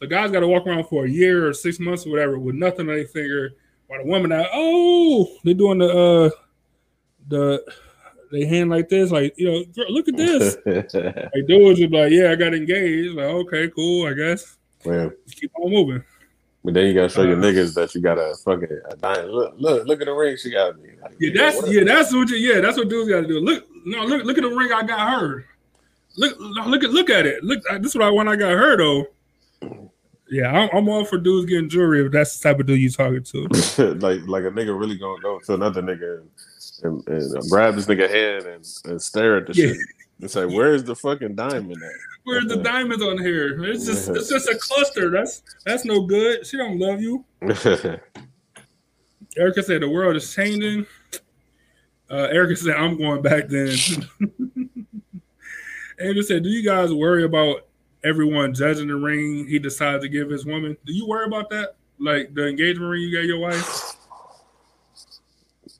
The 0.00 0.06
guys 0.06 0.30
got 0.30 0.40
to 0.40 0.48
walk 0.48 0.66
around 0.66 0.84
for 0.84 1.04
a 1.04 1.08
year 1.08 1.48
or 1.48 1.52
six 1.52 1.78
months 1.78 2.06
or 2.06 2.10
whatever 2.10 2.38
with 2.38 2.56
nothing 2.56 2.88
on 2.88 2.96
their 2.96 3.06
finger. 3.06 3.50
While 3.86 4.02
the 4.02 4.10
women 4.10 4.32
are, 4.32 4.48
oh, 4.52 5.36
they're 5.44 5.54
doing 5.54 5.78
the 5.78 5.88
uh 5.88 6.30
the 7.28 7.64
they 8.32 8.46
hand 8.46 8.70
like 8.70 8.88
this, 8.88 9.10
like 9.10 9.34
you 9.36 9.50
know, 9.50 9.64
girl, 9.66 9.92
look 9.92 10.08
at 10.08 10.16
this. 10.16 10.56
like 10.66 11.46
dudes 11.46 11.78
be 11.78 11.88
like, 11.88 12.12
yeah, 12.12 12.30
I 12.30 12.34
got 12.34 12.54
engaged. 12.54 13.14
Like, 13.14 13.26
okay, 13.26 13.68
cool, 13.68 14.06
I 14.06 14.14
guess. 14.14 14.56
Man, 14.84 15.12
Just 15.26 15.40
keep 15.40 15.52
on 15.54 15.70
moving. 15.70 16.02
But 16.64 16.74
then 16.74 16.86
you 16.86 16.94
gotta 16.94 17.08
show 17.08 17.22
your 17.22 17.38
Uh, 17.38 17.42
niggas 17.42 17.74
that 17.74 17.94
you 17.94 18.00
got 18.00 18.18
a 18.18 18.34
fucking 18.44 18.68
a 18.90 18.96
diamond. 18.96 19.32
Look, 19.32 19.54
look, 19.58 19.86
look 19.86 20.00
at 20.00 20.06
the 20.06 20.12
ring 20.12 20.36
she 20.36 20.50
got 20.50 20.80
me. 20.80 20.90
Like, 21.02 21.12
Yeah, 21.18 21.30
that's 21.34 21.56
what? 21.56 21.70
yeah, 21.72 21.84
that's 21.84 22.12
what 22.12 22.28
you 22.30 22.36
yeah, 22.36 22.60
that's 22.60 22.76
what 22.76 22.88
dudes 22.88 23.08
got 23.10 23.22
to 23.22 23.26
do. 23.28 23.40
Look, 23.40 23.64
no, 23.84 24.04
look, 24.04 24.24
look 24.24 24.38
at 24.38 24.42
the 24.42 24.50
ring 24.54 24.72
I 24.72 24.82
got 24.84 25.20
her. 25.20 25.44
Look, 26.16 26.36
look 26.38 26.84
at 26.84 26.90
look 26.90 27.10
at 27.10 27.26
it. 27.26 27.42
Look, 27.42 27.62
uh, 27.70 27.78
this 27.78 27.86
is 27.88 27.94
what 27.96 28.04
I 28.04 28.10
want. 28.10 28.28
I 28.28 28.36
got 28.36 28.50
her 28.52 28.76
though. 28.76 29.06
Yeah, 30.30 30.50
I'm, 30.50 30.70
I'm 30.76 30.88
all 30.88 31.04
for 31.04 31.18
dudes 31.18 31.46
getting 31.46 31.68
jewelry 31.68 32.06
if 32.06 32.12
that's 32.12 32.38
the 32.38 32.48
type 32.48 32.60
of 32.60 32.66
dude 32.66 32.80
you 32.80 32.90
talking 32.90 33.22
to. 33.22 33.42
like 34.00 34.20
like 34.26 34.44
a 34.44 34.50
nigga 34.50 34.78
really 34.78 34.96
gonna 34.96 35.20
go 35.20 35.38
to 35.40 35.54
another 35.54 35.82
nigga 35.82 36.22
and, 36.84 37.06
and, 37.08 37.32
and 37.32 37.50
grab 37.50 37.74
this 37.74 37.86
nigga 37.86 38.08
head 38.08 38.44
and, 38.46 38.64
and 38.86 39.02
stare 39.02 39.36
at 39.38 39.46
the 39.46 39.54
Yeah. 39.54 39.66
shit 39.68 39.76
and 40.20 40.30
say, 40.30 40.44
"Where's 40.46 40.84
the 40.84 40.94
fucking 40.96 41.34
diamond 41.34 41.72
at?" 41.82 41.90
Where's 42.24 42.46
the 42.46 42.56
diamonds 42.56 43.02
on 43.02 43.18
here? 43.18 43.64
It's 43.64 43.84
just 43.86 44.08
it's 44.08 44.28
just 44.28 44.48
a 44.48 44.56
cluster. 44.56 45.10
That's 45.10 45.42
that's 45.64 45.84
no 45.84 46.06
good. 46.06 46.46
She 46.46 46.56
don't 46.56 46.78
love 46.78 47.00
you. 47.00 47.24
Erica 49.36 49.62
said 49.62 49.82
the 49.82 49.88
world 49.88 50.16
is 50.16 50.32
changing. 50.32 50.86
Uh, 52.10 52.28
Erica 52.30 52.56
said 52.56 52.76
I'm 52.76 52.96
going 52.96 53.22
back 53.22 53.48
then. 53.48 53.76
Andrew 56.00 56.22
said, 56.22 56.42
"Do 56.42 56.48
you 56.48 56.64
guys 56.64 56.92
worry 56.92 57.24
about 57.24 57.66
everyone 58.04 58.54
judging 58.54 58.88
the 58.88 58.96
ring 58.96 59.46
he 59.48 59.58
decides 59.58 60.02
to 60.04 60.08
give 60.08 60.30
his 60.30 60.44
woman? 60.44 60.76
Do 60.84 60.92
you 60.92 61.06
worry 61.06 61.26
about 61.26 61.50
that? 61.50 61.76
Like 61.98 62.34
the 62.34 62.48
engagement 62.48 62.90
ring 62.90 63.02
you 63.02 63.10
gave 63.10 63.26
your 63.26 63.38
wife? 63.38 63.96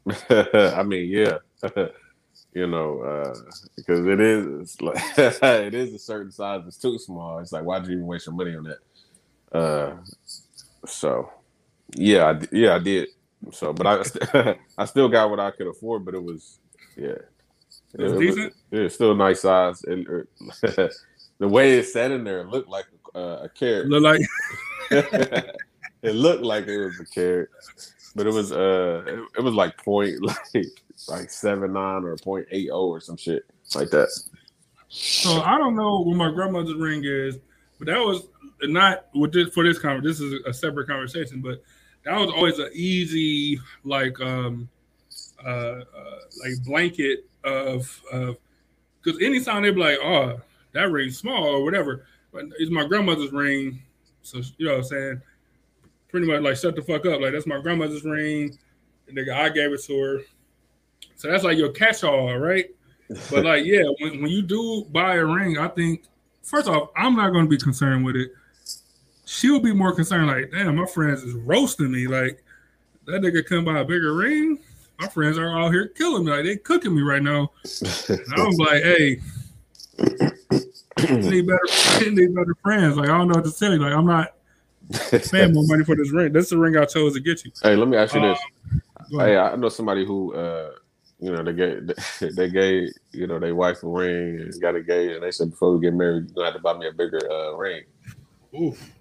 I 0.55 0.82
mean, 0.82 1.09
yeah, 1.09 1.39
you 2.55 2.66
know, 2.66 3.01
uh, 3.01 3.35
because 3.77 4.07
it 4.07 4.20
is 4.20 4.47
it's 4.61 4.81
like 4.81 4.97
it 5.19 5.74
is 5.74 5.95
a 5.95 5.99
certain 5.99 6.31
size. 6.33 6.62
It's 6.66 6.77
too 6.79 6.99
small. 6.99 7.39
It's 7.39 7.53
like, 7.53 7.65
why'd 7.65 7.87
you 7.87 7.93
even 7.95 8.07
waste 8.07 8.27
your 8.27 8.35
money 8.35 8.55
on 8.57 8.65
that? 8.65 8.79
Uh, 9.59 9.97
so 10.87 11.31
yeah, 11.95 12.24
I, 12.41 12.47
yeah, 12.53 12.74
I 12.77 12.79
did. 12.79 13.09
So, 13.53 13.73
but 13.73 13.87
I 14.35 14.57
I 14.79 14.85
still 14.85 15.09
got 15.09 15.31
what 15.31 15.41
I 15.41 15.51
could 15.51 15.66
afford, 15.66 16.05
but 16.05 16.15
it 16.15 16.23
was 16.23 16.59
yeah, 16.97 17.16
It 17.95 18.03
was 18.03 18.12
decent? 18.15 18.53
It 18.70 18.79
was 18.81 18.95
still 18.95 19.12
a 19.12 19.16
nice 19.16 19.41
size. 19.41 19.83
It, 19.85 20.07
it- 20.09 20.93
the 21.39 21.49
way 21.49 21.79
it 21.79 21.87
sat 21.87 22.11
in 22.12 22.23
there 22.24 22.41
it 22.43 22.49
looked 22.49 22.69
like 22.69 22.87
uh, 23.15 23.39
a 23.43 23.49
carat. 23.49 23.89
Look 23.89 24.03
like 24.03 24.20
it 26.03 26.15
looked 26.15 26.43
like 26.45 26.66
it 26.66 26.85
was 26.85 27.01
a 27.01 27.07
carat, 27.07 27.49
but 28.14 28.26
it 28.26 28.32
was 28.32 28.52
uh 28.52 29.02
it, 29.06 29.20
it 29.39 29.40
was 29.43 29.55
like 29.55 29.76
point 29.78 30.22
like 30.22 30.66
like 31.09 31.30
seven 31.30 31.72
nine 31.72 32.05
or 32.05 32.16
point 32.16 32.47
eight 32.51 32.70
oh 32.72 32.89
or 32.89 33.01
some 33.01 33.16
shit 33.16 33.44
like 33.74 33.90
that. 33.90 34.09
so. 34.89 35.40
I 35.43 35.59
don't 35.59 35.74
know 35.74 36.01
what 36.01 36.16
my 36.16 36.30
grandmother's 36.30 36.74
ring 36.74 37.02
is, 37.05 37.39
but 37.78 37.86
that 37.86 37.98
was 37.98 38.28
not 38.62 39.06
with 39.14 39.32
this 39.32 39.48
for 39.48 39.64
this 39.64 39.78
conversation. 39.78 40.09
This 40.09 40.20
is 40.20 40.47
a 40.47 40.52
separate 40.52 40.89
conversation, 40.89 41.40
but 41.40 41.62
that 42.05 42.18
was 42.18 42.30
always 42.30 42.59
an 42.59 42.70
easy 42.72 43.59
like 43.84 44.20
um 44.20 44.68
uh, 45.44 45.48
uh 45.48 46.18
like 46.43 46.62
blanket 46.64 47.26
of 47.44 48.01
of 48.12 48.36
because 49.02 49.20
anytime 49.20 49.62
they'd 49.62 49.74
be 49.74 49.80
like, 49.80 49.98
oh, 50.02 50.40
that 50.72 50.90
ring's 50.90 51.18
small 51.18 51.44
or 51.44 51.64
whatever, 51.64 52.06
but 52.32 52.44
it's 52.59 52.70
my 52.70 52.86
grandmother's 52.86 53.32
ring, 53.32 53.82
so 54.22 54.40
you 54.59 54.66
know 54.66 54.72
what 54.72 54.78
I'm 54.78 54.84
saying. 54.84 55.22
Pretty 56.12 56.26
much 56.26 56.43
like 56.43 56.56
shut 56.56 56.76
the 56.76 56.82
fuck 56.82 57.05
up. 57.06 57.20
Like 57.20 57.32
that's 57.32 57.47
my 57.47 57.60
grandmother's 57.60 58.05
ring. 58.05 58.56
And 59.09 59.16
nigga, 59.16 59.34
I 59.34 59.48
gave 59.48 59.72
it 59.72 59.82
to 59.84 59.98
her. 59.98 60.20
So 61.16 61.30
that's 61.30 61.43
like 61.43 61.59
your 61.59 61.70
catch-all, 61.70 62.36
right? 62.36 62.66
But 63.30 63.44
like, 63.44 63.64
yeah, 63.64 63.84
when, 63.98 64.22
when 64.22 64.30
you 64.30 64.43
do 64.43 64.84
buy 64.90 65.16
a 65.16 65.24
ring, 65.24 65.59
I 65.59 65.68
think 65.68 66.05
first 66.43 66.68
off, 66.68 66.90
I'm 66.97 67.16
not 67.16 67.30
gonna 67.32 67.48
be 67.48 67.59
concerned 67.59 68.05
with 68.05 68.16
it. 68.16 68.32
She'll 69.24 69.60
be 69.60 69.72
more 69.72 69.94
concerned, 69.94 70.26
like, 70.26 70.51
damn, 70.51 70.76
my 70.76 70.84
friends 70.84 71.22
is 71.22 71.34
roasting 71.34 71.90
me. 71.90 72.06
Like, 72.06 72.44
that 73.06 73.22
nigga 73.22 73.47
come 73.47 73.64
buy 73.64 73.78
a 73.78 73.84
bigger 73.84 74.14
ring. 74.14 74.59
My 75.01 75.09
friends 75.09 75.39
are 75.39 75.59
out 75.59 75.72
here 75.72 75.89
killing 75.89 76.24
me. 76.24 76.32
Like, 76.32 76.44
they 76.44 76.56
cooking 76.56 76.94
me 76.94 77.02
right 77.02 77.22
now. 77.22 77.51
And 78.09 78.20
I'm 78.36 78.51
like, 78.56 78.82
hey, 78.82 79.20
need 81.20 81.47
better, 81.47 82.10
need 82.10 82.34
better 82.34 82.56
friends. 82.62 82.97
Like, 82.97 83.09
I 83.09 83.16
don't 83.16 83.28
know 83.28 83.34
what 83.36 83.44
to 83.44 83.52
tell 83.52 83.72
you. 83.72 83.78
Like, 83.78 83.94
I'm 83.94 84.06
not 84.06 84.34
paying 85.31 85.53
more 85.53 85.65
money 85.67 85.85
for 85.85 85.97
this 85.97 86.11
ring. 86.11 86.33
This 86.33 86.45
is 86.45 86.51
the 86.51 86.59
ring 86.59 86.77
I 86.77 86.85
chose 86.85 87.15
to 87.15 87.21
get 87.21 87.45
you. 87.45 87.53
Hey, 87.63 87.77
let 87.77 87.89
me 87.89 87.97
ask 87.97 88.15
you 88.15 88.21
this. 88.21 88.39
Go. 89.11 89.19
Hey, 89.19 89.37
I 89.37 89.57
know 89.57 89.69
somebody 89.69 90.05
who, 90.05 90.35
uh, 90.35 90.71
you 91.19 91.33
know, 91.33 91.43
they 91.43 91.53
gave 91.53 91.91
they 92.37 92.51
gave 92.51 92.89
you 93.13 93.27
know 93.27 93.39
their 93.39 93.55
wife 93.55 93.83
a 93.83 93.89
ring 93.89 94.41
and 94.41 94.61
got 94.61 94.77
engaged, 94.77 95.15
and 95.15 95.23
they 95.23 95.31
said 95.31 95.51
before 95.51 95.77
we 95.77 95.81
get 95.81 95.95
married, 95.95 96.27
you're 96.27 96.35
gonna 96.35 96.47
have 96.47 96.55
to 96.55 96.61
buy 96.61 96.77
me 96.77 96.89
a 96.89 96.93
bigger 96.93 97.21
uh, 97.31 97.53
ring. 97.55 97.85
Oof. 98.61 98.93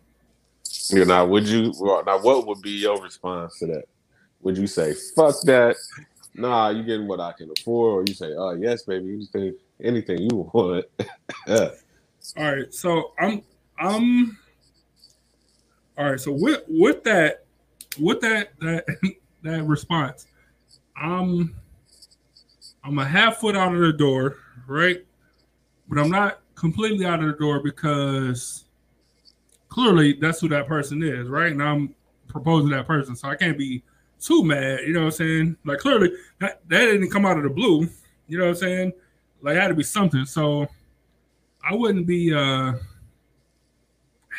You 0.89 1.05
know, 1.05 1.25
would 1.25 1.47
you? 1.47 1.73
Now, 2.05 2.19
what 2.21 2.47
would 2.47 2.61
be 2.61 2.71
your 2.71 3.01
response 3.01 3.59
to 3.59 3.67
that? 3.67 3.85
Would 4.41 4.57
you 4.57 4.67
say 4.67 4.93
fuck 5.15 5.35
that? 5.43 5.75
Nah, 6.33 6.69
you 6.69 6.83
getting 6.83 7.07
what 7.07 7.19
I 7.19 7.33
can 7.33 7.51
afford, 7.57 7.93
or 7.93 8.03
you 8.07 8.13
say, 8.13 8.33
oh 8.37 8.51
yes, 8.51 8.83
baby, 8.83 9.13
anything, 9.13 9.55
anything 9.83 10.17
you 10.19 10.49
want. 10.53 10.85
yeah. 11.47 11.69
All 12.37 12.55
right, 12.55 12.73
so 12.73 13.13
I'm 13.19 13.41
I'm 13.79 14.37
all 16.01 16.09
right. 16.09 16.19
So 16.19 16.31
with 16.31 16.63
with 16.67 17.03
that 17.03 17.45
with 17.99 18.21
that 18.21 18.53
that 18.59 18.85
that 19.43 19.63
response, 19.65 20.25
I'm 20.95 21.55
I'm 22.83 22.97
a 22.97 23.05
half 23.05 23.37
foot 23.37 23.55
out 23.55 23.75
of 23.75 23.81
the 23.81 23.93
door, 23.93 24.37
right? 24.67 25.05
But 25.87 25.99
I'm 25.99 26.09
not 26.09 26.39
completely 26.55 27.05
out 27.05 27.19
of 27.23 27.27
the 27.27 27.37
door 27.37 27.61
because 27.61 28.65
clearly 29.69 30.13
that's 30.13 30.39
who 30.39 30.49
that 30.49 30.67
person 30.67 31.03
is, 31.03 31.27
right? 31.27 31.51
And 31.51 31.61
I'm 31.61 31.93
proposing 32.27 32.71
that 32.71 32.87
person, 32.87 33.15
so 33.15 33.27
I 33.27 33.35
can't 33.35 33.57
be 33.57 33.83
too 34.19 34.43
mad. 34.43 34.79
You 34.87 34.93
know 34.93 35.01
what 35.01 35.05
I'm 35.05 35.11
saying? 35.11 35.57
Like 35.65 35.77
clearly 35.77 36.13
that 36.39 36.67
that 36.67 36.85
didn't 36.85 37.11
come 37.11 37.27
out 37.27 37.37
of 37.37 37.43
the 37.43 37.49
blue. 37.49 37.87
You 38.27 38.39
know 38.39 38.45
what 38.45 38.51
I'm 38.51 38.55
saying? 38.55 38.93
Like 39.43 39.55
had 39.55 39.67
to 39.67 39.75
be 39.75 39.83
something. 39.83 40.25
So 40.25 40.67
I 41.63 41.75
wouldn't 41.75 42.07
be 42.07 42.33
uh 42.33 42.73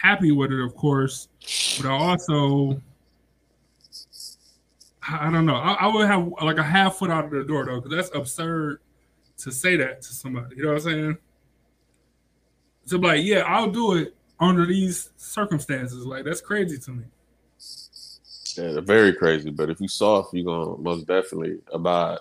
happy 0.03 0.33
with 0.33 0.51
it, 0.51 0.61
of 0.61 0.75
course, 0.75 1.29
but 1.79 1.89
I 1.89 1.93
also 1.93 2.81
I 5.09 5.31
don't 5.31 5.47
know. 5.47 5.57
I, 5.57 5.73
I 5.73 5.87
would 5.87 6.07
have 6.07 6.33
like 6.43 6.59
a 6.59 6.63
half 6.63 6.97
foot 6.97 7.11
out 7.11 7.25
of 7.25 7.31
the 7.31 7.45
door 7.45 7.65
though, 7.65 7.81
because 7.81 7.97
that's 7.97 8.15
absurd 8.15 8.81
to 9.39 9.51
say 9.51 9.77
that 9.77 10.03
to 10.03 10.13
somebody. 10.13 10.57
You 10.57 10.63
know 10.63 10.69
what 10.69 10.83
I'm 10.83 10.91
saying? 10.91 11.19
To 12.89 12.99
be 12.99 13.07
like, 13.07 13.25
yeah, 13.25 13.41
I'll 13.41 13.71
do 13.71 13.95
it 13.95 14.15
under 14.39 14.67
these 14.67 15.11
circumstances. 15.17 16.05
Like 16.05 16.25
that's 16.25 16.41
crazy 16.41 16.79
to 16.79 16.91
me. 16.91 17.05
Yeah, 18.57 18.81
very 18.81 19.13
crazy. 19.15 19.51
But 19.51 19.71
if 19.71 19.81
you 19.81 19.89
soft, 19.89 20.35
you're 20.35 20.45
gonna 20.45 20.79
most 20.79 21.07
definitely 21.07 21.59
abide 21.73 22.19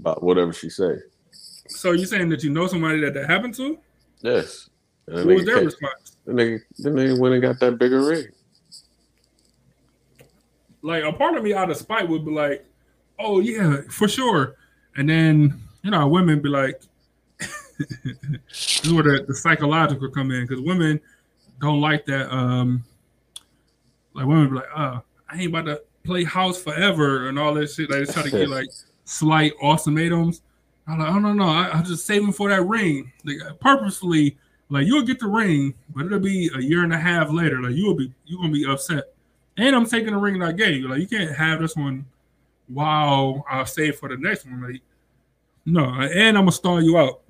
by 0.00 0.12
whatever 0.12 0.52
she 0.52 0.70
say. 0.70 0.96
So 1.68 1.92
you 1.92 2.06
saying 2.06 2.28
that 2.28 2.44
you 2.44 2.50
know 2.50 2.66
somebody 2.66 3.00
that 3.00 3.14
that 3.14 3.28
happened 3.28 3.54
to? 3.54 3.78
Yes. 4.20 4.70
What 5.06 5.26
was 5.26 5.44
their 5.44 5.56
ca- 5.56 5.64
response? 5.64 6.15
Then 6.26 6.36
they 6.36 6.58
then 6.78 6.94
they 6.94 7.12
went 7.12 7.34
and 7.34 7.42
got 7.42 7.60
that 7.60 7.78
bigger 7.78 8.04
ring. 8.04 8.26
Like 10.82 11.04
a 11.04 11.12
part 11.12 11.36
of 11.36 11.42
me 11.42 11.54
out 11.54 11.70
of 11.70 11.76
spite 11.76 12.08
would 12.08 12.24
be 12.24 12.32
like, 12.32 12.64
oh 13.18 13.40
yeah, 13.40 13.80
for 13.88 14.08
sure. 14.08 14.56
And 14.96 15.08
then 15.08 15.62
you 15.82 15.90
know, 15.90 16.06
women 16.08 16.40
be 16.40 16.48
like, 16.48 16.80
this 17.38 18.80
is 18.84 18.92
where 18.92 19.04
the, 19.04 19.24
the 19.26 19.34
psychological 19.34 20.10
come 20.10 20.30
in 20.30 20.46
because 20.46 20.60
women 20.60 21.00
don't 21.60 21.80
like 21.80 22.04
that. 22.06 22.32
Um, 22.32 22.84
like 24.14 24.26
women 24.26 24.48
be 24.48 24.56
like, 24.56 24.68
uh, 24.74 25.00
I 25.28 25.38
ain't 25.38 25.48
about 25.48 25.66
to 25.66 25.82
play 26.04 26.24
house 26.24 26.60
forever 26.62 27.28
and 27.28 27.38
all 27.38 27.54
that 27.54 27.70
shit. 27.70 27.90
Like 27.90 28.06
they 28.06 28.12
try 28.12 28.22
to 28.22 28.30
get 28.30 28.48
like 28.50 28.68
slight 29.04 29.52
ultimatums. 29.62 30.42
I'm 30.88 30.98
like, 30.98 31.08
oh 31.08 31.18
no, 31.18 31.32
no, 31.32 31.44
I, 31.44 31.70
I'm 31.72 31.84
just 31.84 32.06
saving 32.06 32.32
for 32.32 32.48
that 32.48 32.62
ring. 32.62 33.12
Like 33.24 33.38
purposefully, 33.60 34.38
like 34.68 34.86
you'll 34.86 35.02
get 35.02 35.20
the 35.20 35.28
ring, 35.28 35.74
but 35.94 36.06
it'll 36.06 36.18
be 36.18 36.50
a 36.54 36.60
year 36.60 36.82
and 36.84 36.92
a 36.92 36.98
half 36.98 37.30
later. 37.30 37.60
Like 37.62 37.74
you'll 37.74 37.94
be 37.94 38.12
you're 38.24 38.40
gonna 38.40 38.52
be 38.52 38.66
upset. 38.66 39.12
And 39.58 39.74
I'm 39.74 39.86
taking 39.86 40.12
the 40.12 40.18
ring 40.18 40.38
that 40.40 40.48
I 40.48 40.52
gave 40.52 40.76
you. 40.82 40.88
Like 40.88 41.00
you 41.00 41.06
can't 41.06 41.34
have 41.34 41.60
this 41.60 41.76
one 41.76 42.04
while 42.68 43.44
I'll 43.48 43.64
save 43.66 43.96
for 43.96 44.08
the 44.08 44.16
next 44.16 44.44
one. 44.44 44.60
Like, 44.62 44.82
no, 45.64 45.84
and 45.84 46.36
I'm 46.36 46.42
gonna 46.44 46.52
stall 46.52 46.82
you 46.82 46.98
out. 46.98 47.20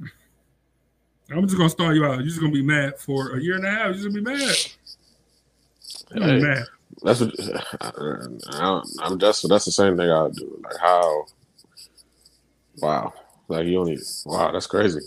I'm 1.30 1.42
just 1.46 1.56
gonna 1.56 1.68
stall 1.70 1.94
you 1.94 2.04
out. 2.04 2.16
You're 2.18 2.26
just 2.26 2.40
gonna 2.40 2.52
be 2.52 2.62
mad 2.62 2.98
for 2.98 3.36
a 3.36 3.40
year 3.42 3.56
and 3.56 3.64
a 3.66 3.70
half. 3.70 3.84
You're 3.86 3.92
just 3.94 4.04
gonna 4.06 4.14
be 4.14 4.20
mad. 4.22 4.56
You're 6.14 6.20
be 6.20 6.32
Hey, 6.32 6.40
mad. 6.40 6.64
that's 7.02 7.20
what 7.20 7.34
I, 7.80 8.60
don't- 8.60 8.88
I'm 9.02 9.18
just 9.18 9.48
that's 9.48 9.64
the 9.66 9.72
same 9.72 9.96
thing 9.96 10.10
I 10.10 10.28
do. 10.30 10.60
Like 10.64 10.76
how 10.80 11.26
wow. 12.78 13.12
Like 13.48 13.66
you 13.66 13.74
don't 13.74 13.86
need 13.88 14.00
wow, 14.24 14.50
that's 14.52 14.66
crazy. 14.66 15.00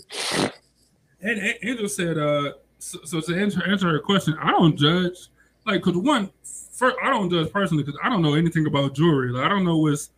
And 1.22 1.54
Angel 1.62 1.88
said, 1.88 2.18
uh, 2.18 2.52
so, 2.78 2.98
so 3.04 3.20
to 3.20 3.38
answer 3.38 3.62
answer 3.64 3.88
her 3.90 4.00
question, 4.00 4.36
I 4.40 4.50
don't 4.52 4.76
judge. 4.76 5.28
Like, 5.66 5.82
cause 5.82 5.96
one, 5.96 6.30
first, 6.72 6.96
I 7.02 7.10
don't 7.10 7.30
judge 7.30 7.52
personally 7.52 7.82
because 7.82 8.00
I 8.02 8.08
don't 8.08 8.22
know 8.22 8.34
anything 8.34 8.66
about 8.66 8.94
jewelry. 8.94 9.30
Like, 9.30 9.44
I 9.44 9.48
don't 9.48 9.64
know 9.64 9.76
what's 9.76 10.10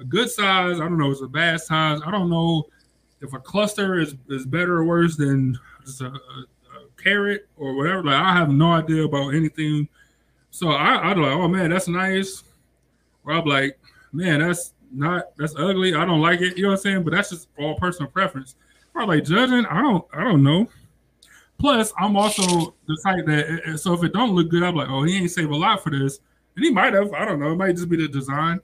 a 0.00 0.04
good 0.04 0.30
size. 0.30 0.80
I 0.80 0.84
don't 0.84 0.98
know 0.98 1.08
what's 1.08 1.20
a 1.20 1.28
bad 1.28 1.60
size. 1.60 2.00
I 2.04 2.10
don't 2.10 2.30
know 2.30 2.66
if 3.20 3.34
a 3.34 3.38
cluster 3.38 3.98
is 3.98 4.14
is 4.28 4.46
better 4.46 4.78
or 4.78 4.84
worse 4.84 5.16
than 5.16 5.58
just 5.84 6.00
a, 6.00 6.06
a, 6.06 6.08
a 6.10 7.02
carat 7.02 7.46
or 7.56 7.74
whatever. 7.74 8.04
Like, 8.04 8.14
I 8.14 8.32
have 8.32 8.50
no 8.50 8.72
idea 8.72 9.04
about 9.04 9.34
anything. 9.34 9.88
So 10.50 10.70
I 10.70 11.10
I'd 11.10 11.18
like, 11.18 11.32
oh 11.32 11.48
man, 11.48 11.70
that's 11.70 11.88
nice. 11.88 12.42
Or 13.24 13.34
I'm 13.34 13.44
like, 13.44 13.78
man, 14.12 14.40
that's 14.40 14.72
not 14.90 15.36
that's 15.36 15.54
ugly. 15.56 15.94
I 15.94 16.06
don't 16.06 16.22
like 16.22 16.40
it. 16.40 16.56
You 16.56 16.62
know 16.62 16.68
what 16.70 16.76
I'm 16.76 16.80
saying? 16.80 17.02
But 17.02 17.12
that's 17.12 17.30
just 17.30 17.48
all 17.58 17.74
personal 17.76 18.10
preference. 18.10 18.54
Like 19.06 19.24
judging, 19.24 19.66
I 19.66 19.82
don't 19.82 20.04
I 20.12 20.24
don't 20.24 20.42
know. 20.42 20.68
Plus, 21.58 21.92
I'm 21.98 22.16
also 22.16 22.74
the 22.86 22.98
type 23.04 23.26
that 23.26 23.78
so 23.78 23.92
if 23.92 24.04
it 24.04 24.12
don't 24.12 24.30
look 24.30 24.48
good, 24.48 24.62
I'm 24.62 24.76
like, 24.76 24.88
oh, 24.88 25.02
he 25.02 25.16
ain't 25.16 25.30
save 25.30 25.50
a 25.50 25.56
lot 25.56 25.82
for 25.82 25.90
this, 25.90 26.20
and 26.56 26.64
he 26.64 26.70
might 26.70 26.94
have. 26.94 27.12
I 27.12 27.24
don't 27.24 27.40
know. 27.40 27.52
It 27.52 27.56
might 27.56 27.74
just 27.74 27.88
be 27.88 27.96
the 27.96 28.08
design, 28.08 28.60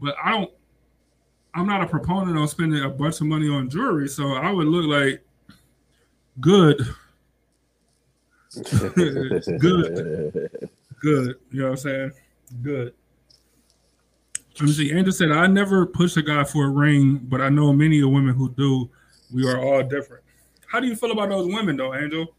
but 0.00 0.14
I 0.22 0.30
don't. 0.30 0.50
I'm 1.54 1.66
not 1.66 1.82
a 1.82 1.86
proponent 1.86 2.36
on 2.36 2.46
spending 2.48 2.84
a 2.84 2.88
bunch 2.88 3.20
of 3.20 3.26
money 3.26 3.48
on 3.48 3.68
jewelry, 3.70 4.08
so 4.08 4.34
I 4.34 4.50
would 4.50 4.66
look 4.66 4.84
like 4.84 5.24
good, 6.38 6.86
Good. 8.64 9.44
good. 11.00 11.36
You 11.50 11.60
know 11.60 11.64
what 11.64 11.70
I'm 11.70 11.76
saying? 11.76 12.12
Good. 12.62 12.94
Let 14.54 14.62
me 14.62 14.72
see. 14.72 14.92
Angel 14.92 15.12
said, 15.12 15.30
I 15.30 15.46
never 15.46 15.84
push 15.84 16.16
a 16.16 16.22
guy 16.22 16.42
for 16.44 16.64
a 16.64 16.70
ring, 16.70 17.18
but 17.18 17.42
I 17.42 17.50
know 17.50 17.72
many 17.74 18.00
of 18.00 18.10
women 18.10 18.34
who 18.34 18.50
do. 18.50 18.88
We 19.32 19.46
are 19.46 19.58
all 19.58 19.82
different. 19.82 20.24
How 20.66 20.80
do 20.80 20.86
you 20.86 20.96
feel 20.96 21.12
about 21.12 21.28
those 21.28 21.46
women, 21.46 21.76
though, 21.76 21.94
Angel? 21.94 22.34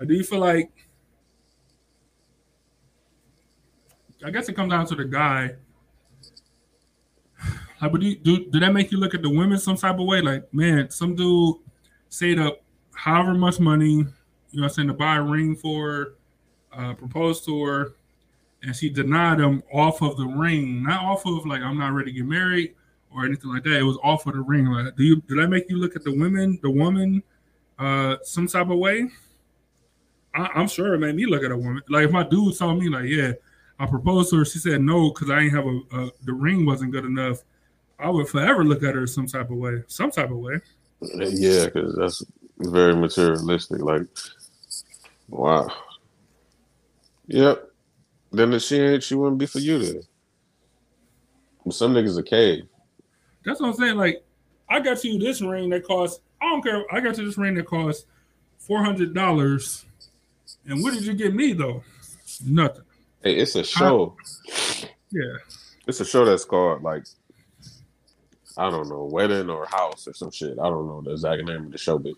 Or 0.00 0.06
do 0.06 0.14
you 0.14 0.24
feel 0.24 0.40
like, 0.40 0.70
I 4.24 4.30
guess 4.30 4.48
it 4.48 4.56
comes 4.56 4.70
down 4.70 4.86
to 4.86 4.94
the 4.94 5.04
guy. 5.04 5.56
Like, 7.80 7.92
but 7.92 8.00
do, 8.00 8.08
you, 8.08 8.16
do, 8.16 8.50
do 8.50 8.58
that 8.58 8.72
make 8.72 8.90
you 8.90 8.98
look 8.98 9.14
at 9.14 9.22
the 9.22 9.30
women 9.30 9.56
some 9.56 9.76
type 9.76 10.00
of 10.00 10.06
way? 10.06 10.20
Like, 10.20 10.52
man, 10.52 10.90
some 10.90 11.14
dude 11.14 11.58
saved 12.08 12.40
up 12.40 12.60
however 12.92 13.34
much 13.34 13.60
money, 13.60 13.92
you 13.92 14.04
know 14.04 14.62
what 14.62 14.64
I'm 14.64 14.70
saying, 14.70 14.88
to 14.88 14.94
buy 14.94 15.18
a 15.18 15.22
ring 15.22 15.54
for, 15.54 16.14
uh, 16.72 16.94
proposed 16.94 17.44
to 17.44 17.64
her, 17.64 17.94
and 18.64 18.74
she 18.74 18.90
denied 18.90 19.38
him 19.38 19.62
off 19.72 20.02
of 20.02 20.16
the 20.16 20.26
ring, 20.26 20.82
not 20.82 21.04
off 21.04 21.24
of 21.24 21.46
like 21.46 21.62
I'm 21.62 21.78
not 21.78 21.92
ready 21.92 22.10
to 22.10 22.16
get 22.16 22.26
married 22.26 22.74
or 23.14 23.24
anything 23.24 23.52
like 23.52 23.64
that. 23.64 23.78
It 23.78 23.82
was 23.82 23.98
off 24.02 24.26
of 24.26 24.34
the 24.34 24.40
ring. 24.40 24.66
Like, 24.66 24.96
do 24.96 25.02
you 25.02 25.16
did 25.22 25.38
that 25.38 25.48
make 25.48 25.68
you 25.70 25.78
look 25.78 25.96
at 25.96 26.04
the 26.04 26.16
women, 26.16 26.58
the 26.62 26.70
woman, 26.70 27.22
uh, 27.78 28.16
some 28.22 28.46
type 28.46 28.70
of 28.70 28.78
way? 28.78 29.08
I, 30.34 30.48
I'm 30.54 30.68
sure 30.68 30.94
it 30.94 30.98
made 30.98 31.14
me 31.14 31.26
look 31.26 31.42
at 31.42 31.50
a 31.50 31.56
woman. 31.56 31.82
Like 31.88 32.04
if 32.04 32.10
my 32.10 32.22
dude 32.22 32.54
saw 32.54 32.74
me, 32.74 32.88
like, 32.88 33.06
yeah, 33.06 33.32
I 33.78 33.86
proposed 33.86 34.30
to 34.30 34.38
her, 34.38 34.44
she 34.44 34.58
said 34.58 34.80
no 34.80 35.10
because 35.10 35.30
I 35.30 35.40
ain't 35.40 35.54
have 35.54 35.66
a, 35.66 35.80
a 35.92 36.10
the 36.24 36.32
ring 36.32 36.66
wasn't 36.66 36.92
good 36.92 37.04
enough. 37.04 37.42
I 37.98 38.10
would 38.10 38.28
forever 38.28 38.64
look 38.64 38.82
at 38.82 38.94
her 38.94 39.06
some 39.06 39.26
type 39.26 39.50
of 39.50 39.56
way, 39.56 39.82
some 39.88 40.10
type 40.10 40.30
of 40.30 40.38
way. 40.38 40.60
Yeah, 41.00 41.66
because 41.66 41.94
that's 41.96 42.24
very 42.58 42.94
materialistic. 42.94 43.80
Like, 43.80 44.02
wow. 45.28 45.68
Yep. 47.28 47.70
Then 48.32 48.52
if 48.52 48.62
she 48.62 48.76
ain't, 48.78 49.02
she 49.02 49.14
wouldn't 49.14 49.38
be 49.38 49.46
for 49.46 49.58
you 49.58 49.78
then. 49.78 50.02
Some 51.70 51.94
niggas 51.94 52.18
a 52.18 52.22
cave. 52.22 52.64
That's 53.48 53.60
what 53.60 53.68
I'm 53.68 53.74
saying. 53.74 53.96
Like, 53.96 54.22
I 54.68 54.78
got 54.80 55.02
you 55.02 55.18
this 55.18 55.40
ring 55.40 55.70
that 55.70 55.84
costs. 55.84 56.20
I 56.40 56.44
don't 56.50 56.62
care. 56.62 56.84
I 56.92 57.00
got 57.00 57.16
you 57.18 57.24
this 57.24 57.38
ring 57.38 57.54
that 57.54 57.66
costs 57.66 58.04
four 58.58 58.84
hundred 58.84 59.14
dollars. 59.14 59.84
And 60.66 60.82
what 60.82 60.92
did 60.94 61.04
you 61.04 61.14
get 61.14 61.34
me 61.34 61.52
though? 61.54 61.82
Nothing. 62.44 62.82
Hey, 63.24 63.36
it's 63.36 63.54
a 63.56 63.64
show. 63.64 64.16
Yeah. 65.10 65.22
It's 65.86 66.00
a 66.00 66.04
show 66.04 66.24
that's 66.26 66.44
called 66.44 66.82
like 66.82 67.04
I 68.56 68.70
don't 68.70 68.88
know, 68.88 69.04
wedding 69.04 69.48
or 69.50 69.66
house 69.66 70.06
or 70.06 70.12
some 70.14 70.30
shit. 70.30 70.58
I 70.58 70.64
don't 70.68 70.86
know 70.86 71.00
the 71.00 71.12
exact 71.12 71.44
name 71.44 71.66
of 71.66 71.72
the 71.72 71.78
show, 71.78 71.98
but 71.98 72.12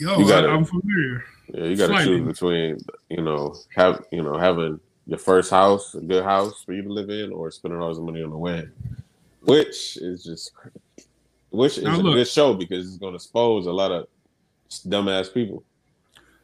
Yo, 0.00 0.18
You 0.18 0.26
gotta- 0.28 0.48
I, 0.48 0.54
am 0.54 0.64
familiar. 0.64 1.24
yeah, 1.52 1.64
you 1.64 1.76
got 1.76 1.88
to 1.88 1.92
Slightly. 1.94 2.18
choose 2.18 2.26
between 2.26 2.78
you 3.10 3.20
know 3.22 3.54
have 3.76 4.04
you 4.12 4.22
know 4.22 4.36
having 4.38 4.78
your 5.06 5.18
first 5.18 5.50
house, 5.50 5.94
a 5.96 6.00
good 6.00 6.22
house 6.24 6.62
for 6.62 6.72
you 6.72 6.82
to 6.82 6.92
live 6.92 7.10
in, 7.10 7.32
or 7.32 7.50
spending 7.50 7.80
all 7.80 7.88
this 7.88 7.98
money 7.98 8.22
on 8.22 8.30
the 8.30 8.36
wedding, 8.38 8.70
which 9.44 9.96
is 9.98 10.24
just 10.24 10.52
which 11.50 11.78
is 11.78 11.84
Now, 11.84 12.00
a 12.00 12.02
good 12.02 12.28
show 12.28 12.54
because 12.54 12.86
it's 12.88 12.96
going 12.96 13.12
to 13.12 13.16
expose 13.16 13.66
a 13.66 13.72
lot 13.72 13.92
of 13.92 14.06
dumbass 14.70 15.32
people. 15.32 15.64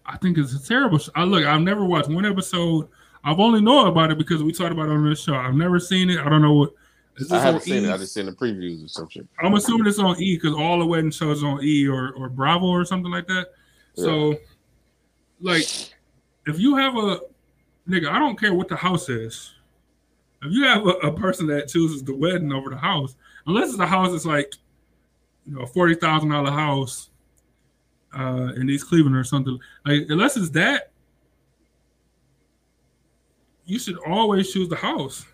I 0.05 0.17
think 0.19 0.39
it's 0.39 0.55
a 0.55 0.67
terrible. 0.67 0.99
Sh- 0.99 1.11
I 1.15 1.25
look. 1.25 1.45
I've 1.45 1.61
never 1.61 1.85
watched 1.85 2.09
one 2.09 2.27
episode. 2.27 2.89
I've 3.25 3.41
only 3.41 3.61
known 3.61 3.89
about 3.89 4.11
it 4.11 4.19
because 4.19 4.43
we 4.43 4.53
talked 4.53 4.73
about 4.73 4.89
it 4.89 4.93
on 4.93 5.09
this 5.09 5.23
show. 5.23 5.35
I've 5.35 5.55
never 5.55 5.79
seen 5.81 6.11
it. 6.11 6.19
I 6.19 6.29
don't 6.29 6.43
know 6.43 6.55
what. 6.55 6.73
Is 7.17 7.33
I 7.33 7.41
haven't 7.41 7.63
seen 7.63 7.85
E? 7.85 7.89
it. 7.89 7.93
I 7.93 7.97
just 7.97 8.15
seen 8.15 8.27
the 8.27 8.33
previews 8.33 8.85
or 8.85 8.89
something. 8.89 9.27
I'm 9.43 9.55
assuming 9.55 9.87
it's 9.87 9.99
on 9.99 10.21
E 10.23 10.37
because 10.37 10.55
all 10.55 10.79
the 10.79 10.87
wedding 10.87 11.11
shows 11.11 11.43
on 11.43 11.63
E 11.63 11.87
or, 11.87 12.13
or 12.13 12.29
Bravo 12.29 12.67
or 12.67 12.85
something 12.85 13.11
like 13.11 13.27
that. 13.27 13.49
So, 13.95 14.37
like, 15.41 15.67
if 16.47 16.61
you 16.61 16.77
have 16.77 16.97
a 16.97 17.21
nigga, 17.89 18.09
I 18.09 18.21
don't 18.21 18.39
care 18.39 18.55
what 18.55 18.69
the 18.69 18.77
house 18.77 19.09
is. 19.09 19.53
If 20.43 20.53
you 20.53 20.65
have 20.65 20.87
a, 20.87 21.09
a 21.09 21.13
person 21.13 21.47
that 21.49 21.69
chooses 21.69 22.03
the 22.03 22.15
wedding 22.15 22.53
over 22.53 22.71
the 22.71 22.77
house, 22.77 23.17
unless 23.47 23.71
it's 23.71 23.79
a 23.79 23.87
house 23.87 24.13
that's 24.13 24.25
like, 24.25 24.55
you 25.47 25.55
know, 25.55 25.63
a 25.63 25.67
forty 25.67 25.95
thousand 25.95 26.31
dollar 26.31 26.51
house 26.51 27.11
uh, 28.17 28.53
in 28.57 28.71
East 28.71 28.89
Cleveland 28.89 29.17
or 29.17 29.25
something, 29.25 29.59
like, 29.85 30.07
unless 30.09 30.37
it's 30.37 30.51
that, 30.51 30.93
you 33.67 33.79
should 33.79 33.99
always 34.07 34.53
choose 34.53 34.69
the 34.69 34.77
house. 34.77 35.27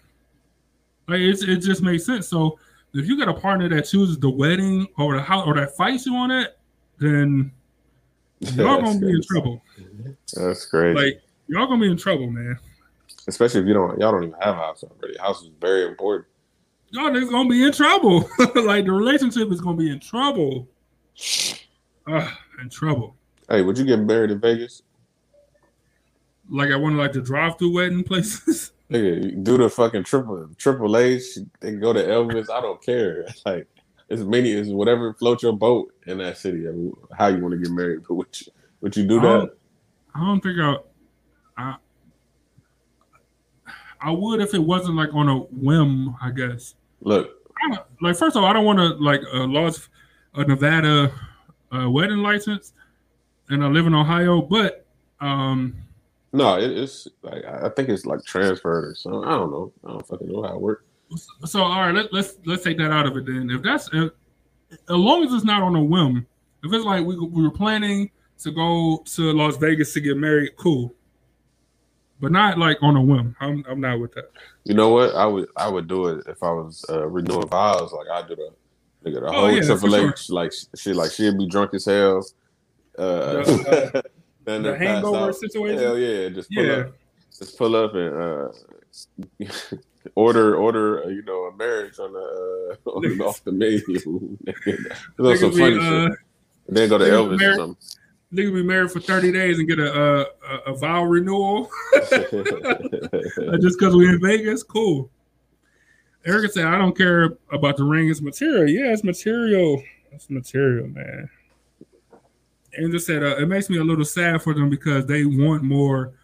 Like, 1.07 1.21
it's, 1.21 1.43
it 1.43 1.59
just 1.59 1.83
makes 1.83 2.05
sense. 2.07 2.27
So, 2.27 2.59
if 2.95 3.07
you 3.07 3.19
got 3.19 3.29
a 3.29 3.35
partner 3.35 3.69
that 3.69 3.83
chooses 3.83 4.19
the 4.19 4.31
wedding 4.31 4.87
or 4.97 5.17
the 5.17 5.23
house 5.23 5.47
or 5.47 5.55
that 5.55 5.77
fights 5.77 6.07
you 6.07 6.15
on 6.15 6.31
it, 6.31 6.57
then 6.99 7.51
y'all 8.41 8.81
gonna 8.81 9.01
be 9.01 9.11
in 9.11 9.23
trouble. 9.23 9.61
That's 10.33 10.65
crazy. 10.67 10.95
Like 10.95 11.23
y'all 11.49 11.67
gonna 11.67 11.81
be 11.81 11.91
in 11.91 11.97
trouble, 11.97 12.31
man. 12.31 12.57
Especially 13.27 13.61
if 13.61 13.67
you 13.67 13.75
don't, 13.75 13.99
y'all 13.99 14.13
don't 14.13 14.25
even 14.25 14.35
have 14.41 14.57
a 14.57 14.59
house 14.59 14.85
already. 14.85 15.17
House 15.19 15.43
is 15.43 15.51
very 15.61 15.87
important. 15.87 16.29
Y'all 16.91 17.11
niggas 17.11 17.31
gonna 17.31 17.49
be 17.49 17.65
in 17.65 17.73
trouble. 17.73 18.29
like 18.55 18.85
the 18.85 18.93
relationship 18.93 19.51
is 19.51 19.61
gonna 19.61 19.77
be 19.77 19.91
in 19.91 19.99
trouble. 19.99 20.69
Ah, 22.07 22.39
in 22.61 22.69
trouble. 22.69 23.17
Hey, 23.49 23.63
would 23.63 23.79
you 23.79 23.85
get 23.85 24.01
married 24.01 24.31
in 24.31 24.41
Vegas? 24.41 24.83
Like 26.51 26.71
I 26.71 26.77
want 26.77 26.95
to 26.95 26.99
like 26.99 27.13
the 27.13 27.23
drive 27.23 27.59
through 27.59 27.75
wedding 27.75 28.05
places. 28.05 28.73
Nigga, 28.91 29.43
do 29.43 29.57
the 29.57 29.71
fucking 29.71 30.05
triple 30.05 30.49
triple 30.59 30.97
H. 30.97 31.39
They 31.61 31.73
go 31.73 31.93
to 31.93 32.03
Elvis. 32.03 32.51
I 32.51 32.61
don't 32.61 32.83
care. 32.83 33.27
Like 33.47 33.67
as 34.11 34.25
many 34.25 34.55
as 34.55 34.69
whatever 34.69 35.15
float 35.15 35.43
your 35.43 35.55
boat 35.55 35.93
in 36.07 36.19
that 36.19 36.37
city. 36.37 36.69
I 36.69 36.73
mean, 36.73 36.93
how 37.17 37.29
you 37.29 37.39
want 37.39 37.53
to 37.53 37.59
get 37.59 37.71
married? 37.71 38.03
But 38.07 38.15
would 38.15 38.41
you, 38.41 38.53
would 38.81 38.97
you 38.97 39.07
do 39.07 39.19
I 39.19 39.23
that? 39.23 39.29
don't, 39.29 39.53
I 40.15 40.21
don't 40.21 40.41
think 40.41 40.59
I, 40.61 40.77
I 41.57 41.77
I 44.01 44.11
would 44.11 44.41
if 44.41 44.55
it 44.55 44.59
wasn't 44.59 44.97
like 44.97 45.13
on 45.15 45.29
a 45.29 45.39
whim, 45.39 46.15
I 46.21 46.31
guess. 46.31 46.75
Look, 47.01 47.31
I 47.63 47.79
like 48.01 48.17
first 48.17 48.37
of 48.37 48.43
all, 48.43 48.49
I 48.49 48.53
don't 48.53 48.65
want 48.65 48.79
to 48.79 48.89
like 49.03 49.21
uh, 49.33 49.47
lost 49.47 49.89
a 50.35 50.45
Nevada 50.45 51.13
uh, 51.75 51.91
wedding 51.91 52.19
license, 52.19 52.73
and 53.49 53.65
I 53.65 53.69
live 53.69 53.87
in 53.87 53.95
Ohio. 53.95 54.43
But 54.43 54.87
um, 55.21 55.77
no, 56.33 56.59
it, 56.59 56.71
it's 56.71 57.09
like 57.23 57.45
I 57.45 57.69
think 57.71 57.89
it's 57.89 58.07
like 58.07 58.25
transferred 58.25 58.85
or 58.85 58.95
something. 58.95 59.25
I 59.25 59.31
don't 59.31 59.51
know. 59.51 59.73
I 59.85 59.93
don't 59.93 60.07
fucking 60.07 60.29
know 60.29 60.43
how 60.43 60.55
it 60.55 60.61
works. 60.61 60.85
so 61.45 61.63
all 61.63 61.81
right, 61.81 61.95
let, 61.95 62.13
let's 62.13 62.39
let's 62.45 62.65
take 62.65 62.79
that 62.79 62.91
out 62.91 63.07
of 63.07 63.17
it 63.17 63.27
then. 63.27 63.51
If 63.51 63.63
that's 63.63 63.89
if, 63.93 64.11
as 64.71 64.79
long 64.89 65.25
as 65.25 65.33
it's 65.33 65.45
not 65.45 65.63
on 65.63 65.77
a 65.77 65.83
whim, 65.83 66.27
if 66.65 66.73
it's 66.73 66.85
like 66.85 67.05
we 67.05 67.17
we 67.19 67.43
were 67.43 67.51
planning 67.51 68.11
to 68.39 68.51
go 68.51 69.03
to 69.15 69.33
Las 69.33 69.57
Vegas 69.57 69.93
to 69.95 70.01
get 70.01 70.17
married, 70.17 70.57
cool. 70.57 70.95
But 72.21 72.33
not 72.33 72.59
like 72.59 72.79
on 72.83 72.97
a 72.97 73.03
whim. 73.03 73.35
I'm 73.41 73.65
I'm 73.69 73.81
not 73.81 73.99
with 74.01 74.13
that. 74.15 74.31
You 74.65 74.75
know 74.75 74.91
what? 74.91 75.15
I 75.15 75.27
would 75.27 75.49
I 75.57 75.69
would 75.69 75.89
do 75.89 76.07
it 76.09 76.25
if 76.27 76.43
I 76.43 76.51
was 76.53 76.85
uh, 76.89 77.07
renewing 77.07 77.49
vows. 77.49 77.93
Like 77.93 78.09
I 78.09 78.27
do 78.27 78.37
the 78.37 78.51
nigga 79.05 79.21
the 79.21 79.27
Oh, 79.27 79.33
whole 79.33 79.51
yeah, 79.51 79.63
triple 79.63 79.91
sure. 79.91 80.15
Like 80.31 80.53
she 80.77 80.93
like 80.93 81.11
she'd 81.11 81.37
be 81.37 81.47
drunk 81.49 81.75
as 81.75 81.85
hell. 81.87 82.25
Uh, 82.97 83.43
The, 83.45 84.03
then 84.45 84.63
The 84.63 84.77
hangover 84.79 85.17
out. 85.29 85.35
situation. 85.37 85.79
Hell 85.83 85.99
yeah! 85.99 86.29
Just 86.29 86.51
pull 86.53 86.65
Yeah. 86.65 86.73
up, 86.73 86.93
just 87.37 87.59
pull 87.59 87.75
up 87.77 87.95
and 87.95 88.15
uh, 88.17 88.49
order 90.15 90.57
order 90.57 91.05
uh, 91.05 91.09
you 91.09 91.23
know 91.23 91.45
a 91.45 91.57
marriage 91.57 91.99
on 91.99 92.13
the 92.13 92.77
uh, 92.87 92.91
on, 92.91 93.21
off 93.23 93.43
the 93.45 93.53
menu. 93.53 93.81
Nigga, 95.19 95.39
some 95.39 95.51
funny 95.53 95.79
uh, 95.79 95.81
shit. 96.09 96.19
And 96.69 96.77
then 96.77 96.89
go 96.89 96.99
to 96.99 97.05
Elvis 97.05 97.41
or 97.43 97.55
something. 97.57 97.77
Nigga 98.35 98.53
be 98.53 98.63
married 98.63 98.91
for 98.91 99.01
30 99.01 99.33
days 99.33 99.59
and 99.59 99.69
get 99.69 99.79
a 99.79 100.27
a, 100.27 100.27
a, 100.67 100.75
vow 100.75 101.05
renewal 101.05 101.71
just 102.11 103.79
because 103.79 103.95
we're 103.95 104.15
in 104.15 104.21
Vegas. 104.21 104.63
Cool. 104.63 105.09
Erica 106.27 106.49
said, 106.53 106.67
I 106.67 106.79
don't 106.79 106.97
care 106.97 107.37
about 107.53 107.77
the 107.77 107.85
ring. 107.85 108.09
It's 108.09 108.21
material. 108.21 108.69
Yeah, 108.69 108.93
it's 108.93 109.05
material. 109.05 109.83
It's 110.11 110.31
material, 110.31 110.89
man. 110.89 111.31
And 112.77 112.91
just 112.93 113.07
said, 113.07 113.23
uh, 113.23 113.37
it 113.37 113.47
makes 113.47 113.71
me 113.71 113.79
a 113.79 113.85
little 113.85 114.05
sad 114.05 114.43
for 114.43 114.53
them 114.55 114.69
because 114.69 115.07
they 115.07 115.25
want 115.25 115.63
more 115.63 116.15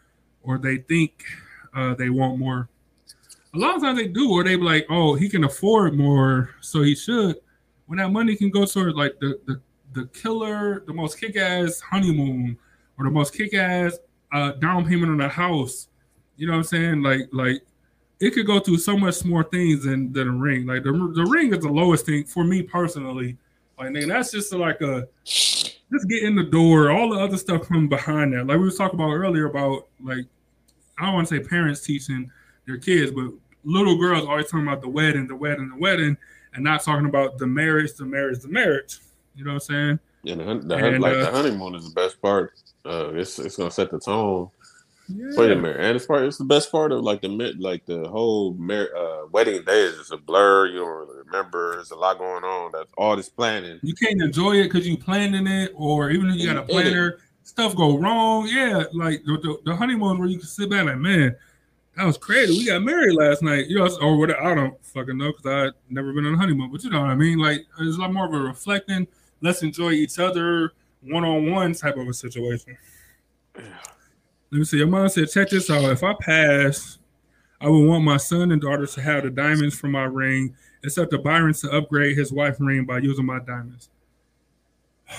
or 0.43 0.59
they 0.59 0.79
think 0.79 1.25
uh, 1.75 1.95
they 1.95 2.11
want 2.11 2.39
more. 2.39 2.69
A 3.55 3.59
lot 3.59 3.77
of 3.77 3.83
times 3.83 3.99
they 3.99 4.07
do, 4.07 4.31
or 4.31 4.45
they 4.45 4.57
be 4.57 4.63
like, 4.63 4.87
oh, 4.91 5.15
he 5.15 5.29
can 5.29 5.45
afford 5.45 5.97
more, 5.97 6.51
so 6.61 6.83
he 6.83 6.95
should. 6.95 7.37
When 7.87 7.99
that 7.99 8.11
money 8.11 8.37
can 8.37 8.51
go 8.51 8.65
towards 8.65 8.97
like 8.97 9.19
the 9.21 9.41
the, 9.47 9.61
the 9.93 10.07
killer, 10.07 10.85
the 10.87 10.93
most 10.93 11.21
kick 11.21 11.37
ass 11.37 11.81
honeymoon, 11.81 12.57
or 12.99 13.05
the 13.05 13.11
most 13.11 13.35
kick 13.35 13.55
ass 13.55 13.99
uh, 14.33 14.53
down 14.53 14.87
payment 14.87 15.11
on 15.11 15.21
a 15.21 15.29
house. 15.29 15.89
You 16.37 16.47
know 16.47 16.53
what 16.53 16.59
I'm 16.59 16.65
saying? 16.65 17.03
Like 17.03 17.29
like 17.33 17.63
it 18.21 18.35
could 18.35 18.47
go 18.47 18.61
through 18.61 18.79
so 18.79 18.97
much 18.97 19.25
more 19.25 19.45
things 19.45 19.85
than 19.85 20.13
than 20.13 20.29
a 20.29 20.33
ring. 20.33 20.67
Like 20.67 20.83
the 20.85 20.93
the 20.93 21.27
ring 21.27 21.53
is 21.53 21.61
the 21.61 21.71
lowest 21.71 22.07
thing 22.07 22.25
for 22.25 22.45
me 22.45 22.63
personally. 22.63 23.37
Like 23.79 23.95
that's 24.07 24.31
just 24.31 24.53
like 24.53 24.81
a 24.81 25.09
just 25.25 26.09
get 26.09 26.23
in 26.23 26.37
the 26.37 26.45
door. 26.45 26.91
All 26.91 27.11
the 27.11 27.19
other 27.19 27.37
stuff 27.37 27.67
from 27.67 27.89
behind 27.89 28.33
that. 28.35 28.47
Like 28.47 28.59
we 28.59 28.65
was 28.65 28.77
talking 28.77 28.99
about 28.99 29.13
earlier 29.13 29.47
about 29.47 29.89
like 30.03 30.27
I 30.99 31.07
don't 31.07 31.15
want 31.15 31.29
to 31.29 31.37
say 31.37 31.49
parents 31.49 31.81
teaching 31.81 32.31
their 32.67 32.77
kids, 32.77 33.11
but 33.11 33.33
little 33.65 33.97
girls 33.97 34.27
always 34.27 34.51
talking 34.51 34.67
about 34.67 34.83
the 34.83 34.89
wedding, 34.89 35.27
the 35.27 35.37
wedding, 35.37 35.71
the 35.71 35.81
wedding, 35.81 36.17
and 36.55 36.63
not 36.63 36.83
talking 36.83 37.07
about 37.07 37.39
the 37.39 37.47
marriage, 37.47 37.95
the 37.95 38.05
marriage, 38.05 38.41
the 38.41 38.49
marriage. 38.49 38.99
You 39.41 39.47
know 39.47 39.55
what 39.55 39.63
I'm 39.71 39.99
saying? 39.99 39.99
Yeah, 40.23 40.35
the, 40.35 40.45
the, 40.63 40.77
And, 40.77 41.01
like 41.01 41.15
uh, 41.15 41.21
the 41.21 41.31
honeymoon 41.31 41.75
is 41.75 41.89
the 41.89 41.95
best 41.95 42.21
part. 42.21 42.53
Uh, 42.85 43.13
it's 43.15 43.39
it's 43.39 43.57
gonna 43.57 43.71
set 43.71 43.91
the 43.91 43.99
tone 43.99 44.51
Yeah. 45.09 45.33
for 45.35 45.47
your 45.47 45.57
marriage, 45.57 45.79
and 45.81 45.97
it's 45.97 46.05
part. 46.05 46.25
It's 46.25 46.37
the 46.37 46.45
best 46.45 46.71
part 46.71 46.93
of 46.93 47.01
like 47.01 47.23
the 47.23 47.31
mid, 47.31 47.59
like 47.59 47.87
the 47.87 48.07
whole 48.07 48.53
mar- 48.53 48.95
uh, 48.95 49.29
wedding 49.33 49.65
day 49.65 49.81
is 49.81 49.97
just 49.97 50.13
a 50.13 50.19
blur. 50.19 50.67
You 50.67 50.81
don't 50.81 50.89
really 50.91 51.23
remember. 51.25 51.77
There's 51.77 51.91
a 51.91 51.97
lot 51.97 52.19
going 52.19 52.45
on. 52.45 52.71
That's 52.73 52.91
all 52.99 53.17
this 53.17 53.31
planning. 53.31 53.81
you 53.83 53.95
can't 53.95 54.21
enjoy 54.21 54.57
it 54.57 54.65
because 54.65 54.87
you're 54.87 54.99
planning 54.99 55.47
it, 55.47 55.73
or 55.75 56.11
even 56.11 56.29
if 56.29 56.37
you 56.37 56.53
got 56.53 56.59
a 56.59 56.67
planner, 56.67 57.17
stuff 57.43 57.75
go 57.75 57.97
wrong. 57.97 58.47
Yeah, 58.47 58.85
like 58.93 59.25
the, 59.25 59.39
the, 59.39 59.59
the 59.65 59.75
honeymoon 59.75 60.19
where 60.19 60.29
you 60.29 60.37
can 60.39 60.47
sit 60.49 60.69
back 60.69 60.85
like, 60.85 60.99
man, 60.99 61.35
that 61.97 62.05
was 62.05 62.19
crazy. 62.19 62.59
We 62.59 62.67
got 62.67 62.83
married 62.83 63.15
last 63.15 63.43
night, 63.43 63.69
you 63.69 63.79
know, 63.79 63.89
or 64.03 64.19
what? 64.19 64.39
I 64.39 64.55
don't 64.55 64.75
fucking 64.85 65.17
know 65.17 65.33
because 65.33 65.47
I 65.47 65.71
never 65.89 66.13
been 66.13 66.27
on 66.27 66.35
a 66.35 66.39
honeymoon, 66.39 66.71
but 66.71 66.85
you 66.85 66.91
know 66.91 67.01
what 67.01 67.11
I 67.11 67.15
mean. 67.15 67.39
Like 67.39 67.65
it's 67.79 67.97
a 67.97 68.01
lot 68.01 68.13
more 68.13 68.27
of 68.27 68.35
a 68.35 68.39
reflecting. 68.39 69.07
Let's 69.41 69.63
enjoy 69.63 69.93
each 69.93 70.19
other 70.19 70.73
one 71.03 71.25
on 71.25 71.51
one 71.51 71.73
type 71.75 71.97
of 71.97 72.07
a 72.09 72.13
situation. 72.15 72.77
Let 73.55 73.65
me 74.51 74.65
see. 74.65 74.79
Your 74.79 74.87
mom 74.87 75.09
said, 75.09 75.31
check 75.31 75.49
this 75.51 75.71
out. 75.71 75.85
If 75.85 76.03
I 76.03 76.15
pass, 76.21 76.99
I 77.61 77.69
would 77.69 77.87
want 77.87 78.05
my 78.05 78.17
son 78.17 78.53
and 78.53 78.61
daughter 78.61 78.87
to 78.87 79.01
have 79.03 79.23
the 79.23 79.31
diamonds 79.31 79.79
from 79.79 79.93
my 79.93 80.05
ring. 80.05 80.57
It's 80.83 80.99
up 80.99 81.11
to 81.11 81.19
Byron 81.19 81.55
to 81.55 81.71
upgrade 81.71 82.17
his 82.17 82.33
wife 82.33 82.57
ring 82.59 82.85
by 82.85 82.99
using 82.99 83.27
my 83.27 83.39
diamonds. 83.39 83.91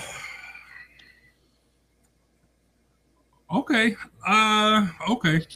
okay. 3.54 3.96
Uh 4.26 4.88
okay. 5.08 5.46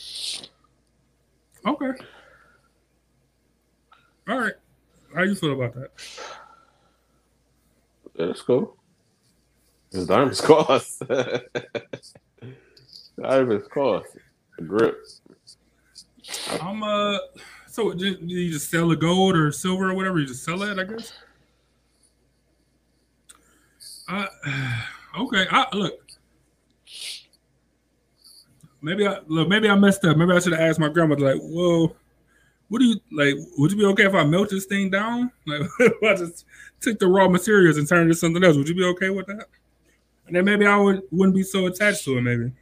Okay. 1.66 1.92
All 4.28 4.38
right. 4.38 4.54
How 5.14 5.22
you 5.22 5.34
feel 5.34 5.52
about 5.52 5.74
that? 5.74 5.90
That's 8.16 8.42
cool. 8.42 8.76
His 9.92 10.06
diamonds 10.06 10.40
cost. 10.42 11.02
diamonds 13.20 13.68
cost. 13.68 14.06
The 14.58 14.64
grip. 14.64 14.98
gold? 16.60 17.18
Do 17.94 18.16
you 18.26 18.50
just 18.50 18.70
sell 18.70 18.88
the 18.88 18.96
gold 18.96 19.36
or 19.36 19.52
silver 19.52 19.90
or 19.90 19.94
whatever? 19.94 20.18
You 20.18 20.26
just 20.26 20.44
sell 20.44 20.62
it, 20.62 20.78
I 20.78 20.84
guess. 20.84 21.12
Uh, 24.08 24.26
okay. 25.18 25.46
I, 25.50 25.66
look, 25.74 25.94
maybe 28.80 29.06
I 29.06 29.18
look. 29.26 29.48
Maybe 29.48 29.68
I 29.68 29.74
messed 29.74 30.04
up. 30.04 30.16
Maybe 30.16 30.32
I 30.32 30.38
should 30.38 30.52
have 30.52 30.62
asked 30.62 30.78
my 30.78 30.88
grandmother. 30.88 31.34
Like, 31.34 31.42
whoa, 31.42 31.94
what 32.68 32.80
do 32.80 32.84
you 32.84 32.96
like? 33.12 33.34
Would 33.58 33.72
you 33.72 33.78
be 33.78 33.84
okay 33.86 34.06
if 34.06 34.14
I 34.14 34.24
melt 34.24 34.50
this 34.50 34.66
thing 34.66 34.90
down? 34.90 35.30
Like, 35.46 35.62
if 35.78 36.02
I 36.02 36.14
just 36.14 36.44
took 36.80 36.98
the 36.98 37.06
raw 37.06 37.28
materials 37.28 37.76
and 37.76 37.88
turned 37.88 38.02
it 38.02 38.04
into 38.04 38.16
something 38.16 38.42
else. 38.42 38.56
Would 38.56 38.68
you 38.68 38.74
be 38.74 38.84
okay 38.84 39.10
with 39.10 39.26
that? 39.26 39.46
And 40.26 40.34
then 40.34 40.44
maybe 40.44 40.66
I 40.66 40.76
would 40.76 41.02
wouldn't 41.10 41.36
be 41.36 41.42
so 41.42 41.66
attached 41.66 42.04
to 42.04 42.18
it. 42.18 42.22
Maybe. 42.22 42.52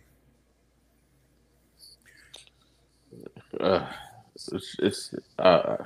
Uh, 3.59 3.87
it's, 4.35 4.77
it's 4.81 5.15
uh, 5.39 5.77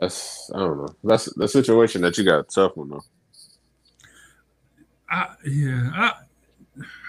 that's 0.00 0.50
I 0.54 0.58
don't 0.58 0.78
know. 0.78 0.96
That's 1.04 1.32
the 1.34 1.46
situation 1.46 2.02
that 2.02 2.18
you 2.18 2.24
got 2.24 2.40
a 2.40 2.42
tough 2.42 2.76
one 2.76 2.88
though. 2.88 3.04
I 5.10 5.34
yeah, 5.46 5.90
I, 5.94 6.12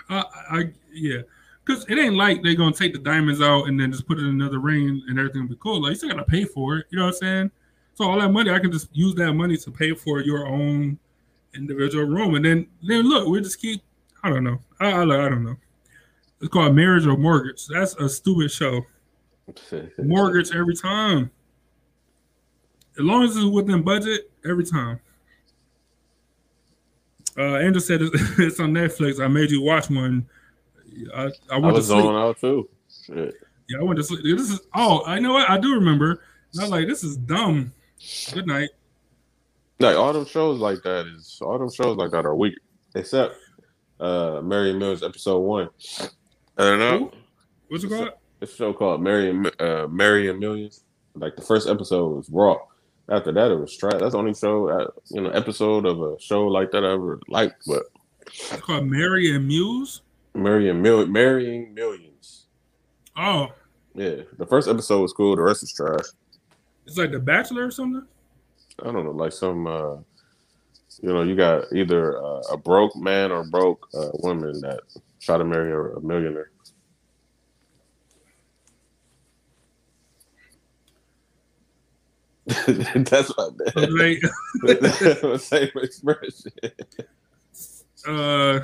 I, 0.10 0.23
I 0.52 0.73
yeah, 0.91 1.22
because 1.65 1.85
it 1.90 1.98
ain't 1.98 2.15
like 2.15 2.44
they're 2.44 2.56
gonna 2.56 2.73
take 2.73 2.94
the 2.94 2.99
diamonds 2.99 3.41
out 3.41 3.68
and 3.68 3.80
then 3.80 3.91
just 3.91 4.07
put 4.07 4.18
it 4.18 4.22
in 4.22 4.30
another 4.30 4.60
ring 4.60 5.02
and 5.07 5.18
everything 5.18 5.44
will 5.44 5.49
be 5.49 5.57
cool. 5.60 5.81
Like 5.81 5.91
you 5.91 5.95
still 5.95 6.10
gotta 6.10 6.23
pay 6.23 6.45
for 6.45 6.77
it. 6.77 6.88
You 6.90 6.99
know 6.99 7.06
what 7.06 7.15
I'm 7.15 7.19
saying? 7.19 7.52
So 7.95 8.06
all 8.06 8.19
that 8.19 8.31
money, 8.31 8.49
I 8.49 8.60
can 8.60 8.72
just 8.72 8.90
use 8.95 9.15
that 9.15 9.34
money 9.34 9.56
to 9.57 9.72
pay 9.72 9.94
for 9.94 10.19
your 10.22 10.48
own 10.48 10.98
individual 11.56 12.06
room, 12.06 12.35
and 12.35 12.44
then 12.44 12.68
then 12.81 13.07
look, 13.07 13.27
we 13.27 13.41
just 13.41 13.61
keep. 13.61 13.81
I 14.23 14.30
don't 14.30 14.44
know. 14.44 14.60
I, 14.80 14.91
I, 14.91 15.02
I 15.02 15.30
don't 15.30 15.44
know. 15.44 15.56
It's 16.41 16.49
called 16.49 16.76
Marriage 16.76 17.06
or 17.06 17.18
Mortgage. 17.18 17.68
That's 17.68 17.95
a 17.95 18.10
stupid 18.10 18.52
show. 18.52 18.81
Mortgage 19.98 20.56
every 20.56 20.76
time. 20.76 21.31
As 22.98 23.03
long 23.03 23.23
as 23.23 23.35
it's 23.35 23.45
within 23.45 23.81
budget, 23.81 24.31
every 24.45 24.65
time. 24.65 24.99
Uh, 27.38 27.56
Andrew 27.56 27.81
said 27.81 28.02
it's 28.02 28.60
on 28.60 28.73
Netflix. 28.73 29.23
I 29.23 29.27
made 29.27 29.52
you 29.52 29.61
watch 29.61 29.90
one. 29.90 30.27
I, 31.14 31.32
I 31.52 31.57
went 31.57 31.65
I 31.65 31.72
was 31.72 31.88
to 31.88 31.94
sleep. 31.94 32.06
out 32.06 32.40
too. 32.40 32.70
Shit. 33.06 33.36
Yeah, 33.70 33.80
I 33.80 33.84
went 33.84 33.98
to 33.98 34.03
sleep. 34.03 34.22
This 34.24 34.49
is 34.49 34.61
oh, 34.76 35.03
I 35.06 35.20
know 35.20 35.34
what 35.34 35.49
I 35.49 35.57
do 35.57 35.74
remember. 35.74 36.24
I 36.57 36.61
was 36.61 36.70
like, 36.72 36.88
this 36.88 37.03
is 37.03 37.18
dumb. 37.18 37.74
Good 38.34 38.48
night. 38.48 38.70
Like 39.80 39.98
all 39.98 40.14
them 40.14 40.26
shows 40.26 40.60
like 40.60 40.82
that 40.84 41.07
is 41.07 41.40
all 41.41 41.57
them 41.57 41.72
shows 41.72 41.98
like 41.98 42.11
that 42.11 42.26
are 42.26 42.36
weak, 42.36 42.56
except 42.95 43.36
uh 43.99 44.41
Mary 44.44 44.74
Mills 44.74 45.03
episode 45.03 45.40
one. 45.40 45.70
I 46.57 46.64
don't 46.64 46.80
know. 46.80 46.98
Who? 46.99 47.11
What's 47.70 47.84
it 47.84 47.90
called? 47.90 48.10
It's 48.41 48.53
a 48.53 48.56
show 48.56 48.74
called 48.74 49.02
Mary 49.02 49.30
and 49.30 49.61
uh, 49.61 49.88
Marrying 49.90 50.40
Millions. 50.40 50.84
Like 51.15 51.36
the 51.36 51.41
first 51.41 51.68
episode 51.68 52.15
was 52.15 52.30
raw. 52.30 52.57
After 53.10 53.32
that, 53.32 53.52
it 53.52 53.56
was 53.56 53.76
trash. 53.76 53.94
That's 53.99 54.14
the 54.14 54.18
only 54.18 54.34
show, 54.34 54.70
uh, 54.70 54.88
you 55.10 55.22
know, 55.22 55.30
episode 55.30 55.86
of 55.86 56.02
a 56.02 56.20
show 56.20 56.45
like 56.48 56.72
that 56.72 56.86
I 56.86 56.94
ever 56.94 57.20
liked. 57.28 57.64
But 57.65 57.84
It's 58.28 58.61
called 58.61 58.86
Mary 58.86 59.36
and 59.36 59.48
Muse. 59.48 60.02
Mary 60.35 60.69
and 60.69 60.81
Mil- 60.81 61.07
marrying 61.07 61.73
millions. 61.73 62.47
Oh, 63.18 63.47
Yeah, 63.93 64.22
the 64.38 64.45
first 64.47 64.68
episode 64.68 65.01
was 65.01 65.14
cool. 65.14 65.35
The 65.35 65.41
rest 65.43 65.64
is 65.64 65.72
trash. 65.73 66.05
it's 66.85 66.97
like 66.97 67.11
The 67.11 67.19
Bachelor 67.19 67.65
or 67.68 67.72
something. 67.72 68.05
I 68.81 68.91
don't 68.91 69.05
know, 69.05 69.11
like 69.11 69.31
some, 69.31 69.68
uh, 69.68 69.95
you 71.01 71.14
know, 71.14 71.22
you 71.22 71.35
got 71.35 71.72
either 71.73 72.18
uh, 72.23 72.41
a 72.51 72.57
broke 72.57 72.95
man 72.95 73.31
or 73.31 73.43
broke 73.43 73.88
uh, 73.93 74.10
woman 74.15 74.60
that 74.61 74.80
try 75.19 75.38
to 75.38 75.43
marry 75.43 75.72
a, 75.72 75.80
a 75.80 76.01
millionaire. 76.01 76.49
That's 82.68 83.30
what 83.38 83.53
Like, 83.76 84.22
that's 84.64 84.99
the 85.22 85.38
same 85.41 85.69
expression. 85.81 86.51
uh, 88.07 88.60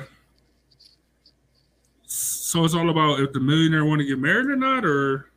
so 2.50 2.64
it's 2.64 2.74
all 2.74 2.90
about 2.90 3.20
if 3.20 3.32
the 3.32 3.40
millionaire 3.40 3.84
want 3.84 4.00
to 4.00 4.06
get 4.06 4.18
married 4.18 4.46
or 4.46 4.56
not, 4.56 4.84
or 4.84 5.30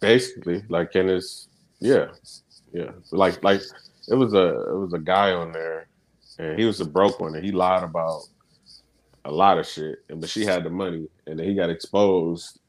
Basically, 0.00 0.62
like, 0.68 0.94
and 0.94 1.10
it's 1.10 1.48
yeah, 1.80 2.08
yeah, 2.72 2.90
like 3.12 3.42
like 3.42 3.60
it 4.08 4.14
was 4.14 4.34
a 4.34 4.48
it 4.70 4.76
was 4.76 4.92
a 4.94 4.98
guy 4.98 5.32
on 5.32 5.52
there, 5.52 5.88
and 6.38 6.58
he 6.58 6.64
was 6.64 6.80
a 6.80 6.84
broke 6.84 7.20
one, 7.20 7.34
and 7.34 7.44
he 7.44 7.52
lied 7.52 7.82
about 7.82 8.22
a 9.24 9.30
lot 9.30 9.58
of 9.58 9.66
shit, 9.66 9.98
and 10.08 10.20
but 10.20 10.30
she 10.30 10.44
had 10.44 10.64
the 10.64 10.70
money, 10.70 11.08
and 11.26 11.38
then 11.38 11.46
he 11.46 11.54
got 11.54 11.70
exposed 11.70 12.60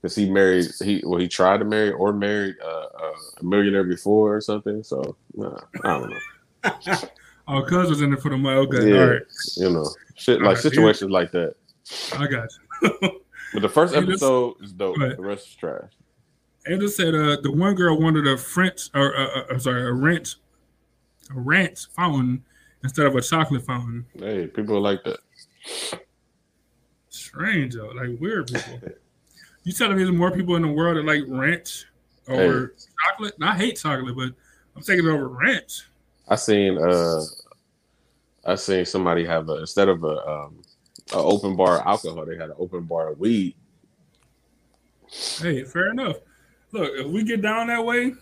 because 0.00 0.14
he 0.14 0.30
married 0.30 0.66
he 0.82 1.02
well 1.04 1.20
he 1.20 1.28
tried 1.28 1.58
to 1.58 1.64
marry 1.64 1.90
or 1.90 2.12
married 2.12 2.54
uh, 2.62 2.86
uh, 3.02 3.12
a 3.40 3.44
millionaire 3.44 3.84
before 3.84 4.36
or 4.36 4.40
something. 4.40 4.82
So 4.82 5.16
nah, 5.34 5.58
I 5.84 5.98
don't 5.98 6.10
know. 6.10 6.98
our 7.48 7.62
was 7.62 8.00
in 8.00 8.12
it 8.12 8.20
for 8.20 8.30
the 8.30 8.36
money. 8.36 8.58
Okay, 8.60 8.90
Yeah. 8.90 9.00
all 9.00 9.08
right, 9.08 9.22
you 9.56 9.70
know, 9.70 9.88
shit 10.16 10.38
All 10.38 10.46
like 10.46 10.56
right, 10.56 10.62
situations 10.62 11.10
like 11.10 11.32
that. 11.32 11.56
I 12.18 12.26
got 12.26 12.48
you. 12.82 13.10
But 13.52 13.62
the 13.62 13.68
first 13.68 13.94
Hey, 13.94 14.02
episode 14.02 14.56
is 14.60 14.72
dope. 14.72 14.98
The 14.98 15.14
rest 15.18 15.46
is 15.46 15.54
trash. 15.54 15.92
Andrew 16.66 16.88
said 16.88 17.14
uh, 17.14 17.36
the 17.42 17.52
one 17.52 17.76
girl 17.76 17.98
wanted 17.98 18.26
a 18.26 18.36
French 18.36 18.90
or 18.92 19.16
uh, 19.16 19.24
uh, 19.24 19.44
I'm 19.50 19.60
sorry, 19.60 19.82
a 19.82 19.92
ranch, 19.92 20.34
a 21.30 21.38
ranch 21.38 21.86
fountain 21.94 22.44
instead 22.82 23.06
of 23.06 23.14
a 23.14 23.22
chocolate 23.22 23.64
fountain. 23.64 24.04
Hey, 24.18 24.48
people 24.48 24.80
like 24.80 25.04
that. 25.04 26.00
Strange 27.08 27.74
though, 27.76 27.88
like 27.90 28.20
weird 28.20 28.48
people. 28.48 28.80
You 29.62 29.72
telling 29.72 29.96
me 29.96 30.04
there's 30.04 30.14
more 30.14 30.32
people 30.32 30.56
in 30.56 30.62
the 30.62 30.68
world 30.68 30.96
that 30.96 31.04
like 31.04 31.22
ranch 31.28 31.84
or 32.28 32.74
chocolate? 33.04 33.34
And 33.40 33.48
I 33.48 33.54
hate 33.56 33.78
chocolate, 33.78 34.16
but 34.16 34.30
I'm 34.74 34.82
taking 34.82 35.06
it 35.06 35.10
over 35.10 35.28
ranch. 35.28 35.82
I 36.28 36.34
seen 36.34 36.78
uh 36.78 37.22
I 38.44 38.56
seen 38.56 38.84
somebody 38.84 39.24
have 39.24 39.48
a 39.48 39.58
instead 39.58 39.88
of 39.88 40.02
a 40.04 40.28
um 40.28 40.62
a 41.12 41.16
open 41.16 41.56
bar 41.56 41.80
of 41.80 41.86
alcohol, 41.86 42.24
they 42.26 42.36
had 42.36 42.50
an 42.50 42.56
open 42.58 42.84
bar 42.84 43.10
of 43.12 43.18
weed. 43.20 43.54
Hey, 45.40 45.64
fair 45.64 45.90
enough. 45.90 46.16
Look, 46.72 46.90
if 46.94 47.06
we 47.06 47.22
get 47.22 47.42
down 47.42 47.68
that 47.68 47.84
way, 47.84 48.12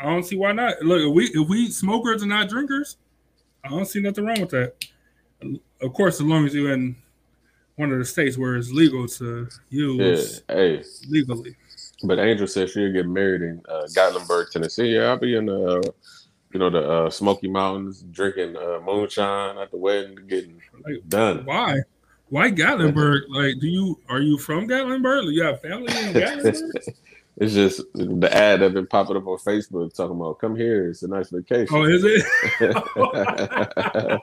I 0.00 0.04
don't 0.06 0.22
see 0.24 0.36
why 0.36 0.52
not. 0.52 0.82
Look, 0.82 1.00
if 1.00 1.14
we 1.14 1.24
if 1.42 1.48
we 1.48 1.70
smokers 1.70 2.22
and 2.22 2.30
not 2.30 2.48
drinkers, 2.48 2.96
I 3.62 3.68
don't 3.68 3.84
see 3.86 4.00
nothing 4.00 4.24
wrong 4.26 4.40
with 4.40 4.50
that. 4.50 4.74
Of 5.80 5.92
course, 5.92 6.16
as 6.16 6.22
long 6.26 6.46
as 6.46 6.54
you're 6.54 6.72
in 6.72 6.96
one 7.76 7.92
of 7.92 7.98
the 7.98 8.04
states 8.04 8.38
where 8.38 8.56
it's 8.56 8.70
legal 8.70 9.06
to 9.08 9.48
use 9.68 10.42
Yeah, 10.48 10.54
hey. 10.54 10.84
legally. 11.08 11.56
But 12.02 12.18
Angel 12.18 12.46
said 12.46 12.70
she'll 12.70 12.92
get 12.92 13.06
married 13.06 13.42
in 13.42 13.62
uh, 13.68 13.86
Gatlinburg, 13.94 14.50
Tennessee. 14.50 14.94
Yeah, 14.94 15.04
I'll 15.08 15.18
be 15.18 15.36
in 15.36 15.46
the 15.46 15.78
uh, 15.80 15.90
you 16.54 16.60
know 16.60 16.70
the 16.70 16.88
uh, 16.90 17.10
Smoky 17.10 17.48
Mountains 17.48 18.02
drinking 18.12 18.56
uh, 18.56 18.78
moonshine 18.84 19.58
at 19.58 19.70
the 19.72 19.76
wedding, 19.76 20.16
getting 20.28 20.62
Like, 20.86 21.06
done. 21.08 21.44
why? 21.44 21.80
Why 22.30 22.50
Gatlinburg? 22.50 23.22
Like, 23.28 23.58
do 23.60 23.66
you 23.68 23.98
are 24.08 24.20
you 24.20 24.38
from 24.38 24.66
Gatlinburg? 24.68 25.24
Do 25.24 25.30
you 25.32 25.42
have 25.42 25.60
family 25.60 25.92
in 25.92 26.12
Gatlinburg? 26.14 26.94
It's 27.36 27.52
just 27.52 27.82
the 27.94 28.28
ad 28.32 28.60
that 28.60 28.72
been 28.72 28.86
popping 28.86 29.16
up 29.16 29.26
on 29.26 29.38
Facebook 29.38 29.92
talking 29.94 30.16
about 30.16 30.38
come 30.38 30.54
here, 30.54 30.88
it's 30.88 31.02
a 31.02 31.08
nice 31.08 31.30
vacation. 31.30 31.74
oh, 31.76 31.82
is 31.84 32.04
it? 32.04 32.24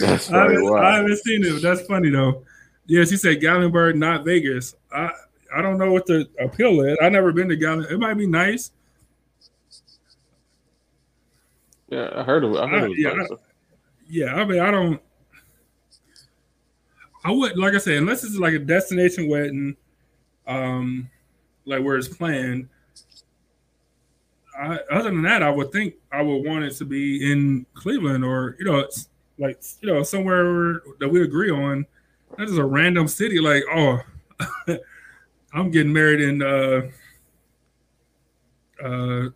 That's 0.00 0.30
I 0.32 0.42
haven't, 0.42 0.74
I 0.78 0.96
haven't 0.96 1.16
seen 1.18 1.44
it. 1.44 1.52
but 1.52 1.62
That's 1.62 1.82
funny 1.86 2.10
though. 2.10 2.42
Yeah, 2.86 3.04
she 3.04 3.16
said 3.16 3.40
Gatlinburg, 3.40 3.96
not 3.96 4.24
Vegas. 4.24 4.74
I 4.92 5.10
I 5.54 5.62
don't 5.62 5.78
know 5.78 5.92
what 5.92 6.06
the 6.06 6.28
appeal 6.40 6.80
is. 6.80 6.96
I 7.02 7.08
never 7.08 7.32
been 7.32 7.48
to 7.50 7.56
Gallon. 7.56 7.86
It 7.90 7.98
might 8.00 8.14
be 8.14 8.26
nice. 8.26 8.72
Yeah, 11.88 12.10
I 12.14 12.22
heard 12.24 12.44
of 12.44 12.52
it. 12.52 12.58
I 12.58 12.66
heard 12.68 12.82
I- 12.82 12.86
it 12.86 12.88
was 12.90 12.98
yeah, 12.98 13.12
nice. 13.12 13.28
Yeah, 14.08 14.34
I 14.34 14.44
mean, 14.44 14.60
I 14.60 14.70
don't. 14.70 15.00
I 17.24 17.32
would 17.32 17.58
like 17.58 17.74
I 17.74 17.78
said, 17.78 17.94
unless 17.98 18.22
it's 18.24 18.36
like 18.36 18.54
a 18.54 18.58
destination 18.58 19.28
wedding, 19.28 19.76
um, 20.46 21.10
like 21.64 21.82
where 21.82 21.96
it's 21.96 22.08
planned. 22.08 22.68
I, 24.58 24.78
other 24.90 25.10
than 25.10 25.22
that, 25.22 25.42
I 25.42 25.50
would 25.50 25.70
think 25.72 25.94
I 26.12 26.22
would 26.22 26.44
want 26.46 26.64
it 26.64 26.74
to 26.76 26.84
be 26.84 27.30
in 27.30 27.66
Cleveland 27.74 28.24
or 28.24 28.56
you 28.58 28.64
know, 28.64 28.78
it's 28.78 29.08
like 29.38 29.60
you 29.80 29.92
know 29.92 30.02
somewhere 30.02 30.82
that 31.00 31.08
we 31.08 31.22
agree 31.22 31.50
on. 31.50 31.84
That 32.38 32.48
is 32.48 32.58
a 32.58 32.64
random 32.64 33.08
city. 33.08 33.38
Like, 33.40 33.64
oh, 33.72 34.00
I'm 35.52 35.70
getting 35.70 35.92
married 35.92 36.20
in. 36.20 36.42
uh 36.42 36.90
uh 38.82 39.28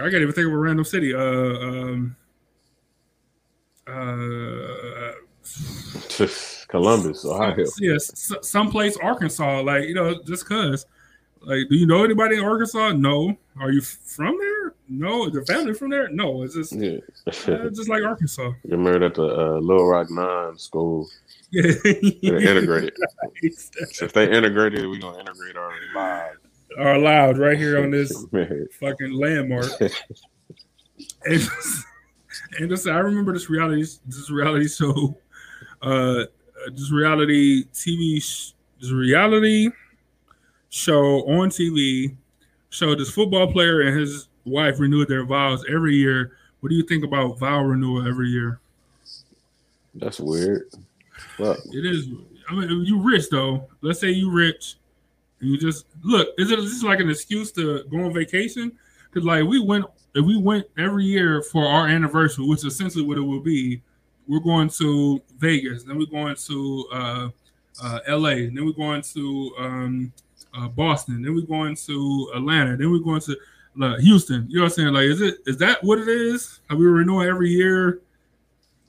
I 0.00 0.04
can't 0.10 0.22
even 0.22 0.32
think 0.32 0.46
of 0.46 0.52
a 0.52 0.56
random 0.58 0.84
city. 0.84 1.14
Uh, 1.14 1.20
um, 1.20 2.16
uh, 3.86 5.12
Columbus, 6.68 7.24
Ohio. 7.24 7.66
yes, 7.80 8.10
s- 8.32 8.48
someplace 8.48 8.96
Arkansas. 8.98 9.60
Like 9.62 9.84
you 9.88 9.94
know, 9.94 10.20
just 10.26 10.46
cause. 10.46 10.86
Like, 11.44 11.68
do 11.68 11.74
you 11.76 11.86
know 11.86 12.04
anybody 12.04 12.36
in 12.38 12.44
Arkansas? 12.44 12.92
No. 12.92 13.36
Are 13.60 13.72
you 13.72 13.80
from 13.80 14.38
there? 14.38 14.74
No. 14.88 15.26
Is 15.26 15.34
your 15.34 15.44
family 15.44 15.74
from 15.74 15.90
there? 15.90 16.08
No. 16.08 16.44
It's 16.44 16.54
just, 16.54 16.72
Yeah. 16.72 16.98
uh, 17.26 17.68
just 17.70 17.88
like 17.88 18.04
Arkansas. 18.04 18.52
Get 18.68 18.78
married 18.78 19.02
at 19.02 19.14
the 19.14 19.24
uh, 19.24 19.58
Little 19.58 19.88
Rock 19.88 20.08
Nine 20.08 20.56
school. 20.56 21.08
Yeah. 21.50 21.64
Integrated. 22.22 22.94
Nice. 23.42 23.72
if 24.00 24.12
they 24.12 24.30
integrated, 24.30 24.86
we're 24.88 25.00
gonna 25.00 25.18
integrate 25.18 25.56
our 25.56 25.72
lives. 25.96 26.38
Are 26.78 26.94
allowed 26.94 27.38
right 27.38 27.56
here 27.56 27.82
on 27.82 27.90
this 27.90 28.24
fucking 28.80 29.12
landmark. 29.12 29.70
and, 31.24 31.48
and 32.58 32.70
just, 32.70 32.86
I 32.86 32.98
remember 32.98 33.32
this 33.32 33.50
reality 33.50 33.82
this 34.06 34.30
reality 34.30 34.68
show, 34.68 35.16
uh, 35.82 36.24
this 36.68 36.90
reality 36.92 37.64
TV, 37.72 38.16
this 38.80 38.90
reality 38.92 39.70
show 40.70 41.28
on 41.28 41.50
TV 41.50 42.16
showed 42.70 42.98
this 42.98 43.10
football 43.10 43.52
player 43.52 43.82
and 43.82 43.98
his 43.98 44.28
wife 44.44 44.80
renewed 44.80 45.08
their 45.08 45.24
vows 45.24 45.64
every 45.70 45.94
year. 45.94 46.32
What 46.60 46.70
do 46.70 46.74
you 46.74 46.84
think 46.84 47.04
about 47.04 47.38
vow 47.38 47.62
renewal 47.62 48.06
every 48.08 48.28
year? 48.28 48.60
That's 49.94 50.20
weird. 50.20 50.70
Well, 51.38 51.56
it 51.72 51.84
is. 51.84 52.08
I 52.48 52.54
mean, 52.54 52.84
you 52.84 53.00
rich 53.00 53.28
though. 53.30 53.68
Let's 53.82 54.00
say 54.00 54.10
you 54.10 54.30
rich, 54.30 54.76
you 55.42 55.58
just 55.58 55.86
look. 56.02 56.28
Is 56.38 56.50
it 56.50 56.58
just 56.60 56.84
like 56.84 57.00
an 57.00 57.10
excuse 57.10 57.52
to 57.52 57.84
go 57.84 58.04
on 58.04 58.14
vacation? 58.14 58.72
Because 59.10 59.26
like 59.26 59.44
we 59.44 59.60
went, 59.60 59.84
if 60.14 60.24
we 60.24 60.36
went 60.36 60.66
every 60.78 61.04
year 61.04 61.42
for 61.42 61.66
our 61.66 61.88
anniversary, 61.88 62.46
which 62.46 62.60
is 62.60 62.66
essentially 62.66 63.04
what 63.04 63.18
it 63.18 63.22
will 63.22 63.40
be, 63.40 63.82
we're 64.28 64.40
going 64.40 64.68
to 64.70 65.20
Vegas, 65.38 65.82
then 65.84 65.98
we're 65.98 66.06
going 66.06 66.36
to 66.36 66.86
uh, 66.92 67.28
uh, 67.82 67.98
L.A., 68.06 68.46
then 68.46 68.64
we're 68.64 68.72
going 68.72 69.02
to 69.02 69.54
um, 69.58 70.12
uh, 70.54 70.68
Boston, 70.68 71.22
then 71.22 71.34
we're 71.34 71.42
going 71.42 71.74
to 71.74 72.32
Atlanta, 72.34 72.76
then 72.76 72.90
we're 72.90 72.98
going 72.98 73.20
to 73.20 73.36
Houston. 74.00 74.46
You 74.48 74.58
know 74.58 74.62
what 74.64 74.72
I'm 74.72 74.74
saying? 74.74 74.92
Like, 74.92 75.04
is 75.04 75.20
it 75.20 75.38
is 75.46 75.56
that 75.58 75.82
what 75.82 75.98
it 75.98 76.08
is? 76.08 76.60
Are 76.70 76.76
we 76.76 76.86
renewing 76.86 77.28
every 77.28 77.50
year 77.50 78.00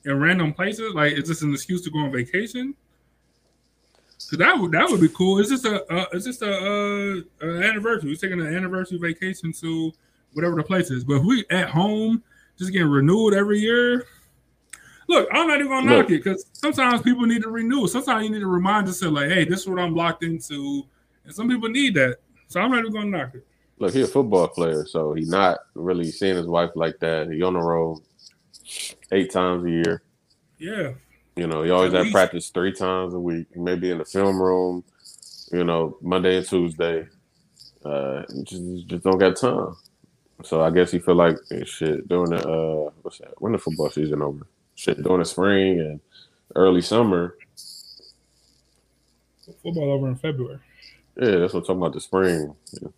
in 0.04 0.18
random 0.18 0.52
places? 0.52 0.94
Like, 0.94 1.12
is 1.14 1.28
this 1.28 1.42
an 1.42 1.52
excuse 1.52 1.82
to 1.82 1.90
go 1.90 1.98
on 1.98 2.12
vacation? 2.12 2.74
So 4.34 4.38
that 4.38 4.58
would 4.58 4.72
that 4.72 4.90
would 4.90 5.00
be 5.00 5.08
cool. 5.10 5.38
It's 5.38 5.48
just 5.48 5.64
a 5.64 5.84
uh, 5.94 6.06
it's 6.12 6.24
just 6.24 6.42
a, 6.42 6.52
uh, 6.52 7.46
a 7.46 7.62
anniversary. 7.62 8.10
We're 8.10 8.16
taking 8.16 8.40
an 8.40 8.52
anniversary 8.52 8.98
vacation 8.98 9.52
to 9.60 9.92
whatever 10.32 10.56
the 10.56 10.64
place 10.64 10.90
is. 10.90 11.04
But 11.04 11.18
if 11.18 11.22
we 11.22 11.44
at 11.50 11.70
home 11.70 12.20
just 12.58 12.72
getting 12.72 12.88
renewed 12.88 13.32
every 13.32 13.60
year, 13.60 14.08
look, 15.08 15.28
I'm 15.32 15.46
not 15.46 15.60
even 15.60 15.68
gonna 15.68 15.88
knock 15.88 16.06
it 16.06 16.24
because 16.24 16.46
sometimes 16.52 17.02
people 17.02 17.26
need 17.26 17.42
to 17.42 17.48
renew. 17.48 17.86
Sometimes 17.86 18.24
you 18.24 18.30
need 18.32 18.40
to 18.40 18.48
remind 18.48 18.88
yourself, 18.88 19.12
like, 19.12 19.28
hey, 19.28 19.44
this 19.44 19.60
is 19.60 19.68
what 19.68 19.78
I'm 19.78 19.94
locked 19.94 20.24
into, 20.24 20.82
and 21.24 21.32
some 21.32 21.48
people 21.48 21.68
need 21.68 21.94
that. 21.94 22.16
So 22.48 22.60
I'm 22.60 22.72
not 22.72 22.80
even 22.80 22.92
gonna 22.92 23.16
knock 23.16 23.36
it. 23.36 23.46
Look, 23.78 23.94
he's 23.94 24.08
a 24.08 24.10
football 24.10 24.48
player, 24.48 24.84
so 24.84 25.12
he's 25.12 25.28
not 25.28 25.58
really 25.74 26.10
seeing 26.10 26.34
his 26.34 26.48
wife 26.48 26.70
like 26.74 26.98
that. 26.98 27.30
He 27.30 27.40
on 27.40 27.52
the 27.52 27.60
road 27.60 28.00
eight 29.12 29.30
times 29.30 29.64
a 29.64 29.70
year. 29.70 30.02
Yeah. 30.58 30.94
You 31.36 31.48
know, 31.48 31.62
he 31.62 31.70
always 31.70 31.94
at 31.94 32.12
practice 32.12 32.50
three 32.50 32.72
times 32.72 33.12
a 33.12 33.18
week. 33.18 33.46
maybe 33.56 33.90
in 33.90 33.98
the 33.98 34.04
film 34.04 34.40
room, 34.40 34.84
you 35.52 35.64
know, 35.64 35.96
Monday 36.00 36.36
and 36.36 36.46
Tuesday. 36.46 37.06
Uh, 37.84 38.22
just, 38.44 38.86
just 38.86 39.04
don't 39.04 39.18
got 39.18 39.36
time. 39.36 39.76
So 40.42 40.62
I 40.62 40.70
guess 40.70 40.90
he 40.90 40.98
feel 40.98 41.16
like 41.16 41.36
eh, 41.50 41.64
shit 41.64 42.08
during 42.08 42.30
the 42.30 42.48
uh, 42.48 42.90
what's 43.02 43.18
that? 43.18 43.40
When 43.40 43.52
the 43.52 43.58
football 43.58 43.90
season 43.90 44.22
over? 44.22 44.46
Shit 44.74 45.02
during 45.02 45.20
the 45.20 45.24
spring 45.24 45.80
and 45.80 46.00
early 46.54 46.82
summer. 46.82 47.36
Football 49.62 49.92
over 49.92 50.08
in 50.08 50.16
February. 50.16 50.58
Yeah, 51.20 51.36
that's 51.36 51.52
what 51.52 51.60
I'm 51.60 51.66
talking 51.66 51.82
about. 51.82 51.92
The 51.92 52.00
spring. 52.00 52.54
Yeah. 52.80 52.88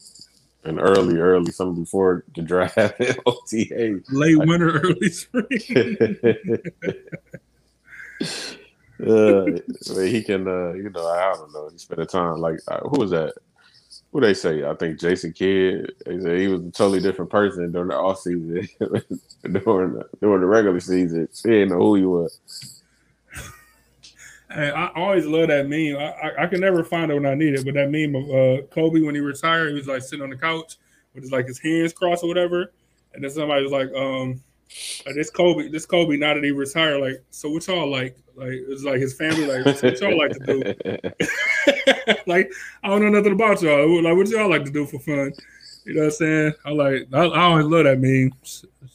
And 0.64 0.80
early, 0.80 1.16
early, 1.16 1.52
something 1.52 1.84
before 1.84 2.24
the 2.34 2.42
draft, 2.42 2.76
OTA. 3.26 4.00
Late 4.10 4.38
winter, 4.38 4.80
early 4.80 5.10
spring. 5.10 6.18
uh, 8.20 9.44
he 10.02 10.22
can, 10.22 10.48
uh, 10.48 10.72
you 10.72 10.90
know, 10.90 11.06
I 11.06 11.34
don't 11.34 11.52
know. 11.52 11.68
He 11.70 11.78
spent 11.78 12.00
a 12.00 12.06
time 12.06 12.40
like 12.40 12.58
uh, 12.68 12.80
who 12.80 13.00
was 13.00 13.10
that? 13.10 13.34
Who 14.12 14.20
they 14.20 14.34
say? 14.34 14.64
I 14.64 14.74
think 14.74 14.98
Jason 14.98 15.32
Kidd. 15.32 15.92
They 16.06 16.20
said 16.20 16.38
he 16.38 16.48
was 16.48 16.62
a 16.62 16.70
totally 16.70 17.00
different 17.00 17.30
person 17.30 17.72
during 17.72 17.88
the 17.88 17.96
off 17.96 18.20
season, 18.20 18.68
during 18.80 19.02
the, 19.42 20.08
during 20.20 20.40
the 20.40 20.46
regular 20.46 20.80
season. 20.80 21.28
He 21.42 21.50
didn't 21.50 21.70
know 21.70 21.78
who 21.78 21.94
he 21.96 22.04
was. 22.04 22.40
I 24.48 24.90
always 24.94 25.26
love 25.26 25.48
that 25.48 25.68
meme. 25.68 25.96
I, 25.96 26.12
I, 26.12 26.44
I, 26.44 26.46
can 26.46 26.60
never 26.60 26.84
find 26.84 27.10
it 27.10 27.14
when 27.14 27.26
I 27.26 27.34
need 27.34 27.54
it, 27.54 27.64
but 27.64 27.74
that 27.74 27.90
meme 27.90 28.14
of 28.14 28.30
uh, 28.30 28.62
Kobe 28.68 29.00
when 29.00 29.14
he 29.14 29.20
retired, 29.20 29.70
he 29.70 29.74
was 29.74 29.88
like 29.88 30.02
sitting 30.02 30.22
on 30.22 30.30
the 30.30 30.36
couch 30.36 30.76
with 31.14 31.24
his 31.24 31.32
like 31.32 31.46
his 31.46 31.58
hands 31.58 31.92
crossed 31.92 32.22
or 32.22 32.28
whatever, 32.28 32.72
and 33.12 33.22
then 33.22 33.30
somebody 33.30 33.62
was 33.62 33.72
like, 33.72 33.92
um, 33.94 34.40
this 35.14 35.30
Kobe, 35.30 35.68
this 35.68 35.86
Kobe, 35.86 36.16
now 36.16 36.34
that 36.34 36.44
he 36.44 36.50
retired, 36.50 37.00
like, 37.00 37.22
so 37.30 37.50
what 37.50 37.66
y'all 37.66 37.90
like? 37.90 38.16
Like, 38.34 38.52
it's 38.52 38.82
like 38.82 39.00
his 39.00 39.14
family, 39.14 39.46
like, 39.46 39.64
what 39.64 40.00
y'all 40.00 40.18
like 40.18 40.32
to 40.32 40.40
do? 40.46 42.14
like, 42.26 42.52
I 42.82 42.88
don't 42.88 43.02
know 43.02 43.08
nothing 43.10 43.32
about 43.32 43.62
y'all. 43.62 44.02
Like, 44.02 44.16
what 44.16 44.28
y'all 44.28 44.50
like 44.50 44.64
to 44.64 44.70
do 44.70 44.86
for 44.86 44.98
fun? 44.98 45.32
You 45.84 45.94
know 45.94 46.00
what 46.00 46.06
I'm 46.06 46.10
saying? 46.12 46.52
I 46.64 46.70
like, 46.72 47.08
I, 47.12 47.24
I 47.24 47.42
always 47.44 47.66
love 47.66 47.84
that 47.84 48.00
meme. 48.00 48.32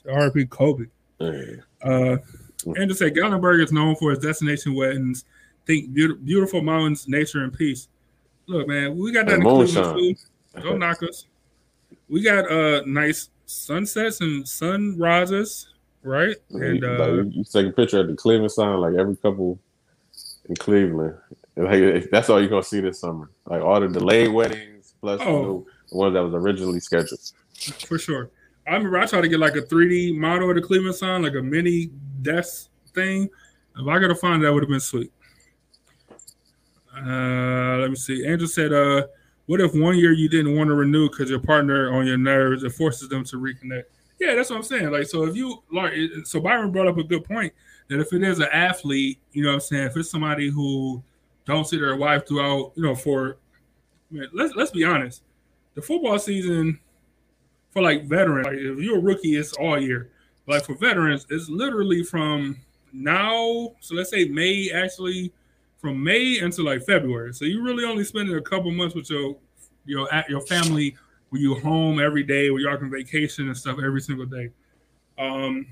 RP 0.06 0.50
Kobe. 0.50 0.86
Uh, 1.20 2.18
and 2.66 2.90
to 2.90 2.96
say 2.96 3.10
Gatlinburg 3.10 3.64
is 3.64 3.72
known 3.72 3.96
for 3.96 4.12
its 4.12 4.24
destination 4.24 4.76
weddings. 4.76 5.26
Think 5.66 5.94
beautiful, 5.94 6.24
beautiful 6.24 6.62
mountains, 6.62 7.08
nature, 7.08 7.44
and 7.44 7.54
peace. 7.54 7.88
Look, 8.48 8.68
man, 8.68 8.98
we 8.98 9.12
got 9.12 9.28
that 9.28 9.36
in 9.36 9.42
Cleveland 9.42 9.98
too. 9.98 10.62
Don't 10.62 10.80
knock 10.80 11.02
us. 11.04 11.28
We 12.10 12.22
got 12.22 12.52
uh 12.52 12.82
nice 12.86 13.30
sunsets 13.52 14.22
and 14.22 14.48
sunrises, 14.48 15.68
right? 16.04 16.36
And 16.52 16.84
uh, 16.84 17.08
like, 17.08 17.36
you 17.36 17.44
take 17.44 17.68
a 17.68 17.72
picture 17.72 18.00
at 18.00 18.08
the 18.08 18.16
Cleveland 18.16 18.52
sign 18.52 18.80
like 18.80 18.96
every 18.96 19.16
couple 19.18 19.60
in 20.50 20.56
Cleveland. 20.56 21.16
Like 21.56 22.10
that's 22.12 22.30
all 22.30 22.40
you're 22.40 22.50
gonna 22.50 22.64
see 22.64 22.82
this 22.82 23.00
summer. 23.00 23.30
Like 23.46 23.62
all 23.62 23.80
the 23.80 23.88
delayed 23.88 24.32
weddings 24.32 24.94
plus 25.02 25.22
oh. 25.24 25.66
the 25.90 25.98
ones 25.98 26.14
that 26.14 26.24
was 26.24 26.34
originally 26.34 26.80
scheduled. 26.80 27.20
For 27.88 28.00
sure. 28.00 28.32
I 28.68 28.76
remember 28.76 29.00
I 29.00 29.06
tried 29.06 29.22
to 29.22 29.28
get 29.28 29.40
like 29.40 29.56
a 29.56 29.62
3D 29.62 30.16
model 30.16 30.50
of 30.50 30.56
the 30.56 30.62
Cleveland 30.62 30.96
sign, 30.96 31.24
like 31.24 31.36
a 31.36 31.42
mini 31.42 31.90
desk 32.22 32.70
thing. 32.94 33.30
If 33.78 33.88
I 33.88 34.00
could 34.00 34.10
have 34.10 34.20
found 34.20 34.44
that, 34.44 34.54
would 34.54 34.64
have 34.64 34.70
been 34.70 34.80
sweet. 34.80 35.12
Uh, 36.96 37.78
let 37.78 37.90
me 37.90 37.96
see. 37.96 38.26
Angel 38.26 38.48
said, 38.48 38.74
uh, 38.74 39.08
what 39.46 39.62
if 39.62 39.74
one 39.74 39.98
year 39.98 40.12
you 40.12 40.30
didn't 40.30 40.56
want 40.56 40.70
to 40.70 40.76
renew 40.76 41.10
because 41.10 41.30
your 41.30 41.40
partner 41.40 41.94
on 41.94 42.06
your 42.06 42.18
nerves 42.18 42.64
it 42.64 42.72
forces 42.72 43.10
them 43.10 43.24
to 43.26 43.38
reconnect? 43.38 43.84
Yeah, 44.20 44.36
that's 44.36 44.50
what 44.50 44.58
I'm 44.58 44.64
saying. 44.64 44.92
Like, 44.92 45.08
so 45.08 45.24
if 45.24 45.36
you 45.36 45.64
like, 45.72 45.94
so 46.26 46.40
Byron 46.40 46.72
brought 46.72 46.88
up 46.88 46.98
a 46.98 47.04
good 47.04 47.24
point 47.24 47.52
that 47.88 48.00
if 48.00 48.14
it 48.14 48.24
is 48.24 48.40
an 48.40 48.50
athlete, 48.54 49.20
you 49.34 49.44
know 49.44 49.50
what 49.50 49.56
I'm 49.56 49.60
saying, 49.62 49.88
if 49.88 49.98
it's 49.98 50.12
somebody 50.12 50.50
who 50.50 51.04
don't 51.46 51.68
see 51.68 51.78
their 51.78 51.96
wife 51.96 52.28
throughout, 52.28 52.72
you 52.76 52.84
know, 52.84 52.96
for 52.96 53.38
let's 54.32 54.56
let's 54.56 54.72
be 54.72 54.84
honest, 54.84 55.24
the 55.74 55.82
football 55.82 56.20
season 56.20 56.80
for 57.72 57.82
like 57.82 58.06
veterans, 58.06 58.46
like 58.46 58.58
if 58.58 58.80
you're 58.80 59.00
a 59.00 59.02
rookie, 59.02 59.36
it's 59.36 59.54
all 59.54 59.80
year. 59.80 60.12
Like 60.48 60.66
for 60.66 60.76
veterans, 60.76 61.26
it's 61.30 61.50
literally 61.50 62.04
from 62.04 62.58
now. 62.94 63.74
So 63.80 63.96
let's 63.96 64.10
say 64.10 64.26
May 64.26 64.70
actually 64.72 65.34
from 65.82 66.02
May 66.02 66.40
until 66.40 66.66
like 66.66 66.84
February. 66.84 67.34
So 67.34 67.46
you 67.46 67.64
really 67.64 67.84
only 67.84 68.04
spending 68.04 68.38
a 68.38 68.42
couple 68.42 68.72
months 68.72 68.96
with 68.96 69.10
your 69.10 69.36
your 69.86 70.14
at 70.14 70.30
your 70.30 70.42
family 70.42 70.96
where 71.30 71.42
you 71.42 71.56
home 71.56 72.00
every 72.00 72.24
day, 72.24 72.52
where 72.52 72.62
you're 72.62 72.72
on 72.72 72.92
vacation 72.92 73.48
and 73.48 73.58
stuff 73.58 73.80
every 73.84 74.02
single 74.02 74.28
day. 74.28 74.52
Um, 75.18 75.66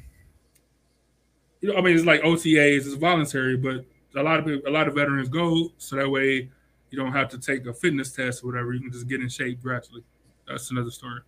you 1.61 1.71
know, 1.71 1.77
I 1.77 1.81
mean, 1.81 1.95
it's 1.95 2.05
like 2.05 2.21
OTAs, 2.21 2.77
it's 2.77 2.93
voluntary, 2.93 3.55
but 3.55 3.85
a 4.15 4.23
lot 4.23 4.39
of 4.39 4.47
a 4.65 4.69
lot 4.69 4.87
of 4.87 4.95
veterans 4.95 5.29
go 5.29 5.71
so 5.77 5.95
that 5.95 6.09
way 6.09 6.49
you 6.89 6.97
don't 6.97 7.11
have 7.11 7.29
to 7.29 7.37
take 7.37 7.67
a 7.67 7.73
fitness 7.73 8.11
test 8.11 8.43
or 8.43 8.47
whatever. 8.47 8.73
You 8.73 8.81
can 8.81 8.91
just 8.91 9.07
get 9.07 9.21
in 9.21 9.29
shape 9.29 9.61
gradually. 9.61 10.03
That's 10.47 10.71
another 10.71 10.89
story. 10.89 11.21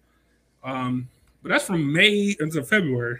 Um, 0.63 1.07
but 1.43 1.49
that's 1.49 1.65
from 1.65 1.91
May 1.91 2.35
until 2.39 2.63
February. 2.63 3.19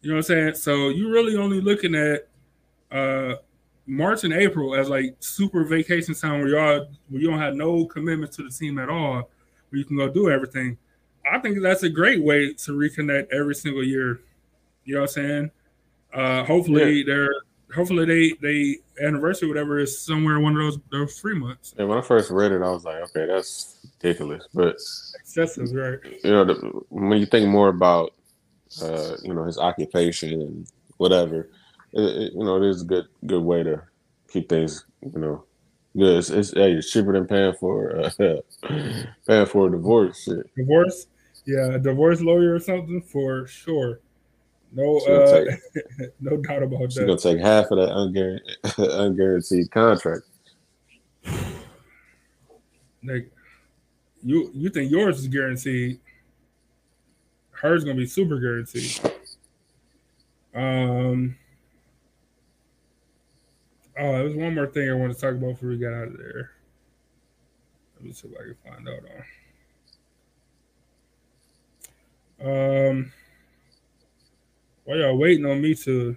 You 0.00 0.10
know 0.10 0.16
what 0.16 0.18
I'm 0.18 0.22
saying? 0.24 0.54
So 0.54 0.88
you're 0.88 1.12
really 1.12 1.36
only 1.36 1.60
looking 1.60 1.94
at 1.94 2.28
uh, 2.90 3.36
March 3.86 4.24
and 4.24 4.32
April 4.32 4.74
as 4.74 4.88
like 4.88 5.16
super 5.20 5.64
vacation 5.64 6.14
time 6.14 6.40
where 6.40 6.48
y'all 6.48 6.86
where 7.08 7.20
you 7.20 7.28
don't 7.28 7.40
have 7.40 7.54
no 7.54 7.84
commitment 7.86 8.32
to 8.32 8.42
the 8.42 8.50
team 8.50 8.78
at 8.78 8.88
all, 8.88 9.14
where 9.70 9.78
you 9.78 9.84
can 9.84 9.96
go 9.96 10.08
do 10.08 10.30
everything. 10.30 10.78
I 11.30 11.38
think 11.38 11.60
that's 11.62 11.82
a 11.82 11.90
great 11.90 12.22
way 12.22 12.52
to 12.52 12.72
reconnect 12.72 13.32
every 13.32 13.54
single 13.54 13.84
year. 13.84 14.20
You 14.84 14.94
know 14.94 15.00
what 15.02 15.10
I'm 15.10 15.12
saying? 15.12 15.50
Uh, 16.12 16.44
hopefully 16.44 16.98
yeah. 16.98 17.04
they're 17.06 17.34
hopefully 17.74 18.04
they 18.04 18.32
they 18.40 18.78
anniversary 19.04 19.48
whatever 19.48 19.78
is 19.78 19.98
somewhere 19.98 20.38
one 20.38 20.56
of 20.56 20.62
those 20.62 20.78
those 20.90 21.18
three 21.18 21.38
months. 21.38 21.74
And 21.78 21.88
when 21.88 21.98
I 21.98 22.02
first 22.02 22.30
read 22.30 22.52
it, 22.52 22.62
I 22.62 22.70
was 22.70 22.84
like, 22.84 23.02
okay, 23.10 23.26
that's 23.26 23.78
ridiculous, 24.02 24.46
but 24.54 24.76
excessive, 25.20 25.72
right? 25.72 25.98
You 26.22 26.30
know, 26.30 26.44
the, 26.44 26.54
when 26.90 27.18
you 27.18 27.26
think 27.26 27.48
more 27.48 27.68
about 27.68 28.12
uh, 28.80 29.16
you 29.22 29.34
know 29.34 29.44
his 29.44 29.58
occupation 29.58 30.40
and 30.40 30.66
whatever 30.98 31.50
it, 31.92 32.02
it, 32.02 32.32
you 32.32 32.44
know, 32.44 32.62
it 32.62 32.68
is 32.68 32.82
a 32.82 32.86
good 32.86 33.06
good 33.26 33.42
way 33.42 33.62
to 33.62 33.82
keep 34.28 34.48
things, 34.48 34.84
you 35.02 35.18
know, 35.18 35.44
good. 35.96 36.18
It's, 36.18 36.30
it's, 36.30 36.52
hey, 36.52 36.72
it's 36.72 36.90
cheaper 36.90 37.12
than 37.12 37.26
paying 37.26 37.54
for 37.54 38.00
uh, 38.00 38.10
paying 39.26 39.46
for 39.46 39.68
a 39.68 39.70
divorce. 39.70 40.22
Shit. 40.24 40.54
Divorce, 40.56 41.06
yeah, 41.44 41.74
a 41.74 41.78
divorce 41.78 42.20
lawyer 42.20 42.54
or 42.54 42.60
something 42.60 43.02
for 43.02 43.46
sure. 43.46 44.00
No, 44.74 44.98
uh, 45.00 45.44
take, 45.44 45.58
no 46.20 46.38
doubt 46.38 46.62
about 46.62 46.80
she's 46.84 46.94
that. 46.94 47.08
She's 47.08 47.24
gonna 47.24 47.36
take 47.36 47.44
half 47.44 47.70
of 47.70 47.78
that 47.78 47.90
unguaranteed, 47.90 48.40
unguaranteed 48.64 49.70
contract. 49.70 50.22
Like, 53.04 53.30
you 54.22 54.50
you 54.54 54.70
think 54.70 54.90
yours 54.90 55.18
is 55.18 55.28
guaranteed. 55.28 56.00
Hers 57.50 57.84
gonna 57.84 57.96
be 57.96 58.06
super 58.06 58.38
guaranteed. 58.38 58.98
Um. 60.54 61.36
Oh, 63.98 64.12
there 64.12 64.24
was 64.24 64.34
one 64.34 64.54
more 64.54 64.66
thing 64.66 64.88
I 64.88 64.94
want 64.94 65.12
to 65.12 65.20
talk 65.20 65.34
about 65.34 65.52
before 65.52 65.68
we 65.68 65.76
get 65.76 65.92
out 65.92 66.08
of 66.08 66.16
there. 66.16 66.52
Let 67.96 68.04
me 68.04 68.12
see 68.12 68.28
if 68.28 68.34
I 68.34 68.44
can 68.44 68.56
find 68.64 68.88
out 68.88 69.04
on. 72.40 72.88
Um, 72.88 73.12
while 74.84 74.98
y'all 74.98 75.18
waiting 75.18 75.44
on 75.44 75.60
me 75.60 75.74
to 75.74 76.16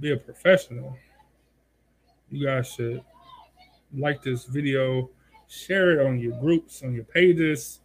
be 0.00 0.12
a 0.12 0.16
professional, 0.16 0.96
you 2.30 2.46
guys 2.46 2.72
should 2.72 3.02
like 3.94 4.22
this 4.22 4.46
video, 4.46 5.10
share 5.48 6.00
it 6.00 6.06
on 6.06 6.18
your 6.18 6.32
groups, 6.40 6.82
on 6.82 6.94
your 6.94 7.04
pages, 7.04 7.80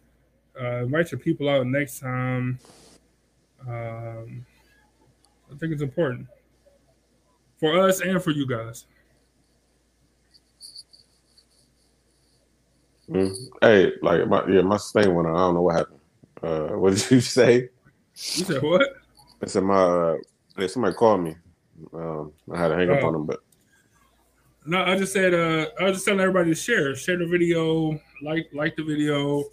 uh, 0.58 0.84
invite 0.84 1.12
your 1.12 1.20
people 1.20 1.50
out 1.50 1.66
next 1.66 2.00
time. 2.00 2.58
Um, 3.68 4.46
I 5.52 5.56
think 5.58 5.72
it's 5.72 5.82
important 5.82 6.28
for 7.64 7.80
us 7.80 8.02
and 8.02 8.22
for 8.22 8.30
you 8.30 8.46
guys. 8.46 8.84
Mm. 13.08 13.34
Hey, 13.62 13.92
like 14.02 14.26
my 14.28 14.46
yeah, 14.48 14.60
my 14.60 14.76
thing 14.76 15.14
went 15.14 15.28
on. 15.28 15.34
I 15.34 15.38
don't 15.38 15.54
know 15.54 15.62
what 15.62 15.76
happened. 15.76 16.00
Uh, 16.42 16.68
what 16.78 16.94
did 16.94 17.10
you 17.10 17.20
say? 17.38 17.54
You 17.54 18.44
said 18.44 18.62
what? 18.62 18.82
I 19.42 19.46
said 19.46 19.62
my 19.62 19.74
uh, 19.82 20.16
yeah, 20.58 20.66
somebody 20.66 20.94
called 20.94 21.22
me. 21.22 21.36
Um, 21.94 22.32
I 22.52 22.58
had 22.58 22.68
to 22.68 22.76
hang 22.76 22.90
up 22.90 23.02
Oh. 23.02 23.06
on 23.06 23.12
them, 23.14 23.24
but 23.26 23.40
No, 24.66 24.82
I 24.84 24.96
just 24.98 25.12
said 25.14 25.32
uh, 25.32 25.66
I 25.80 25.84
was 25.84 25.94
just 25.94 26.04
telling 26.04 26.20
everybody 26.20 26.50
to 26.50 26.54
share, 26.54 26.94
share 26.94 27.16
the 27.18 27.26
video, 27.26 27.98
like 28.22 28.48
like 28.52 28.76
the 28.76 28.84
video, 28.84 29.44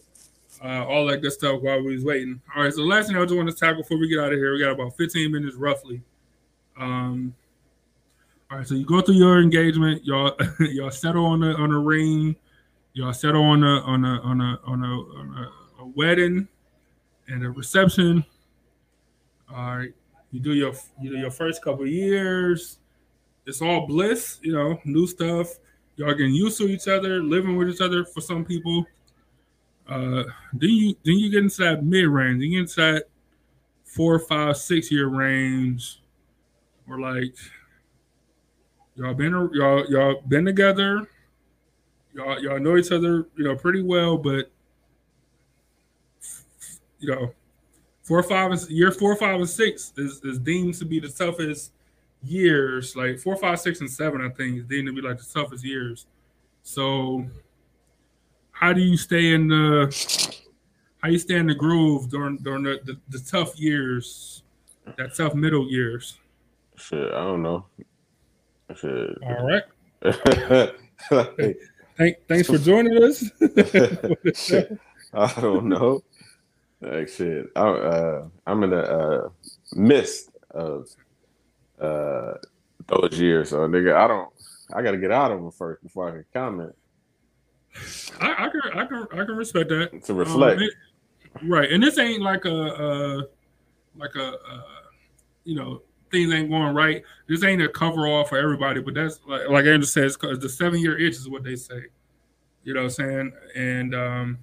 uh, 0.63 0.85
all 0.85 1.05
that 1.07 1.21
good 1.21 1.31
stuff 1.31 1.61
while 1.61 1.81
we 1.81 1.93
was 1.95 2.03
waiting. 2.03 2.41
All 2.55 2.63
right, 2.63 2.73
so 2.73 2.81
the 2.81 2.87
last 2.87 3.07
thing 3.07 3.15
I 3.17 3.23
just 3.23 3.35
want 3.35 3.49
to 3.49 3.55
tackle 3.55 3.83
before 3.83 3.97
we 3.99 4.09
get 4.09 4.19
out 4.19 4.33
of 4.33 4.37
here, 4.39 4.53
we 4.53 4.59
got 4.59 4.71
about 4.71 4.97
15 4.97 5.31
minutes 5.31 5.55
roughly. 5.55 6.01
Um, 6.77 7.35
all 8.51 8.57
right, 8.57 8.67
so 8.67 8.75
you 8.75 8.85
go 8.85 9.01
through 9.01 9.15
your 9.15 9.41
engagement, 9.41 10.03
y'all 10.05 10.35
y'all 10.59 10.91
settle 10.91 11.25
on 11.25 11.39
the 11.39 11.55
on 11.55 11.71
a 11.71 11.79
ring, 11.79 12.35
y'all 12.93 13.13
settle 13.13 13.43
on 13.43 13.63
a 13.63 13.79
on 13.81 14.05
a 14.05 14.19
on 14.21 14.41
a 14.41 14.59
on 14.65 14.83
a, 14.83 14.87
on 14.87 15.37
a, 15.79 15.83
a 15.83 15.85
wedding 15.95 16.47
and 17.27 17.45
a 17.45 17.49
reception. 17.49 18.23
All 19.49 19.77
right, 19.77 19.93
you 20.31 20.39
do 20.39 20.53
your 20.53 20.73
you 21.01 21.11
do 21.11 21.17
your 21.17 21.31
first 21.31 21.63
couple 21.63 21.87
years 21.87 22.77
it's 23.45 23.61
all 23.61 23.87
bliss, 23.87 24.39
you 24.41 24.53
know, 24.53 24.79
new 24.85 25.07
stuff. 25.07 25.55
Y'all 25.95 26.13
getting 26.13 26.33
used 26.33 26.57
to 26.59 26.67
each 26.67 26.87
other, 26.87 27.21
living 27.21 27.55
with 27.55 27.69
each 27.69 27.81
other 27.81 28.05
for 28.05 28.21
some 28.21 28.45
people. 28.45 28.85
Uh 29.87 30.23
then 30.53 30.69
you 30.69 30.95
then 31.03 31.15
you 31.15 31.29
get 31.31 31.43
into 31.43 31.63
that 31.63 31.83
mid 31.83 32.05
range, 32.05 32.39
then 32.39 32.51
you 32.51 32.51
get 32.51 32.69
into 32.69 32.75
that 32.75 33.05
four, 33.83 34.19
five, 34.19 34.57
six 34.57 34.91
year 34.91 35.07
range 35.07 36.01
or 36.87 36.99
like 36.99 37.35
y'all 39.01 39.13
been 39.15 39.49
y'all 39.53 39.85
y'all 39.89 40.21
been 40.27 40.45
together, 40.45 41.07
y'all 42.13 42.39
y'all 42.39 42.59
know 42.59 42.77
each 42.77 42.91
other, 42.91 43.27
you 43.35 43.43
know, 43.43 43.55
pretty 43.55 43.81
well, 43.81 44.17
but 44.17 44.51
you 46.99 47.09
know, 47.09 47.33
four, 48.03 48.21
five, 48.21 48.51
and 48.51 48.69
year 48.69 48.91
four, 48.91 49.15
five, 49.15 49.39
and 49.39 49.49
six 49.49 49.91
is, 49.97 50.21
is 50.23 50.37
deemed 50.37 50.75
to 50.75 50.85
be 50.85 50.99
the 50.99 51.09
toughest 51.09 51.71
years. 52.23 52.95
Like 52.95 53.17
four, 53.17 53.35
five, 53.35 53.59
six, 53.59 53.81
and 53.81 53.89
seven, 53.89 54.21
I 54.21 54.29
think, 54.29 54.59
is 54.59 54.65
deemed 54.65 54.87
to 54.87 54.93
be 54.93 55.01
like 55.01 55.17
the 55.17 55.25
toughest 55.33 55.65
years. 55.65 56.05
So, 56.61 57.25
how 58.51 58.71
do 58.71 58.81
you 58.81 58.97
stay 58.97 59.33
in 59.33 59.47
the 59.47 60.35
how 61.01 61.09
you 61.09 61.17
stay 61.17 61.37
in 61.37 61.47
the 61.47 61.55
groove 61.55 62.11
during 62.11 62.37
during 62.37 62.63
the, 62.63 62.79
the, 62.85 62.99
the 63.09 63.19
tough 63.19 63.59
years, 63.59 64.43
that 64.97 65.15
tough 65.15 65.33
middle 65.33 65.67
years? 65.67 66.19
shit, 66.75 67.11
I 67.11 67.23
don't 67.23 67.41
know. 67.41 67.65
All 69.23 69.47
right. 69.47 69.63
Like, 71.11 71.57
Thank, 71.97 72.17
thanks 72.27 72.47
for 72.47 72.57
joining 72.57 73.03
us. 73.03 73.29
I 75.13 75.41
don't 75.41 75.65
know. 75.67 76.01
Like 76.79 77.09
shit, 77.09 77.47
I, 77.55 77.59
uh, 77.61 78.27
I'm 78.47 78.63
in 78.63 78.71
the 78.71 78.81
uh, 78.81 79.29
midst 79.73 80.31
of 80.49 80.87
uh, 81.79 82.33
those 82.87 83.19
years, 83.19 83.49
so 83.49 83.59
nigga, 83.67 83.93
I 83.93 84.07
don't. 84.07 84.29
I 84.73 84.81
got 84.81 84.91
to 84.91 84.97
get 84.97 85.11
out 85.11 85.31
of 85.31 85.41
them 85.41 85.51
first 85.51 85.83
before 85.83 86.07
I 86.07 86.11
can 86.11 86.25
comment 86.33 86.73
I, 88.19 88.45
I 88.45 88.49
can 88.49 88.61
I 88.73 88.85
can 88.85 89.07
I 89.13 89.25
can 89.25 89.35
respect 89.35 89.69
that. 89.69 90.03
to 90.05 90.13
reflect. 90.13 90.57
Um, 90.57 90.63
it- 90.63 91.47
right, 91.47 91.71
and 91.71 91.81
this 91.81 91.97
ain't 91.97 92.21
like 92.21 92.45
a 92.45 92.55
uh, 92.55 93.21
like 93.95 94.15
a 94.15 94.33
uh, 94.33 94.61
you 95.43 95.55
know 95.55 95.81
things 96.11 96.33
ain't 96.33 96.49
going 96.49 96.75
right. 96.75 97.03
This 97.27 97.43
ain't 97.43 97.61
a 97.61 97.69
cover 97.69 98.07
all 98.07 98.25
for 98.25 98.37
everybody, 98.37 98.81
but 98.81 98.93
that's 98.93 99.19
like 99.27 99.47
like 99.49 99.65
Andrew 99.65 99.83
says, 99.83 100.17
because 100.17 100.39
the 100.39 100.49
seven 100.49 100.79
year 100.79 100.97
itch 100.97 101.15
is 101.15 101.29
what 101.29 101.43
they 101.43 101.55
say. 101.55 101.85
You 102.63 102.73
know 102.73 102.81
what 102.81 102.85
I'm 102.85 102.91
saying? 102.91 103.33
And 103.55 103.95
um, 103.95 104.37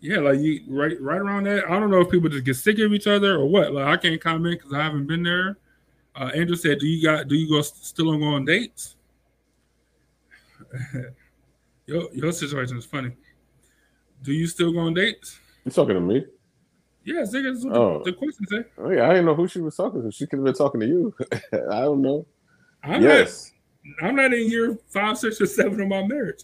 yeah, 0.00 0.18
like 0.18 0.38
you 0.40 0.62
right 0.68 1.00
right 1.00 1.20
around 1.20 1.44
that. 1.44 1.64
I 1.68 1.78
don't 1.78 1.90
know 1.90 2.00
if 2.00 2.10
people 2.10 2.28
just 2.28 2.44
get 2.44 2.56
sick 2.56 2.78
of 2.78 2.92
each 2.92 3.06
other 3.06 3.36
or 3.36 3.46
what. 3.46 3.72
Like 3.72 3.86
I 3.86 3.96
can't 3.96 4.20
comment 4.20 4.58
because 4.58 4.72
I 4.72 4.82
haven't 4.82 5.06
been 5.06 5.22
there. 5.22 5.58
Uh, 6.14 6.30
Andrew 6.34 6.56
said, 6.56 6.78
"Do 6.78 6.86
you 6.86 7.02
got? 7.02 7.28
Do 7.28 7.34
you 7.34 7.48
go 7.48 7.62
still 7.62 8.10
on 8.10 8.20
going 8.20 8.44
dates?" 8.44 8.96
your 11.86 12.12
your 12.14 12.32
situation 12.32 12.78
is 12.78 12.84
funny. 12.84 13.12
Do 14.22 14.32
you 14.32 14.46
still 14.46 14.72
go 14.72 14.80
on 14.80 14.94
dates? 14.94 15.38
you 15.64 15.70
talking 15.70 15.94
to 15.94 16.00
me? 16.00 16.24
Yes, 17.04 17.34
nigga, 17.34 17.52
that's 17.52 17.64
what 17.64 17.76
Oh. 17.76 18.02
the, 18.04 18.10
the 18.10 18.16
question 18.16 18.46
say. 18.46 18.64
Oh, 18.78 18.90
yeah, 18.90 19.06
I 19.06 19.10
didn't 19.10 19.24
know 19.26 19.34
who 19.34 19.48
she 19.48 19.60
was 19.60 19.76
talking 19.76 20.02
to. 20.02 20.10
She 20.12 20.26
could 20.26 20.38
have 20.38 20.44
been 20.44 20.54
talking 20.54 20.80
to 20.80 20.86
you. 20.86 21.14
I 21.70 21.80
don't 21.80 22.02
know. 22.02 22.26
I'm 22.82 23.02
yes. 23.02 23.52
not. 24.00 24.08
I'm 24.08 24.16
not 24.16 24.32
in 24.34 24.50
year 24.50 24.78
five, 24.88 25.16
six, 25.18 25.40
or 25.40 25.46
seven 25.46 25.80
of 25.80 25.88
my 25.88 26.06
marriage. 26.06 26.42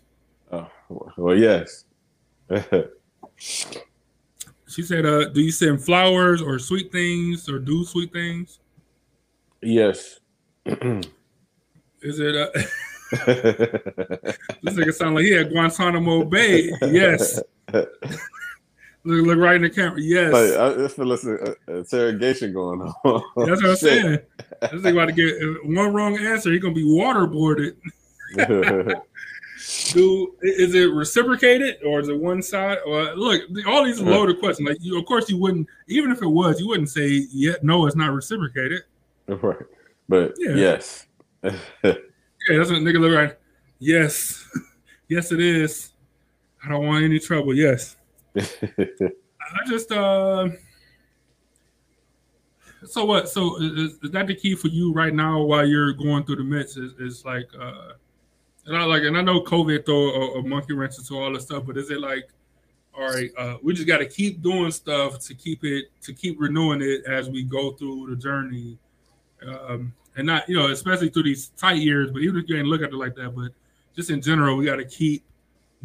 Oh, 0.50 0.68
well, 1.16 1.36
yes. 1.36 1.84
She 4.68 4.82
said, 4.82 5.06
"Uh, 5.06 5.28
do 5.28 5.40
you 5.40 5.52
send 5.52 5.82
flowers 5.82 6.42
or 6.42 6.58
sweet 6.58 6.90
things 6.90 7.48
or 7.48 7.58
do 7.58 7.84
sweet 7.84 8.12
things? 8.12 8.58
yes. 9.62 10.20
Is 10.64 12.20
it? 12.20 12.36
Uh, 12.36 12.48
this 14.62 14.74
nigga 14.74 14.92
sound 14.92 15.14
like 15.14 15.24
he 15.24 15.34
at 15.36 15.50
Guantanamo 15.50 16.24
Bay. 16.24 16.72
Yes. 16.82 17.40
Look, 19.06 19.26
look 19.26 19.38
right 19.38 19.56
in 19.56 19.62
the 19.62 19.70
camera. 19.70 20.00
Yes. 20.00 20.32
Like, 20.32 20.52
I 20.52 20.84
I 20.84 20.88
feel 20.88 21.06
like 21.06 21.22
a, 21.24 21.56
a 21.68 21.76
interrogation 21.78 22.52
going 22.52 22.80
on. 22.82 23.22
That's 23.46 23.62
what 23.62 23.70
I'm 23.70 23.76
saying. 23.76 24.18
This 24.60 24.72
nigga 24.72 24.92
about 24.92 25.06
to 25.06 25.12
get 25.12 25.64
one 25.64 25.92
wrong 25.94 26.18
answer. 26.18 26.52
He 26.52 26.58
gonna 26.58 26.74
be 26.74 26.84
waterboarded. 26.84 27.76
Do 29.92 30.34
is 30.42 30.74
it 30.74 30.92
reciprocated 30.92 31.78
or 31.84 32.00
is 32.00 32.08
it 32.08 32.18
one 32.18 32.42
side? 32.42 32.78
Or 32.86 33.14
look, 33.14 33.42
all 33.66 33.84
these 33.84 34.00
loaded 34.00 34.38
questions. 34.38 34.68
Like, 34.68 34.78
you, 34.80 34.98
of 34.98 35.06
course, 35.06 35.28
you 35.30 35.38
wouldn't. 35.38 35.66
Even 35.88 36.10
if 36.12 36.22
it 36.22 36.26
was, 36.26 36.60
you 36.60 36.68
wouldn't 36.68 36.90
say, 36.90 37.26
"Yeah, 37.32 37.54
no, 37.62 37.86
it's 37.86 37.96
not 37.96 38.12
reciprocated." 38.12 38.82
right. 39.28 39.56
But 40.08 40.34
Yeah. 40.38 40.54
yes. 40.54 41.06
Yeah, 41.42 41.52
that's 42.58 42.70
what 42.70 42.80
nigga 42.80 43.00
look 43.00 43.12
like. 43.14 43.40
Yes, 43.78 44.48
yes, 45.08 45.32
it 45.32 45.40
is. 45.40 45.92
I 46.64 46.68
don't 46.68 46.86
want 46.86 47.04
any 47.04 47.18
trouble. 47.18 47.54
Yes, 47.54 47.95
I 48.38 49.68
just 49.68 49.90
uh. 49.92 50.48
So 52.84 53.04
what? 53.04 53.28
So 53.28 53.56
is, 53.60 53.98
is 54.02 54.10
that 54.12 54.26
the 54.26 54.34
key 54.34 54.54
for 54.54 54.68
you 54.68 54.92
right 54.92 55.12
now 55.12 55.42
while 55.42 55.66
you're 55.66 55.92
going 55.92 56.24
through 56.24 56.36
the 56.36 56.44
midst? 56.44 56.76
Is, 56.76 56.92
is 56.98 57.24
like 57.24 57.48
uh, 57.58 57.94
and 58.66 58.76
I 58.76 58.84
like, 58.84 59.04
and 59.04 59.16
I 59.16 59.22
know 59.22 59.40
COVID 59.40 59.86
throw 59.86 60.10
a, 60.10 60.38
a 60.38 60.42
monkey 60.42 60.72
wrench 60.72 60.98
into 60.98 61.18
all 61.18 61.32
this 61.32 61.44
stuff, 61.44 61.64
but 61.66 61.76
is 61.76 61.90
it 61.90 62.00
like, 62.00 62.28
all 62.96 63.08
right, 63.08 63.30
uh, 63.38 63.56
we 63.62 63.74
just 63.74 63.86
got 63.86 63.98
to 63.98 64.06
keep 64.06 64.42
doing 64.42 64.70
stuff 64.70 65.20
to 65.20 65.34
keep 65.34 65.64
it 65.64 65.86
to 66.02 66.12
keep 66.12 66.40
renewing 66.40 66.82
it 66.82 67.04
as 67.06 67.28
we 67.28 67.42
go 67.42 67.72
through 67.72 68.08
the 68.10 68.16
journey, 68.16 68.78
um, 69.46 69.92
and 70.16 70.26
not 70.26 70.48
you 70.48 70.56
know 70.56 70.70
especially 70.70 71.10
through 71.10 71.24
these 71.24 71.48
tight 71.56 71.76
years. 71.76 72.10
But 72.10 72.22
even 72.22 72.38
if 72.38 72.48
you 72.48 72.56
ain't 72.56 72.66
look 72.66 72.82
at 72.82 72.90
it 72.90 72.96
like 72.96 73.14
that, 73.16 73.36
but 73.36 73.52
just 73.94 74.10
in 74.10 74.20
general, 74.20 74.56
we 74.56 74.64
got 74.64 74.76
to 74.76 74.84
keep 74.84 75.22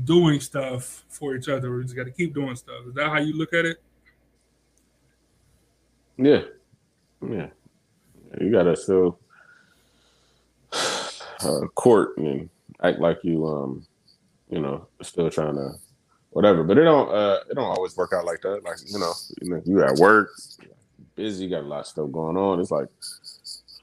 doing 0.05 0.39
stuff 0.39 1.03
for 1.09 1.35
each 1.35 1.49
other. 1.49 1.75
We 1.75 1.83
just 1.83 1.95
got 1.95 2.05
to 2.05 2.11
keep 2.11 2.33
doing 2.33 2.55
stuff. 2.55 2.87
Is 2.87 2.93
that 2.95 3.09
how 3.09 3.19
you 3.19 3.37
look 3.37 3.53
at 3.53 3.65
it? 3.65 3.81
yeah. 6.17 6.41
Yeah. 7.27 7.47
You 8.39 8.51
gotta 8.51 8.75
still 8.75 9.19
uh, 10.71 11.67
court 11.75 12.17
and 12.17 12.49
act 12.81 12.99
like 12.99 13.19
you 13.23 13.45
um 13.45 13.85
you 14.49 14.59
know 14.59 14.87
still 15.01 15.29
trying 15.29 15.55
to 15.55 15.73
whatever. 16.29 16.63
But 16.63 16.77
it 16.77 16.83
don't 16.83 17.09
uh 17.09 17.39
it 17.49 17.55
don't 17.55 17.65
always 17.65 17.95
work 17.97 18.13
out 18.13 18.25
like 18.25 18.41
that. 18.41 18.63
Like 18.63 18.77
you 18.85 18.99
know 18.99 19.13
you, 19.41 19.49
know, 19.49 19.61
you 19.65 19.83
at 19.83 19.95
work, 19.95 20.31
busy, 21.15 21.49
got 21.49 21.63
a 21.63 21.67
lot 21.67 21.81
of 21.81 21.87
stuff 21.87 22.11
going 22.11 22.37
on. 22.37 22.59
It's 22.59 22.71
like 22.71 22.87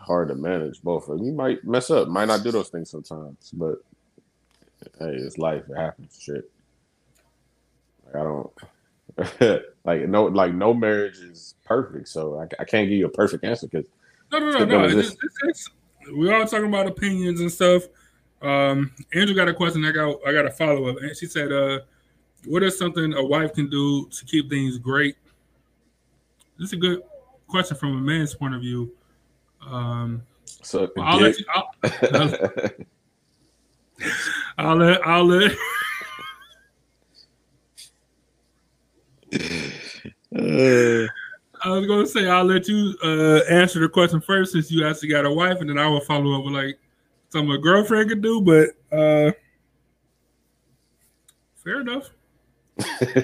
hard 0.00 0.28
to 0.28 0.34
manage 0.34 0.80
both. 0.82 1.08
of. 1.08 1.18
You 1.18 1.32
might 1.32 1.64
mess 1.64 1.90
up, 1.90 2.08
might 2.08 2.28
not 2.28 2.42
do 2.42 2.50
those 2.50 2.70
things 2.70 2.90
sometimes, 2.90 3.50
but 3.52 3.78
hey, 4.98 5.14
it's 5.14 5.38
life. 5.38 5.64
It 5.68 5.76
happens. 5.76 6.18
Shit. 6.20 6.50
I 8.14 8.22
don't 8.22 8.50
like 9.84 10.08
no 10.08 10.24
like 10.24 10.54
no 10.54 10.72
marriage 10.72 11.18
is 11.18 11.54
perfect, 11.64 12.08
so 12.08 12.40
I, 12.40 12.44
I 12.60 12.64
can't 12.64 12.88
give 12.88 12.98
you 12.98 13.06
a 13.06 13.10
perfect 13.10 13.44
answer 13.44 13.66
because 13.66 13.86
no, 14.32 14.38
no, 14.38 14.50
no, 14.50 14.64
no. 14.64 14.84
It's, 14.84 15.10
it's, 15.10 15.36
it's, 15.44 15.70
we're 16.12 16.34
all 16.34 16.46
talking 16.46 16.68
about 16.68 16.86
opinions 16.86 17.40
and 17.40 17.50
stuff. 17.50 17.84
Um, 18.40 18.92
Andrew 19.14 19.34
got 19.34 19.48
a 19.48 19.54
question. 19.54 19.84
I 19.84 19.92
got 19.92 20.18
I 20.26 20.32
got 20.32 20.46
a 20.46 20.50
follow 20.50 20.88
up, 20.88 20.98
and 21.02 21.16
she 21.16 21.26
said, 21.26 21.50
uh, 21.52 21.80
"What 22.46 22.62
is 22.62 22.78
something 22.78 23.14
a 23.14 23.24
wife 23.24 23.54
can 23.54 23.68
do 23.68 24.08
to 24.08 24.24
keep 24.24 24.48
things 24.48 24.78
great?" 24.78 25.16
This 26.58 26.68
is 26.68 26.72
a 26.74 26.76
good 26.76 27.02
question 27.46 27.76
from 27.76 27.96
a 27.96 28.00
man's 28.00 28.34
point 28.34 28.54
of 28.54 28.60
view. 28.60 28.92
Um, 29.66 30.22
so 30.44 30.88
I'll 30.98 31.20
let 31.20 31.38
you. 31.38 31.44
I'll, 31.52 31.70
I'll 32.14 32.70
let. 34.58 35.06
I'll 35.06 35.24
let. 35.24 35.52
Uh, 40.36 41.06
I 41.64 41.70
was 41.70 41.86
gonna 41.86 42.06
say 42.06 42.28
I'll 42.28 42.44
let 42.44 42.68
you 42.68 42.94
uh, 43.02 43.40
answer 43.50 43.80
the 43.80 43.88
question 43.88 44.20
first 44.20 44.52
since 44.52 44.70
you 44.70 44.86
actually 44.86 45.08
got 45.08 45.24
a 45.24 45.32
wife, 45.32 45.60
and 45.60 45.70
then 45.70 45.78
I 45.78 45.88
will 45.88 46.00
follow 46.00 46.38
up 46.38 46.44
with 46.44 46.54
like 46.54 46.78
something 47.30 47.52
a 47.52 47.58
girlfriend 47.58 48.08
could 48.10 48.22
do. 48.22 48.40
But 48.40 48.70
uh, 48.96 49.32
fair 51.56 51.80
enough. 51.80 52.10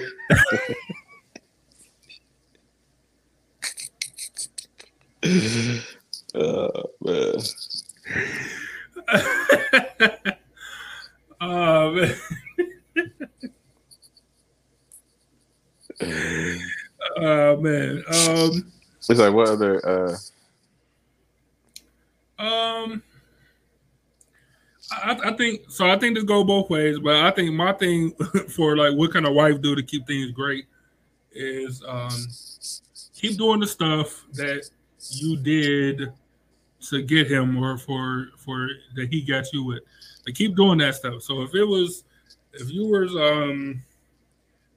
uh, 6.35 6.83
man. 7.01 7.35
oh 11.41 11.91
man. 11.93 12.15
oh 17.17 17.57
man. 17.57 18.03
Um, 18.07 18.71
it's 19.09 19.19
like 19.19 19.33
what 19.33 19.49
other? 19.49 19.85
Uh... 19.87 20.15
Um, 22.37 23.01
I, 24.91 25.17
I 25.25 25.33
think 25.33 25.69
so. 25.69 25.89
I 25.89 25.97
think 25.97 26.15
this 26.15 26.23
go 26.23 26.43
both 26.43 26.69
ways, 26.69 26.99
but 26.99 27.15
I 27.15 27.31
think 27.31 27.53
my 27.53 27.73
thing 27.73 28.11
for 28.55 28.75
like 28.77 28.95
what 28.95 29.13
kind 29.13 29.25
of 29.25 29.33
wife 29.33 29.61
do 29.61 29.75
to 29.75 29.83
keep 29.83 30.05
things 30.07 30.31
great 30.31 30.65
is 31.31 31.83
um 31.87 32.27
keep 33.13 33.37
doing 33.37 33.59
the 33.59 33.67
stuff 33.67 34.25
that 34.33 34.69
you 35.09 35.37
did 35.37 36.11
to 36.89 37.01
get 37.01 37.29
him 37.29 37.57
or 37.57 37.77
for 37.77 38.29
for 38.37 38.69
that 38.95 39.09
he 39.09 39.21
got 39.21 39.51
you 39.53 39.63
with. 39.63 39.83
Like 40.25 40.35
keep 40.35 40.55
doing 40.55 40.79
that 40.79 40.95
stuff. 40.95 41.21
So 41.21 41.41
if 41.41 41.53
it 41.53 41.63
was 41.63 42.03
if 42.53 42.71
you 42.71 42.87
was 42.87 43.15
um 43.15 43.83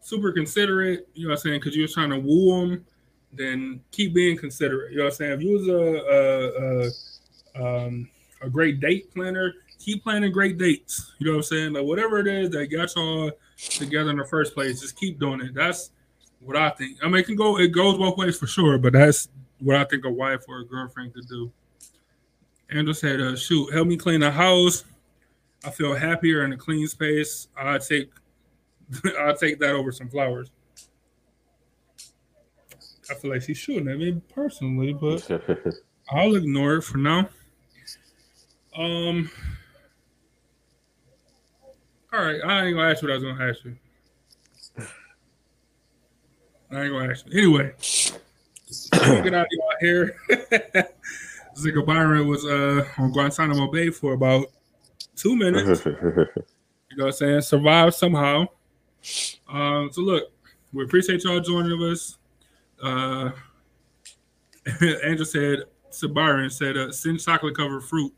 super 0.01 0.33
considerate, 0.33 1.09
you 1.15 1.25
know 1.25 1.31
what 1.31 1.39
I'm 1.39 1.43
saying, 1.43 1.61
because 1.61 1.77
you 1.77 1.83
were 1.83 1.89
trying 1.89 2.11
to 2.11 2.19
woo 2.19 2.63
him, 2.63 2.85
then 3.33 3.81
keep 3.91 4.15
being 4.15 4.37
considerate. 4.37 4.93
You 4.93 4.99
know 4.99 5.05
what 5.05 5.13
I'm 5.13 5.17
saying? 5.17 5.33
If 5.33 5.43
you 5.43 5.53
was 5.53 5.69
a 5.69 6.93
a, 7.57 7.63
a, 7.63 7.87
um, 7.87 8.11
a 8.43 8.49
great 8.49 8.81
date 8.81 9.13
planner, 9.15 9.55
keep 9.79 10.03
planning 10.03 10.33
great 10.33 10.59
dates. 10.59 11.13
You 11.19 11.27
know 11.27 11.33
what 11.33 11.39
I'm 11.39 11.43
saying? 11.45 11.73
Like 11.75 11.85
whatever 11.85 12.19
it 12.19 12.27
is 12.27 12.51
that 12.51 12.67
got 12.67 12.95
y'all 12.95 13.33
together 13.57 14.11
in 14.11 14.17
the 14.17 14.25
first 14.25 14.55
place, 14.55 14.81
just 14.81 14.97
keep 14.97 15.19
doing 15.19 15.41
it. 15.41 15.55
That's 15.55 15.91
what 16.41 16.57
I 16.57 16.71
think. 16.71 16.99
I 17.03 17.07
mean, 17.07 17.17
it 17.17 17.27
can 17.27 17.37
go, 17.37 17.59
it 17.59 17.69
goes 17.69 17.99
both 17.99 18.17
ways 18.17 18.39
for 18.39 18.47
sure, 18.47 18.79
but 18.79 18.93
that's 18.93 19.29
what 19.61 19.77
I 19.77 19.85
think 19.85 20.05
a 20.05 20.11
wife 20.11 20.45
or 20.49 20.61
a 20.61 20.65
girlfriend 20.65 21.15
could 21.15 21.29
do. 21.29 21.51
Andrew 22.71 22.95
said, 22.95 23.21
uh, 23.21 23.35
"Shoot, 23.35 23.73
help 23.73 23.89
me 23.89 23.97
clean 23.97 24.21
the 24.21 24.31
house. 24.31 24.85
I 25.65 25.71
feel 25.71 25.95
happier 25.95 26.45
in 26.45 26.53
a 26.53 26.57
clean 26.57 26.87
space. 26.87 27.49
I 27.57 27.79
take 27.79 28.11
I'll 29.19 29.37
take 29.37 29.59
that 29.61 29.75
over 29.75 29.93
some 29.93 30.09
flowers. 30.09 30.51
I 33.11 33.15
feel 33.15 33.31
like 33.31 33.43
she's 33.43 33.59
shooting 33.59 33.89
at 33.89 33.99
me 33.99 34.21
personally, 34.35 34.93
but 34.93 35.29
I'll 36.11 36.35
ignore 36.35 36.77
it 36.77 36.83
for 36.83 36.99
now. 36.99 37.29
Um. 38.77 39.31
All 42.13 42.25
right, 42.25 42.41
I 42.43 42.67
ain't 42.67 42.77
gonna 42.77 42.91
ask 42.91 43.03
you 43.03 43.09
what 43.09 43.13
I 43.13 43.19
was 43.19 43.25
gonna 43.25 43.51
ask 43.51 43.65
you. 43.65 43.77
I 46.71 46.83
ain't 46.83 46.93
gonna 46.93 47.11
ask 47.11 47.27
you. 47.27 47.39
Anyway, 47.39 47.75
get 49.25 49.35
out 49.35 49.47
of 49.47 49.49
your 49.51 49.79
hair. 49.81 50.89
Zigga 51.57 51.85
Byron 51.85 52.29
was 52.29 52.45
uh, 52.47 52.87
on 52.99 53.11
Guantanamo 53.13 53.71
Bay 53.71 53.91
for 53.91 54.13
about 54.13 54.47
two 55.19 55.37
minutes. 55.37 55.85
you 55.87 55.93
know 56.97 57.05
what 57.05 57.07
I'm 57.07 57.13
saying? 57.13 57.41
Survive 57.43 57.95
somehow. 57.95 58.47
Um, 59.49 59.91
so 59.93 60.01
look, 60.03 60.33
we 60.73 60.85
appreciate 60.85 61.25
y'all 61.25 61.41
joining 61.41 61.83
us. 61.83 62.19
Uh, 62.83 63.31
Angel 65.03 65.25
said 65.25 65.65
to 65.99 66.09
Byron 66.09 66.51
said, 66.51 66.77
uh, 66.77 66.93
"Send 66.93 67.21
chocolate 67.21 67.57
covered 67.57 67.83
fruit." 67.83 68.13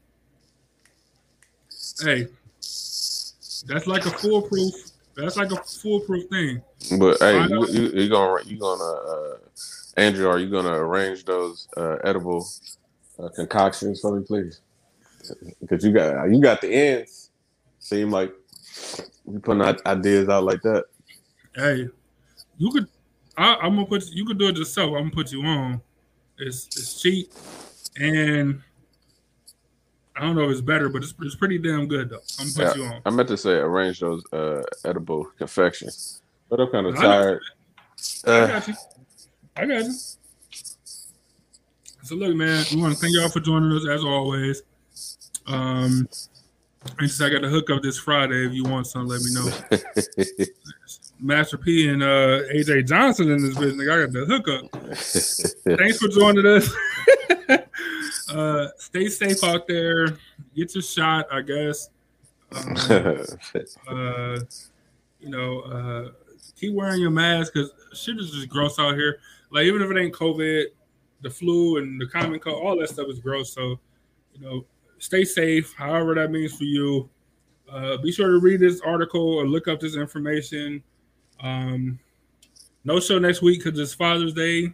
Hey, 2.03 2.27
that's 3.67 3.87
like 3.87 4.07
a 4.07 4.11
foolproof. 4.11 4.75
That's 5.17 5.37
like 5.37 5.51
a 5.51 5.57
foolproof 5.57 6.29
thing. 6.31 6.63
But 6.99 7.19
hey, 7.21 7.47
you, 7.49 7.67
you, 7.69 7.89
you 7.91 8.09
gonna 8.09 8.43
you 8.45 8.59
gonna 8.59 8.83
uh, 8.83 9.37
Andrew? 9.97 10.29
Are 10.29 10.39
you 10.39 10.51
gonna 10.51 10.73
arrange 10.73 11.25
those 11.25 11.69
uh, 11.77 11.97
edible 12.05 12.47
uh, 13.19 13.29
concoctions 13.37 14.01
for 14.01 14.19
me, 14.19 14.25
please? 14.25 14.61
Because 15.61 15.85
you 15.85 15.93
got 15.93 16.31
you 16.31 16.41
got 16.41 16.61
the 16.61 16.73
ends. 16.73 17.31
Seem 17.79 18.11
like 18.11 18.33
you 19.31 19.41
putting 19.41 19.63
ideas 19.87 20.29
out 20.29 20.45
like 20.45 20.63
that. 20.63 20.85
Hey, 21.55 21.89
you 22.59 22.71
could. 22.71 22.87
I, 23.37 23.67
am 23.67 23.77
gonna 23.77 23.87
put 23.87 24.07
you 24.11 24.25
could 24.27 24.39
do 24.39 24.49
it 24.49 24.57
yourself. 24.57 24.89
I'm 24.89 25.05
gonna 25.05 25.11
put 25.11 25.33
you 25.33 25.43
on. 25.43 25.81
It's 26.39 26.67
it's 26.67 27.01
cheap, 27.01 27.33
and 27.97 28.63
I 30.17 30.23
don't 30.23 30.37
know 30.37 30.45
if 30.45 30.51
it's 30.51 30.61
better, 30.61 30.89
but 30.89 31.03
it's, 31.03 31.15
it's 31.23 31.35
pretty 31.35 31.59
damn 31.59 31.89
good 31.89 32.11
though. 32.11 32.21
I'm 32.39 32.53
gonna 32.53 32.69
put 32.69 32.77
yeah, 32.77 32.83
you 32.83 32.95
on. 32.95 33.03
I 33.07 33.11
meant 33.11 33.29
to 33.29 33.37
say 33.37 33.53
arrange 33.53 34.01
those 34.01 34.23
uh, 34.33 34.63
edible 34.85 35.25
confections, 35.39 36.23
but 36.49 36.61
I'm 36.61 36.69
kind 36.69 36.87
of 36.87 36.97
tired. 36.97 37.41
I, 38.27 38.43
I 38.43 38.47
got 38.47 38.69
you. 38.69 38.75
I 39.57 39.67
got 39.67 39.85
you. 39.85 39.95
So 42.03 42.17
look, 42.17 42.35
man, 42.35 42.65
we 42.73 42.81
want 42.81 42.95
to 42.95 43.01
thank 43.01 43.15
y'all 43.15 43.29
for 43.29 43.41
joining 43.41 43.73
us 43.73 43.87
as 43.89 44.05
always. 44.05 44.63
Um, 45.47 46.09
and 46.99 47.11
since 47.11 47.21
I 47.21 47.29
got 47.29 47.43
the 47.43 47.49
hookup 47.49 47.83
this 47.83 47.99
Friday, 47.99 48.47
if 48.47 48.53
you 48.53 48.65
want 48.65 48.87
some, 48.87 49.07
let 49.07 49.21
me 49.21 49.33
know. 49.35 50.47
Master 51.21 51.59
P 51.59 51.89
and 51.89 52.03
uh, 52.03 52.41
AJ 52.55 52.89
Johnson 52.89 53.31
in 53.31 53.43
this 53.43 53.59
business. 53.59 53.89
I 53.89 54.07
got 54.07 54.13
the 54.13 54.25
hookup. 54.25 55.79
Thanks 55.79 55.99
for 55.99 56.09
joining 56.09 56.47
us. 56.47 56.75
uh, 58.35 58.69
stay 58.79 59.09
safe 59.09 59.45
out 59.45 59.69
there. 59.69 60.17
Get 60.57 60.75
your 60.75 60.83
shot, 60.83 61.27
I 61.31 61.43
guess. 61.43 61.91
Um, 62.53 62.77
uh, 63.89 64.41
you 65.21 65.29
know, 65.29 65.61
uh, 65.61 66.11
keep 66.57 66.73
wearing 66.75 67.01
your 67.01 67.11
mask 67.11 67.53
because 67.53 67.71
shit 67.93 68.19
is 68.19 68.31
just 68.31 68.49
gross 68.49 68.79
out 68.79 68.95
here. 68.95 69.19
Like 69.51 69.65
even 69.65 69.83
if 69.83 69.91
it 69.91 69.99
ain't 69.99 70.15
COVID, 70.15 70.65
the 71.21 71.31
flu 71.31 71.77
and 71.77 72.01
the 72.01 72.07
common 72.07 72.41
cold, 72.41 72.65
all 72.65 72.79
that 72.79 72.89
stuff 72.89 73.09
is 73.09 73.19
gross. 73.19 73.53
So, 73.53 73.79
you 74.33 74.41
know, 74.41 74.65
stay 75.01 75.25
safe, 75.25 75.75
however 75.77 76.15
that 76.15 76.31
means 76.31 76.57
for 76.57 76.65
you. 76.65 77.09
Uh, 77.69 77.97
be 77.97 78.13
sure 78.13 78.31
to 78.31 78.39
read 78.39 78.61
this 78.61 78.81
article 78.81 79.35
or 79.35 79.47
look 79.47 79.67
up 79.67 79.81
this 79.81 79.97
information. 79.97 80.83
Um, 81.41 81.99
no 82.85 83.01
show 83.01 83.19
next 83.19 83.43
week 83.43 83.65
because 83.65 83.79
it's 83.79 83.95
Father's 83.95 84.35
Day, 84.35 84.73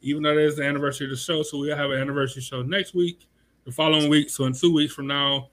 even 0.00 0.22
though 0.22 0.30
it 0.30 0.38
is 0.38 0.56
the 0.56 0.64
anniversary 0.64 1.06
of 1.06 1.10
the 1.10 1.16
show. 1.16 1.42
So 1.42 1.58
we'll 1.58 1.76
have 1.76 1.90
an 1.90 2.00
anniversary 2.00 2.42
show 2.42 2.62
next 2.62 2.94
week, 2.94 3.26
the 3.64 3.72
following 3.72 4.08
week. 4.08 4.30
So 4.30 4.44
in 4.44 4.52
two 4.52 4.72
weeks 4.72 4.94
from 4.94 5.06
now, 5.06 5.48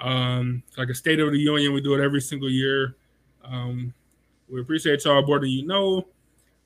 um, 0.00 0.62
like 0.76 0.88
a 0.88 0.94
State 0.94 1.20
of 1.20 1.32
the 1.32 1.38
Union, 1.38 1.72
we 1.72 1.80
do 1.80 1.94
it 1.94 2.02
every 2.02 2.20
single 2.20 2.50
year. 2.50 2.96
Um, 3.44 3.92
we 4.48 4.60
appreciate 4.60 5.04
y'all 5.04 5.24
more 5.26 5.44
you 5.44 5.66
know. 5.66 6.06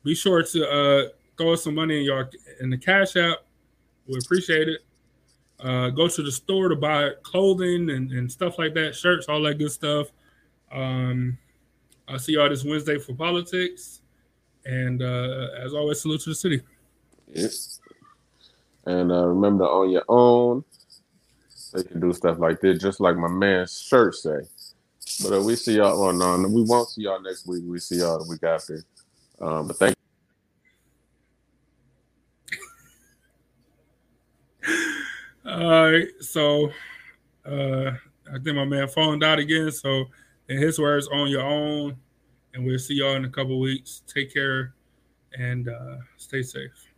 Be 0.03 0.15
sure 0.15 0.43
to 0.43 0.69
uh, 0.69 1.09
throw 1.37 1.55
some 1.55 1.75
money 1.75 1.99
in 1.99 2.03
your 2.03 2.29
in 2.59 2.69
the 2.69 2.77
Cash 2.77 3.15
App. 3.15 3.39
We 4.07 4.17
appreciate 4.17 4.67
it. 4.67 4.81
Uh, 5.59 5.89
go 5.89 6.07
to 6.07 6.23
the 6.23 6.31
store 6.31 6.69
to 6.69 6.75
buy 6.75 7.11
clothing 7.21 7.89
and, 7.89 8.11
and 8.11 8.31
stuff 8.31 8.57
like 8.57 8.73
that, 8.73 8.95
shirts, 8.95 9.27
all 9.27 9.41
that 9.41 9.55
good 9.55 9.71
stuff. 9.71 10.07
Um, 10.71 11.37
I'll 12.07 12.19
see 12.19 12.33
y'all 12.33 12.49
this 12.49 12.63
Wednesday 12.63 12.97
for 12.97 13.13
politics. 13.13 14.01
And 14.65 15.01
uh, 15.01 15.47
as 15.57 15.73
always, 15.73 16.01
salute 16.01 16.21
to 16.21 16.29
the 16.29 16.35
city. 16.35 16.61
Yep. 17.33 17.51
And 18.85 19.11
uh, 19.11 19.25
remember 19.25 19.65
on 19.65 19.89
your 19.89 20.05
own. 20.07 20.63
They 21.73 21.83
can 21.83 21.99
do 21.99 22.13
stuff 22.13 22.39
like 22.39 22.61
this, 22.61 22.79
just 22.79 22.99
like 22.99 23.15
my 23.15 23.27
man's 23.27 23.79
shirt 23.79 24.15
say. 24.15 24.39
But 25.21 25.37
uh, 25.37 25.41
we 25.41 25.55
see 25.55 25.75
y'all. 25.75 26.01
on, 26.03 26.17
no, 26.17 26.47
we 26.47 26.63
won't 26.63 26.89
see 26.89 27.03
y'all 27.03 27.21
next 27.21 27.45
week. 27.45 27.63
We 27.65 27.79
see 27.79 27.97
y'all 27.97 28.23
the 28.23 28.29
week 28.29 28.43
after. 28.43 28.83
Um, 29.39 29.67
but 29.67 29.77
thank. 29.77 29.98
All 35.51 35.91
right, 35.91 36.07
so 36.19 36.69
uh, 37.43 37.91
I 38.31 38.33
think 38.43 38.55
my 38.55 38.65
man 38.65 38.87
phoned 38.87 39.23
out 39.23 39.39
again. 39.39 39.71
So, 39.71 40.05
in 40.47 40.57
his 40.61 40.77
words, 40.77 41.07
on 41.07 41.27
your 41.27 41.41
own. 41.41 41.97
And 42.53 42.65
we'll 42.65 42.77
see 42.77 42.95
y'all 42.95 43.15
in 43.15 43.25
a 43.25 43.29
couple 43.29 43.59
weeks. 43.59 44.03
Take 44.07 44.31
care 44.33 44.73
and 45.37 45.67
uh, 45.69 45.97
stay 46.17 46.43
safe. 46.43 46.88